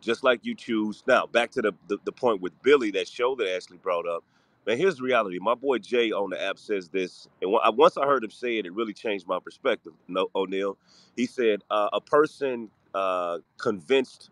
[0.00, 1.04] just like you choose.
[1.06, 4.24] Now, back to the, the, the point with Billy, that show that Ashley brought up.
[4.66, 5.38] Man, here's the reality.
[5.40, 8.30] My boy Jay on the app says this, and when I, once I heard him
[8.30, 9.92] say it, it really changed my perspective.
[10.08, 10.78] No, O'Neal,
[11.16, 14.30] he said uh, a person uh, convinced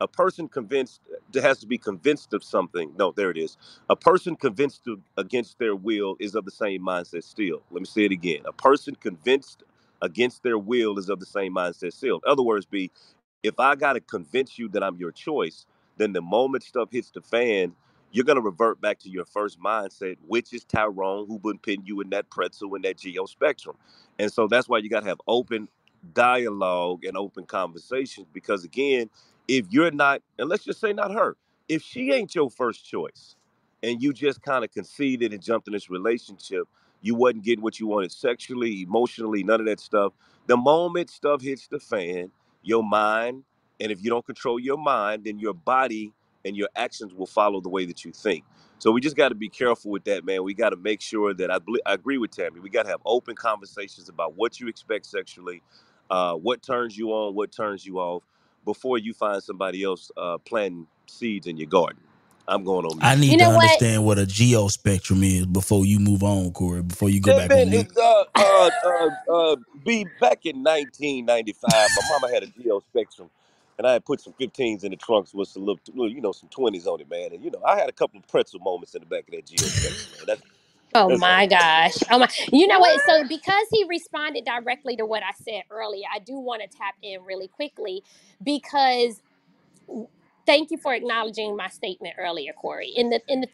[0.00, 1.02] a person convinced
[1.34, 2.92] has to be convinced of something.
[2.98, 3.56] No, there it is.
[3.90, 7.62] A person convinced to, against their will is of the same mindset still.
[7.70, 8.42] Let me say it again.
[8.46, 9.64] A person convinced
[10.02, 12.16] against their will is of the same mindset still.
[12.24, 12.90] In other words, be
[13.42, 15.66] if I got to convince you that I'm your choice,
[15.98, 17.74] then the moment stuff hits the fan,
[18.12, 22.00] you're gonna revert back to your first mindset, which is Tyrone, who been putting you
[22.00, 23.76] in that pretzel in that geo spectrum.
[24.18, 25.68] And so that's why you gotta have open
[26.14, 29.10] dialogue and open conversations because again,
[29.48, 31.36] if you're not, and let's just say not her,
[31.68, 33.34] if she ain't your first choice
[33.82, 36.68] and you just kind of conceded and jumped in this relationship,
[37.00, 40.12] you wasn't getting what you wanted sexually, emotionally, none of that stuff.
[40.46, 42.30] The moment stuff hits the fan,
[42.62, 43.44] your mind,
[43.80, 46.12] and if you don't control your mind, then your body
[46.44, 48.44] and your actions will follow the way that you think.
[48.78, 50.42] So we just got to be careful with that, man.
[50.44, 52.60] We got to make sure that I, I agree with Tammy.
[52.60, 55.62] We got to have open conversations about what you expect sexually,
[56.10, 58.22] uh, what turns you on, what turns you off,
[58.68, 62.00] before you find somebody else uh, planting seeds in your garden.
[62.48, 63.80] I'm going on I need You to know what?
[63.84, 66.82] understand what a geo spectrum is before you move on, Corey.
[66.82, 67.88] Before you go Yeah, back man, on mute.
[67.96, 71.92] uh, uh, uh, uh, be back in 1995.
[71.92, 73.30] My mama had a Geo Spectrum,
[73.78, 76.32] and I had put some 15s in the trunks with some little, little, you know,
[76.32, 77.32] some 20s on it, man.
[77.34, 79.46] And you know, I had a couple of pretzel moments in the back of that
[79.46, 80.24] Geo Spectrum, man.
[80.26, 80.42] That's
[80.94, 81.96] Oh that's my gosh.
[82.10, 82.28] Oh my.
[82.52, 83.00] You know what?
[83.06, 86.96] So because he responded directly to what I said earlier, I do want to tap
[87.02, 88.02] in really quickly
[88.42, 89.22] because
[90.46, 92.92] thank you for acknowledging my statement earlier, Corey.
[92.96, 93.48] In the in the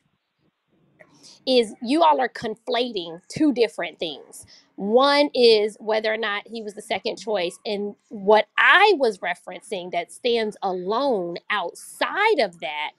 [1.46, 4.46] is you all are conflating two different things.
[4.76, 9.92] One is whether or not he was the second choice, and what I was referencing
[9.92, 12.92] that stands alone outside of that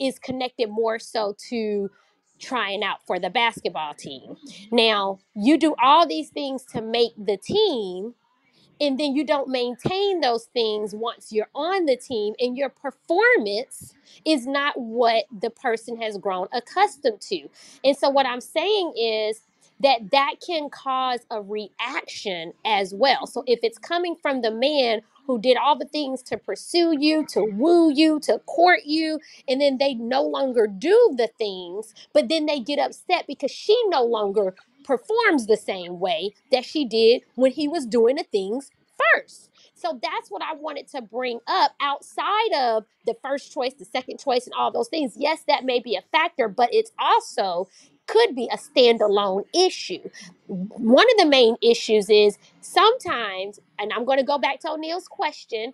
[0.00, 1.90] is connected more so to
[2.38, 4.36] trying out for the basketball team.
[4.72, 8.14] Now, you do all these things to make the team,
[8.80, 13.94] and then you don't maintain those things once you're on the team and your performance
[14.24, 17.48] is not what the person has grown accustomed to
[17.84, 19.40] and so what i'm saying is
[19.80, 25.00] that that can cause a reaction as well so if it's coming from the man
[25.26, 29.60] who did all the things to pursue you to woo you to court you and
[29.60, 34.02] then they no longer do the things but then they get upset because she no
[34.04, 38.70] longer performs the same way that she did when he was doing the things
[39.14, 39.50] first.
[39.74, 44.18] So that's what I wanted to bring up outside of the first choice, the second
[44.18, 45.14] choice, and all those things.
[45.16, 47.68] Yes, that may be a factor, but it's also
[48.06, 50.08] could be a standalone issue.
[50.46, 55.08] One of the main issues is sometimes, and I'm going to go back to O'Neal's
[55.08, 55.72] question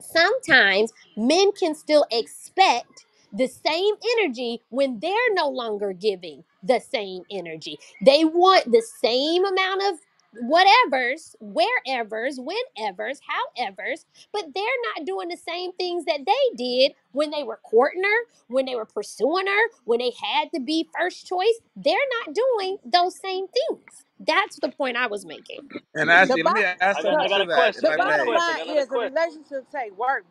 [0.00, 7.22] sometimes men can still expect the same energy when they're no longer giving the same
[7.30, 7.78] energy.
[8.04, 10.00] They want the same amount of
[10.44, 14.64] whatevers, wherevers, whenevers, howevers, but they're
[14.96, 18.76] not doing the same things that they did when they were courting her, when they
[18.76, 21.60] were pursuing her, when they had to be first choice.
[21.76, 21.94] They're
[22.26, 24.04] not doing those same things.
[24.20, 25.62] That's the point I was making.
[25.94, 27.84] And The actually, let me bottom, add I got I the, got a that, question.
[27.84, 28.32] the I I got a bottom may.
[28.32, 28.56] question.
[28.60, 29.14] I line is a question.
[29.14, 30.24] relationship take work.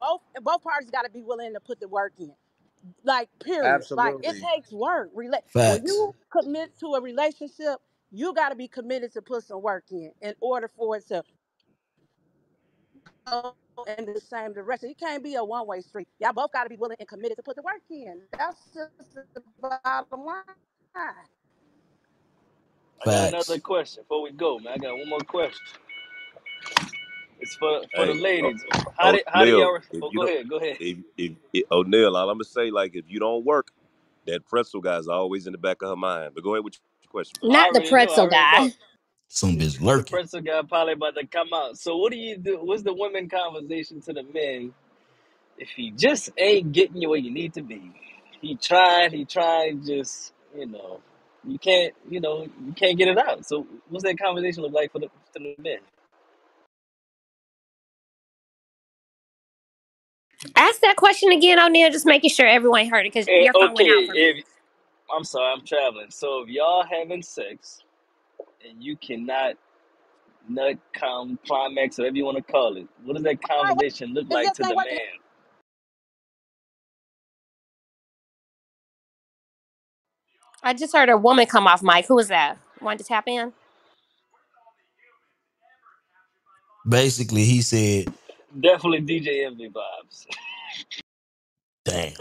[0.00, 2.32] Both both parties got to be willing to put the work in.
[3.04, 3.84] Like period.
[3.94, 5.10] Like it takes work.
[5.16, 7.78] Rela- when you commit to a relationship,
[8.14, 11.24] you got to be committed to put some work in in order for it to
[13.26, 13.54] go
[13.98, 14.90] in the same direction.
[14.90, 16.08] It can't be a one way street.
[16.20, 18.22] Y'all both got to be willing and committed to put the work in.
[18.38, 20.44] That's just the bottom line.
[23.02, 24.74] I got another question before we go, man.
[24.74, 25.60] I got one more question.
[27.40, 28.64] It's for for the Hey, uh, ladies.
[28.98, 29.80] How did how do O'Neal, y'all?
[29.92, 30.48] if Oh, you go don't, ahead.
[30.48, 30.78] Go ahead.
[30.78, 33.72] if, if, if O'Neal, all I'm gonna say, like, if you don't work,
[34.26, 36.32] that pretzel guy's always in the back of her mind.
[36.34, 36.82] But go ahead with your
[37.14, 38.12] question, Not the already know.
[38.12, 38.74] I pretzel guy.
[39.28, 40.10] Some bitch The lurking.
[40.10, 41.78] pretzel guy probably about to come out.
[41.78, 42.58] So what do you do?
[42.62, 44.74] What's the women conversation to the men
[45.58, 47.92] if he just ain't getting you where you need to be?
[48.42, 49.12] He tried.
[49.12, 49.84] He tried.
[49.86, 51.00] Just you know,
[51.46, 51.94] you can't.
[52.08, 53.46] You know, you can't get it out.
[53.46, 55.78] So what's that conversation look like for the for the men?
[60.56, 61.90] Ask that question again, O'Neal.
[61.90, 64.34] Just making sure everyone heard it because Eh, your phone okay, went out for me.
[64.36, 64.44] if
[65.14, 66.10] I'm sorry, I'm traveling.
[66.10, 67.82] So if y'all having sex
[68.68, 69.56] and you cannot
[70.48, 74.52] nut, come, climax, whatever you want to call it, what does that conversation look like
[74.54, 75.00] to the man?
[80.62, 82.06] I just heard a woman come off mic.
[82.06, 82.58] Who was that?
[82.82, 83.52] Wanted to tap in?
[86.88, 88.12] Basically, he said,
[88.60, 90.26] Definitely DJ Envy vibes.
[91.84, 92.14] "Damn,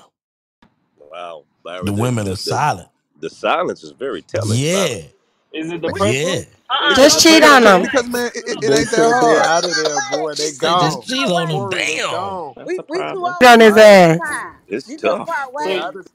[1.14, 1.46] Wow,
[1.82, 4.90] the Byron, the, women are the the silent." the silence is very telling, Byron.
[4.90, 5.08] Yeah,
[5.54, 6.44] Is it the yeah.
[6.70, 7.84] Uh-uh, Just cheat on them.
[7.84, 9.40] Because man, it, it, it ain't that said they hard.
[9.40, 10.36] out of there, boy.
[10.36, 11.70] They Say just cheat on them.
[11.70, 11.70] way.
[11.70, 12.10] Corey, they Damn.
[12.10, 12.56] gone.
[12.64, 13.24] We a we too problem.
[13.26, 14.22] old on his ass.
[14.68, 15.28] It's You tough.
[15.28, 15.78] part So ways.
[15.78, 16.10] I just,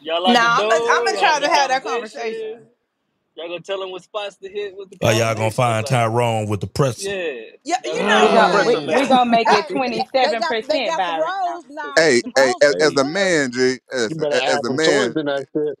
[0.00, 1.06] y'all like the Nah, I'm gonna, I'm dude?
[1.06, 2.69] gonna Y'all try to have that conversation.
[3.40, 3.48] Conversation?
[3.48, 4.76] Y'all gonna tell him what spots to hit?
[4.76, 5.86] What's the Are y'all gonna find?
[5.86, 7.04] Tyrone with the press.
[7.04, 8.96] Yeah, Yeah, y'all We him know, we, we man.
[8.96, 11.32] we Hey, gonna make it hey, twenty they seven got they percent got some Byron.
[11.44, 11.94] No, I'm roles just now.
[11.96, 11.96] kidding.
[11.96, 15.78] hey, hey, as, as a man, G, as, better as a man, in that shit.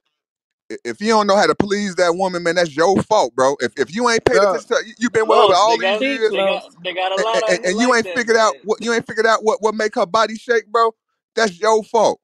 [0.84, 3.56] if you don't know how to please that woman, man, that's your fault, bro.
[3.60, 4.50] If if you ain't paid yeah.
[4.50, 7.12] attention to, you, you've been with her all these got years, they got they got
[7.12, 9.06] a and, lot and, out and you like ain't that, figured out what you ain't
[9.06, 10.92] figured out what what make her body shake, bro.
[11.36, 12.20] That's your fault.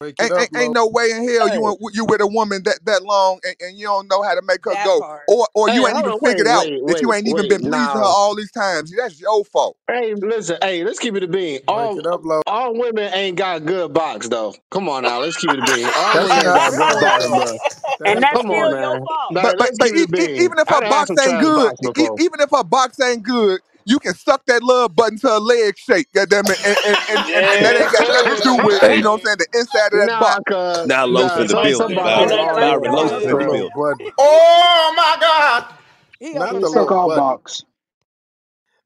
[0.00, 2.26] Wake Ain't, up, ain't, ain't no way in hell Hey, you want- you with a
[2.28, 5.00] woman that that long and, and you don't know how to make her That go,
[5.00, 5.22] part.
[5.26, 7.26] or or hey, you ain't even on, wait, figured out wait, that wait, you ain't
[7.26, 7.48] even wait.
[7.48, 8.94] been pleasing her all these times.
[8.96, 9.76] That's your fault.
[9.90, 11.62] hey, listen, hey, let's keep it a bean.
[11.66, 14.54] All it up, all women ain't got good box though.
[14.70, 15.90] Come on now, let's keep it a bean.
[15.96, 17.58] All women ain't got good box, bro.
[18.06, 18.80] And that's Come on, still point.
[18.80, 19.04] your man.
[19.04, 19.34] fault.
[19.34, 20.36] But but but keep it e- a e- bean.
[20.44, 21.72] even if I her box ain't good,
[22.20, 25.78] even if her box ain't good, you can suck that little button to a leg
[25.78, 26.12] shake.
[26.14, 28.82] Goddamn it, and and, and and and that ain't Yes, got nothing to do with
[28.82, 30.42] hey, you know what I'm saying the inside of that nah, box.
[30.48, 31.98] cause now You nah, in the some building.
[31.98, 32.04] it.
[32.04, 33.50] boxes You Byron, are correct all Byron, that, box, Los Not is in the man.
[33.50, 33.52] bro.
[33.52, 34.10] little building.
[34.18, 35.74] Oh my God!
[36.20, 36.70] He on Not your the the shit.
[36.70, 37.10] little Suck our button.
[37.10, 37.64] box.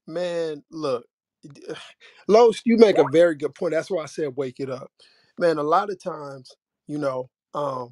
[0.07, 1.05] Man, look.
[2.27, 3.73] Los, you make a very good point.
[3.73, 4.91] That's why I said wake it up.
[5.39, 6.51] Man, a lot of times,
[6.87, 7.91] you know, um,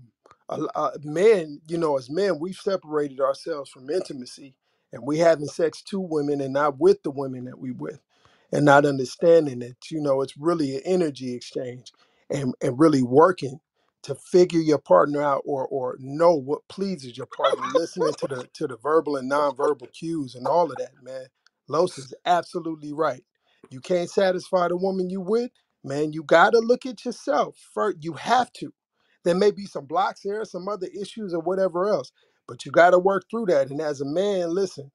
[0.50, 4.56] a, l- uh, men, you know, as men, we've separated ourselves from intimacy
[4.94, 8.00] and we having sex to women and not with the women that we with
[8.54, 11.92] and not understanding that, you know, it's really an energy exchange
[12.30, 13.60] and, and really working
[14.04, 18.48] to figure your partner out or or know what pleases your partner, listening to the
[18.54, 21.26] to the verbal and nonverbal cues and all of that, man.
[21.70, 23.20] Los is absolutely right
[23.72, 25.52] you can't satisfy the woman you with,
[25.84, 28.00] man, you got to look at yourself first.
[28.04, 28.74] You have to.
[29.26, 32.14] There may be some blocks there some other issues or whatever else,
[32.52, 33.72] but you got to work through that.
[33.72, 34.92] And as a man, listen,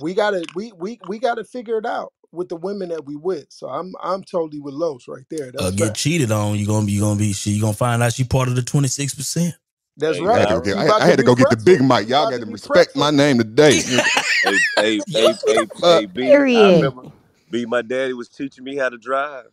[0.00, 3.06] we got to we we we got to figure it out with the women that
[3.06, 3.48] we with.
[3.50, 5.52] So I'm I'm totally with Los right there.
[5.58, 5.76] Uh, Mm.
[5.76, 5.96] Get fact.
[5.96, 8.48] cheated on, you gonna be you gonna be she you gonna find out she part
[8.48, 9.54] of the twenty six percent.
[9.96, 10.50] That's Hey, I had right.
[10.50, 10.64] to Byron.
[10.64, 11.82] She I, about I to had to be go get the big pretzel.
[11.82, 12.08] mic.
[12.08, 13.12] She Y'all about got to to be respect my pretzel.
[13.12, 13.82] name today.
[14.42, 16.46] Hey, hey, hey, hey, Uh, hey, B.
[16.54, 16.68] I Period.
[16.68, 17.04] remember
[17.50, 17.66] B.
[17.66, 19.46] My daddy was teaching me how to drive,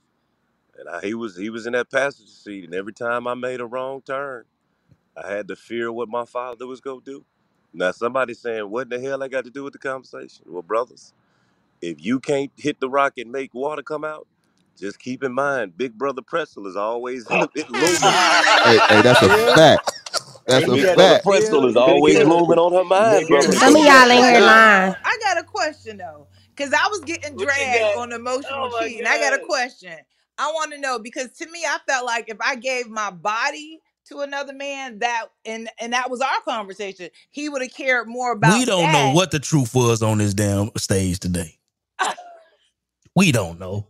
[0.80, 3.61] and I, he was he was in that passenger seat, and every time I made
[3.61, 4.45] a wrong turn,
[5.18, 7.26] I had to fear what my father was gonna do.
[7.78, 11.14] Now somebody's saying, "What the hell I got to do with the conversation?" Well, brothers,
[11.82, 14.28] if you can't hit the rock and make water come out,
[14.78, 17.48] just keep in mind, Big Brother Pretzel is always in oh.
[17.54, 18.00] bit looming.
[18.64, 19.92] hey, hey, that's a Yeah, fact.
[20.48, 21.24] That's Big a he Big got Brother fact.
[21.24, 23.52] Pretzel is always looming on her mind, brother.
[23.54, 24.96] Some of you got y'all to in watch here lying.
[25.04, 27.98] I got a question though, because I was getting what you dragged got?
[27.98, 29.06] on oh, emotional Oh my cheating.
[29.08, 29.48] I got a God.
[29.48, 29.94] question.
[30.40, 33.82] I want to know because to me, I felt like if I gave my body
[34.10, 38.32] to another man, that and and that was our conversation, he would have cared more
[38.32, 41.58] about We don't know what the truth was on this damn stage today.
[43.16, 43.88] We don't know.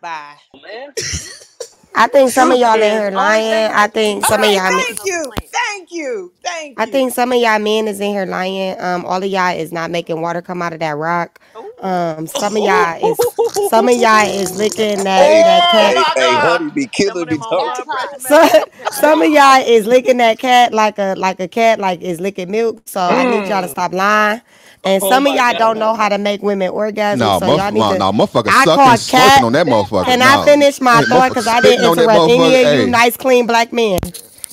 [0.00, 0.36] Bye.
[0.54, 0.94] Oh, man.
[1.96, 3.72] I think some of y'all in here lying.
[3.74, 4.64] I think some of y'all.
[4.64, 8.00] separate men- us thank you, thank you, thank I think some of y'all men is
[8.00, 8.80] in here lying.
[8.80, 11.40] Um, all of y'all is not making water come out of that rock.
[11.82, 13.18] Um, some of y'all is
[13.60, 15.96] some of y'all is licking that Hey, that Oh cat.
[15.96, 17.72] hey, hey, honey, be Some killing me them on talking.
[17.72, 18.10] That blood part.
[18.20, 18.48] pressure So
[18.90, 22.50] some of y'all is licking that cat like a like a cat like is licking
[22.50, 22.82] milk.
[22.86, 23.70] So I need y'all to Mm.
[23.70, 24.42] stop lying.
[24.86, 25.58] And Oh some of y'all God.
[25.58, 27.18] don't know how to make women orgasm.
[27.20, 27.98] No, So y'all need no, to.
[27.98, 29.42] no, motherfucker I sucking, call slurping cat.
[29.42, 30.04] on that That motherfucker.
[30.04, 30.22] Can part.
[30.22, 31.30] I No, finish my hey, thought?
[31.30, 32.64] Because I didn't spitting interrupt any motherfucker.
[32.64, 34.00] of you nice, clean black men.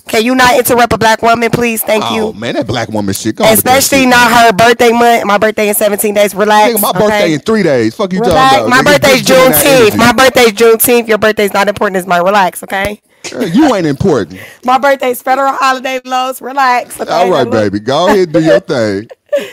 [0.07, 1.83] Can you not interrupt a black woman, please?
[1.83, 2.33] Thank oh you.
[2.33, 3.35] man, that black woman shit.
[3.37, 4.31] Go on with that Especially shit, not man.
[4.31, 5.25] her birthday month.
[5.25, 6.33] My birthday in 17 days.
[6.33, 7.33] Nigga, Relax, my birthday okay?
[7.33, 7.95] in three days.
[7.95, 8.83] Fuck you talking about, My nigga.
[8.83, 9.97] birthday's Get, get on that Juneteenth.
[9.97, 11.07] My birthday's Juneteenth.
[11.07, 13.01] Your birthday's not important as my relax, okay?
[13.31, 14.41] Girl, you ain't important.
[14.65, 16.41] My birthday's federal holiday, Los.
[16.41, 17.29] Relax, All okay?
[17.29, 17.79] Now right, look, baby.
[17.79, 19.09] Go ahead do your thing.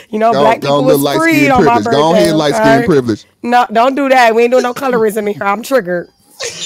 [0.09, 1.93] You know, Go, black go, people was freed skin on my privilege.
[1.93, 3.25] Go birthday, ahead, light skin privilege.
[3.43, 4.35] No, don't do that.
[4.35, 5.43] We ain't doing no colorism in here.
[5.43, 6.09] I'm triggered.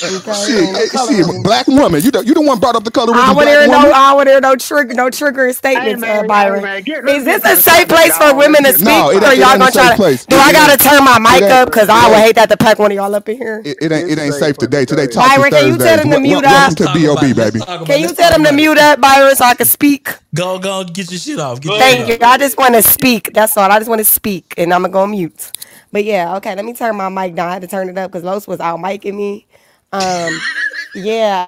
[0.03, 2.01] Okay, Shit, ain't shit, black woman.
[2.03, 3.77] You the, you the one brought up the I colorism, want to hear no.
[3.77, 3.91] woman.
[3.93, 6.61] I want to hear no trigger, no triggering Hey statements, man, uh, Byron.
[6.61, 9.23] man, get Is this a safe place for women to get to No, speak, it
[9.23, 9.37] or ain't.
[9.37, 9.97] It y'all ain't a gonna try safe to?
[9.97, 10.25] place.
[10.27, 11.71] Do I gotta turn my mic up?
[11.71, 13.65] Cause It I would hate that to pack one of y'all up in here.
[13.65, 14.09] It, it ain't.
[14.09, 14.35] It ain't safe.
[14.35, 14.85] safe Let me today.
[14.85, 15.13] Today, ahead.
[15.13, 15.97] talking Byron, can you tell Thursdays.
[15.97, 16.65] them to Wel- wel- mute welcome up?
[16.65, 17.61] Let's to BOB, baby.
[17.85, 20.09] Can you Let's tell talk them to mute up, Byron, so I can speak?
[20.35, 21.61] Go, go, get your shit off.
[21.61, 22.17] Get Go your shit ahead, Thank you.
[22.21, 23.31] I just want to speak.
[23.33, 23.71] That's all.
[23.71, 25.51] I just want to speak, and I'm gonna go mute.
[25.91, 26.55] But yeah, okay.
[26.55, 27.49] Let me turn my mic down.
[27.49, 29.47] I had to turn it up because Los was out micing me.
[29.93, 30.47] Um,
[30.93, 31.47] yeah.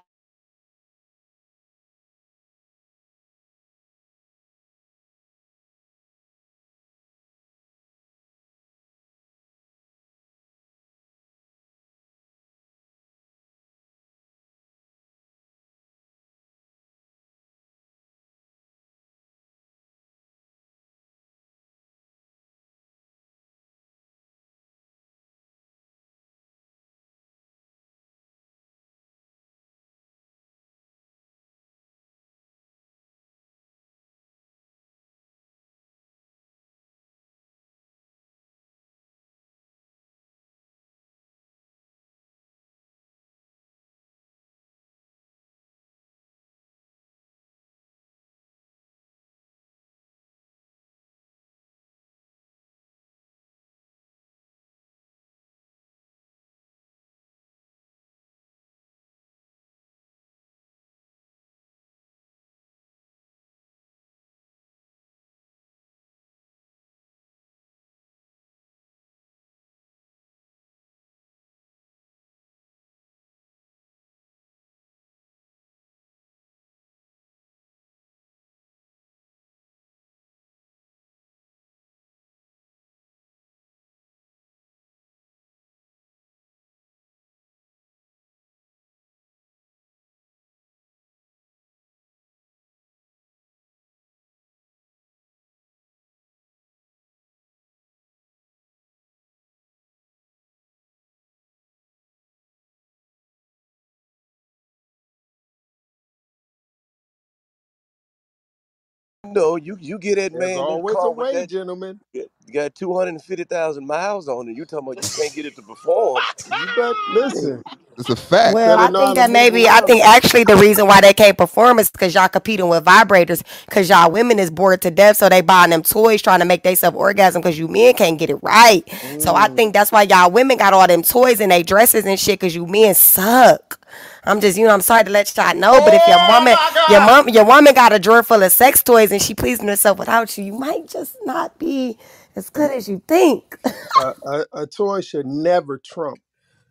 [109.33, 111.99] No, you you get that There's man always a way, that gentlemen.
[112.48, 114.58] You got two hundred and fifty thousand miles on it.
[114.58, 116.26] You talking about you can't get it to perform?
[116.48, 116.98] You bet.
[117.08, 117.61] Listen,
[117.98, 118.61] It's a fact.
[118.61, 121.92] Well, I think that maybe I think actually the reason why they can't perform is
[121.92, 125.72] because y'all competing with vibrators because y'all women is bored to death, so they buying
[125.72, 128.84] them toys trying to make themselves orgasm because you men can't get it right.
[129.19, 129.56] So I Mm.
[129.56, 132.56] think that's why y'all women got all them toys and they dresses and shit because
[132.56, 133.80] you men suck.
[134.26, 136.58] I'm just, you know, I'm sorry to let y'all know, but if your Oh woman,
[136.58, 139.67] my your mom, your woman got a drawer full of sex toys and she pleasing
[139.67, 141.98] herself without you, you might just not be
[142.38, 143.59] as good as you think.
[143.95, 146.22] A, a, a toy should never trump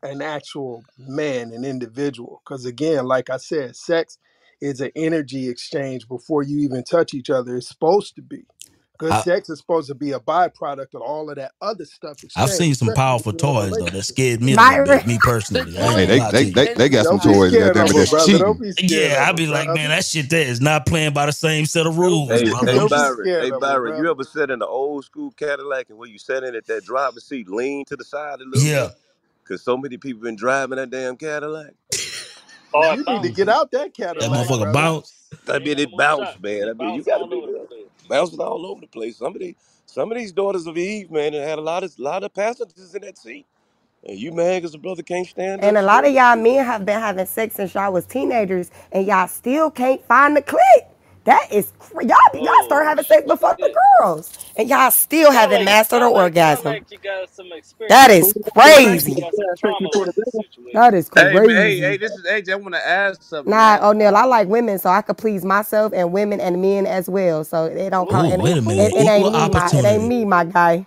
[0.02, 2.42] an actual man, an individual.
[2.44, 4.18] Because again, like I said, sex
[4.60, 7.56] is an energy exchange before you even touch each other.
[7.56, 8.44] It's supposed to be.
[8.98, 12.18] Good I, sex is supposed to be a byproduct of all of that other stuff
[12.36, 15.06] I've seen some powerful you're in a toys though that scared me a little bit.
[15.06, 17.52] Me personally, Hey, gonna they they they they got some Don't be toys.
[17.52, 18.26] scared Goddamn of that's oh, brother.
[18.26, 18.74] Cheating.
[18.90, 21.86] Yeah, I'd be like, man, that shit there is not playing by the same set
[21.86, 22.72] of rules, be Hey, hey brother.
[22.74, 26.08] don't be Byron, hey Byron, you ever sat in the old school Cadillac and where
[26.08, 28.90] you sat in it, that driver's seat lean to the side a little Yeah.
[29.44, 31.72] Cause so many people been driving that damn Cadillac.
[32.74, 35.12] oh, You need to get out that that Cadillac, oh, motherfucker it bounce.
[35.30, 35.50] bounce.
[35.50, 36.68] I mean, it more bounced, man.
[36.68, 37.42] I mean, you got to be
[38.10, 38.38] over the there, place.
[38.38, 39.18] bouncing all over the place.
[39.18, 42.24] Some of these, some of these daughters of Eve, man, had a lot of, lot
[42.24, 43.46] of passengers in that seat.
[44.04, 45.68] And you mad because the brother can't stand it.
[45.68, 48.70] And up a lot of y'all men have been having sex since y'all was teenagers,
[48.92, 50.85] and y'all still can't find the click.
[51.26, 52.18] That is cra- y'all.
[52.42, 56.06] Y'all start having sex before the girls, and y'all still Sound haven't like mastered the
[56.06, 56.64] sound like sound orgasm.
[56.64, 57.52] like you got some
[57.88, 58.12] That experience.
[58.12, 58.34] is
[59.04, 59.16] you crazy.
[59.16, 60.94] got some trauma with this situation.
[60.94, 61.98] is Hey, man, hey, hey, crazy.
[61.98, 62.50] this is AJ.
[62.52, 63.86] I want to ask something, Nah, man.
[63.90, 67.44] O'Neal, I like women, so I could please myself and women and men as well.
[67.44, 68.28] So it don't count.
[68.28, 69.72] Ooh, It, wait a minute, it, it ooh, ain't me, my.
[69.74, 70.06] It ain't opportunity.
[70.06, 70.86] me, my guy.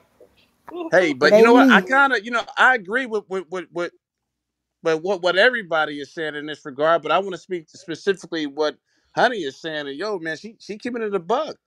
[0.92, 1.14] Hey.
[1.22, 1.68] It but you know ain't what?
[1.72, 1.84] I me.
[1.84, 3.93] kind of, you know, I agree with with with, with
[4.84, 7.03] but what what everybody is saying in this regard.
[7.03, 8.77] But I want to speak to specifically what
[9.15, 9.88] Honey is saying.
[9.88, 11.57] And yo, man, she she keeping it a buck.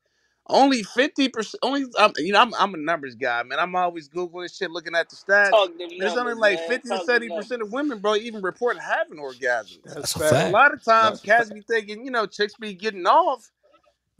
[0.48, 1.60] Only fifty percent.
[1.62, 3.60] Only um, you know, I'm I'm a numbers guy, man.
[3.60, 5.52] I'm always googling shit, looking at the stats.
[5.52, 6.60] Talk them And it's only numbers, like man.
[6.60, 9.78] fifty to Talk them seventy percent of women, bro, even report having orgasms.
[9.84, 10.48] That's That's a So a fact.
[10.48, 10.48] fact.
[10.48, 11.30] lot of times, That's a fact.
[11.30, 13.50] cats be thinking, you know, chicks be getting off.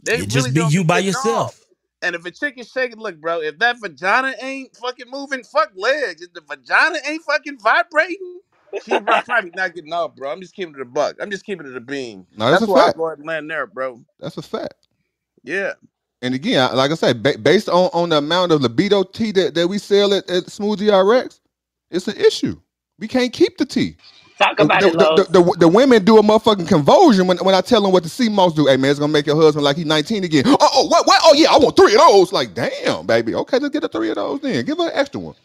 [0.03, 1.43] They It really just be don't you be by getting off.
[1.43, 1.65] yourself.
[2.01, 5.71] And if a chick is shaking, look, bro, if that vagina ain't fucking moving, fuck
[5.75, 6.21] legs.
[6.21, 8.41] If the vagina ain't fucking vibrating,
[8.81, 10.31] she probably not getting off, bro.
[10.31, 11.17] I'm just keeping it a buck.
[11.21, 12.27] I'm just keeping it a beam.
[12.37, 12.97] No, that's That's a why I fact.
[12.97, 14.03] go ahead and land there, bro.
[14.19, 14.75] That's a fact.
[15.43, 15.73] Yeah.
[16.21, 19.55] And again, like I said, ba- based on, on the amount of libido tea that,
[19.55, 21.41] that we sell at, at Smoothie RX,
[21.91, 22.59] it's an issue.
[22.99, 23.97] We can't keep the tea.
[24.39, 25.29] Talk The, about the, it, the, Los.
[25.29, 28.29] the, the women do a motherfucking convulsion when, when I tell them what the sea
[28.29, 28.67] moss do.
[28.67, 30.43] Hey man, it's gonna make your husband like he's 19 again.
[30.47, 31.21] Oh, oh what what?
[31.25, 32.33] Oh yeah, I want three of those.
[32.33, 33.35] Like, damn, baby.
[33.35, 34.65] Okay, let's get the three of those then.
[34.65, 35.35] Give her an extra one.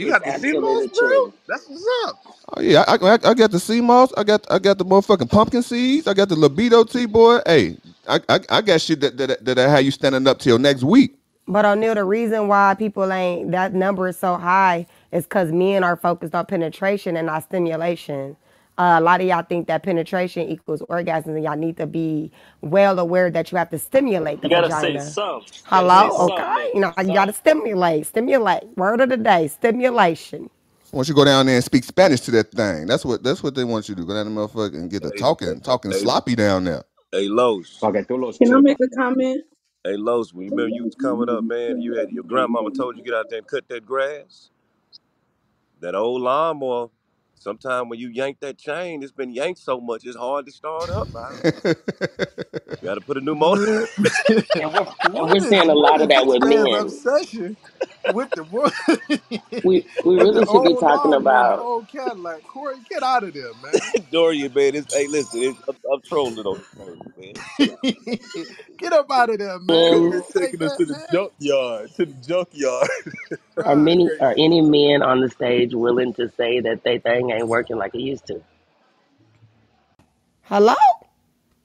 [0.00, 1.08] You got the sea moss, absolutely bro?
[1.08, 1.34] true.
[1.48, 2.16] That's what's up.
[2.56, 4.12] Oh yeah, I, I, I got the sea moss.
[4.16, 6.08] I got I got the motherfucking pumpkin seeds.
[6.08, 7.40] I got the libido tea, boy.
[7.46, 7.76] Hey,
[8.08, 10.84] I, I, I got shit that that that, that have you standing up till next
[10.84, 11.16] week.
[11.48, 15.84] But O'Neal, the reason why people ain't that number is so high is because men
[15.84, 18.36] are focused on penetration and not stimulation.
[18.80, 22.32] Uh, a lot of y'all think that penetration equals orgasm, and y'all need to be
[22.62, 25.00] well aware that you have to stimulate the You gotta say vagina.
[25.00, 25.42] some.
[25.70, 26.54] You gotta say Hello, something, okay.
[26.54, 26.70] man.
[26.74, 28.64] You know you got to stimulate, stimulate.
[28.76, 30.50] Word of the day, stimulation.
[30.92, 33.54] Once you go down there and speak Spanish to that thing, that's what that's what
[33.54, 34.06] they want you to do.
[34.06, 36.84] Go down there, motherfucker, and get the Hey, talking talking hey, sloppy down there.
[37.12, 37.80] hey, Los.
[37.80, 39.44] Pa que tú lo Can I make a comment?
[39.84, 42.96] Hey, Los, when you remember you was coming up, man, you had your grandmama told
[42.98, 44.50] you get out there and cut that grass.
[45.80, 46.88] That old lawnmower,
[47.40, 50.90] sometime when you yank that chain, it's been yanked so much it's hard to start
[50.90, 51.10] up,
[52.80, 53.66] You gotta put a new motor.
[53.66, 53.82] Man,
[54.58, 56.76] And we're and we're seeing a lot of that this with man's men.
[56.76, 57.58] obsession
[58.06, 58.70] with the wo-
[59.62, 62.46] We we really should be old talking lawnmower and the about old Cadillac?
[62.46, 63.92] Corey, get out of there, man.
[64.10, 67.36] Dorian, man, it's, hey, listen, it's, I'm, I'm trolling on this thing, man.
[68.78, 70.02] Get up out of there, man.
[70.02, 72.88] You um, men Taking us to the junkyard, to the junkyard.
[73.64, 77.48] Are many are any men on the stage willing to say that they thing ain't
[77.48, 78.42] working like it used to?
[80.44, 80.74] Hello,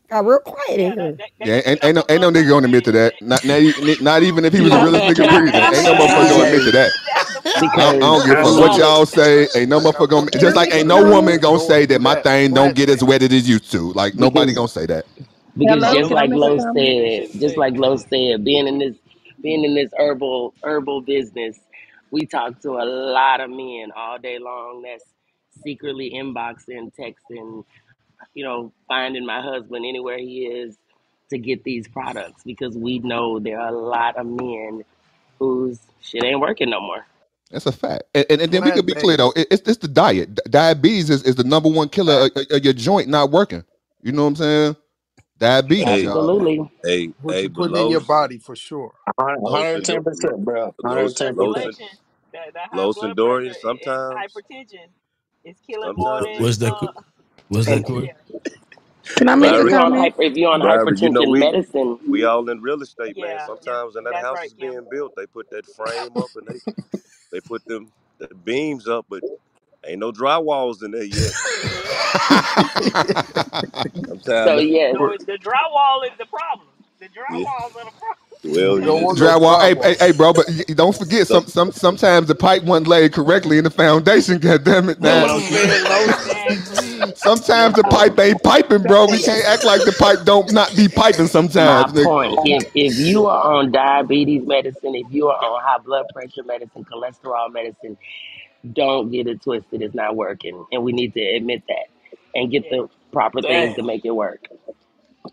[0.10, 1.20] got real quiet in here.
[1.44, 3.22] Yeah, ain't, ain't no ain't no nigga gonna admit to that.
[3.22, 5.64] Not not, e- not even if he was a No, realistic can I breeder.
[5.64, 6.96] can I Ain't no say motherfucker gonna admit to that.
[7.16, 9.50] that's the I, I don't give a I fuck what y'all say.
[9.56, 9.96] Ain't no right.
[9.96, 10.32] I motherfucker gonna.
[10.32, 12.02] put Can my I Just like make foot a ain't no woman gonna say that
[12.02, 13.06] my thing don't get as gladly.
[13.06, 13.94] wet as it used to.
[13.94, 15.06] Like nobody gonna say that.
[15.58, 15.84] Because.
[15.84, 17.98] Hello, just like make a Lo said, just like Lo that.
[17.98, 18.96] said, being in this
[19.42, 21.60] being in this herbal herbal business,
[22.12, 25.06] we talk to a lot of men all day long that's
[25.64, 27.66] secretly inboxing, texting,
[28.34, 30.78] you know, finding my husband anywhere he is
[31.32, 34.84] to get these products because we know there are a lot of men
[35.40, 37.06] whose shit ain't working no more.
[37.52, 38.04] That's a fact.
[38.16, 39.34] And, and, and then we could be clear though.
[39.36, 40.36] It, it's it's the diet.
[40.50, 43.66] Diabetes is, is the number one killer of, of- of your joint not working.
[44.04, 44.78] You know what I'm saying?
[45.40, 46.32] Diabetes, hey, y'all.
[46.32, 46.72] Absolutely.
[46.84, 48.96] hey, What hey, you putting in your body for sure.
[49.46, 50.76] Los and Do- 110%, bro.
[50.84, 51.66] Los, Los 110%.
[51.66, 51.88] and Circulation,
[52.34, 53.54] that, that high Los and blood pressure Dorian.
[53.54, 54.90] and, and Sometimes, hypertension
[55.46, 56.76] is killing more sometimes, than What's that?
[56.76, 56.92] uh
[57.50, 58.14] What's that, And yeah
[59.18, 59.94] Can I make and a if Byron, you're on comment?
[59.94, 61.02] hyper if you're on Byron.
[61.02, 63.40] You know hypertension we medicine, we all in real estate, man.
[63.40, 64.74] yeah yeah Sometimes when that house right is Kim.
[64.74, 66.62] being built, they put that frame up and they
[67.32, 69.24] they put them the beams up, but
[69.88, 71.34] ain't no drywalls in there yet.
[74.44, 76.70] so Sometimes, yes, So the drywall is the problem.
[77.00, 77.46] The yeah.
[77.46, 78.40] drywalls are the problem.
[78.44, 79.62] Well, you don't just want no Drywall.
[79.62, 80.00] Hey, hey, drywall.
[80.00, 80.34] hey, bro.
[80.34, 83.72] But y- don't forget, so some some sometimes the pipe wasn't laid correctly in the
[83.72, 84.40] foundation.
[84.40, 85.20] God damn it, know now.
[85.20, 87.14] what I'm saying, Exactly.
[87.16, 89.08] sometimes the pipe ain't piping, bro.
[89.08, 91.28] We can't act like the pipe don't not be piping
[91.60, 91.94] my sometimes.
[91.94, 92.04] nigga.
[92.04, 92.42] point.
[92.44, 96.86] If if you are on diabetes medicine, if you are on high blood pressure medicine,
[96.86, 97.98] cholesterol medicine,
[98.74, 99.82] don't get it twisted.
[99.82, 101.88] It's not working, and we need to admit that
[102.36, 103.78] and get the proper things Damn.
[103.78, 104.46] to make it work.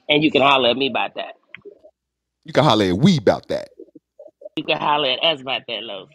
[0.08, 1.34] And you can holler at me about that.
[2.44, 3.70] You can holler at we about that.
[4.56, 6.08] You can holler at us about that, Los.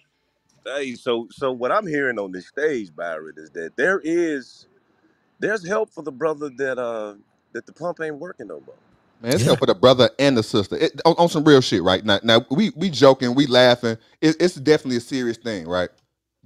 [0.66, 4.68] Hey, so so what I'm hearing on this stage, Byron, is that there is
[5.40, 7.16] there's help for the brother that uh
[7.54, 8.76] that the pump ain't working no more.
[9.22, 9.46] Man, it's Yeah.
[9.46, 10.78] help for the brother and the sister.
[10.78, 12.06] It, on, on some real shit, right?
[12.06, 13.98] Now, now we we joking, we laughing.
[14.22, 15.90] It, it's definitely a serious thing, right?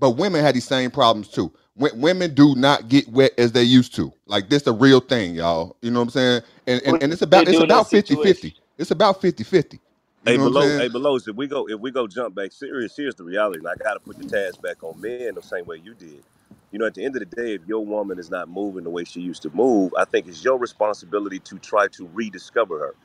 [0.02, 1.54] But women had these same problems too.
[1.80, 4.14] W- women do not get wet as they used to.
[4.28, 5.78] Like this the real thing, y'all.
[5.84, 6.44] You know what I'm saying?
[6.68, 8.18] And and, and it's they about it's do that about fifty situation?
[8.18, 8.56] fifty.
[8.80, 9.82] It's about fifty fifty.
[10.24, 10.80] You Hey, know what I'm below, saying?
[10.80, 11.18] hey, below.
[11.18, 13.60] If we go, if we go jump back, serious, here's the reality.
[13.60, 16.24] And I got to put the task back on men the same way you did.
[16.72, 18.90] You know, at the end of the day, if your woman is not moving the
[18.92, 22.96] way she used to move, I think it's your responsibility to try to rediscover her.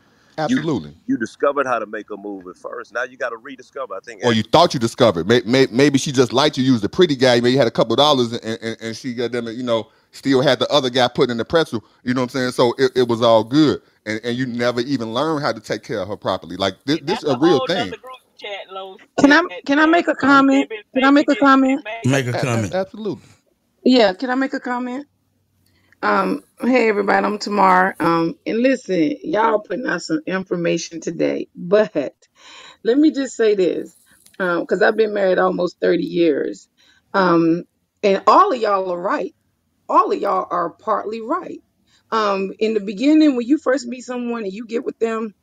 [0.44, 0.96] You, Absolutely.
[1.06, 2.92] you discovered how to make a move at first.
[2.92, 3.94] Now you got to rediscover.
[3.94, 5.28] I think Or you thought you discovered.
[5.28, 6.64] May, may, maybe she just liked you.
[6.64, 7.36] You was a pretty guy.
[7.36, 9.48] Maybe you had a couple of dollars, and, and, and she got them.
[9.48, 11.84] You know, still had the other guy put in the pretzel.
[12.04, 12.52] You know what I'm saying?
[12.52, 15.84] So it, it was all good, and, and you never even learned how to take
[15.84, 16.56] care of her properly.
[16.56, 17.96] Like this, this is a a real thing.
[18.38, 20.70] chat, Los, Can I can I make a comment?
[20.94, 21.84] Can I make a comment?
[21.84, 22.04] make.
[22.04, 22.74] Make a A- a- comment.
[22.74, 23.24] absolutely.
[23.84, 25.06] Yeah, can I make a comment?
[26.06, 27.96] Um, hey everybody, I'm Tamar.
[28.00, 32.14] Um, and listen, y'all putting out some information today, but
[32.84, 33.96] let me just say this,
[34.40, 36.68] um, because I've been married almost 30 years.
[37.14, 37.64] Um,
[38.02, 39.34] and all of y'all are right.
[39.88, 41.60] All of y'all are partly right.
[42.12, 45.34] Um, in the beginning, when you first meet someone and you get with them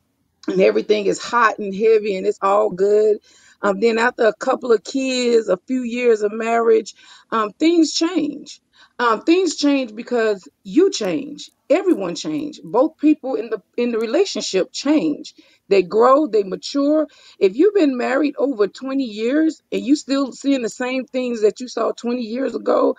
[0.48, 3.18] and everything is hot and heavy and it's all good.
[3.62, 6.94] Um, then after a couple of kids, a few years of marriage,
[7.32, 8.60] um, things change.
[8.98, 11.50] Um, things change because you change.
[11.70, 12.60] Everyone change.
[12.64, 15.34] Both people in the in the relationship change.
[15.68, 17.08] They grow, they mature.
[17.40, 21.60] If you've been married over 20 years and you still seeing the same things that
[21.60, 22.96] you saw 20 years ago,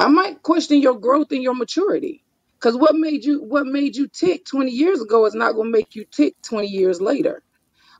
[0.00, 2.24] I might question your growth and your maturity.
[2.60, 5.94] Because what made you what made you tick 20 years ago is not gonna make
[5.96, 7.42] you tick 20 years later.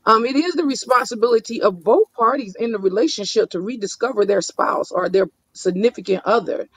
[0.05, 4.91] Um, it is the responsibility of both parties in the relationship to rediscover their spouse
[4.91, 6.69] or their significant other.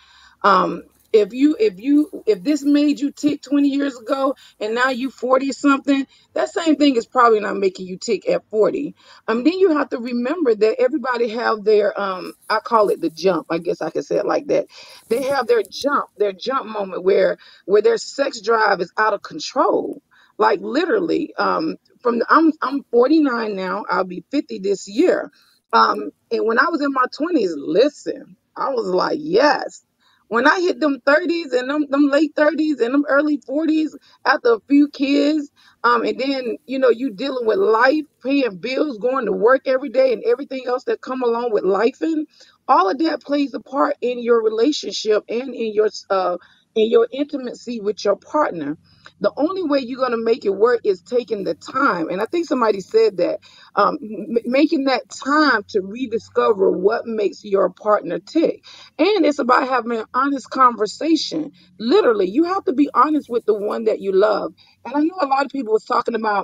[0.43, 4.91] Um if you if you if this made you tick 20 years ago and now
[4.91, 8.95] you 40 something that same thing is probably not making you tick at 40
[9.29, 13.11] um then you have to remember that everybody have their um i call it the
[13.11, 13.49] jump.
[13.51, 14.69] I guess i could say it like that.
[15.11, 19.23] They have their jump their jump moment where where their sex drive is out of
[19.23, 20.03] control.
[20.39, 23.85] Like literally um from the, i'm i'm 49 now.
[23.91, 25.33] I'll be 50 this year.
[25.75, 29.83] Um and when i was in my 20s listen i was like yes
[30.29, 33.91] when I hit them 30s and them, them late 30s and them early 40s
[34.27, 35.51] after a few kids,
[35.85, 39.91] um, and then you know you dealing with life, paying bills, going to work every
[39.91, 42.27] day, and everything else that come along with life, and
[42.69, 46.39] all of that plays a part in your relationship and in your uh
[46.75, 48.79] in your intimacy with your partner.
[49.21, 52.47] The only way you're gonna make it work is taking the time, and I think
[52.47, 53.41] somebody said that
[53.77, 58.55] um, m- making that time to rediscover what makes your partner tick
[58.99, 61.53] and it's about having an honest conversation.
[61.81, 64.55] Literally, you have to be honest with the one that you love.
[64.87, 66.43] And I know a lot of people was talking about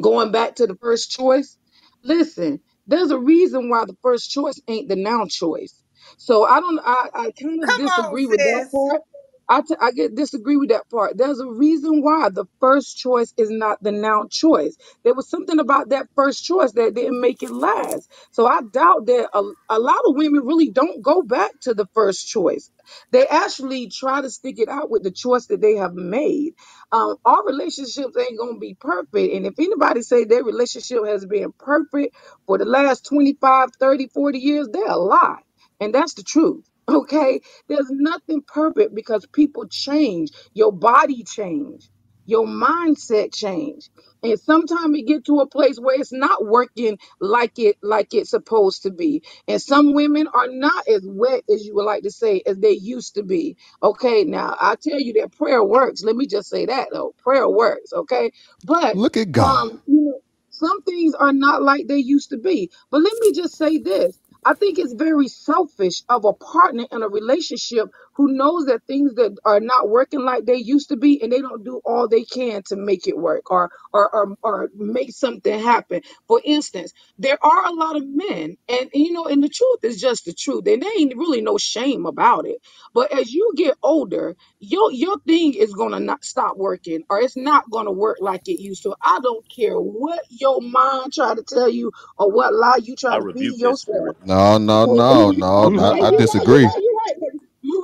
[0.00, 1.58] going back to the first choice
[2.04, 5.82] listen there's a reason why the first choice ain't the now choice
[6.18, 8.74] so i don't i, I kind of Come on, disagree with that sis.
[8.74, 9.02] part
[9.48, 11.18] I, t- I get disagree with that part.
[11.18, 14.76] There's a reason why the first choice is not the now choice.
[15.04, 18.10] There was something about that first choice that didn't make it last.
[18.32, 21.86] So I doubt that a, a lot of women really don't go back to the
[21.94, 22.70] first choice.
[23.12, 26.52] They actually try to stick it out with the choice that they have made
[26.92, 29.34] um, our relationships ain't gonna be perfect.
[29.34, 32.16] And if anybody say their relationship has been perfect
[32.46, 35.40] for the last 25, 30, 40 years, they're a lie.
[35.80, 36.64] And that's the truth.
[36.88, 37.40] Okay.
[37.68, 40.30] There's nothing perfect because people change.
[40.54, 41.88] Your body change.
[42.26, 43.90] Your mindset change.
[44.22, 48.30] And sometimes it get to a place where it's not working like it like it's
[48.30, 49.22] supposed to be.
[49.48, 52.72] And some women are not as wet as you would like to say as they
[52.72, 53.48] used to be
[53.82, 56.04] Okay, now I tell you that prayer works.
[56.04, 57.14] Let me just say that though.
[57.24, 58.32] Prayer works, okay?
[58.64, 59.62] But Look at God.
[59.62, 62.70] um, you know, some things are not like they used to be.
[62.92, 64.20] But let me just say this.
[64.44, 69.14] I think it's very selfish of a partner in a relationship who knows that things
[69.16, 72.24] that are not working like they used to be and they don't do all they
[72.24, 76.02] can to make it work or or or, or make something happen.
[76.28, 80.00] For instance, there are a lot of men and you know, and the truth is
[80.00, 80.66] just the truth.
[80.68, 82.56] And there ain't really no shame about it
[82.94, 87.36] but as you get older, your your thing is gonna not stop working, or it's
[87.36, 88.94] not gonna work like it used to.
[89.02, 93.14] I don't care what your mind try to tell you or what lie you try
[93.14, 93.78] I to feed rebuke that yourself.
[93.78, 94.16] spirit.
[94.24, 95.72] No, no, no, no.
[95.76, 96.72] I, I you're right, you're disagree.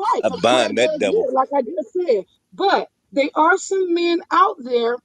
[0.00, 1.28] Right, you're right, but you're right, I because prayer bind that devil.
[1.34, 2.24] like I just said.
[2.54, 4.96] But there are some men out there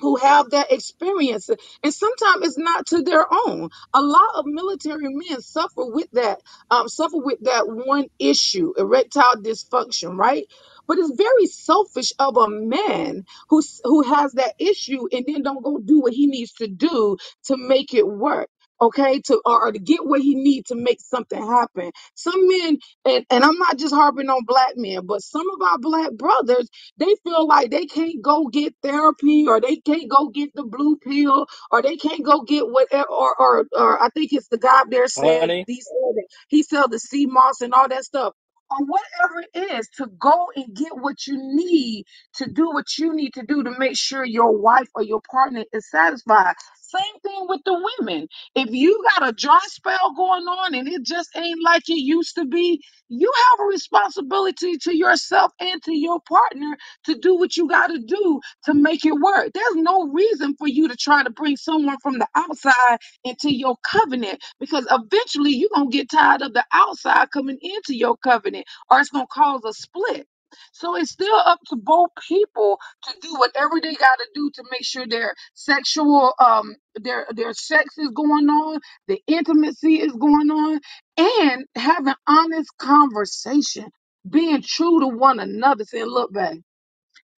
[0.00, 5.08] who have that experience and sometimes it's not to their own a lot of military
[5.08, 6.40] men suffer with that
[6.70, 10.46] um suffer with that one issue erectile dysfunction right
[10.88, 15.64] but it's very selfish of a man who who has that issue and then don't
[15.64, 18.50] go do what he needs to do to make it work
[18.84, 22.78] okay to or, or to get what he needs to make something happen some men
[23.06, 26.68] and, and i'm not just harping on black men but some of our black brothers
[26.98, 30.96] they feel like they can't go get therapy or they can't go get the blue
[30.98, 34.58] pill or they can't go get whatever eh, or or, or I think it's the
[34.58, 38.04] guy up there said Honey, he said he sell the sea moss and all that
[38.04, 38.34] stuff.
[38.70, 42.06] Or whatever it is to go and get what you need
[42.36, 45.64] to do what you need to do to make sure your wife or your partner
[45.72, 46.54] is satisfied.
[46.96, 48.28] Same thing with the women.
[48.56, 52.36] If you got a dry spell going on and it just ain't like it used
[52.36, 57.56] to be, you have a responsibility to yourself and to your partner to do what
[57.56, 59.50] you got to do to make it work.
[59.54, 63.76] There's no reason for you to try to bring someone from the outside into your
[63.84, 68.66] covenant because eventually you're going to get tired of the outside coming into your covenant
[68.90, 70.26] or it's going to cause a split.
[70.72, 74.64] So it's still up to both people to do whatever they got to do to
[74.70, 80.50] make sure their sexual um their their sex is going on, the intimacy is going
[80.50, 80.80] on,
[81.18, 83.86] and having honest conversation,
[84.28, 86.62] being true to one another, saying, look, babe.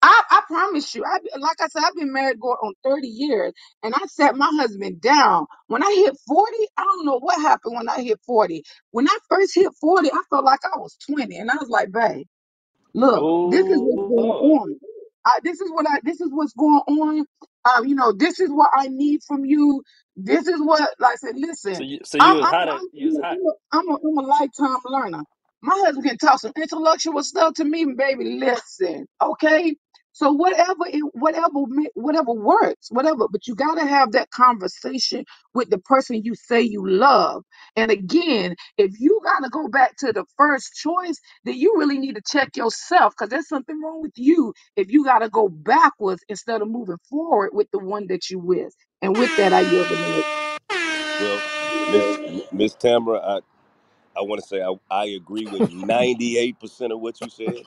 [0.01, 3.53] I, I promise you, I like I said, I've been married going on 30 years,
[3.83, 5.45] and I sat my husband down.
[5.67, 8.63] When I hit 40, I don't know what happened when I hit 40.
[8.91, 11.91] When I first hit 40, I felt like I was 20, and I was like,
[11.91, 12.25] babe.
[12.95, 14.61] Look, this is what's Oh going Lord.
[14.61, 14.79] on.
[15.25, 15.99] I, this is what I.
[16.03, 17.25] This is what's going on.
[17.65, 19.83] Um, you know, this is what I need from you.
[20.17, 21.37] This is what, like I said,
[21.73, 21.83] So listen.
[21.83, 23.39] you so you I'm, was I'm, hot at I'm, you you was know, hot.
[23.73, 25.23] I'm, a, I'm, a, I'm a lifetime learner.
[25.63, 28.39] My husband can talk some intellectual stuff to me, baby.
[28.39, 29.75] Listen, okay.
[30.15, 31.61] So whatever, it, whatever,
[31.95, 33.27] whatever works, whatever.
[33.31, 37.45] But you got to have that conversation with the person you say you love.
[37.77, 41.99] And again, if you got to go back to the first choice then you really
[41.99, 45.49] need to check yourself because there's something wrong with you if you got to go
[45.49, 48.73] backwards instead of moving forward with the one that you with.
[49.01, 50.27] And with that, I yield the mic.
[51.17, 51.43] Well,
[51.87, 52.19] Miss
[52.51, 53.39] Miss Tamara, I,
[54.17, 57.65] I want to say I, I agree with 98% of what you said.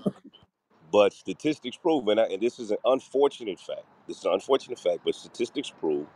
[0.93, 3.85] But statistics prove, and, I, and this is an unfortunate fact.
[4.07, 6.07] This is an unfortunate fact, but statistics prove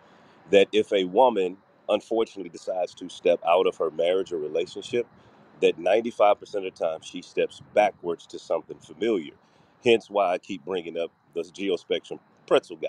[0.50, 1.56] that if a woman
[1.88, 5.06] unfortunately decides to step out of her marriage or relationship,
[5.60, 9.32] that 95% of the time she steps backwards to something familiar.
[9.84, 12.88] Hence why I keep bringing up the geospectrum pretzel guy.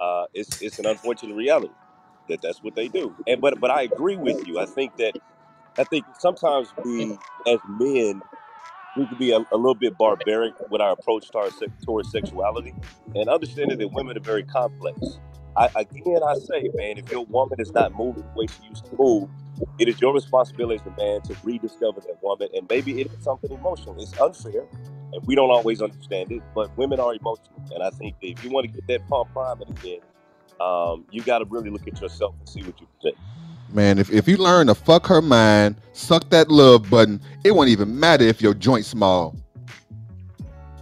[0.00, 1.72] Uh, it's it's an unfortunate reality
[2.28, 3.14] that that's what they do.
[3.26, 4.58] And but but I agree with you.
[4.58, 5.14] I think that
[5.78, 8.22] I think sometimes we as men
[8.94, 12.74] we can be a, a little bit barbaric with our approach towards, se- towards sexuality
[13.14, 15.20] and understanding that women are very complex.
[15.56, 18.86] I, again, I say, man, if your woman is not moving the way she used
[18.86, 19.30] to move,
[19.78, 22.48] it is your responsibility as a man to rediscover that woman.
[22.54, 24.00] And maybe it is something emotional.
[24.00, 24.66] It's unfair,
[25.12, 27.62] and we don't always understand it, but women are emotional.
[27.74, 30.00] And I think that if you want to get that pump priming again,
[30.60, 33.16] um, you got to really look at yourself and see what you present.
[33.72, 37.68] Man, if, if you learn to fuck her mind, suck that love button, it won't
[37.68, 39.36] even matter if your joint's small.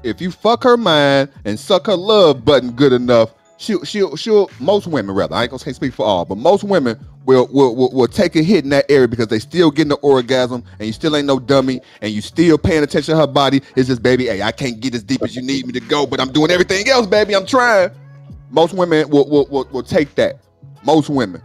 [0.03, 4.51] If you fuck her mind and suck her love button good enough, she'll she'll she'll
[4.59, 7.93] most women rather, I ain't gonna speak for all, but most women will will, will,
[7.93, 10.93] will take a hit in that area because they still getting the orgasm and you
[10.93, 13.61] still ain't no dummy and you still paying attention to her body.
[13.77, 16.07] It's just baby, hey, I can't get as deep as you need me to go,
[16.07, 17.35] but I'm doing everything else, baby.
[17.35, 17.91] I'm trying.
[18.51, 20.39] Most women will will, will, will take that.
[20.85, 21.43] Most women.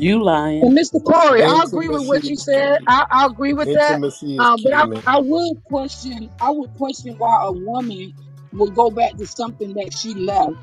[0.00, 0.62] You lying.
[0.62, 1.02] And Mr.
[1.04, 2.80] Corey, I agree with what you said.
[2.88, 4.00] I, I agree with that.
[4.00, 5.02] Intimacy is Um, but I, key.
[5.06, 8.12] I would question, I would question why a woman
[8.52, 10.54] would go back to something that she left.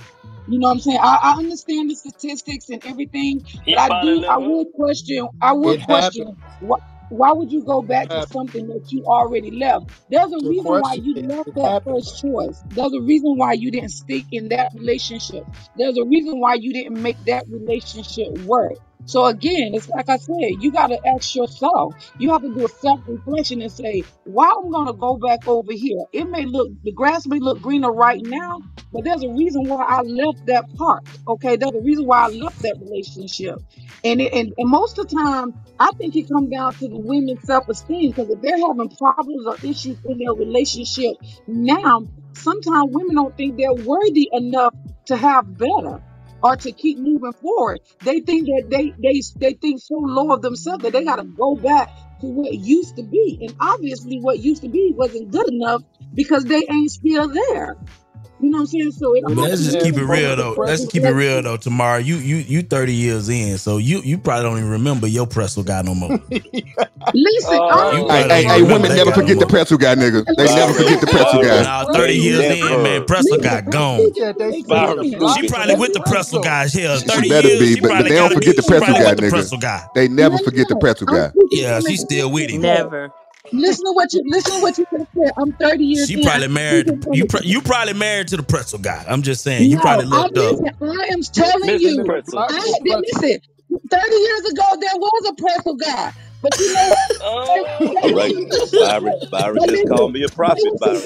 [0.47, 0.99] You know what I'm saying?
[1.01, 5.27] I, I understand the statistics and everything, He but I do, I left would question,
[5.41, 6.25] I would It happens.
[6.25, 6.77] question why,
[7.09, 9.85] why would you go back to something that you already left?
[10.09, 11.83] There's a Good reason why you left that happens.
[11.85, 12.63] first choice.
[12.75, 15.43] There's a reason why you didn't stick in that relationship.
[15.75, 18.73] There's a reason why you didn't make that relationship work.
[19.07, 21.95] So again, it's like I said, you got to ask yourself.
[22.19, 25.71] You have to do a self-reflection and say, why I'm going to go back over
[25.71, 26.03] here.
[26.11, 28.59] It may look, the grass may look greener right now,
[28.91, 31.05] but there's a reason why I left that part.
[31.25, 33.59] Okay, there's a reason why I left that relationship.
[34.03, 36.99] And it, and, and most of the time, I think it comes down to the
[36.99, 41.15] women's self-esteem because if they're having problems or issues in their relationship
[41.47, 46.03] now, sometimes women don't think they're worthy enough to have better
[46.43, 47.81] or to keep moving forward.
[48.03, 51.25] They think that they they they think so low of themselves that they got to
[51.25, 51.89] go back
[52.21, 55.83] to what used to be, and obviously what used to be wasn't good enough
[56.13, 57.77] because they ain't still there.
[58.39, 58.91] You know what I'm saying?
[58.91, 60.55] So it But all let's just keep it real though.
[60.57, 61.57] Let's keep it real though.
[61.57, 65.27] Tomorrow, you you you thirty years in, so you you probably don't even remember your
[65.27, 66.19] pretzel guy no more.
[67.13, 69.47] Listen, uh, You honestly, Hey, hey, hey, women never guy no forget the more.
[69.47, 70.25] pretzel guy, nigga.
[70.35, 71.61] They never forget the I, I pretzel guy.
[71.61, 73.05] Byron, Now the thirty years president, in, man, never.
[73.05, 74.11] pretzel listen, guy gone.
[74.11, 76.01] think He said it's they it's say Byron, the listen, block she probably with the
[76.01, 76.41] listen, pretzel pretzel.
[76.41, 76.73] guys.
[76.73, 78.35] Hell, She, she thirty better years, be, she but, but probably they got don't a
[78.35, 79.41] forget the she pretzel guy, nigga.
[79.95, 81.31] They never forget the no, pretzel guy.
[81.51, 82.61] Yeah, from she's still with him.
[82.61, 83.13] Never.
[83.53, 85.31] Listen to what you listen to what you said.
[85.37, 86.23] I'm 30 years She in.
[86.23, 86.87] Probably married.
[86.87, 89.05] speaking To, from you pro- you probably married to the pretzel guy.
[89.07, 89.81] I'm just saying, you no.
[89.81, 90.59] probably I looked up.
[90.59, 90.75] listen.
[90.81, 91.97] I am telling they you.
[91.97, 92.31] the Pretzel.
[92.31, 93.21] block I is the did pretzel.
[93.21, 93.41] listen.
[93.91, 97.11] 30 years ago, there was a pretzel guy, but you know what?
[97.21, 97.63] Oh.
[97.79, 99.15] There, there All was Byron.
[99.31, 101.03] Byron But just called me a there prophet, was some Byron.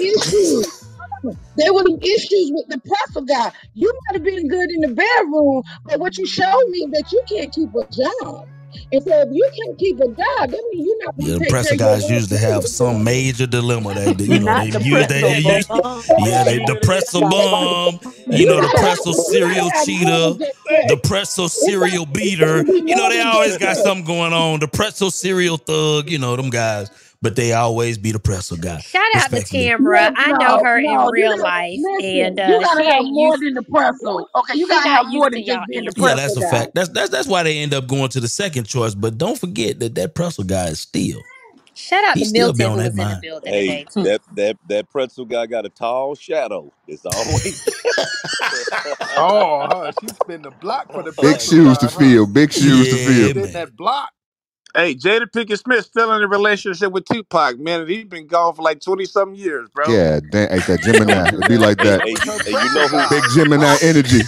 [1.57, 3.51] There were some issues with the pretzel guy.
[3.75, 7.23] You might have been good in the bedroom, but what you showed me that you
[7.29, 8.47] can't keep a job.
[8.93, 11.49] And so if you can't keep a job, that means you're not Yeah, the to
[11.49, 14.81] pretzel guys wife usually have some major dilemma that that, you know they Not the
[14.81, 15.67] use that they use.
[15.67, 15.85] ball.
[15.85, 17.99] Um, yeah, they the pretzel bomb.
[18.27, 20.33] You You know the gotta pretzel you serial have more than cheater,
[20.87, 21.01] the sex.
[21.03, 22.63] pretzel It's serial beater.
[22.65, 23.81] You know they always got sex.
[23.81, 24.59] something going on.
[24.59, 26.09] The pretzel serial thug.
[26.09, 26.89] You know them guys,
[27.21, 28.81] but they always be the pretzel guy.
[28.81, 29.69] Shout out to Respectfully.
[29.69, 30.11] Tamara.
[30.11, 31.11] No, I know her in no.
[31.15, 32.41] You real gotta life, and listen.
[32.43, 33.39] You uh, gotta she have more used.
[33.39, 34.29] than the pretzel.
[34.35, 36.75] Okay, you gotta have more than just being the the Yeah, pretzel that's a fact.
[36.75, 38.95] That's that's that's why they end up going to the second choice.
[38.95, 41.21] But don't forget that that pretzel guy is still.
[41.75, 43.21] Shout out He to still be Milton on who that was in the mind.
[43.21, 46.73] building Hey, today that that that pretzel guy got a tall shadow.
[46.87, 47.67] It's always.
[49.15, 49.91] Oh, huh?
[50.01, 51.99] She spin the block for the Big pretzel shoes to guy, huh?
[51.99, 52.27] fill.
[52.27, 53.31] Big shoes to Yeah, fill.
[53.31, 53.53] Spin man.
[53.53, 54.11] that block.
[54.75, 57.81] Hey, Jada Pinkett Smith still in a relationship with Tupac, man.
[57.81, 59.85] and He's been gone for like 20 something years, bro.
[59.87, 60.49] Yeah, damn.
[60.49, 61.29] Hey, that Gemini.
[61.29, 62.01] It be like that.
[62.03, 63.09] hey, was you, hey, you know who?
[63.09, 64.19] Big Gemini energy.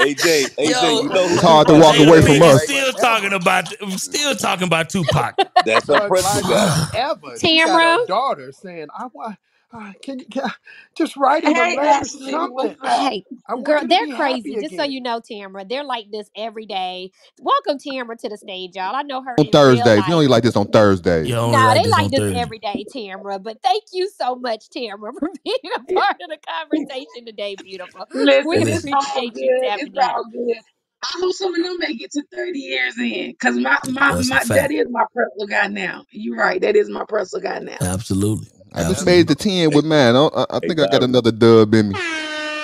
[0.00, 1.34] AJ, AJ, you know who?
[1.34, 2.06] It's hard to walk is?
[2.06, 2.62] away from us.
[2.64, 3.68] still talking about
[3.98, 5.36] still talking about Tupac.
[5.64, 6.86] That's her Thug pretzel life guy.
[6.90, 7.38] forever.
[7.38, 9.36] She got Tamra, a daughter saying, "I want,
[9.74, 10.50] uh, can you can,
[10.96, 12.78] just write him a Hey, letter, Ashley, what's something.
[12.82, 13.08] up?
[13.08, 14.56] hey, I want girl, you to they're be crazy.
[14.56, 17.12] happy Just so again." you know, Tamra, they're like this every day.
[17.38, 18.96] Welcome Tamra to the stage, y'all.
[18.96, 20.06] I know her On in real Thursdays.
[20.08, 20.14] You life.
[20.14, 21.30] only like this on Thursdays.
[21.30, 22.34] You only Nah, like they this like on this Thursday.
[22.34, 23.42] every day, Tamra.
[23.42, 28.06] But thank you so much, Tamra, for being a part of the conversation today, beautiful.
[28.14, 29.62] Listen, We it's Listen, all appreciate you good.
[29.62, 30.14] tapping in.
[30.14, 30.56] all good.
[31.02, 33.34] I hope some of them make it to 30 years in.
[33.40, 34.72] Cause my, my, that's a my that fact.
[34.72, 36.04] is my pretzel guy now.
[36.10, 36.60] You're right.
[36.60, 37.78] That is my pretzel guy now.
[37.80, 38.48] Absolutely.
[38.74, 40.16] I just That's made the to 10 with mine.
[40.16, 41.04] I, I I hey, think I got Byron.
[41.04, 41.96] another dub in me.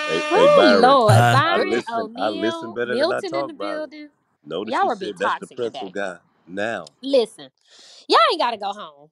[0.06, 0.98] Hey, hey, Oh Byron.
[0.98, 2.10] Lord, Uh, I Byron listen.
[2.16, 3.84] I listen O'Neal, better than I Milton in talk, the Byron.
[3.84, 4.10] building.
[4.44, 5.90] Notice Y'all she are being said that's the toxic pretzel today.
[5.90, 6.18] guy.
[6.46, 7.50] Now, Listen,
[8.08, 9.10] y'all ain't gotta go home.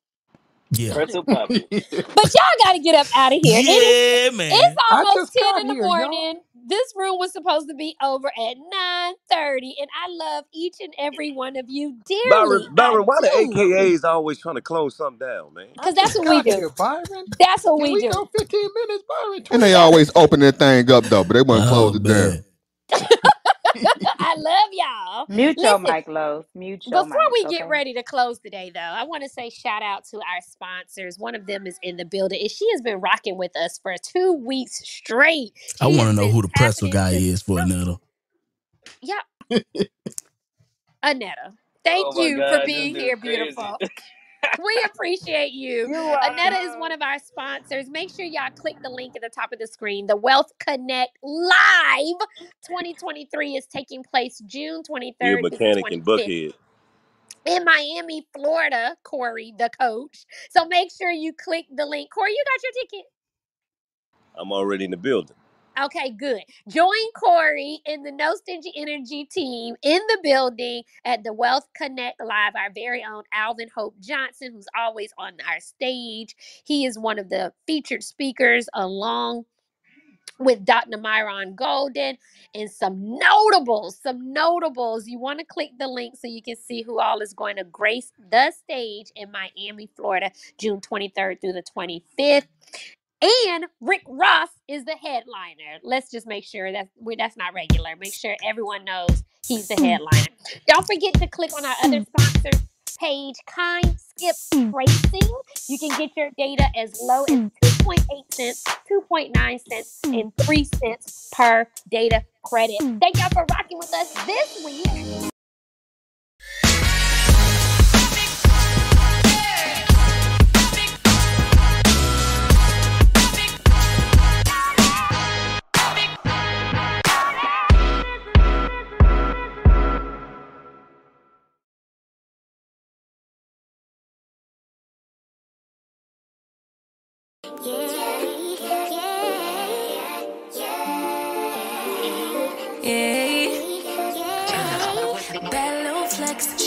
[0.72, 0.94] Yeah.
[0.94, 1.66] Pretzel Poppy.
[2.14, 3.62] But y'all got to get up out of here.
[3.66, 4.52] It is Yeah, man.
[4.52, 6.28] it's I almost just 10 got in the here, y'all.
[6.28, 6.42] morning.
[6.68, 11.32] This room was supposed to be over at 9:30 and I love each and every
[11.32, 12.64] one of you Byron.
[12.64, 12.70] dearly.
[12.80, 13.55] I Byron, why the do.
[13.55, 15.68] AKAs always trying to close something down, man?
[15.78, 16.56] I Cuz that's just what we got do.
[16.56, 17.26] here, Byron.
[17.40, 18.12] That's what Can we we do.
[18.12, 19.44] go 15 minutes, Byron?
[19.50, 21.94] And 20 they That's always open that thing up though, but they wouldn't oh, close
[21.94, 22.32] Oh it down.
[22.32, 22.44] man.
[24.28, 25.28] I love y'all.
[25.28, 26.47] Mute your Listen, mic, Lowe's.
[26.55, 29.50] Mute your Before mic, we get ready to close today, though, I want to say
[29.50, 31.18] shout out to our sponsors.
[31.18, 33.94] One of them is in the building, and she has been rocking with us for
[34.02, 35.55] two weeks straight.
[35.81, 37.26] I want to know who the pretzel guy into.
[37.31, 37.97] is for another.
[39.02, 39.20] Yeah,
[41.05, 41.55] Anetta.
[41.84, 43.16] Thank Oh you for God, this being here, crazy.
[43.16, 43.78] beautiful.
[44.58, 45.89] We appreciate you.
[45.89, 47.89] You Anetta is one of our sponsors.
[47.89, 50.07] Make sure y'all click the link at the top of the screen.
[50.07, 52.18] The Wealth Connect Live
[52.67, 54.83] 2023 is taking place June
[55.20, 56.55] You a 23rd through the mechanic in 25th Buckhead.
[57.47, 60.26] in Miami, Florida, Corey, the coach.
[60.50, 62.10] So make sure you click the link.
[62.12, 63.07] Corey, you got your ticket?
[64.36, 65.36] I'm already in the building.
[65.81, 66.42] Okay, good.
[66.68, 72.20] Join Corey and the No Stingy Energy team in the building at the Wealth Connect
[72.20, 72.55] Live.
[72.57, 76.36] Our very own Alvin Hope Johnson, who's always on our stage.
[76.65, 79.44] He is one of the featured speakers along
[80.39, 80.98] with Dr.
[80.98, 82.18] Myron Golden
[82.55, 85.08] and some notables, some notables.
[85.08, 87.65] You want to click the link so you can see who all is going to
[87.65, 92.47] grace the stage in Miami, Florida, June 23rd through the 25th.
[93.20, 95.78] And Rick Ross is the headliner.
[95.82, 97.97] Let's just make sure that we that's not regular.
[97.97, 99.90] Make sure everyone knows he's the mm.
[99.90, 100.36] headliner.
[100.66, 102.06] Don't forget to click on our other mm.
[102.06, 104.72] sponsors page, Kind Skip mm.
[104.72, 105.30] Tracing.
[105.68, 111.30] You can get your data as low as 2.8 cents, 2.9 cents, and 3 cents
[111.32, 112.78] per data credit.
[112.78, 115.30] Thank y'all for rocking with us this week.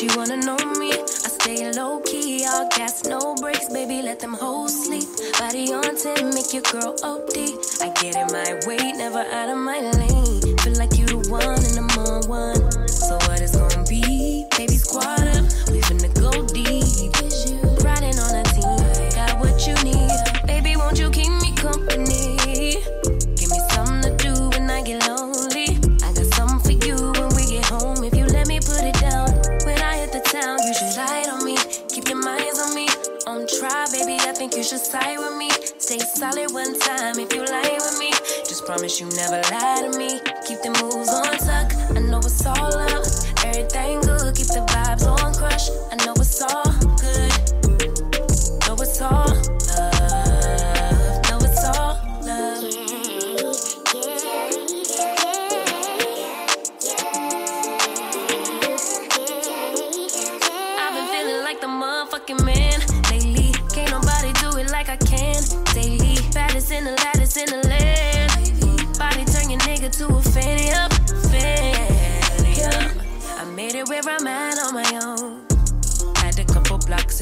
[0.02, 0.92] She wanna know me.
[0.94, 5.08] I stay low key, all gas, no brakes, baby, let them hoes sleep.
[5.40, 7.38] Body on 10, make your girl OD.
[7.82, 10.58] I get in my way, never out of my lane.
[10.60, 12.61] Feel like you the one and I'm on one.
[34.72, 35.50] Should side with me.
[35.80, 38.12] Stay solid one time if you lie with me.
[38.48, 40.22] Just promise you never lie to me.
[40.48, 41.76] Keep the moves on tuck.
[41.92, 43.04] I know it's all up.
[43.44, 44.01] Everything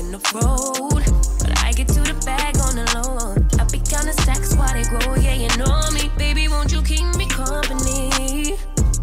[0.10, 1.06] in the road.
[1.40, 3.38] But I get to the bag on the low.
[3.62, 5.16] I be counting stacks while they grow.
[5.16, 6.10] Yeah, you know me.
[6.18, 8.58] Baby, won't you keep me company?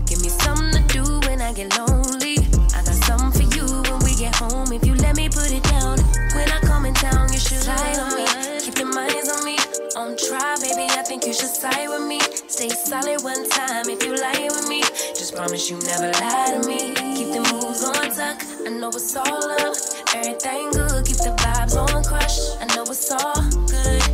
[0.07, 2.43] Give me something to do when I get lonely.
[2.75, 4.73] I got something for you when we get home.
[4.73, 5.99] If you let me put it down.
[6.35, 8.27] When I come in town, you should slide on me.
[8.61, 9.57] Keep your minds on me.
[9.97, 12.21] On try, baby, I think you should side with me.
[12.51, 14.83] Stay solid one time if you lie with me.
[15.15, 16.86] Just promise you never lie to me.
[18.67, 19.77] I know it's all up.
[20.13, 22.37] Everything good, keep the vibes on crush.
[22.61, 24.06] I know it's all good.